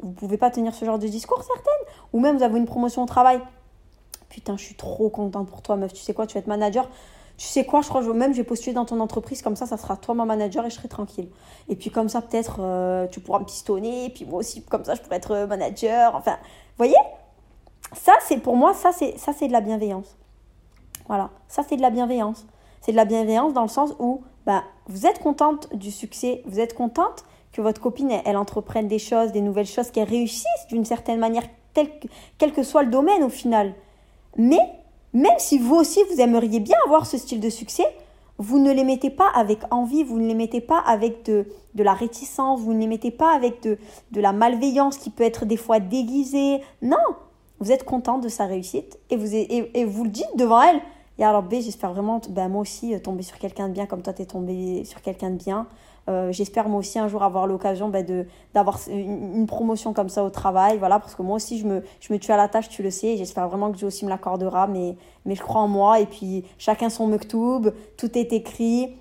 Vous 0.00 0.12
pouvez 0.12 0.38
pas 0.38 0.50
tenir 0.50 0.74
ce 0.74 0.84
genre 0.84 0.98
de 0.98 1.06
discours 1.06 1.42
certaines 1.42 1.94
ou 2.12 2.20
même 2.20 2.38
vous 2.38 2.42
avez 2.42 2.58
une 2.58 2.66
promotion 2.66 3.02
au 3.02 3.06
travail. 3.06 3.40
Putain, 4.28 4.56
je 4.56 4.64
suis 4.64 4.76
trop 4.76 5.10
contente 5.10 5.48
pour 5.48 5.60
toi 5.60 5.76
meuf, 5.76 5.92
tu 5.92 6.02
sais 6.02 6.14
quoi, 6.14 6.26
tu 6.26 6.34
vas 6.34 6.40
être 6.40 6.46
manager 6.46 6.88
tu 7.40 7.46
sais 7.46 7.64
quoi, 7.64 7.80
je 7.80 7.88
crois 7.88 8.02
que 8.02 8.10
même 8.10 8.34
je 8.34 8.36
vais 8.36 8.44
postuler 8.44 8.74
dans 8.74 8.84
ton 8.84 9.00
entreprise, 9.00 9.40
comme 9.40 9.56
ça, 9.56 9.64
ça 9.64 9.78
sera 9.78 9.96
toi 9.96 10.14
mon 10.14 10.26
manager 10.26 10.66
et 10.66 10.68
je 10.68 10.74
serai 10.74 10.88
tranquille. 10.88 11.30
Et 11.70 11.74
puis 11.74 11.88
comme 11.88 12.10
ça, 12.10 12.20
peut-être, 12.20 12.58
euh, 12.60 13.06
tu 13.06 13.20
pourras 13.20 13.38
me 13.38 13.46
pistonner, 13.46 14.04
et 14.04 14.10
puis 14.10 14.26
moi 14.26 14.40
aussi, 14.40 14.62
comme 14.62 14.84
ça, 14.84 14.94
je 14.94 15.00
pourrais 15.00 15.16
être 15.16 15.46
manager. 15.46 16.14
Enfin, 16.14 16.32
vous 16.32 16.76
voyez? 16.76 16.98
Ça, 17.94 18.12
c'est 18.28 18.36
pour 18.36 18.56
moi, 18.56 18.74
ça, 18.74 18.92
c'est 18.92 19.16
ça 19.16 19.32
c'est 19.32 19.48
de 19.48 19.52
la 19.52 19.62
bienveillance. 19.62 20.18
Voilà, 21.08 21.30
ça, 21.48 21.62
c'est 21.66 21.76
de 21.76 21.80
la 21.80 21.88
bienveillance. 21.88 22.44
C'est 22.80 22.92
de 22.92 22.96
la 22.96 23.04
bienveillance 23.04 23.52
dans 23.52 23.62
le 23.62 23.68
sens 23.68 23.94
où 23.98 24.22
bah, 24.46 24.64
vous 24.86 25.06
êtes 25.06 25.18
contente 25.20 25.74
du 25.74 25.90
succès, 25.90 26.42
vous 26.46 26.60
êtes 26.60 26.74
contente 26.74 27.24
que 27.52 27.60
votre 27.60 27.80
copine, 27.80 28.10
elle, 28.24 28.36
entreprenne 28.36 28.88
des 28.88 28.98
choses, 28.98 29.32
des 29.32 29.40
nouvelles 29.40 29.66
choses, 29.66 29.90
qu'elle 29.90 30.08
réussisse 30.08 30.66
d'une 30.68 30.84
certaine 30.84 31.18
manière, 31.18 31.44
quel 31.74 32.52
que 32.52 32.62
soit 32.62 32.82
le 32.82 32.90
domaine 32.90 33.22
au 33.22 33.28
final. 33.28 33.74
Mais 34.36 34.60
même 35.12 35.38
si 35.38 35.58
vous 35.58 35.74
aussi, 35.74 36.00
vous 36.10 36.20
aimeriez 36.20 36.60
bien 36.60 36.76
avoir 36.86 37.06
ce 37.06 37.18
style 37.18 37.40
de 37.40 37.50
succès, 37.50 37.86
vous 38.38 38.58
ne 38.58 38.72
les 38.72 38.84
mettez 38.84 39.10
pas 39.10 39.28
avec 39.34 39.60
envie, 39.70 40.02
vous 40.02 40.18
ne 40.18 40.26
les 40.26 40.34
mettez 40.34 40.62
pas 40.62 40.78
avec 40.78 41.24
de, 41.26 41.46
de 41.74 41.82
la 41.82 41.92
réticence, 41.92 42.60
vous 42.60 42.72
ne 42.72 42.78
les 42.78 42.86
mettez 42.86 43.10
pas 43.10 43.34
avec 43.34 43.62
de, 43.62 43.78
de 44.12 44.20
la 44.20 44.32
malveillance 44.32 44.96
qui 44.96 45.10
peut 45.10 45.24
être 45.24 45.44
des 45.44 45.58
fois 45.58 45.78
déguisée. 45.78 46.62
Non, 46.80 46.96
vous 47.58 47.70
êtes 47.70 47.84
content 47.84 48.18
de 48.18 48.28
sa 48.28 48.46
réussite 48.46 48.98
et 49.10 49.16
vous, 49.16 49.34
et, 49.34 49.84
vous 49.84 50.04
le 50.04 50.10
dites 50.10 50.36
devant 50.36 50.62
elle. 50.62 50.80
Et 51.20 51.24
alors 51.24 51.42
B, 51.42 51.56
j'espère 51.60 51.92
vraiment, 51.92 52.18
ben, 52.30 52.48
moi 52.48 52.62
aussi, 52.62 52.98
tomber 53.02 53.22
sur 53.22 53.38
quelqu'un 53.38 53.68
de 53.68 53.74
bien 53.74 53.84
comme 53.84 54.00
toi, 54.00 54.14
tu 54.14 54.22
es 54.22 54.24
tombé 54.24 54.84
sur 54.86 55.02
quelqu'un 55.02 55.30
de 55.30 55.36
bien. 55.36 55.66
Euh, 56.08 56.32
j'espère 56.32 56.66
moi 56.70 56.80
aussi 56.80 56.98
un 56.98 57.08
jour 57.08 57.22
avoir 57.22 57.46
l'occasion 57.46 57.90
ben, 57.90 58.04
de 58.04 58.26
d'avoir 58.54 58.80
une, 58.88 59.46
promotion 59.46 59.92
comme 59.92 60.08
ça 60.08 60.24
au 60.24 60.30
travail, 60.30 60.78
voilà, 60.78 60.98
parce 60.98 61.14
que 61.14 61.20
moi 61.20 61.36
aussi 61.36 61.58
je 61.58 61.66
me, 61.66 61.84
je 62.00 62.10
me 62.10 62.18
tue 62.18 62.32
à 62.32 62.38
la 62.38 62.48
tâche, 62.48 62.70
tu 62.70 62.82
le 62.82 62.90
sais, 62.90 63.18
j'espère 63.18 63.46
vraiment 63.48 63.70
que 63.70 63.76
Dieu 63.76 63.86
aussi 63.86 64.06
me 64.06 64.10
l'accordera, 64.10 64.66
mais, 64.66 64.96
mais 65.26 65.34
je 65.34 65.42
crois 65.42 65.60
en 65.60 65.68
moi, 65.68 66.00
et 66.00 66.06
puis 66.06 66.46
chacun 66.56 66.88
son 66.88 67.06
mektoub, 67.06 67.70
tout 67.98 68.18
est 68.18 68.32
écrit, 68.32 68.96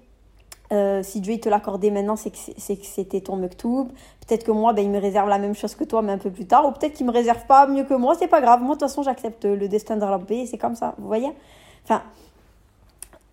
euh, 0.73 1.01
si 1.01 1.21
Dieu 1.21 1.33
il 1.33 1.39
te 1.39 1.47
l'accordait 1.47 1.89
maintenant, 1.89 2.17
c'est 2.17 2.31
que 2.31 2.85
c'était 2.85 3.21
ton 3.21 3.37
mektoub. 3.37 3.87
Peut-être 4.27 4.43
que 4.43 4.51
moi, 4.51 4.73
ben, 4.73 4.83
il 4.83 4.91
me 4.91 4.99
réserve 4.99 5.29
la 5.29 5.39
même 5.39 5.55
chose 5.55 5.73
que 5.73 5.85
toi, 5.85 6.01
mais 6.01 6.11
un 6.11 6.19
peu 6.19 6.29
plus 6.29 6.45
tard. 6.45 6.67
Ou 6.67 6.71
peut-être 6.71 6.93
qu'il 6.93 7.07
me 7.07 7.11
réserve 7.11 7.43
pas 7.47 7.65
mieux 7.65 7.85
que 7.85 7.95
moi, 7.95 8.13
c'est 8.19 8.27
pas 8.27 8.39
grave. 8.39 8.59
Moi, 8.59 8.75
de 8.75 8.79
toute 8.79 8.87
façon, 8.87 9.01
j'accepte 9.01 9.45
le 9.45 9.67
destin 9.67 9.97
de 9.97 10.33
et 10.33 10.45
c'est 10.45 10.59
comme 10.59 10.75
ça. 10.75 10.93
Vous 10.99 11.07
voyez 11.07 11.29
Enfin, 11.83 12.03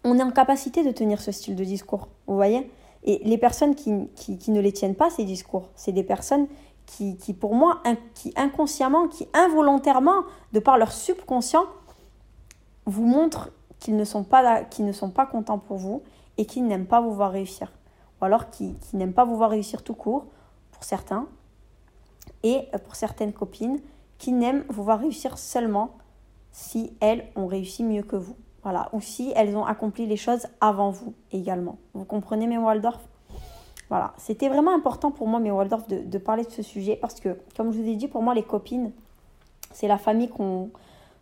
on 0.04 0.18
est 0.18 0.22
en 0.22 0.30
capacité 0.30 0.84
de 0.84 0.90
tenir 0.92 1.20
ce 1.20 1.32
style 1.32 1.56
de 1.56 1.64
discours. 1.64 2.08
Vous 2.26 2.36
voyez 2.36 2.70
et 3.06 3.20
les 3.24 3.38
personnes 3.38 3.76
qui, 3.76 4.08
qui, 4.16 4.50
ne 4.50 4.60
les 4.60 4.72
tiennent 4.72 4.96
pas, 4.96 5.10
ces 5.10 5.24
discours, 5.24 5.68
c'est 5.76 5.92
des 5.92 6.02
personnes 6.02 6.48
qui, 6.86 7.16
qui, 7.16 7.34
pour 7.34 7.54
moi, 7.54 7.80
qui 8.14 8.32
inconsciemment, 8.36 9.06
qui 9.06 9.28
involontairement, 9.32 10.24
de 10.52 10.58
par 10.58 10.76
leur 10.76 10.90
subconscient, 10.90 11.66
vous 12.84 13.06
montrent 13.06 13.50
qu'ils 13.78 13.96
ne, 13.96 14.04
sont 14.04 14.24
pas 14.24 14.64
ne 14.78 14.92
sont 14.92 15.10
pas 15.10 15.24
contents 15.24 15.58
pour 15.58 15.76
vous 15.76 16.02
et 16.36 16.46
qu'ils 16.46 16.66
n'aiment 16.66 16.86
pas 16.86 17.00
vous 17.00 17.12
voir 17.12 17.30
réussir. 17.30 17.70
Ou 18.20 18.24
alors 18.24 18.50
qui, 18.50 18.74
qui 18.74 18.96
n'aiment 18.96 19.12
pas 19.12 19.24
vous 19.24 19.36
voir 19.36 19.50
réussir 19.50 19.84
tout 19.84 19.94
court, 19.94 20.26
pour 20.72 20.82
certains, 20.82 21.28
et 22.42 22.68
pour 22.84 22.96
certaines 22.96 23.32
copines, 23.32 23.80
qui 24.18 24.32
n'aiment 24.32 24.64
vous 24.68 24.82
voir 24.82 24.98
réussir 24.98 25.38
seulement 25.38 25.90
si 26.56 26.90
elles 27.00 27.26
ont 27.36 27.46
réussi 27.46 27.84
mieux 27.84 28.02
que 28.02 28.16
vous. 28.16 28.34
Voilà. 28.62 28.88
Ou 28.94 29.02
si 29.02 29.30
elles 29.36 29.54
ont 29.58 29.66
accompli 29.66 30.06
les 30.06 30.16
choses 30.16 30.46
avant 30.62 30.88
vous 30.88 31.12
également. 31.30 31.76
Vous 31.92 32.06
comprenez, 32.06 32.46
mes 32.46 32.56
Waldorf? 32.56 32.98
Voilà. 33.90 34.14
C'était 34.16 34.48
vraiment 34.48 34.74
important 34.74 35.10
pour 35.10 35.28
moi, 35.28 35.38
mes 35.38 35.50
Waldorf, 35.50 35.86
de, 35.86 35.98
de, 35.98 36.18
parler 36.18 36.44
de 36.44 36.50
ce 36.50 36.62
sujet 36.62 36.96
parce 36.96 37.20
que, 37.20 37.38
comme 37.58 37.72
je 37.72 37.78
vous 37.78 37.86
ai 37.86 37.94
dit, 37.94 38.08
pour 38.08 38.22
moi, 38.22 38.32
les 38.32 38.42
copines, 38.42 38.92
c'est 39.70 39.86
la 39.86 39.98
famille 39.98 40.30
qu'on 40.30 40.70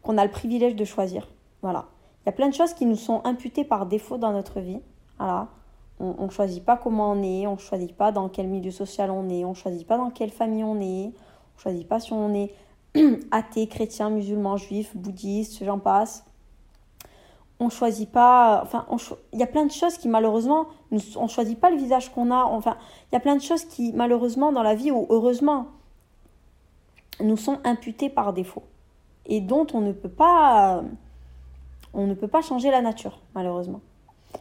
a 0.06 0.24
le 0.24 0.30
privilège 0.30 0.76
de 0.76 0.84
choisir. 0.84 1.26
Voilà. 1.62 1.86
Il 2.22 2.26
y 2.26 2.28
a 2.28 2.32
plein 2.32 2.48
de 2.48 2.54
choses 2.54 2.72
qui 2.72 2.86
nous 2.86 2.94
sont 2.94 3.20
imputées 3.24 3.64
par 3.64 3.86
défaut 3.86 4.18
dans 4.18 4.30
notre 4.30 4.60
vie. 4.60 4.78
Voilà. 5.18 5.48
On 5.98 6.26
ne 6.26 6.30
choisit 6.30 6.64
pas 6.64 6.76
comment 6.76 7.10
on 7.10 7.22
est, 7.24 7.48
on 7.48 7.54
ne 7.54 7.58
choisit 7.58 7.96
pas 7.96 8.12
dans 8.12 8.28
quel 8.28 8.46
milieu 8.46 8.70
social 8.70 9.10
on 9.10 9.28
est, 9.28 9.44
on 9.44 9.50
ne 9.50 9.54
choisit 9.54 9.84
pas 9.84 9.96
dans 9.96 10.10
quelle 10.10 10.30
famille 10.30 10.62
on 10.62 10.80
est, 10.80 11.06
on 11.06 11.08
ne 11.08 11.60
choisit 11.60 11.88
pas 11.88 11.98
si 11.98 12.12
on 12.12 12.34
est 12.34 12.52
athée, 13.30 13.66
chrétien, 13.66 14.10
musulman, 14.10 14.56
juif, 14.56 14.96
bouddhiste, 14.96 15.64
j'en 15.64 15.78
passe. 15.78 16.24
On 17.60 17.68
choisit 17.68 18.10
pas 18.10 18.60
enfin 18.62 18.84
il 19.32 19.38
y 19.38 19.42
a 19.42 19.46
plein 19.46 19.64
de 19.64 19.70
choses 19.70 19.96
qui 19.96 20.08
malheureusement 20.08 20.66
on 21.16 21.28
choisit 21.28 21.58
pas 21.58 21.70
le 21.70 21.76
visage 21.76 22.12
qu'on 22.12 22.30
a. 22.30 22.44
Enfin 22.44 22.76
il 23.10 23.14
y 23.14 23.16
a 23.16 23.20
plein 23.20 23.36
de 23.36 23.42
choses 23.42 23.64
qui 23.64 23.92
malheureusement 23.92 24.52
dans 24.52 24.62
la 24.62 24.74
vie 24.74 24.90
ou 24.90 25.06
heureusement 25.08 25.68
nous 27.20 27.36
sont 27.36 27.60
imputées 27.62 28.10
par 28.10 28.32
défaut 28.32 28.64
et 29.26 29.40
dont 29.40 29.66
on 29.72 29.80
ne 29.80 29.92
peut 29.92 30.08
pas 30.08 30.82
on 31.92 32.08
ne 32.08 32.14
peut 32.14 32.28
pas 32.28 32.42
changer 32.42 32.72
la 32.72 32.82
nature 32.82 33.20
malheureusement. 33.36 33.80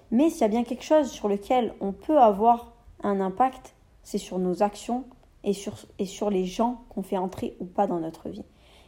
Mais 0.09 0.31
s'il 0.31 0.41
y 0.41 0.45
a 0.45 0.47
bien 0.47 0.63
quelque 0.63 0.83
chose 0.83 1.11
sur 1.11 1.29
lequel 1.29 1.75
on 1.81 1.91
peut 1.91 2.19
avoir 2.19 2.73
un 3.03 3.21
impact 3.21 3.75
c'est 4.01 4.17
sur 4.17 4.39
nos 4.39 4.63
actions 4.63 5.05
et 5.43 5.53
sur, 5.53 5.75
et 5.99 6.05
sur 6.05 6.29
les 6.29 6.45
gens 6.45 6.81
qu'on 6.89 7.03
fait 7.03 7.17
entrer 7.17 7.55
ou 7.59 7.65
pas 7.65 7.87
dans 7.87 7.99
notre 7.99 8.29
vie 8.29 8.45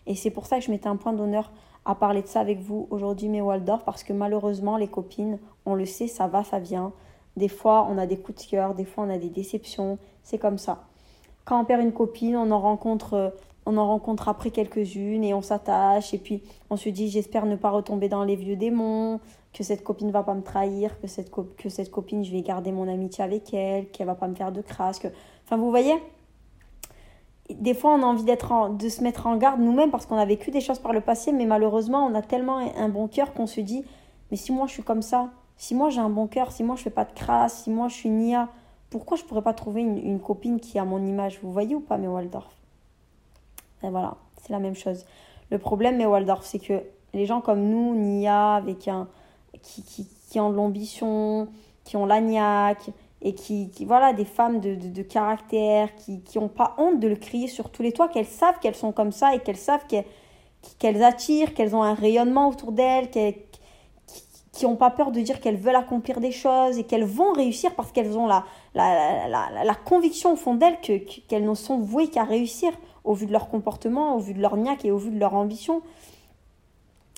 et 0.08 0.16
c'est 0.16 0.30
pour 0.30 0.46
ça 0.46 0.60
que 0.60 0.66
je 0.66 0.72
mettais 0.72 0.88
un 0.88 0.96
point 0.96 1.14
d'honneur 1.14 1.52
à 1.86 1.96
parler 1.96 2.22
de 2.22 2.28
ça 2.28 2.40
avec 2.40 2.60
vous 2.60 2.88
aujourd'hui, 2.90 3.30
mes 3.30 3.42
Waldorf, 3.42 3.84
parce 3.84 4.04
que 4.04 4.14
malheureusement, 4.14 4.78
les 4.78 4.88
copines, 4.88 5.40
on 5.66 5.76
le 5.76 5.86
sait, 5.86 6.08
ça 6.08 6.28
va, 6.28 6.44
ça 6.44 6.60
vient. 6.60 6.94
Des 7.38 7.48
fois, 7.48 7.88
on 7.90 7.98
a 7.98 8.06
des 8.06 8.18
coups 8.18 8.44
de 8.44 8.50
cœur, 8.50 8.74
des 8.74 8.86
fois, 8.86 9.04
on 9.04 9.10
a 9.10 9.18
des 9.18 9.30
déceptions. 9.30 10.00
C'est 10.24 10.38
comme 10.38 10.58
ça. 10.58 10.86
Quand 11.44 11.62
on 11.62 11.66
perd 11.66 11.82
une 11.82 11.92
copine, 11.92 12.38
on 12.38 12.50
en 12.50 12.60
rencontre, 12.60 13.14
euh, 13.14 13.30
on 13.68 13.78
en 13.78 13.88
rencontre 13.88 14.30
après 14.30 14.50
quelques-unes 14.50 15.24
et 15.24 15.34
on 15.34 15.42
s'attache. 15.42 16.14
Et 16.14 16.18
puis, 16.18 16.42
on 16.72 16.78
se 16.78 16.90
dit, 16.90 17.10
j'espère 17.10 17.46
ne 17.46 17.56
pas 17.56 17.70
retomber 17.70 18.10
dans 18.10 18.24
les 18.24 18.36
vieux 18.36 18.56
démons, 18.56 19.20
que 19.54 19.64
cette 19.64 19.84
copine 19.84 20.10
va 20.12 20.24
pas 20.24 20.34
me 20.34 20.42
trahir, 20.42 21.00
que 21.00 21.08
cette, 21.08 21.30
que 21.30 21.70
cette 21.70 21.92
copine, 21.92 22.24
je 22.24 22.32
vais 22.32 22.42
garder 22.42 22.72
mon 22.72 22.88
amitié 22.88 23.24
avec 23.24 23.54
elle, 23.54 23.90
qu'elle 23.90 24.08
va 24.08 24.16
pas 24.16 24.28
me 24.28 24.36
faire 24.36 24.52
de 24.52 24.62
crasse. 24.62 24.98
Que... 24.98 25.10
Enfin, 25.46 25.58
vous 25.58 25.70
voyez? 25.70 25.94
Des 27.50 27.74
fois, 27.74 27.94
on 27.94 28.02
a 28.02 28.06
envie 28.06 28.24
d'être 28.24 28.70
de 28.76 28.90
se 28.90 29.04
mettre 29.04 29.28
en 29.28 29.38
garde 29.38 29.60
nous-mêmes 29.60 29.92
parce 29.92 30.06
qu'on 30.06 30.18
a 30.18 30.26
vécu 30.26 30.52
des 30.52 30.62
choses 30.62 30.80
par 30.80 30.94
le 30.94 31.02
passé, 31.02 31.32
mais 31.32 31.46
malheureusement, 31.46 32.06
on 32.06 32.16
a 32.16 32.22
tellement 32.22 32.58
un 32.58 32.90
bon 32.90 33.08
cœur 33.08 33.34
qu'on 33.34 33.48
se 33.48 33.62
dit 33.62 33.84
Mais 34.32 34.38
si 34.38 34.52
moi 34.52 34.66
je 34.68 34.74
suis 34.74 34.84
comme 34.84 35.02
ça, 35.04 35.30
si 35.58 35.76
moi 35.76 35.90
j'ai 35.90 36.02
un 36.02 36.10
bon 36.10 36.28
cœur, 36.28 36.52
si 36.52 36.64
moi 36.64 36.76
je 36.76 36.82
fais 36.84 36.90
pas 36.90 37.06
de 37.06 37.14
crasse, 37.14 37.64
si 37.64 37.70
moi 37.70 37.88
je 37.88 37.94
suis 37.94 38.10
nia, 38.10 38.50
pourquoi 38.90 39.18
je 39.18 39.24
pourrais 39.24 39.42
pas 39.42 39.54
trouver 39.54 39.82
une, 39.82 40.20
copine 40.20 40.60
qui 40.60 40.80
a 40.80 40.86
mon 40.86 41.06
image? 41.06 41.40
Vous 41.44 41.52
voyez 41.52 41.76
ou 41.76 41.82
pas, 41.82 41.98
mes 41.98 42.08
Waldorf? 42.08 42.50
Et 43.84 43.90
voilà, 43.90 44.16
c'est 44.42 44.52
la 44.52 44.60
même 44.60 44.76
chose. 44.76 45.06
Le 45.52 45.60
problème, 45.60 45.98
mes 45.98 46.06
Waldorf, 46.06 46.46
c'est 46.46 46.60
que 46.60 46.82
les 47.14 47.26
gens 47.26 47.42
comme 47.42 47.62
nous, 47.62 47.94
nia, 47.96 48.56
avec 48.56 48.88
un, 48.88 49.08
qui, 49.62 49.84
qui, 49.84 50.08
qui 50.30 50.40
ont 50.40 50.50
l'ambition, 50.50 51.48
qui 51.84 51.98
ont 51.98 52.06
l'agnac, 52.06 52.90
et 53.22 53.34
qui, 53.34 53.72
voilà, 53.86 54.14
des 54.14 54.26
femmes 54.26 54.60
de, 54.60 54.76
de, 54.76 55.02
caractère, 55.02 55.96
qui 55.96 56.22
n'ont 56.36 56.48
pas 56.48 56.76
honte 56.78 57.00
de 57.00 57.08
le 57.08 57.16
crier 57.16 57.48
sur 57.48 57.70
tous 57.70 57.82
les 57.82 57.92
toits, 57.92 58.08
qu'elles 58.08 58.26
savent 58.26 58.60
qu'elles 58.60 58.76
sont 58.76 58.92
comme 58.92 59.12
ça 59.12 59.34
et 59.34 59.40
qu'elles 59.40 59.58
savent 59.58 59.86
qu'elles 60.80 61.04
attirent, 61.04 61.54
qu'elles 61.54 61.76
ont 61.76 61.84
un 61.84 61.94
rayonnement 61.94 62.50
autour 62.50 62.72
d'elles, 62.72 63.10
qui 63.10 64.66
n'ont 64.66 64.76
pas 64.76 64.92
peur 64.92 65.12
de 65.12 65.22
dire 65.22 65.40
qu'elles 65.40 65.58
veulent 65.58 65.76
accomplir 65.76 66.20
des 66.20 66.32
choses 66.32 66.78
et 66.78 66.84
qu'elles 66.84 67.04
vont 67.04 67.34
réussir 67.34 67.74
parce 67.76 67.92
qu'elles 67.92 68.18
ont 68.18 68.28
la, 68.28 68.46
la, 68.74 69.28
la, 69.28 69.64
la, 69.64 69.76
conviction 69.76 70.34
au 70.34 70.36
fond 70.36 70.56
d'elles 70.56 70.80
qu'elles 70.80 71.46
ne 71.46 71.54
sont 71.56 71.80
vouées 71.80 72.10
qu'à 72.10 72.24
réussir 72.24 72.72
au 73.04 73.14
vu 73.14 73.26
de 73.26 73.32
leur 73.32 73.50
comportement, 73.50 74.16
au 74.16 74.20
vu 74.20 74.34
de 74.34 74.42
leur 74.42 74.56
niaque 74.58 74.86
et 74.86 74.92
au 74.92 74.98
vu 74.98 75.10
de 75.10 75.20
leur 75.20 75.34
ambition. 75.34 75.82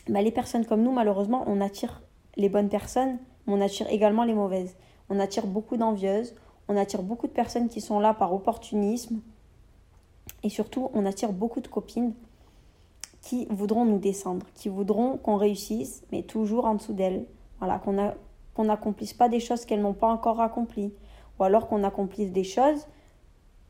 Mais 0.10 0.24
les 0.24 0.32
personnes 0.32 0.66
comme 0.66 0.84
nous, 0.84 0.92
malheureusement, 0.92 1.44
on 1.48 1.60
attire 1.60 2.02
les 2.38 2.50
bonnes 2.50 2.70
personnes, 2.70 3.18
mais 3.46 3.54
on 3.54 3.62
attire 3.62 3.88
également 3.90 4.24
les 4.24 4.34
mauvaises 4.34 4.76
on 5.10 5.20
attire 5.20 5.48
beaucoup 5.48 5.78
d'envieuses, 5.78 6.36
on 6.68 6.78
attire 6.78 7.02
beaucoup 7.02 7.28
de 7.28 7.32
personnes 7.32 7.70
qui 7.70 7.82
sont 7.82 8.00
là 8.00 8.14
par 8.14 8.34
opportunisme 8.34 9.22
et 10.44 10.50
surtout 10.50 10.90
on 10.94 11.06
attire 11.06 11.32
beaucoup 11.32 11.62
de 11.62 11.68
copines 11.68 12.14
qui 13.22 13.48
voudront 13.50 13.86
nous 13.86 14.00
descendre, 14.00 14.46
qui 14.54 14.70
voudront 14.70 15.18
qu'on 15.18 15.36
réussisse, 15.36 16.04
mais 16.12 16.24
toujours 16.24 16.66
en 16.66 16.76
dessous 16.76 16.94
d'elles. 16.94 17.26
Voilà, 17.60 17.80
qu'on 17.80 18.64
n'accomplisse 18.64 19.14
pas 19.14 19.28
des 19.28 19.40
choses 19.40 19.66
qu'elles 19.66 19.82
n'ont 19.82 19.94
pas 19.94 20.08
encore 20.08 20.40
accomplies, 20.40 20.94
ou 21.38 21.44
alors 21.44 21.68
qu'on 21.68 21.84
accomplisse 21.84 22.32
des 22.32 22.44
choses 22.44 22.88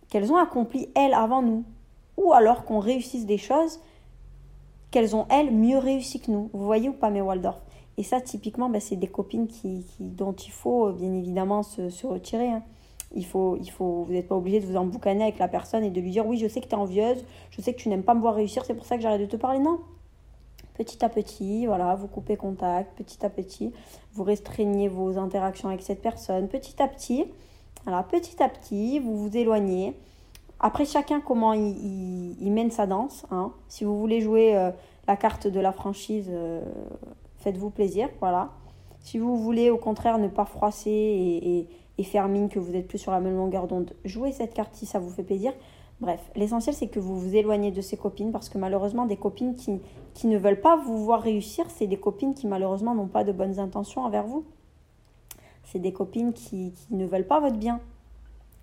qu'elles 0.09 0.31
ont 0.31 0.38
accomplies 0.38 0.89
elles 0.95 1.13
avant 1.13 1.41
nous, 1.41 1.63
ou 2.17 2.33
alors 2.33 2.65
qu'on 2.65 2.79
réussisse 2.79 3.25
des 3.25 3.38
choses 3.38 3.79
qu'elles 4.91 5.15
ont 5.15 5.25
elles 5.29 5.51
mieux 5.51 5.77
réussi 5.77 6.19
que 6.19 6.31
nous. 6.31 6.49
Vous 6.53 6.65
voyez 6.65 6.89
ou 6.89 6.93
pas 6.93 7.09
mes 7.09 7.21
Waldorf? 7.21 7.59
Et 7.98 8.04
ça, 8.04 8.22
typiquement, 8.22 8.70
bah, 8.70 8.80
c'est 8.80 8.95
des 8.95 9.08
copines 9.08 9.48
qui, 9.48 9.84
dont 10.00 10.34
il 10.34 10.52
faut 10.52 10.88
euh, 10.88 10.93
bien 10.93 11.12
évidemment 11.14 11.64
se, 11.64 12.06
retirer. 12.06 12.50
Hein. 12.50 12.64
Il 13.16 13.26
faut, 13.26 13.58
il 13.60 13.72
faut, 13.72 14.04
vous 14.04 14.14
n'êtes 14.14 14.28
pas 14.28 14.36
obligé 14.36 14.60
de 14.60 14.66
vous 14.66 14.76
emboucaner 14.76 15.24
avec 15.24 15.39
la 15.39 15.48
personne 15.48 15.84
et 15.84 15.89
de 15.89 16.00
lui 16.00 16.12
dire 16.12 16.28
oui, 16.28 16.38
je 16.38 16.48
sais 16.48 16.62
que 16.62 16.68
tu 16.68 16.74
es 16.74 16.76
envieuse, 16.76 17.24
je 17.52 17.62
sais 17.62 17.74
que 17.74 17.80
tu 17.80 17.89
n'aimes 17.89 18.04
pas 18.04 18.14
me 18.14 18.20
voir 18.20 18.36
réussir, 18.36 18.66
c'est 18.66 18.76
pour 18.76 18.86
ça 18.86 18.98
que 18.98 19.02
j'arrête 19.02 19.22
de 19.22 19.26
te 19.26 19.38
parler. 19.38 19.60
Non. 19.60 19.80
Petit 20.76 21.04
à 21.04 21.10
petit, 21.10 21.66
voilà, 21.66 21.95
vous 21.95 22.08
coupez 22.08 22.38
contact, 22.38 22.95
petit 22.95 23.26
à 23.26 23.32
petit, 23.32 23.74
vous 24.14 24.24
restreignez 24.24 24.89
vos 24.89 25.18
interactions 25.18 25.70
avec 25.70 25.82
cette 25.82 26.04
personne, 26.04 26.50
petit 26.50 26.80
à 26.80 26.88
petit, 26.88 27.26
petit 28.12 28.43
à 28.43 28.50
petit, 28.50 29.00
vous 29.00 29.18
vous 29.18 29.36
éloignez. 29.36 29.95
Après, 30.60 30.86
chacun, 30.86 31.20
comment 31.20 31.54
il, 31.54 32.52
mène 32.52 32.70
sa 32.70 32.86
danse. 32.86 33.26
Hein. 33.32 33.52
Si 33.70 33.86
vous 33.86 33.98
voulez 33.98 34.22
jouer 34.22 34.56
euh, 34.56 34.70
la 35.08 35.16
carte 35.16 35.48
de 35.48 35.60
la 35.60 35.72
franchise, 35.72 36.30
euh, 36.30 36.62
faites-vous 37.48 37.70
plaisir, 37.70 38.10
voilà. 38.20 38.50
Si 39.00 39.20
vous 39.20 39.38
voulez 39.38 39.70
au 39.70 39.78
contraire 39.78 40.18
ne 40.18 40.28
pas 40.28 40.43
froisser 40.43 40.91
et, 40.91 41.70
et, 41.98 42.04
faire 42.04 42.28
mine 42.28 42.50
que 42.50 42.60
vous 42.60 42.76
êtes 42.76 42.89
plus 42.89 42.98
sur 42.98 43.14
la 43.14 43.22
même 43.22 43.38
longueur 43.38 43.68
d'onde, 43.68 43.93
jouez 44.04 44.34
cette 44.34 44.54
carte 44.54 44.76
si 44.76 44.86
ça 44.86 45.00
vous 45.00 45.10
fait 45.10 45.24
plaisir. 45.24 45.54
Bref, 46.02 46.20
l'essentiel 46.36 46.76
c'est 46.76 46.89
que 46.89 47.00
vous 47.00 47.18
vous 47.18 47.36
éloignez 47.38 47.72
de 47.72 47.80
ces 47.80 47.95
copines 47.95 48.34
parce 48.34 48.50
que 48.50 48.58
malheureusement 48.58 49.06
des 49.06 49.16
copines 49.16 49.56
qui, 49.56 49.80
qui 50.14 50.28
ne 50.28 50.38
veulent 50.38 50.60
pas 50.60 50.76
vous 50.76 51.06
voir 51.06 51.22
réussir, 51.22 51.66
c'est 51.70 51.88
des 51.88 51.98
copines 51.98 52.34
qui 52.34 52.48
malheureusement 52.48 52.93
n'ont 52.93 53.08
pas 53.08 53.24
de 53.24 53.32
bonnes 53.32 53.60
intentions 53.60 54.04
envers 54.04 54.28
vous. 54.28 54.43
C'est 55.64 55.80
des 55.80 55.93
copines 55.93 56.34
qui, 56.34 56.74
qui, 56.74 56.95
ne 56.95 57.06
veulent 57.06 57.28
pas 57.28 57.39
votre 57.39 57.58
bien. 57.58 57.80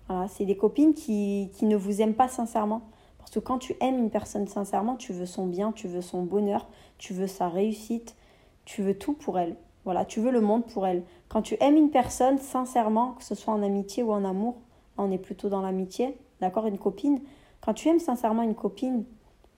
Voilà, 0.07 0.27
c'est 0.27 0.45
des 0.45 0.57
copines 0.57 0.93
qui, 0.93 1.49
qui 1.53 1.65
ne 1.65 1.75
vous 1.75 2.03
aiment 2.03 2.13
pas 2.13 2.27
sincèrement. 2.27 2.81
Parce 3.17 3.31
que 3.31 3.39
quand 3.39 3.57
tu 3.57 3.75
aimes 3.81 3.97
une 3.97 4.11
personne 4.11 4.47
sincèrement, 4.47 4.95
tu 4.95 5.11
veux 5.11 5.25
son 5.25 5.47
bien, 5.47 5.71
tu 5.71 5.87
veux 5.87 6.01
son 6.01 6.21
bonheur, 6.21 6.67
tu 6.99 7.13
veux 7.13 7.25
sa 7.25 7.49
réussite, 7.49 8.15
tu 8.65 8.81
veux 8.81 8.97
tout 8.97 9.13
pour 9.13 9.39
elle. 9.39 9.55
Voilà, 9.85 10.03
tu 10.03 10.19
veux 10.19 10.31
le 10.31 10.41
monde 10.41 10.65
pour 10.65 10.87
elle. 10.87 11.03
Quand 11.29 11.41
tu 11.41 11.57
aimes 11.59 11.77
une 11.77 11.91
personne 11.91 12.39
sincèrement, 12.39 13.13
que 13.13 13.23
ce 13.23 13.35
soit 13.35 13.53
en 13.53 13.61
amitié 13.61 14.03
ou 14.03 14.11
en 14.11 14.25
amour, 14.25 14.55
on 14.97 15.11
est 15.11 15.17
plutôt 15.17 15.49
dans 15.49 15.61
l'amitié, 15.61 16.17
d'accord, 16.41 16.65
une 16.65 16.77
copine. 16.77 17.21
Quand 17.61 17.73
tu 17.73 17.87
aimes 17.89 17.99
sincèrement 17.99 18.41
une 18.41 18.55
copine, 18.55 19.05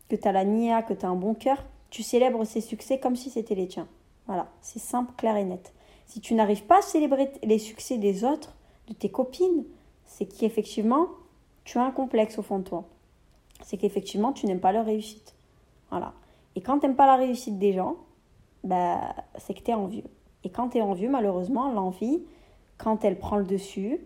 que 0.10 0.16
tu 0.16 0.28
as 0.28 0.32
la 0.32 0.44
nia, 0.44 0.82
que 0.82 0.94
tu 0.94 1.06
as 1.06 1.10
un 1.10 1.16
bon 1.16 1.34
cœur, 1.34 1.64
tu 1.90 2.04
célèbres 2.04 2.44
ses 2.46 2.62
succès 2.62 3.00
comme 3.00 3.16
si 3.16 3.30
c'était 3.30 3.56
les 3.56 3.68
tiens. 3.68 3.88
Voilà, 4.28 4.50
c'est 4.62 4.80
simple, 4.80 5.14
clair 5.16 5.38
et 5.38 5.46
net. 5.46 5.74
Si 6.06 6.20
tu 6.22 6.34
n'arrives 6.34 6.66
pas 6.66 6.80
à 6.80 6.82
célébrer 6.82 7.32
les 7.44 7.60
succès 7.60 7.98
des 7.98 8.24
autres, 8.24 8.56
de 8.88 8.94
tes 8.94 9.10
copines, 9.10 9.66
c'est 10.06 10.26
qu'effectivement, 10.26 11.08
tu 11.64 11.78
as 11.78 11.84
un 11.84 11.92
complexe 11.92 12.38
au 12.38 12.42
fond 12.42 12.60
de 12.60 12.64
toi. 12.64 12.86
C'est 13.64 13.78
qu'effectivement, 13.78 14.32
tu 14.32 14.46
n'aimes 14.46 14.60
pas 14.60 14.72
leur 14.72 14.86
réussite. 14.86 15.36
Voilà. 15.90 16.14
Et 16.56 16.62
quand 16.62 16.80
tu 16.80 16.86
n'aimes 16.86 16.96
pas 16.96 17.06
la 17.06 17.18
réussite 17.18 17.60
des 17.60 17.74
gens, 17.74 17.98
bah, 18.68 19.16
c'est 19.38 19.54
que 19.54 19.62
tu 19.62 19.72
es 19.72 19.74
envieux. 19.74 20.04
Et 20.44 20.50
quand 20.50 20.70
tu 20.70 20.78
es 20.78 20.82
envieux, 20.82 21.10
malheureusement, 21.10 21.72
l'envie, 21.72 22.24
quand 22.78 23.04
elle 23.04 23.18
prend 23.18 23.38
le 23.38 23.46
dessus, 23.46 24.00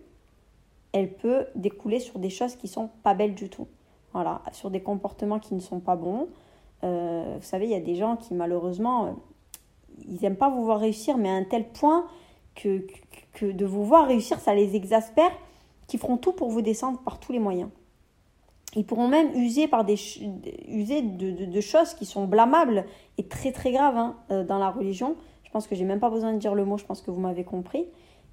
elle 0.92 1.12
peut 1.12 1.46
découler 1.54 2.00
sur 2.00 2.18
des 2.18 2.30
choses 2.30 2.56
qui 2.56 2.68
sont 2.68 2.90
pas 3.02 3.14
belles 3.14 3.34
du 3.34 3.48
tout. 3.48 3.66
Voilà, 4.12 4.42
sur 4.52 4.70
des 4.70 4.80
comportements 4.80 5.38
qui 5.38 5.54
ne 5.54 5.60
sont 5.60 5.80
pas 5.80 5.96
bons. 5.96 6.28
Euh, 6.84 7.36
vous 7.38 7.44
savez, 7.44 7.66
il 7.66 7.70
y 7.70 7.76
a 7.76 7.80
des 7.80 7.94
gens 7.94 8.16
qui, 8.16 8.34
malheureusement, 8.34 9.06
euh, 9.06 9.10
ils 10.06 10.20
n'aiment 10.20 10.36
pas 10.36 10.50
vous 10.50 10.64
voir 10.64 10.80
réussir, 10.80 11.16
mais 11.16 11.30
à 11.30 11.34
un 11.34 11.44
tel 11.44 11.68
point 11.68 12.06
que, 12.54 12.86
que 13.32 13.46
de 13.46 13.64
vous 13.64 13.84
voir 13.84 14.06
réussir, 14.06 14.38
ça 14.38 14.54
les 14.54 14.76
exaspère, 14.76 15.30
qui 15.86 15.96
feront 15.96 16.18
tout 16.18 16.32
pour 16.32 16.50
vous 16.50 16.62
descendre 16.62 16.98
par 16.98 17.20
tous 17.20 17.32
les 17.32 17.38
moyens. 17.38 17.70
Ils 18.74 18.86
pourront 18.86 19.08
même 19.08 19.34
user, 19.34 19.68
par 19.68 19.84
des, 19.84 19.96
user 20.66 21.02
de, 21.02 21.60
choses 21.60 21.92
qui 21.94 22.06
sont 22.06 22.24
blâmables 22.24 22.86
et 23.18 23.24
très 23.24 23.52
très 23.52 23.70
graves 23.70 23.98
hein, 23.98 24.16
euh, 24.30 24.44
dans 24.44 24.58
la 24.58 24.70
religion. 24.70 25.16
Je 25.44 25.50
pense 25.50 25.66
que 25.66 25.74
j'ai 25.74 25.84
même 25.84 26.00
pas 26.00 26.08
besoin 26.08 26.32
de 26.32 26.38
dire 26.38 26.54
le 26.54 26.64
mot, 26.64 26.78
je 26.78 26.84
pense 26.84 27.02
que 27.02 27.10
vous 27.10 27.20
m'avez 27.20 27.44
compris. 27.44 27.86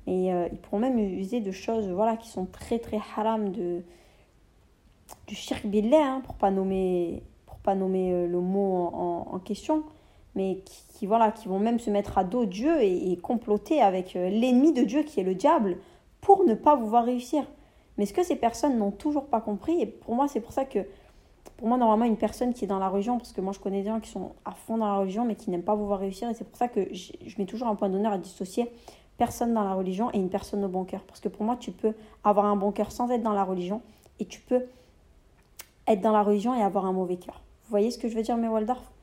Et 0.08 0.34
euh, 0.34 0.48
ils 0.52 0.58
pourront 0.58 0.80
même 0.80 0.98
user 0.98 1.42
de 1.42 1.52
choses 1.52 1.90
voilà, 1.90 2.16
qui 2.16 2.30
sont 2.30 2.46
très 2.46 2.80
très 2.80 3.00
haram, 3.18 3.52
de, 3.52 3.82
du 5.28 5.36
shirk 5.36 5.66
billah, 5.66 5.98
hein, 6.06 6.22
pour 6.24 6.36
pas 6.36 6.52
nommer, 6.52 7.22
pour 7.46 7.58
pas 7.58 7.76
nommer 7.76 8.14
euh, 8.14 8.26
le 8.26 8.40
mot 8.40 8.92
en, 8.94 9.40
question, 9.40 9.84
mais 10.36 10.64
qui, 10.94 11.06
voilà, 11.06 11.32
qui 11.34 11.50
vont 11.50 11.60
même 11.60 11.80
se 11.80 11.90
mettre 11.90 12.18
à 12.18 12.24
dos 12.24 12.46
Dieu 12.46 12.82
et, 12.82 13.12
et 13.12 13.18
comploter 13.18 13.82
avec 13.82 14.14
l'ennemi 14.14 14.72
de 14.72 14.84
Dieu 14.84 15.04
qui 15.04 15.20
est 15.20 15.24
le 15.24 15.36
diable 15.36 15.78
pour 16.22 16.46
ne 16.46 16.54
pas 16.54 16.76
vous 16.76 16.88
voir 16.88 17.04
réussir. 17.04 17.44
Mais 18.00 18.06
ce 18.06 18.14
que 18.14 18.24
ces 18.24 18.38
personnes 18.38 18.78
n'ont 18.78 18.92
toujours 18.92 19.26
pas 19.26 19.42
compris, 19.42 19.82
et 19.82 19.86
pour 19.86 20.16
moi, 20.16 20.30
c'est 20.30 20.40
pour 20.40 20.54
ça 20.54 20.64
que, 20.64 20.80
pour 21.58 21.68
moi, 21.68 21.76
normalement, 21.76 22.06
une 22.06 22.16
personne 22.16 22.54
qui 22.54 22.64
est 22.64 22.68
dans 22.68 22.80
la 22.80 22.88
religion, 22.88 23.18
parce 23.18 23.34
que 23.34 23.42
moi, 23.42 23.52
je 23.52 23.60
connais 23.60 23.82
des 23.82 23.90
gens 23.90 24.00
qui 24.00 24.10
sont 24.10 24.32
à 24.46 24.52
fond 24.52 24.78
dans 24.78 24.88
la 24.88 24.96
religion, 25.00 25.26
mais 25.26 25.36
qui 25.36 25.50
n'aiment 25.50 25.64
pas 25.66 25.76
vous 25.76 25.86
voir 25.86 26.00
réussir, 26.00 26.30
et 26.30 26.34
c'est 26.34 26.46
pour 26.46 26.56
ça 26.56 26.70
que 26.70 26.88
je, 26.94 27.12
mets 27.38 27.46
toujours 27.46 27.68
un 27.68 27.76
point 27.76 27.90
d'honneur 27.90 28.14
à 28.14 28.18
dissocier 28.18 28.72
personne 29.18 29.54
dans 29.54 29.66
la 29.66 29.74
religion 29.74 30.10
et 30.14 30.18
une 30.18 30.30
personne 30.30 30.64
au 30.64 30.70
bon 30.70 30.86
cœur. 30.86 31.04
Parce 31.04 31.20
que 31.20 31.28
pour 31.28 31.44
moi, 31.44 31.58
tu 31.58 31.74
peux 31.74 31.94
avoir 32.24 32.46
un 32.46 32.56
bon 32.56 32.72
cœur 32.72 32.90
sans 32.90 33.10
être 33.12 33.22
dans 33.22 33.34
la 33.34 33.44
religion, 33.44 33.82
et 34.22 34.26
tu 34.26 34.40
peux 34.40 34.64
être 35.86 36.00
dans 36.00 36.14
la 36.14 36.24
religion 36.24 36.58
et 36.58 36.62
avoir 36.62 36.86
un 36.86 36.94
mauvais 36.94 37.18
cœur. 37.18 37.42
Vous 37.66 37.72
voyez 37.72 37.92
ce 37.92 37.98
que 37.98 38.08
je 38.08 38.16
veux 38.16 38.24
dire, 38.24 38.38
mes 38.38 38.48
Waldorf 38.48 38.94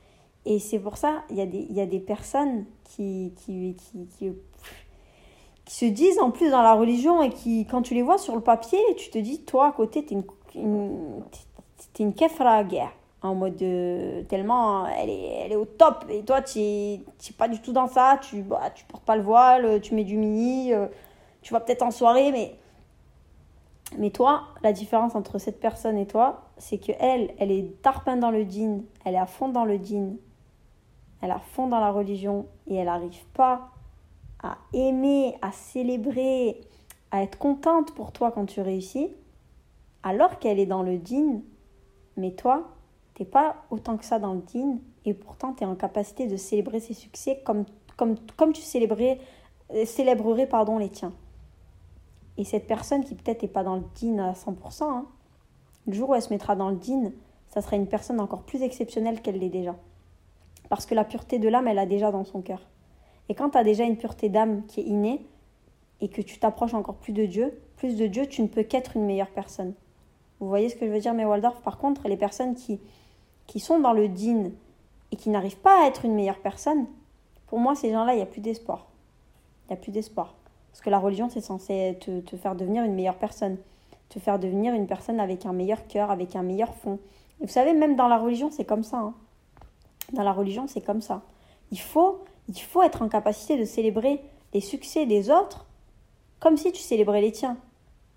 Et 0.47 0.59
c'est 0.59 0.79
pour 0.79 0.97
ça, 0.97 1.23
il 1.29 1.37
y, 1.37 1.43
a 1.43 1.47
des, 1.47 1.67
y 1.69 1.83
a 1.83 1.87
des 1.87 2.01
personnes 2.01 2.65
qui, 2.85 3.35
qui 3.37 3.77
qui 5.67 5.75
se 5.75 5.85
disent 5.85 6.19
en 6.21 6.31
plus 6.31 6.51
dans 6.51 6.63
la 6.63 6.75
religion 6.75 7.23
et 7.23 7.31
qui, 7.31 7.67
quand 7.67 7.83
tu 7.83 7.93
les 7.93 8.03
vois 8.03 8.19
sur 8.19 8.35
le 8.35 8.41
papier, 8.41 8.79
tu 8.97 9.11
te 9.11 9.19
dis, 9.19 9.43
toi 9.43 9.67
à 9.67 9.73
côté, 9.73 10.07
t'es 10.07 10.15
une, 10.15 10.25
une, 10.55 11.23
une 11.99 12.15
kefra 12.15 12.65
guerre. 12.65 12.93
En 13.23 13.35
mode 13.35 13.57
de, 13.57 14.23
tellement 14.29 14.87
elle 14.87 15.11
est, 15.11 15.43
elle 15.45 15.53
est 15.53 15.57
au 15.57 15.65
top 15.65 16.05
et 16.09 16.23
toi 16.23 16.43
tu 16.43 16.61
n'es 16.61 17.01
pas 17.37 17.49
du 17.49 17.61
tout 17.61 17.73
dans 17.73 17.89
ça, 17.89 18.21
tu 18.23 18.43
bah, 18.43 18.71
tu 18.73 18.85
portes 18.85 19.03
pas 19.03 19.17
le 19.17 19.23
voile, 19.23 19.81
tu 19.81 19.95
mets 19.95 20.05
du 20.05 20.17
mini, 20.17 20.73
euh, 20.73 20.87
tu 21.43 21.53
vas 21.53 21.59
peut-être 21.59 21.83
en 21.83 21.91
soirée, 21.91 22.31
mais 22.31 22.55
mais 23.99 24.11
toi, 24.11 24.43
la 24.63 24.73
différence 24.73 25.15
entre 25.17 25.39
cette 25.39 25.59
personne 25.59 25.97
et 25.97 26.07
toi, 26.07 26.43
c'est 26.59 26.79
que 26.79 26.93
elle, 27.01 27.35
elle 27.39 27.51
est 27.51 27.83
tarpin 27.83 28.17
dans 28.17 28.31
le 28.31 28.45
din, 28.45 28.83
elle 29.05 29.15
est 29.15 29.19
à 29.19 29.27
fond 29.27 29.49
dans 29.49 29.65
le 29.65 29.79
din, 29.79 30.11
elle 31.21 31.31
est 31.31 31.33
à 31.33 31.41
fond 31.41 31.67
dans 31.67 31.81
la 31.81 31.91
religion 31.91 32.47
et 32.69 32.77
elle 32.77 32.87
n'arrive 32.87 33.25
pas 33.33 33.71
à 34.47 34.59
aimer, 34.73 35.37
à 35.43 35.53
célébrer, 35.53 36.61
à 37.11 37.23
être 37.23 37.39
contente 37.39 37.95
pour 37.95 38.13
toi 38.13 38.31
quand 38.31 38.47
tu 38.47 38.61
réussis, 38.61 39.11
alors 40.03 40.39
qu'elle 40.39 40.61
est 40.61 40.67
dans 40.67 40.83
le 40.83 40.99
din, 40.99 41.41
mais 42.17 42.33
toi, 42.33 42.69
t'es 43.15 43.25
pas 43.25 43.57
autant 43.71 43.97
que 43.97 44.05
ça 44.05 44.19
dans 44.19 44.35
le 44.35 44.41
din, 44.41 44.79
et 45.05 45.15
pourtant 45.15 45.53
tu 45.53 45.65
es 45.65 45.67
en 45.67 45.75
capacité 45.75 46.27
de 46.27 46.37
célébrer 46.37 46.81
ses 46.81 46.95
succès 46.95 47.43
comme, 47.45 47.65
comme, 47.97 48.17
comme 48.37 48.53
tu 48.53 48.63
célébrerais, 48.63 49.19
euh, 49.73 49.85
célébrerais 49.85 50.47
pardon, 50.47 50.79
les 50.79 50.91
tiens. 50.91 51.13
Et 52.39 52.45
cette 52.45 52.67
personne 52.67 53.05
qui 53.05 53.15
peut-être 53.15 53.43
n'est 53.43 53.49
pas 53.49 53.65
dans 53.65 53.77
le 53.77 53.85
din 54.01 54.19
à 54.19 54.33
100%, 54.33 54.85
hein, 54.85 55.07
le 55.87 55.93
jour 55.93 56.11
où 56.11 56.15
elle 56.15 56.23
se 56.23 56.31
mettra 56.31 56.55
dans 56.55 56.71
le 56.71 56.77
din, 56.77 57.13
ça 57.49 57.63
sera 57.63 57.77
une 57.77 57.87
personne 57.87 58.21
encore 58.21 58.43
plus 58.43 58.63
exceptionnelle 58.63 59.23
qu'elle 59.23 59.39
l'est 59.39 59.49
déjà. 59.49 59.75
Parce 60.69 60.85
que 60.87 60.95
la 60.95 61.05
pureté 61.05 61.39
de 61.39 61.49
l'âme, 61.49 61.69
elle 61.69 61.79
a 61.79 61.87
déjà 61.87 62.11
dans 62.11 62.25
son 62.25 62.43
cœur. 62.43 62.61
Et 63.29 63.35
quand 63.35 63.51
tu 63.51 63.59
as 63.59 63.65
déjà 63.65 63.85
une 63.85 63.97
pureté 63.97 64.29
d'âme 64.29 64.65
qui 64.67 64.81
est 64.81 64.85
innée 64.85 65.27
et 66.01 66.09
que 66.09 66.23
tu 66.23 66.39
t'approches 66.39 66.75
encore 66.75 66.97
plus 66.97 67.13
de 67.13 67.27
Dieu, 67.27 67.59
plus 67.77 67.97
de 67.97 68.07
Dieu, 68.07 68.27
tu 68.27 68.43
ne 68.43 68.47
peux 68.47 68.63
qu'être 68.63 68.97
une 68.97 69.05
meilleure 69.05 69.31
personne. 69.31 69.75
Vous 70.41 70.49
voyez 70.49 70.69
ce 70.69 70.77
que 70.77 70.87
je 70.87 70.93
veux 70.93 71.01
dire, 71.01 71.15
mais 71.15 71.25
Waldorf 71.25 71.61
Par 71.63 71.79
contre, 71.79 72.09
les 72.09 72.17
personnes 72.17 72.55
qui, 72.55 72.81
qui 73.47 73.61
sont 73.61 73.81
dans 73.81 73.93
le 73.93 74.09
din 74.09 74.51
et 75.13 75.17
qui 75.17 75.31
n'arrivent 75.31 75.59
pas 75.59 75.85
à 75.85 75.89
être 75.89 76.05
une 76.05 76.15
meilleure 76.15 76.41
personne, 76.41 76.87
pour 77.47 77.59
moi, 77.59 77.75
ces 77.75 77.91
gens-là, 77.91 78.13
il 78.13 78.17
n'y 78.17 78.23
a 78.23 78.27
plus 78.27 78.41
d'espoir. 78.41 78.87
Il 79.65 79.73
n'y 79.73 79.79
a 79.79 79.81
plus 79.81 79.93
d'espoir. 79.93 80.35
Parce 80.71 80.81
que 80.81 80.91
la 80.91 80.99
religion, 80.99 81.29
c'est 81.31 81.41
censé 81.41 81.97
te, 82.01 82.21
te, 82.21 82.37
faire 82.37 82.55
devenir 82.55 82.85
une 82.85 82.95
meilleure 82.95 83.17
personne. 83.17 83.57
Te 84.09 84.19
faire 84.19 84.39
devenir 84.39 84.75
une 84.75 84.87
personne 84.87 85.21
avec 85.21 85.47
un 85.47 85.53
meilleur 85.53 85.87
cœur, 85.87 86.11
avec 86.11 86.37
un 86.37 86.43
meilleur 86.43 86.75
fond. 86.75 86.99
Et 87.41 87.47
vous 87.47 87.53
savez, 87.53 87.73
même 87.73 87.97
dans 87.97 88.09
la 88.09 88.19
religion, 88.19 88.51
c'est 88.51 88.65
comme 88.65 88.83
ça. 88.83 88.99
Hein. 88.99 89.15
Dans 90.13 90.23
la 90.23 90.33
religion, 90.33 90.67
c'est 90.67 90.81
comme 90.81 91.01
ça. 91.01 91.23
Il 91.71 91.81
faut 91.81 92.21
il 92.49 92.61
faut 92.61 92.83
être 92.83 93.03
en 93.03 93.09
capacité 93.09 93.59
de 93.59 93.65
célébrer 93.65 94.21
les 94.55 94.61
succès 94.61 95.07
des 95.07 95.31
autres 95.31 95.67
comme 96.41 96.57
si 96.57 96.73
tu 96.73 96.83
célébrais 96.83 97.21
les 97.21 97.33
tiens. 97.33 97.57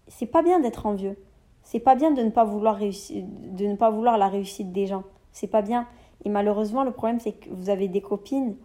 C'est 0.08 0.26
pas 0.26 0.42
bien 0.42 0.60
d'être 0.60 0.86
envieux. 0.86 1.18
C'est 1.64 1.80
pas 1.80 1.96
bien 1.96 2.12
de 2.12 2.22
ne 2.24 2.30
pas 2.30 2.44
vouloir 2.44 2.76
réussir, 2.76 3.24
de 3.28 3.66
ne 3.66 3.76
pas 3.76 3.90
vouloir 3.90 4.18
la 4.18 4.28
réussite 4.28 4.72
des 4.72 4.88
gens. 4.88 5.04
C'est 5.32 5.48
pas 5.48 5.62
bien. 5.62 5.88
Et 6.26 6.30
malheureusement, 6.30 6.84
le 6.84 6.92
problème, 6.92 7.20
c'est 7.20 7.34
que 7.34 7.50
vous 7.50 7.70
avez 7.70 7.88
des 7.88 8.02
copines 8.02 8.56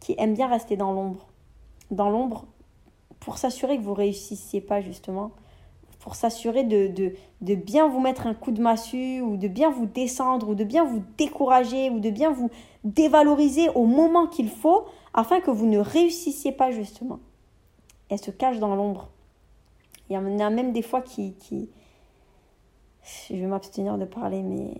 qui 0.00 0.14
aiment 0.18 0.34
bien 0.34 0.46
rester 0.46 0.76
dans 0.76 0.92
l'ombre. 0.92 1.26
Dans 1.90 2.10
l'ombre, 2.10 2.46
pour 3.20 3.38
s'assurer 3.38 3.76
que 3.76 3.82
vous 3.82 3.94
réussissiez 3.94 4.60
pas, 4.60 4.80
justement. 4.80 5.32
Pour 6.08 6.16
s'assurer 6.16 6.64
de, 6.64 6.86
de, 6.86 7.12
de, 7.42 7.54
bien 7.54 7.86
vous 7.86 8.00
mettre 8.00 8.26
un 8.26 8.32
coup 8.32 8.50
de 8.50 8.62
massue, 8.62 9.20
ou 9.20 9.36
de 9.36 9.46
bien 9.46 9.68
vous 9.68 9.84
descendre, 9.84 10.48
ou 10.48 10.54
de 10.54 10.64
bien 10.64 10.82
vous 10.82 11.02
décourager, 11.18 11.90
ou 11.90 12.00
de 12.00 12.08
bien 12.08 12.32
vous 12.32 12.48
dévaloriser 12.82 13.68
au 13.74 13.84
moment 13.84 14.26
qu'il 14.26 14.48
faut 14.48 14.86
afin 15.12 15.40
que 15.42 15.50
vous 15.50 15.66
ne 15.66 15.76
réussissiez 15.76 16.52
pas 16.52 16.70
justement. 16.70 17.18
Elle 18.08 18.20
se 18.20 18.30
cache 18.30 18.58
dans 18.58 18.74
l'ombre. 18.74 19.10
Il 20.08 20.14
y 20.14 20.16
en 20.16 20.38
a 20.38 20.48
même 20.48 20.72
des 20.72 20.80
fois 20.80 21.02
qui... 21.02 21.34
qui... 21.34 21.68
Je 23.28 23.36
vais 23.36 23.46
m'abstenir 23.46 23.98
de 23.98 24.06
parler, 24.06 24.42
mais... 24.42 24.72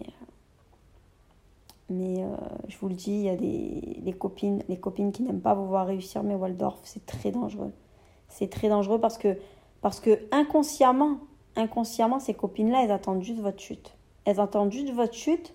Mais 1.91 2.23
euh, 2.23 2.37
je 2.69 2.79
vous 2.79 2.89
le 2.89 2.95
dis, 2.95 3.13
il 3.13 3.25
y 3.25 3.29
a 3.29 3.37
des 3.37 4.01
les 4.03 4.13
copines, 4.15 4.63
les 4.71 4.79
copines 4.79 5.13
qui 5.13 5.25
n'aiment 5.25 5.43
pas 5.43 5.53
vous 5.53 5.67
voir 5.67 5.89
réussir, 5.89 6.23
mais 6.23 6.35
Waldorf, 6.35 6.81
c'est 6.85 7.05
très 7.05 7.33
dangereux. 7.33 7.73
C'est 8.29 8.49
très 8.49 8.71
dangereux 8.71 8.99
parce 8.99 9.19
que, 9.19 9.37
parce 9.81 10.01
que 10.01 10.19
inconsciemment, 10.33 11.19
inconsciemment, 11.57 12.21
ces 12.21 12.35
copines-là, 12.35 12.85
elles 12.85 12.91
attendent 12.91 13.23
juste 13.23 13.41
votre 13.41 13.61
chute. 13.61 13.95
Elles 14.25 14.41
attendent 14.41 14.73
juste 14.73 14.93
votre 14.93 15.15
chute 15.15 15.55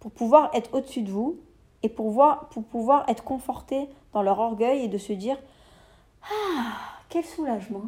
pour 0.00 0.10
pouvoir 0.10 0.50
être 0.54 0.74
au-dessus 0.74 1.02
de 1.02 1.10
vous 1.10 1.38
et 1.82 1.88
pour, 1.88 2.10
voir, 2.10 2.48
pour 2.48 2.64
pouvoir 2.64 3.08
être 3.08 3.24
confortés 3.24 3.88
dans 4.12 4.22
leur 4.22 4.38
orgueil 4.38 4.84
et 4.84 4.88
de 4.88 4.98
se 4.98 5.12
dire 5.12 5.38
Ah, 6.22 6.74
quel 7.08 7.24
soulagement 7.24 7.84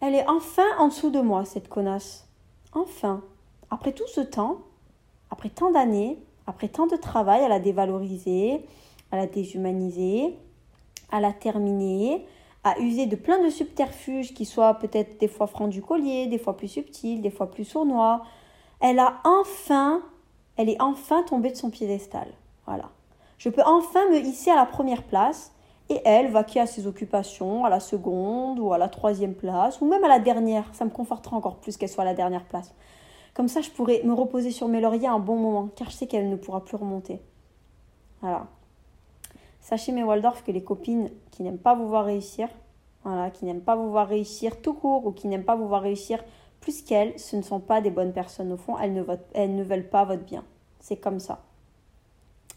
Elle 0.00 0.14
est 0.14 0.28
enfin 0.28 0.66
en 0.78 0.88
dessous 0.88 1.10
de 1.10 1.20
moi, 1.20 1.44
cette 1.44 1.68
connasse. 1.68 2.28
Enfin, 2.72 3.22
après 3.70 3.92
tout 3.92 4.06
ce 4.06 4.20
temps, 4.20 4.58
après 5.30 5.50
tant 5.50 5.70
d'années, 5.70 6.18
après 6.46 6.68
tant 6.68 6.86
de 6.86 6.96
travail 6.96 7.42
à 7.44 7.48
la 7.48 7.58
dévaloriser, 7.58 8.64
à 9.10 9.16
la 9.16 9.26
déshumaniser, 9.26 10.36
à 11.10 11.20
la 11.20 11.32
terminer, 11.32 12.26
à 12.68 12.78
user 12.80 13.06
de 13.06 13.16
plein 13.16 13.42
de 13.42 13.50
subterfuges 13.50 14.34
qui 14.34 14.44
soient 14.44 14.74
peut-être 14.74 15.18
des 15.20 15.28
fois 15.28 15.46
francs 15.46 15.70
du 15.70 15.82
collier, 15.82 16.26
des 16.26 16.38
fois 16.38 16.56
plus 16.56 16.68
subtils, 16.68 17.20
des 17.20 17.30
fois 17.30 17.50
plus 17.50 17.64
sournois, 17.64 18.22
elle 18.80 18.98
a 18.98 19.20
enfin, 19.24 20.02
elle 20.56 20.68
est 20.68 20.80
enfin 20.80 21.22
tombée 21.22 21.50
de 21.50 21.56
son 21.56 21.70
piédestal. 21.70 22.28
Voilà. 22.66 22.90
Je 23.38 23.48
peux 23.48 23.62
enfin 23.64 24.08
me 24.10 24.18
hisser 24.18 24.50
à 24.50 24.56
la 24.56 24.66
première 24.66 25.04
place 25.04 25.52
et 25.88 26.00
elle 26.04 26.30
va 26.30 26.44
qui 26.44 26.58
à 26.58 26.66
ses 26.66 26.86
occupations 26.86 27.64
à 27.64 27.70
la 27.70 27.80
seconde 27.80 28.58
ou 28.58 28.72
à 28.72 28.78
la 28.78 28.88
troisième 28.88 29.34
place 29.34 29.80
ou 29.80 29.86
même 29.86 30.04
à 30.04 30.08
la 30.08 30.18
dernière. 30.18 30.68
Ça 30.74 30.84
me 30.84 30.90
confortera 30.90 31.36
encore 31.36 31.56
plus 31.56 31.76
qu'elle 31.76 31.88
soit 31.88 32.02
à 32.02 32.06
la 32.06 32.14
dernière 32.14 32.44
place. 32.44 32.74
Comme 33.34 33.48
ça, 33.48 33.60
je 33.60 33.70
pourrais 33.70 34.02
me 34.04 34.12
reposer 34.12 34.50
sur 34.50 34.68
mes 34.68 34.80
lauriers 34.80 35.06
un 35.06 35.20
bon 35.20 35.36
moment 35.36 35.68
car 35.74 35.90
je 35.90 35.96
sais 35.96 36.06
qu'elle 36.06 36.28
ne 36.28 36.36
pourra 36.36 36.64
plus 36.64 36.76
remonter. 36.76 37.22
Voilà. 38.20 38.46
Sachez, 39.68 39.92
mes 39.92 40.02
Waldorf, 40.02 40.44
que 40.44 40.50
les 40.50 40.64
copines 40.64 41.10
qui 41.30 41.42
n'aiment 41.42 41.58
pas 41.58 41.74
vous 41.74 41.86
voir 41.86 42.06
réussir, 42.06 42.48
voilà, 43.04 43.30
qui 43.30 43.44
n'aiment 43.44 43.60
pas 43.60 43.76
vous 43.76 43.90
voir 43.90 44.08
réussir 44.08 44.62
tout 44.62 44.72
court 44.72 45.04
ou 45.04 45.12
qui 45.12 45.28
n'aiment 45.28 45.44
pas 45.44 45.56
vous 45.56 45.68
voir 45.68 45.82
réussir 45.82 46.24
plus 46.62 46.80
qu'elles, 46.80 47.18
ce 47.18 47.36
ne 47.36 47.42
sont 47.42 47.60
pas 47.60 47.82
des 47.82 47.90
bonnes 47.90 48.14
personnes 48.14 48.50
au 48.50 48.56
fond. 48.56 48.78
Elles 48.78 48.94
ne, 48.94 49.62
veulent 49.62 49.90
pas 49.90 50.06
votre 50.06 50.24
bien. 50.24 50.42
C'est 50.80 50.96
comme 50.96 51.20
ça. 51.20 51.44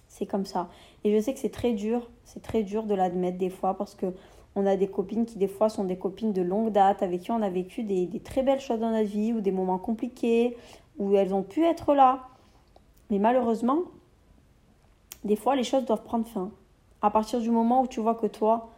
C'est 0.07 0.25
comme 0.25 0.45
ça. 0.45 0.69
Et 1.03 1.13
je 1.13 1.21
sais 1.21 1.33
que 1.33 1.39
c'est 1.41 1.51
très 1.51 1.73
dur, 1.73 2.09
c'est 2.23 2.41
très 2.41 2.63
dur 2.63 2.83
de 2.83 2.95
l'admettre 2.95 3.37
des 3.37 3.49
fois 3.49 3.73
parce 3.73 3.93
que 3.93 4.13
on 4.55 4.65
a 4.65 4.77
des 4.77 4.87
copines 4.87 5.25
qui 5.25 5.37
des 5.37 5.49
fois 5.49 5.67
sont 5.67 5.83
des 5.83 5.97
copines 5.97 6.31
de 6.31 6.41
longue 6.41 6.71
date 6.71 7.03
avec 7.03 7.23
qui 7.23 7.31
on 7.31 7.41
a 7.41 7.49
vécu 7.49 7.83
des, 7.83 8.05
des 8.05 8.21
très 8.21 8.41
belles 8.41 8.61
choses 8.61 8.79
dans 8.79 8.91
notre 8.91 9.09
vie 9.09 9.33
ou 9.33 9.41
des 9.41 9.51
moments 9.51 9.79
compliqués 9.79 10.55
où 10.97 11.13
elles 11.17 11.33
ont 11.33 11.43
pu 11.43 11.65
être 11.65 11.93
là. 11.93 12.29
Mais 13.09 13.19
malheureusement, 13.19 13.79
des 15.25 15.35
fois 15.35 15.57
les 15.57 15.65
choses 15.65 15.83
doivent 15.83 16.03
prendre 16.03 16.25
fin. 16.25 16.51
À 17.01 17.09
partir 17.09 17.39
du 17.39 17.49
moment 17.49 17.81
où 17.81 17.87
tu 17.87 17.99
vois 17.99 18.15
que 18.15 18.27
toi, 18.27 18.69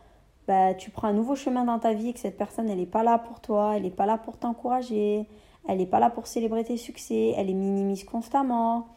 bah, 0.47 0.73
tu 0.73 0.91
prends 0.91 1.07
un 1.07 1.13
nouveau 1.13 1.35
chemin 1.35 1.65
dans 1.65 1.79
ta 1.79 1.93
vie 1.93 2.09
et 2.09 2.13
que 2.13 2.19
cette 2.19 2.37
personne, 2.37 2.69
elle 2.69 2.79
n'est 2.79 2.85
pas 2.85 3.03
là 3.03 3.17
pour 3.17 3.39
toi, 3.39 3.73
elle 3.75 3.83
n'est 3.83 3.89
pas 3.89 4.05
là 4.05 4.17
pour 4.17 4.37
t'encourager, 4.37 5.27
elle 5.67 5.77
n'est 5.77 5.85
pas 5.85 5.99
là 5.99 6.09
pour 6.09 6.27
célébrer 6.27 6.63
tes 6.63 6.77
succès, 6.77 7.33
elle 7.37 7.47
les 7.47 7.53
minimise 7.53 8.03
constamment. 8.03 8.87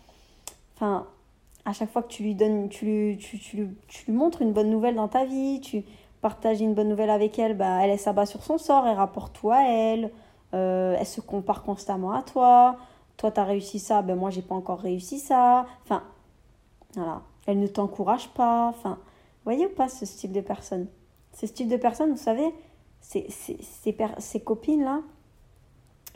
Enfin, 0.75 1.07
à 1.65 1.73
chaque 1.73 1.91
fois 1.91 2.03
que 2.03 2.09
tu 2.09 2.23
lui 2.23 2.35
donnes, 2.35 2.69
tu 2.69 3.17
tu, 3.21 3.39
tu, 3.39 3.77
tu 3.89 4.13
montres 4.13 4.43
une 4.43 4.53
bonne 4.53 4.71
nouvelle 4.71 4.97
dans 4.97 5.09
ta 5.09 5.25
vie, 5.25 5.61
tu 5.61 5.85
partages 6.21 6.61
une 6.61 6.75
bonne 6.75 6.89
nouvelle 6.89 7.11
avec 7.11 7.39
elle, 7.39 7.57
bah, 7.57 7.79
elle, 7.83 7.99
s'abat 7.99 8.27
sur 8.27 8.43
son 8.43 8.59
sort, 8.59 8.87
elle 8.87 8.97
rapporte 8.97 9.33
tout 9.35 9.51
à 9.51 9.63
elle, 9.63 10.11
euh, 10.55 10.97
elle 10.99 11.07
se 11.07 11.21
compare 11.21 11.63
constamment 11.63 12.13
à 12.13 12.23
toi. 12.23 12.77
Toi, 13.17 13.31
tu 13.31 13.41
as 13.41 13.45
réussi 13.45 13.79
ça, 13.79 14.03
ben 14.03 14.17
moi, 14.17 14.31
j'ai 14.31 14.43
pas 14.43 14.55
encore 14.55 14.81
réussi 14.81 15.19
ça. 15.19 15.67
Enfin, 15.85 16.03
voilà. 16.95 17.23
Elle 17.47 17.61
ne 17.61 17.67
t'encourage 17.69 18.29
pas. 18.31 18.69
Enfin, 18.69 18.99
voyez 19.47 19.67
ou 19.67 19.71
pas 19.71 19.89
ce 19.89 20.05
style 20.05 20.33
de 20.33 20.41
personne? 20.41 20.89
Ce 21.33 21.47
style 21.47 21.69
de 21.69 21.77
personne, 21.77 22.11
vous 22.11 22.17
savez, 22.17 22.53
ces, 23.01 23.29
ces, 23.31 24.41
copines-là, 24.41 25.03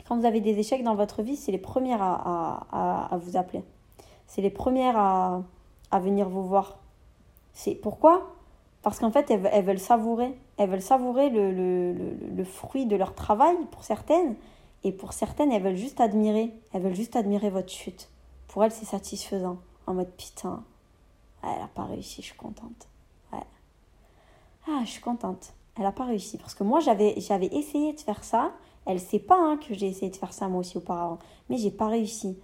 quand 0.06 0.18
vous 0.18 0.26
avez 0.26 0.40
des 0.40 0.58
échecs 0.58 0.82
dans 0.82 0.96
votre 0.96 1.22
vie, 1.22 1.36
c'est 1.36 1.52
les 1.52 1.58
premières 1.58 2.02
à, 2.02 3.06
à, 3.12 3.16
vous 3.18 3.36
appeler. 3.36 3.62
C'est 4.26 4.42
les 4.42 4.50
premières 4.50 4.98
à, 4.98 5.42
venir 5.92 6.28
vous 6.28 6.42
voir. 6.42 6.78
C'est 7.52 7.76
pourquoi? 7.76 8.34
Parce 8.82 8.98
qu'en 8.98 9.10
fait, 9.10 9.30
elles, 9.30 9.48
elles, 9.52 9.64
veulent 9.64 9.78
savourer. 9.78 10.34
Elles 10.56 10.70
veulent 10.70 10.82
savourer 10.82 11.30
le, 11.30 11.52
le, 11.52 11.92
le, 11.92 12.16
le, 12.34 12.44
fruit 12.44 12.86
de 12.86 12.96
leur 12.96 13.14
travail, 13.14 13.56
pour 13.70 13.84
certaines. 13.84 14.34
Et 14.82 14.90
pour 14.90 15.12
certaines, 15.12 15.52
elles 15.52 15.62
veulent 15.62 15.76
juste 15.76 16.00
admirer. 16.00 16.52
Elles 16.72 16.82
veulent 16.82 16.94
juste 16.94 17.14
admirer 17.14 17.50
votre 17.50 17.70
chute. 17.70 18.08
Pour 18.48 18.64
elles, 18.64 18.72
c'est 18.72 18.86
satisfaisant. 18.86 19.58
En 19.86 19.94
mode 19.94 20.10
putain, 20.16 20.64
elle 21.44 21.60
n'a 21.60 21.68
pas 21.68 21.84
réussi, 21.84 22.22
je 22.22 22.28
suis 22.28 22.36
contente. 22.36 22.89
Ah, 24.70 24.82
je 24.84 24.90
suis 24.90 25.00
contente. 25.00 25.52
Elle 25.76 25.82
n'a 25.82 25.92
pas 25.92 26.04
réussi. 26.04 26.38
Parce 26.38 26.54
que 26.54 26.62
moi, 26.62 26.80
j'avais, 26.80 27.16
essayé 27.16 27.92
de 27.92 28.00
faire 28.00 28.22
ça. 28.22 28.52
Elle 28.86 28.94
ne 28.94 28.98
sait 28.98 29.18
pas 29.18 29.36
hein, 29.38 29.56
que 29.56 29.74
j'ai 29.74 29.88
essayé 29.88 30.10
de 30.10 30.16
faire 30.16 30.32
ça 30.32 30.48
moi 30.48 30.60
aussi 30.60 30.78
auparavant. 30.78 31.18
Mais 31.48 31.56
j'ai 31.56 31.70
pas 31.70 31.88
réussi. 31.88 32.38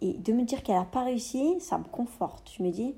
Et 0.00 0.14
de 0.14 0.32
me 0.32 0.42
dire 0.42 0.62
qu'elle 0.62 0.76
n'a 0.76 0.84
pas 0.84 1.04
réussi, 1.04 1.60
ça 1.60 1.78
me 1.78 1.84
conforte. 1.84 2.52
Je 2.56 2.62
me 2.62 2.70
dis, 2.70 2.94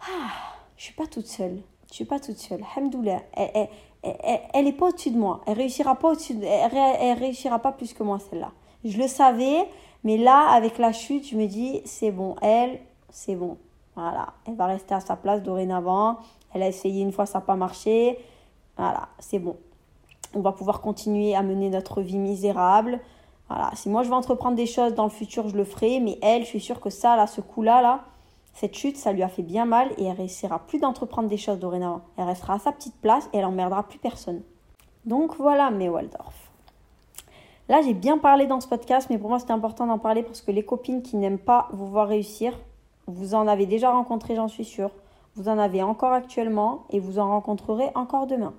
ah, 0.00 0.32
je 0.76 0.84
suis 0.84 0.94
pas 0.94 1.06
toute 1.06 1.26
seule. 1.26 1.60
Je 1.88 1.94
suis 1.94 2.04
pas 2.04 2.18
toute 2.18 2.38
seule. 2.38 2.64
Hamdoullah. 2.76 3.22
Elle, 3.32 3.68
elle, 4.02 4.40
elle, 4.52 4.66
est 4.66 4.72
pas 4.72 4.88
au-dessus 4.88 5.10
de 5.10 5.18
moi. 5.18 5.40
Elle 5.46 5.58
réussira 5.58 5.94
pas 5.96 6.10
au-dessus 6.10 6.36
elle, 6.42 6.70
elle, 6.74 7.18
réussira 7.18 7.58
pas 7.58 7.72
plus 7.72 7.92
que 7.92 8.02
moi 8.02 8.18
celle-là. 8.18 8.52
Je 8.84 8.98
le 8.98 9.08
savais, 9.08 9.68
mais 10.02 10.18
là 10.18 10.50
avec 10.50 10.78
la 10.78 10.92
chute, 10.92 11.26
je 11.28 11.36
me 11.36 11.46
dis 11.46 11.80
c'est 11.86 12.10
bon, 12.10 12.36
elle, 12.42 12.80
c'est 13.10 13.34
bon. 13.34 13.56
Voilà, 13.96 14.34
elle 14.46 14.56
va 14.56 14.66
rester 14.66 14.94
à 14.94 15.00
sa 15.00 15.16
place 15.16 15.42
dorénavant. 15.42 16.18
Elle 16.54 16.62
a 16.62 16.68
essayé 16.68 17.02
une 17.02 17.12
fois, 17.12 17.26
ça 17.26 17.38
n'a 17.38 17.44
pas 17.44 17.56
marché. 17.56 18.18
Voilà, 18.76 19.08
c'est 19.18 19.38
bon. 19.38 19.56
On 20.34 20.40
va 20.40 20.52
pouvoir 20.52 20.80
continuer 20.80 21.34
à 21.34 21.42
mener 21.42 21.68
notre 21.68 22.00
vie 22.00 22.18
misérable. 22.18 23.00
Voilà, 23.48 23.70
si 23.74 23.88
moi 23.88 24.02
je 24.02 24.08
veux 24.08 24.14
entreprendre 24.14 24.56
des 24.56 24.66
choses 24.66 24.94
dans 24.94 25.04
le 25.04 25.10
futur, 25.10 25.48
je 25.48 25.56
le 25.56 25.64
ferai. 25.64 26.00
Mais 26.00 26.18
elle, 26.22 26.42
je 26.42 26.48
suis 26.48 26.60
sûre 26.60 26.80
que 26.80 26.90
ça, 26.90 27.16
là, 27.16 27.26
ce 27.26 27.40
coup-là, 27.40 27.82
là, 27.82 28.04
cette 28.54 28.74
chute, 28.76 28.96
ça 28.96 29.12
lui 29.12 29.22
a 29.22 29.28
fait 29.28 29.42
bien 29.42 29.64
mal 29.64 29.90
et 29.98 30.04
elle 30.04 30.16
réussira 30.16 30.60
plus 30.60 30.78
d'entreprendre 30.78 31.28
des 31.28 31.36
choses 31.36 31.58
dorénavant. 31.58 32.02
Elle 32.16 32.24
restera 32.24 32.54
à 32.54 32.58
sa 32.58 32.72
petite 32.72 32.96
place 33.00 33.28
et 33.32 33.38
elle 33.38 33.44
emmerdera 33.44 33.82
plus 33.82 33.98
personne. 33.98 34.42
Donc 35.04 35.36
voilà, 35.36 35.70
mes 35.70 35.88
Waldorf. 35.88 36.34
Là, 37.68 37.80
j'ai 37.82 37.94
bien 37.94 38.18
parlé 38.18 38.46
dans 38.46 38.60
ce 38.60 38.68
podcast, 38.68 39.08
mais 39.10 39.18
pour 39.18 39.30
moi, 39.30 39.38
c'était 39.38 39.52
important 39.52 39.86
d'en 39.86 39.98
parler 39.98 40.22
parce 40.22 40.40
que 40.40 40.50
les 40.50 40.64
copines 40.64 41.02
qui 41.02 41.16
n'aiment 41.16 41.38
pas 41.38 41.68
vous 41.72 41.86
voir 41.86 42.08
réussir, 42.08 42.58
vous 43.06 43.34
en 43.34 43.48
avez 43.48 43.66
déjà 43.66 43.90
rencontré, 43.90 44.36
j'en 44.36 44.48
suis 44.48 44.64
sûre. 44.64 44.90
Vous 45.36 45.48
en 45.48 45.58
avez 45.58 45.82
encore 45.82 46.12
actuellement 46.12 46.84
et 46.90 47.00
vous 47.00 47.18
en 47.18 47.28
rencontrerez 47.28 47.90
encore 47.94 48.26
demain. 48.26 48.54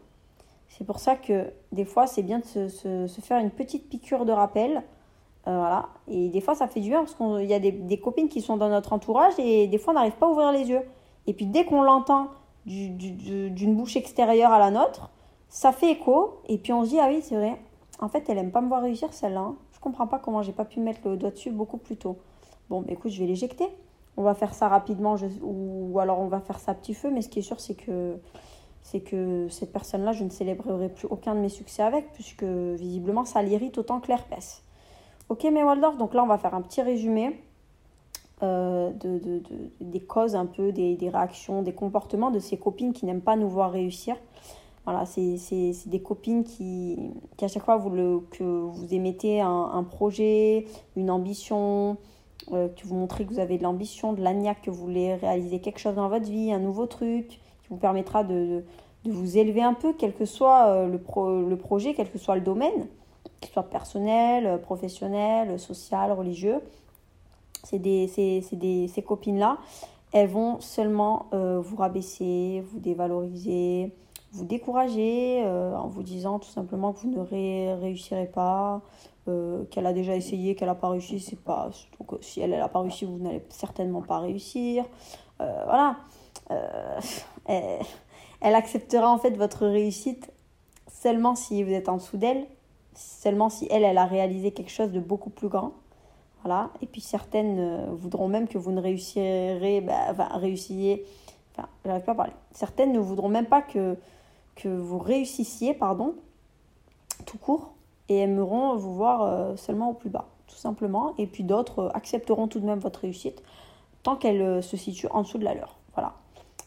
C'est 0.68 0.86
pour 0.86 1.00
ça 1.00 1.16
que 1.16 1.54
des 1.72 1.86
fois, 1.86 2.06
c'est 2.06 2.24
bien 2.24 2.40
de 2.40 2.68
se, 2.68 3.08
faire 3.22 3.40
une 3.40 3.52
petite 3.52 3.88
piqûre 3.88 4.26
de 4.26 4.34
rappel. 4.34 4.84
Euh, 5.48 5.58
voilà. 5.58 5.88
Et 6.08 6.28
des 6.30 6.42
fois, 6.42 6.54
ça 6.54 6.68
fait 6.68 6.82
du 6.82 6.90
bien 6.90 7.00
parce 7.00 7.16
qu'il 7.16 7.50
y 7.50 7.54
a 7.54 7.60
des, 7.60 7.72
des, 7.72 8.00
copines 8.00 8.28
qui 8.28 8.42
sont 8.42 8.58
dans 8.58 8.68
notre 8.68 8.92
entourage 8.92 9.34
et 9.38 9.68
des 9.68 9.78
fois, 9.78 9.94
on 9.94 9.96
n'arrive 9.96 10.18
pas 10.18 10.26
à 10.26 10.30
ouvrir 10.30 10.52
les 10.52 10.70
yeux. 10.70 10.82
Et 11.28 11.34
puis, 11.34 11.46
dès 11.46 11.64
qu'on 11.64 11.82
l'entend 11.82 12.28
d'une 12.66 13.76
bouche 13.76 13.96
extérieure 13.96 14.52
à 14.52 14.60
la 14.60 14.72
nôtre, 14.72 15.12
ça 15.48 15.72
fait 15.72 15.92
écho. 15.92 16.42
Et 16.50 16.58
puis, 16.58 16.74
on 16.74 16.84
se 16.84 16.90
dit, 16.90 17.00
ah 17.00 17.08
oui, 17.08 17.22
c'est 17.22 17.36
vrai. 17.36 17.62
En 18.00 18.10
fait, 18.10 18.28
elle 18.28 18.38
aime 18.38 18.52
pas 18.52 18.62
me 18.62 18.68
voir 18.68 18.82
réussir 18.82 19.14
celle-là. 19.14 19.40
Hein. 19.40 19.56
Je 19.72 19.80
comprends 19.80 20.08
pas 20.08 20.20
comment 20.20 20.42
j'ai 20.42 20.52
pas 20.52 20.66
pu 20.66 20.82
mettre 20.82 21.08
le 21.08 21.16
doigt 21.16 21.32
dessus 21.32 21.52
beaucoup 21.52 21.78
plus 21.78 21.96
tôt. 21.96 22.18
Bon, 22.70 22.82
bah, 22.82 22.88
écoute, 22.90 23.12
je 23.12 23.20
vais 23.20 23.28
l'éjecter 23.28 23.70
on 24.18 24.24
va 24.24 24.34
faire 24.34 24.54
ça 24.54 24.68
rapidement 24.68 25.16
ou, 25.42 26.00
alors 26.00 26.20
on 26.20 26.28
va 26.28 26.40
faire 26.40 26.60
ça 26.60 26.72
à 26.72 26.76
petit 26.76 26.94
feu. 26.94 27.12
Mais 27.12 27.22
ce 27.22 27.30
qui 27.30 27.40
est 27.40 27.44
sûr, 27.44 27.60
c'est 27.60 27.76
que, 27.76 28.18
c'est 28.82 29.02
que 29.02 29.48
cette 29.50 29.74
personne-là, 29.74 30.14
je 30.14 30.24
ne 30.24 30.30
célébrerai 30.30 30.90
plus 30.90 31.08
aucun 31.08 31.36
de 31.36 31.40
mes 31.40 31.50
succès 31.50 31.84
avec, 31.84 32.12
puisque 32.14 32.44
visiblement, 32.44 33.26
ça 33.26 33.42
l'irrite 33.42 33.78
autant 33.78 34.00
que 34.00 34.08
l'herpès. 34.08 34.62
Ok, 35.30 35.44
mes 35.44 35.64
Waldorf, 35.64 35.98
donc 35.98 36.14
là, 36.14 36.24
on 36.24 36.28
va 36.28 36.38
faire 36.38 36.54
un 36.54 36.62
petit 36.62 36.82
résumé 36.82 37.42
euh, 38.44 38.92
de, 38.92 39.42
des 39.82 40.02
causes 40.02 40.36
un 40.36 40.46
peu, 40.46 40.72
des, 40.72 40.98
réactions, 41.02 41.62
des 41.62 41.74
comportements 41.74 42.32
de 42.32 42.40
ces 42.40 42.58
copines 42.58 42.94
qui 42.94 43.06
n'aiment 43.06 43.22
pas 43.22 43.36
nous 43.36 43.50
voir 43.50 43.72
réussir. 43.72 44.16
Voilà, 44.86 45.06
c'est 45.08 45.40
des 45.88 46.02
copines 46.02 46.44
qui, 46.44 47.12
qui, 47.38 47.46
à 47.46 47.48
chaque 47.48 47.64
fois 47.64 47.78
vous 47.78 47.90
le, 47.90 48.20
que 48.30 48.44
vous 48.44 48.94
émettez 48.94 49.42
un, 49.42 49.72
un 49.74 49.84
projet, 49.84 50.68
une 50.96 51.10
ambition, 51.10 51.98
euh, 52.52 52.68
que 52.68 52.86
vous 52.86 52.96
montrez 52.96 53.26
que 53.26 53.34
vous 53.34 53.40
avez 53.40 53.58
de 53.58 53.64
l'ambition, 53.64 54.14
de 54.14 54.22
l'agnac, 54.22 54.62
que 54.62 54.70
vous 54.70 54.84
voulez 54.84 55.16
réaliser 55.16 55.60
quelque 55.60 55.80
chose 55.80 55.96
dans 55.96 56.10
votre 56.10 56.30
vie, 56.30 56.52
un 56.52 56.60
nouveau 56.60 56.86
truc 56.86 57.28
qui 57.28 57.70
vous 57.72 57.78
permettra 57.78 58.24
de, 58.24 58.64
de, 59.04 59.12
vous 59.12 59.40
élever 59.40 59.64
un 59.64 59.74
peu, 59.74 59.94
quel 59.94 60.14
que 60.14 60.26
soit 60.26 60.68
euh, 60.68 60.88
le, 60.88 61.00
pro, 61.00 61.42
le 61.42 61.58
projet, 61.58 61.96
quel 61.96 62.12
que 62.12 62.20
soit 62.20 62.36
le 62.36 62.42
domaine, 62.42 62.88
qu'il 63.42 63.52
soit 63.52 63.64
personnel, 63.64 64.46
euh, 64.46 64.58
professionnel, 64.58 65.60
social, 65.60 66.12
religieux. 66.12 66.60
C'est 67.64 67.80
des, 67.80 68.12
des, 68.52 68.88
ces 68.88 69.02
copines-là, 69.02 69.58
elles 70.14 70.30
vont 70.30 70.60
seulement 70.60 71.26
vous 71.32 71.76
rabaisser, 71.76 72.64
vous 72.72 72.78
dévaloriser, 72.78 73.92
vous 74.32 74.46
décourager 74.46 75.44
en 75.44 75.88
vous 75.88 76.04
disant 76.04 76.38
tout 76.38 76.48
simplement 76.48 76.94
que 76.94 77.00
vous 77.00 77.10
ne 77.10 77.76
réussirez 77.82 78.28
pas, 78.28 78.84
euh, 79.28 79.64
qu'elle 79.72 79.88
a 79.88 79.94
déjà 79.94 80.16
essayé, 80.16 80.54
qu'elle 80.54 80.68
n'a 80.68 80.76
pas 80.76 80.90
réussi, 80.90 81.20
c'est 81.20 81.40
pas. 81.40 81.72
Donc, 82.00 82.14
euh, 82.14 82.18
si 82.22 82.42
elle 82.42 82.52
n'a 82.52 82.70
pas 82.70 82.82
réussi, 82.82 83.06
vous 83.06 83.18
n'allez 83.18 83.42
certainement 83.50 84.04
pas 84.04 84.20
réussir. 84.20 84.86
Euh, 85.42 85.64
voilà. 85.66 85.98
Elle, 87.48 88.54
acceptera 88.54 89.12
en 89.12 89.18
fait 89.18 89.32
votre 89.32 89.66
réussite 89.66 90.32
seulement 90.88 91.34
si 91.34 91.64
vous 91.64 91.72
êtes 91.72 91.90
en 91.90 91.98
dessous 91.98 92.18
d'elle, 92.18 92.46
seulement 92.94 93.50
si 93.50 93.68
elle, 93.72 93.84
elle 93.84 93.98
a 93.98 94.06
réalisé 94.06 94.52
quelque 94.52 94.70
chose 94.70 94.92
de 94.92 95.00
beaucoup 95.00 95.32
plus 95.32 95.48
grand. 95.48 95.72
Voilà. 96.44 96.70
Et 96.84 96.86
puis 96.86 97.02
certaines 97.02 97.96
voudront 97.96 98.28
même 98.28 98.48
que 98.48 98.60
vous 98.60 98.72
ne 98.72 98.80
réussirez, 98.80 99.82
bah, 99.82 100.02
enfin, 100.12 100.30
réussiez. 100.38 101.04
Enfin, 101.58 101.68
j'arrive 101.84 102.04
pas 102.04 102.12
à 102.12 102.16
parler. 102.16 102.34
Certaines 102.52 102.92
ne 102.92 103.00
voudront 103.00 103.30
même 103.30 103.48
pas 103.48 103.64
que, 103.64 103.98
que 104.56 104.70
vous 104.70 105.00
réussissiez, 105.00 105.74
pardon, 105.74 106.14
tout 107.26 107.40
court 107.40 107.75
et 108.10 108.20
aimeront 108.20 108.76
vous 108.76 108.94
voir 108.94 109.24
euh, 109.24 109.56
seulement 109.56 109.92
au 109.92 109.94
plus 109.94 110.10
bas, 110.10 110.28
tout 110.48 110.56
simplement. 110.56 111.14
Et 111.18 111.28
puis 111.28 111.44
d'autres 111.44 111.80
euh, 111.80 111.90
accepteront 111.94 112.48
tout 112.48 112.60
de 112.60 112.66
même 112.66 112.80
votre 112.80 113.02
réussite 113.02 113.42
tant 114.04 114.16
qu'elle 114.16 114.42
euh, 114.42 114.62
se 114.62 114.78
situe 114.78 115.08
en 115.10 115.22
dessous 115.22 115.38
de 115.38 115.44
la 115.44 115.56
leur. 115.56 115.78
Voilà. 115.94 116.14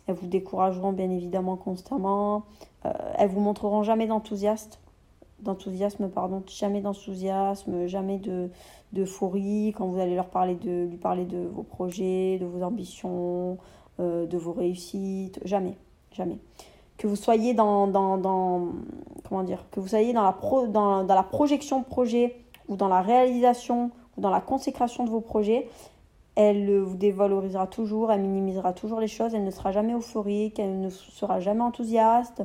Elles 0.06 0.14
vous 0.14 0.26
décourageront 0.26 0.92
bien 0.92 1.10
évidemment 1.10 1.56
constamment. 1.56 2.44
elles 2.82 3.28
vous 3.28 3.40
montreront 3.40 3.82
jamais 3.82 4.06
d'enthousiasme, 4.06 4.80
d'enthousiasme 5.40 6.08
pardon, 6.08 6.42
jamais 6.46 6.80
d'enthousiasme, 6.80 7.86
jamais 7.86 8.18
de 8.18 8.48
d'euphorie 8.94 9.74
quand 9.76 9.86
vous 9.86 10.00
allez 10.00 10.14
leur 10.14 10.30
parler 10.30 10.54
de 10.54 10.86
lui 10.86 10.96
parler 10.96 11.26
de 11.26 11.46
vos 11.46 11.62
projets, 11.62 12.38
de 12.40 12.46
vos 12.46 12.62
ambitions, 12.62 13.58
de 13.98 14.36
vos 14.38 14.54
réussites, 14.54 15.40
jamais, 15.44 15.76
jamais 16.10 16.38
que 16.98 17.06
vous 17.06 17.16
soyez 17.16 17.54
dans, 17.54 17.86
dans, 17.86 18.18
dans, 18.18 18.72
comment 19.28 19.44
dire, 19.44 19.64
que 19.70 19.80
vous 19.80 19.88
soyez 19.88 20.12
dans 20.12 20.24
la, 20.24 20.32
pro, 20.32 20.66
dans, 20.66 21.04
dans 21.04 21.14
la 21.14 21.22
projection 21.22 21.80
de 21.80 21.84
projet 21.84 22.36
ou 22.68 22.76
dans 22.76 22.88
la 22.88 23.00
réalisation 23.00 23.90
ou 24.16 24.20
dans 24.20 24.30
la 24.30 24.40
consécration 24.40 25.04
de 25.04 25.10
vos 25.10 25.20
projets, 25.20 25.68
elle 26.34 26.80
vous 26.80 26.96
dévalorisera 26.96 27.66
toujours, 27.66 28.12
elle 28.12 28.20
minimisera 28.20 28.72
toujours 28.72 29.00
les 29.00 29.08
choses, 29.08 29.34
elle 29.34 29.44
ne 29.44 29.50
sera 29.50 29.72
jamais 29.72 29.94
euphorique, 29.94 30.58
elle 30.58 30.80
ne 30.80 30.90
sera 30.90 31.40
jamais 31.40 31.62
enthousiaste. 31.62 32.44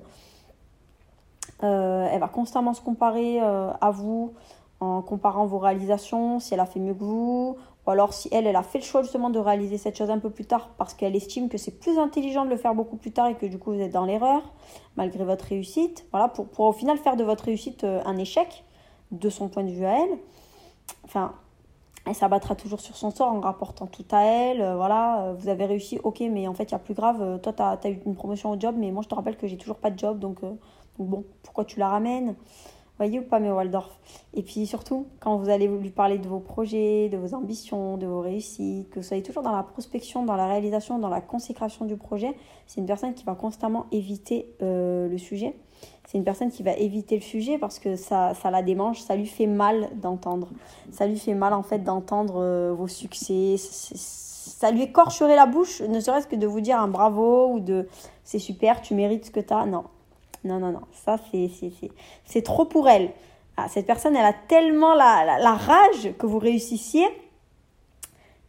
Euh, 1.64 2.08
elle 2.12 2.20
va 2.20 2.28
constamment 2.28 2.74
se 2.74 2.82
comparer 2.82 3.42
euh, 3.42 3.72
à 3.82 3.92
vous 3.92 4.34
en 4.80 5.02
comparant 5.02 5.46
vos 5.46 5.60
réalisations, 5.60 6.40
si 6.40 6.54
elle 6.54 6.60
a 6.60 6.66
fait 6.66 6.80
mieux 6.80 6.94
que 6.94 7.04
vous, 7.04 7.58
ou 7.86 7.92
alors 7.92 8.14
si 8.14 8.30
elle, 8.32 8.48
elle 8.48 8.56
a 8.56 8.64
fait 8.64 8.80
le 8.80 8.84
choix 8.84 9.02
justement 9.02 9.30
de 9.30 9.40
réaliser 9.40 9.78
cette 9.78 9.98
chose 9.98 10.10
un 10.10 10.20
peu 10.20 10.30
plus 10.30 10.46
tard 10.46 10.70
parce 10.78 10.94
qu'elle 10.94 11.16
estime 11.16 11.50
que 11.50 11.58
c'est 11.58 11.80
plus 11.80 12.00
intelligent 12.00 12.46
de 12.46 12.50
le 12.50 12.58
faire 12.58 12.76
beaucoup 12.76 12.96
plus 12.96 13.12
tard 13.12 13.28
et 13.28 13.36
que 13.36 13.46
du 13.46 13.60
coup 13.60 13.74
vous 13.74 13.82
êtes 13.82 13.92
dans 13.92 14.06
l'erreur, 14.06 14.42
malgré 14.96 15.24
votre 15.26 15.46
réussite. 15.46 16.06
Voilà, 16.12 16.30
pour, 16.30 16.48
au 16.60 16.72
final 16.72 16.98
faire 16.98 17.18
de 17.18 17.24
votre 17.24 17.46
réussite 17.46 17.84
euh, 17.84 18.02
un 18.06 18.18
échec, 18.18 18.64
de 19.12 19.30
son 19.30 19.50
point 19.50 19.64
de 19.64 19.72
vue 19.72 19.86
à 19.86 20.00
elle. 20.02 20.18
Enfin, 21.04 21.34
elle 22.06 22.16
s'abattra 22.16 22.56
toujours 22.56 22.80
sur 22.80 22.96
son 22.96 23.12
sort 23.12 23.32
en 23.32 23.42
rapportant 23.42 23.88
tout 23.88 24.06
à 24.12 24.24
elle. 24.24 24.62
Euh, 24.62 24.76
voilà, 24.76 25.24
euh, 25.24 25.34
vous 25.34 25.50
avez 25.50 25.66
réussi, 25.66 26.00
ok, 26.04 26.22
mais 26.32 26.48
en 26.48 26.54
fait, 26.54 26.64
il 26.64 26.72
y 26.72 26.76
a 26.76 26.80
plus 26.80 26.94
grave. 26.94 27.40
toi, 27.42 27.54
tu 27.54 27.62
as, 27.62 27.90
eu 27.90 28.02
une 28.06 28.16
promotion 28.16 28.52
au 28.52 28.60
job, 28.60 28.76
mais 28.78 28.92
moi, 28.92 29.04
je 29.04 29.10
te 29.10 29.16
rappelle 29.16 29.36
que 29.36 29.48
j'ai 29.48 29.58
toujours 29.58 29.78
pas 29.78 29.92
de 29.92 30.00
job, 30.00 30.20
donc 30.20 30.40
bon, 30.98 31.26
pourquoi 31.44 31.66
tu 31.66 31.80
la 31.80 31.90
ramènes? 31.90 32.36
Voyez 32.98 33.20
ou 33.20 33.24
pas, 33.24 33.40
mais 33.40 33.50
Waldorf 33.50 34.00
Et 34.36 34.44
puis 34.44 34.68
surtout, 34.68 35.08
quand 35.20 35.38
vous 35.38 35.50
allez 35.50 35.68
lui 35.68 35.90
parler 35.90 36.20
de 36.20 36.28
vos 36.28 36.40
projets, 36.40 37.10
de 37.10 37.18
vos 37.18 37.34
ambitions, 37.34 37.98
de 37.98 38.06
vos 38.06 38.22
réussites, 38.22 38.90
que 38.92 39.00
vous 39.00 39.06
soyez 39.06 39.24
toujours 39.24 39.42
dans 39.42 39.52
la 39.52 39.64
prospection, 39.64 40.24
dans 40.24 40.36
la 40.36 40.48
réalisation, 40.48 41.00
dans 41.00 41.10
la 41.10 41.22
consécration 41.22 41.86
du 41.86 41.98
projet, 41.98 42.36
c'est 42.68 42.82
une 42.82 42.86
personne 42.86 43.16
qui 43.16 43.24
va 43.24 43.34
constamment 43.34 43.88
éviter 43.92 44.54
euh, 44.62 45.08
le 45.10 45.18
sujet. 45.18 45.56
C'est 46.06 46.18
une 46.18 46.24
personne 46.24 46.52
qui 46.52 46.62
va 46.62 46.74
éviter 46.74 47.16
le 47.16 47.22
sujet 47.22 47.58
parce 47.58 47.80
que 47.80 47.96
ça, 47.96 48.36
ça 48.36 48.52
la 48.52 48.62
démange, 48.62 49.02
ça 49.02 49.16
lui 49.16 49.26
fait 49.26 49.48
mal 49.48 49.90
d'entendre. 50.00 50.50
Ça 50.92 51.08
lui 51.08 51.18
fait 51.18 51.34
mal 51.34 51.54
en 51.54 51.64
fait 51.64 51.80
d'entendre 51.80 52.36
euh, 52.38 52.74
vos 52.78 52.88
succès. 52.88 53.56
Ça 53.58 54.72
lui 54.72 54.84
écorcherait 54.84 55.36
la 55.36 55.46
bouche, 55.46 55.82
ne 55.82 56.00
serait-ce 56.00 56.28
que 56.28 56.36
de 56.36 56.46
vous 56.46 56.62
dire 56.62 56.80
un 56.80 56.88
bravo 56.88 57.54
ou 57.54 57.60
de 57.60 57.88
c'est 58.24 58.40
super, 58.40 58.82
tu 58.82 58.94
mérites 58.94 59.26
ce 59.26 59.32
que 59.32 59.40
tu 59.40 59.54
as. 59.54 59.66
Non, 59.66 59.86
non, 60.44 60.60
non, 60.60 60.72
non. 60.72 60.82
Ça, 60.92 61.18
c'est 62.26 62.42
trop 62.42 62.66
pour 62.66 62.90
elle. 62.90 63.12
Ah, 63.56 63.68
cette 63.70 63.86
personne, 63.86 64.16
elle 64.16 64.26
a 64.26 64.34
tellement 64.34 64.96
la, 64.96 65.38
la, 65.40 65.54
rage 65.54 66.14
que 66.18 66.26
vous 66.26 66.40
réussissiez 66.40 67.06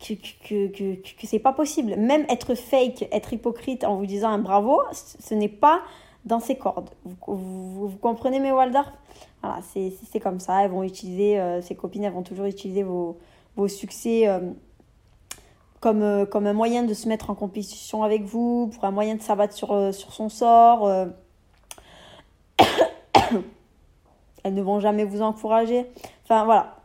que, 0.01 0.15
que, 0.15 0.69
que, 0.69 0.95
que 0.95 1.27
c'est 1.27 1.39
pas 1.39 1.53
possible. 1.53 1.97
Même 1.97 2.25
être 2.29 2.55
fake, 2.55 3.09
être 3.13 3.33
hypocrite 3.33 3.85
en 3.85 3.97
vous 3.97 4.07
disant 4.07 4.31
un 4.31 4.39
bravo, 4.39 4.81
ce 4.93 5.35
n'est 5.35 5.49
pas 5.49 5.83
dans 6.25 6.41
ses 6.41 6.57
cordes. 6.57 6.91
Vous, 7.27 7.89
vous, 7.89 7.99
comprenez 7.99 8.41
mes 8.41 8.51
Waldorf? 8.51 8.91
Voilà, 9.43 9.61
c'est 9.63 10.21
comme 10.21 10.41
ça. 10.41 10.65
Elles 10.65 10.71
vont 10.71 10.83
utiliser, 10.83 11.39
euh, 11.39 11.61
copines, 11.79 12.05
elles 12.05 12.13
vont 12.13 12.23
toujours 12.23 12.47
utiliser 12.47 12.83
vos, 12.83 13.19
vos 13.57 13.69
succès 13.69 14.27
euh, 14.27 14.41
comme, 15.81 16.03
euh, 16.03 16.25
comme 16.25 16.47
un 16.47 16.55
moyen 16.55 16.83
de 16.83 16.95
se 16.95 17.09
mettre 17.09 17.29
en 17.29 17.35
compétition 17.35 18.03
avec 18.03 18.23
vous, 18.23 18.71
pour 18.75 18.85
un 18.85 18.91
moyen 18.91 19.17
de 19.17 19.23
s'abattre 19.23 19.53
sur, 19.53 19.93
sur 19.93 20.15
son 20.15 20.31
sort 20.31 21.09
elles 24.45 24.55
ne 24.55 24.63
vont 24.63 24.79
jamais 24.79 25.05
vous 25.05 25.23
encourager. 25.23 25.87
Enfin 26.23 26.45
voilà, 26.45 26.77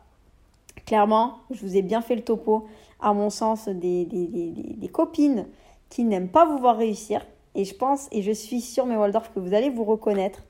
clairement, 0.85 1.35
je 1.51 1.61
vous 1.61 1.77
ai 1.77 1.83
bien 1.83 2.01
fait 2.01 2.15
le 2.15 2.23
topo, 2.23 2.65
à 2.99 3.13
mon 3.13 3.29
sens, 3.29 3.69
des, 3.69 4.05
des, 4.05 4.87
copines 4.87 5.45
qui 5.89 6.03
n'aiment 6.03 6.29
pas 6.29 6.45
vous 6.45 6.57
voir 6.57 6.77
réussir. 6.77 7.25
Et 7.55 7.65
je 7.65 7.75
pense, 7.75 8.07
et 8.11 8.21
je 8.21 8.31
suis 8.31 8.61
sûre, 8.61 8.85
mes 8.85 8.95
Waldorf, 8.95 9.31
que 9.33 9.39
vous 9.39 9.53
allez 9.53 9.69
vous 9.69 9.83
reconnaître 9.83 10.43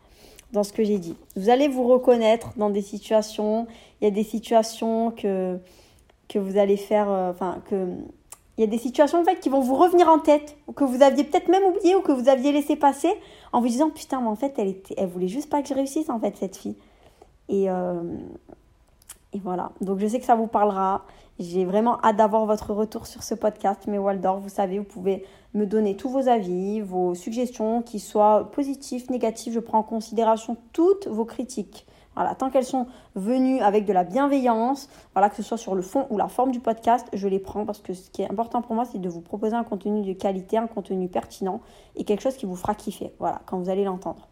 dans 0.53 0.64
ce 0.64 0.73
que 0.73 0.84
j'ai 0.84 0.98
dit. 0.98 1.15
Vous 1.36 1.49
allez 1.49 1.68
vous 1.68 1.84
reconnaître 1.84 2.52
dans 2.57 2.69
des 2.69 2.81
situations, 2.81 3.68
il 4.02 4.06
y 4.06 4.07
a 4.07 4.11
des 4.11 4.23
situations 4.23 5.11
que, 5.11 5.60
que 6.27 6.40
vous 6.40 6.57
allez 6.57 6.77
faire, 6.77 7.10
euh, 7.10 7.31
enfin, 7.31 7.61
que 7.69 7.88
il 8.57 8.61
y 8.61 8.65
a 8.65 8.68
des 8.68 8.77
situations 8.77 9.22
en 9.22 9.23
fait 9.23 9.40
qui 9.40 9.48
vont 9.48 9.61
vous 9.61 9.76
revenir 9.76 10.10
en 10.10 10.19
tête, 10.19 10.57
que 10.76 10.84
vous 10.84 11.02
aviez 11.02 11.23
peut-être 11.23 11.48
même 11.48 11.64
oublié, 11.64 11.95
ou 11.95 12.02
que 12.02 12.11
vous 12.11 12.27
aviez 12.27 12.52
laissé 12.52 12.76
passer, 12.76 13.10
en 13.53 13.61
vous 13.61 13.68
disant 13.68 13.90
putain, 13.90 14.19
mais 14.19 14.27
en 14.27 14.36
fait, 14.36 14.53
elle, 14.57 14.68
était, 14.68 14.95
elle 14.98 15.07
voulait 15.07 15.30
juste 15.30 15.49
pas 15.49 15.61
que 15.61 15.69
je 15.69 15.73
réussisse, 15.73 16.10
en 16.10 16.19
fait, 16.19 16.36
cette 16.36 16.57
fille. 16.57 16.76
Et, 17.50 17.70
euh, 17.70 18.02
et 19.34 19.40
voilà. 19.40 19.72
Donc 19.82 20.00
je 20.00 20.08
sais 20.08 20.20
que 20.20 20.26
ça 20.26 20.36
vous 20.36 20.48
parlera. 20.48 21.04
J'ai 21.40 21.66
vraiment 21.66 22.00
hâte 22.04 22.18
d'avoir 22.18 22.46
votre 22.46 22.74
retour 22.74 23.08
sur 23.08 23.24
ce 23.24 23.36
podcast. 23.36 23.82
Mais 23.88 23.98
Waldorf, 23.98 24.40
vous 24.40 24.50
savez, 24.50 24.80
vous 24.80 24.86
pouvez 24.86 25.26
me 25.54 25.66
donner 25.66 25.96
tous 25.96 26.10
vos 26.10 26.30
avis, 26.30 26.80
vos 26.82 27.16
suggestions, 27.16 27.82
qu'ils 27.82 28.02
soient 28.02 28.50
positifs, 28.52 29.10
négatifs. 29.10 29.54
Je 29.54 29.60
prends 29.60 29.80
en 29.80 29.84
considération 29.84 30.56
toutes 30.74 31.08
vos 31.08 31.26
critiques. 31.26 31.86
Voilà, 32.16 32.36
tant 32.36 32.50
qu'elles 32.50 32.66
sont 32.66 32.88
venues 33.16 33.62
avec 33.62 33.86
de 33.86 33.94
la 33.94 34.04
bienveillance, 34.04 34.90
voilà, 35.14 35.30
que 35.30 35.38
ce 35.38 35.44
soit 35.44 35.58
sur 35.58 35.74
le 35.74 35.82
fond 35.82 36.06
ou 36.10 36.18
la 36.18 36.28
forme 36.28 36.52
du 36.52 36.60
podcast, 36.60 37.08
je 37.14 37.28
les 37.30 37.40
prends 37.40 37.66
parce 37.66 37.80
que 37.80 37.94
ce 37.94 38.10
qui 38.10 38.24
est 38.24 38.30
important 38.30 38.62
pour 38.62 38.76
moi, 38.76 38.84
c'est 38.84 39.00
de 39.00 39.08
vous 39.08 39.22
proposer 39.22 39.56
un 39.56 39.64
contenu 39.64 40.02
de 40.02 40.12
qualité, 40.12 40.58
un 40.58 40.68
contenu 40.68 41.08
pertinent 41.08 41.62
et 41.96 42.04
quelque 42.04 42.22
chose 42.22 42.36
qui 42.36 42.46
vous 42.46 42.58
fera 42.58 42.76
kiffer, 42.76 43.14
voilà, 43.20 43.40
quand 43.46 43.58
vous 43.58 43.70
allez 43.70 43.86
l'entendre. 43.86 44.28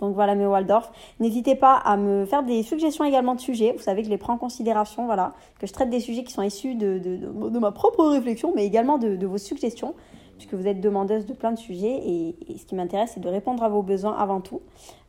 Donc 0.00 0.14
voilà 0.14 0.34
mes 0.34 0.46
Waldorf. 0.46 0.90
N'hésitez 1.20 1.54
pas 1.54 1.74
à 1.76 1.96
me 1.96 2.26
faire 2.26 2.42
des 2.42 2.62
suggestions 2.62 3.04
également 3.04 3.34
de 3.34 3.40
sujets. 3.40 3.72
Vous 3.76 3.82
savez 3.82 4.02
que 4.02 4.06
je 4.06 4.10
les 4.10 4.18
prends 4.18 4.34
en 4.34 4.38
considération, 4.38 5.06
voilà, 5.06 5.32
que 5.60 5.66
je 5.66 5.72
traite 5.72 5.90
des 5.90 6.00
sujets 6.00 6.24
qui 6.24 6.32
sont 6.32 6.42
issus 6.42 6.74
de, 6.74 7.58
ma 7.58 7.72
propre 7.72 8.04
réflexion, 8.04 8.52
mais 8.54 8.66
également 8.66 8.98
de, 8.98 9.26
vos 9.26 9.38
suggestions, 9.38 9.94
puisque 10.36 10.54
vous 10.54 10.66
êtes 10.66 10.80
demandeuse 10.80 11.26
de 11.26 11.32
plein 11.32 11.52
de 11.52 11.58
sujets. 11.58 12.02
Et, 12.04 12.36
et 12.48 12.58
ce 12.58 12.66
qui 12.66 12.74
m'intéresse, 12.74 13.12
c'est 13.14 13.20
de 13.20 13.28
répondre 13.28 13.62
à 13.62 13.68
vos 13.68 13.82
besoins 13.82 14.16
avant 14.16 14.40
tout 14.40 14.60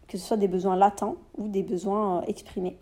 que 0.08 0.18
ce 0.18 0.26
soit 0.26 0.38
des 0.38 0.48
besoins 0.48 0.76
latents 0.76 1.16
ou 1.38 1.48
des 1.48 1.64
besoins 1.64 2.20
euh, 2.20 2.26
exprimés. 2.28 2.78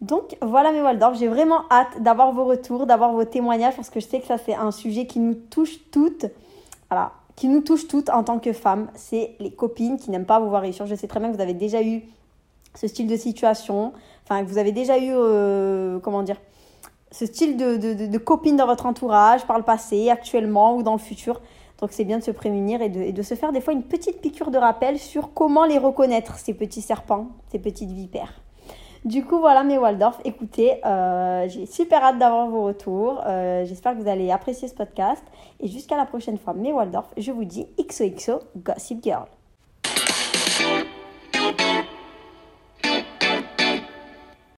Donc 0.00 0.36
voilà 0.42 0.72
mes 0.72 0.82
Waldorf, 0.82 1.16
j'ai 1.16 1.28
vraiment 1.28 1.62
hâte 1.70 2.02
d'avoir 2.02 2.32
vos 2.32 2.44
retours, 2.44 2.84
d'avoir 2.86 3.12
vos 3.12 3.24
témoignages 3.24 3.76
parce 3.76 3.90
que 3.90 4.00
je 4.00 4.06
sais 4.06 4.20
que 4.20 4.26
ça 4.26 4.38
c'est 4.38 4.54
un 4.54 4.70
sujet 4.70 5.06
qui 5.06 5.18
nous 5.18 5.34
touche 5.34 5.78
toutes. 5.90 6.26
Voilà, 6.90 7.12
qui 7.36 7.48
nous 7.48 7.60
touche 7.60 7.88
toutes 7.88 8.10
en 8.10 8.22
tant 8.22 8.38
que 8.38 8.52
femmes, 8.52 8.88
c'est 8.94 9.34
les 9.40 9.50
copines 9.50 9.98
qui 9.98 10.10
n'aiment 10.10 10.26
pas 10.26 10.38
vous 10.38 10.48
voir 10.48 10.62
réussir. 10.62 10.86
Je 10.86 10.94
sais 10.94 11.08
très 11.08 11.20
bien 11.20 11.30
que 11.30 11.36
vous 11.36 11.42
avez 11.42 11.54
déjà 11.54 11.82
eu 11.82 12.02
ce 12.74 12.86
style 12.88 13.06
de 13.06 13.16
situation, 13.16 13.92
enfin 14.24 14.44
que 14.44 14.48
vous 14.48 14.58
avez 14.58 14.72
déjà 14.72 14.98
eu, 14.98 15.10
euh, 15.12 15.98
comment 16.00 16.22
dire, 16.22 16.40
ce 17.10 17.26
style 17.26 17.56
de, 17.56 17.76
de, 17.76 18.06
de, 18.06 18.18
copine 18.18 18.56
dans 18.56 18.66
votre 18.66 18.86
entourage 18.86 19.46
par 19.46 19.56
le 19.58 19.64
passé, 19.64 20.10
actuellement 20.10 20.76
ou 20.76 20.82
dans 20.82 20.94
le 20.94 20.98
futur. 20.98 21.40
Donc 21.80 21.92
c'est 21.92 22.04
bien 22.04 22.18
de 22.18 22.24
se 22.24 22.30
prémunir 22.30 22.82
et 22.82 22.88
de, 22.88 23.22
se 23.22 23.34
faire 23.34 23.52
des 23.52 23.60
fois 23.60 23.72
une 23.72 23.82
petite 23.82 24.20
piqûre 24.20 24.50
de 24.50 24.58
rappel 24.58 24.98
sur 24.98 25.32
comment 25.32 25.64
les 25.64 25.78
reconnaître, 25.78 26.38
ces 26.38 26.54
petits 26.54 26.82
serpents, 26.82 27.28
ces 27.50 27.58
petites 27.58 27.90
vipères. 27.90 28.40
Du 29.04 29.22
coup, 29.22 29.38
voilà 29.38 29.64
mes 29.64 29.76
Waldorf. 29.76 30.18
Écoutez, 30.24 30.80
euh, 30.86 31.46
j'ai 31.48 31.66
super 31.66 32.02
hâte 32.02 32.18
d'avoir 32.18 32.48
vos 32.48 32.64
retours. 32.64 33.20
Euh, 33.26 33.66
j'espère 33.66 33.94
que 33.94 34.00
vous 34.00 34.08
allez 34.08 34.30
apprécier 34.30 34.66
ce 34.66 34.74
podcast. 34.74 35.22
Et 35.60 35.68
jusqu'à 35.68 35.96
la 35.96 36.06
prochaine 36.06 36.38
fois, 36.38 36.54
mes 36.54 36.72
Waldorf, 36.72 37.12
je 37.18 37.30
vous 37.30 37.44
dis 37.44 37.66
XOXO 37.78 38.40
Gossip 38.56 39.04
Girl. 39.04 39.26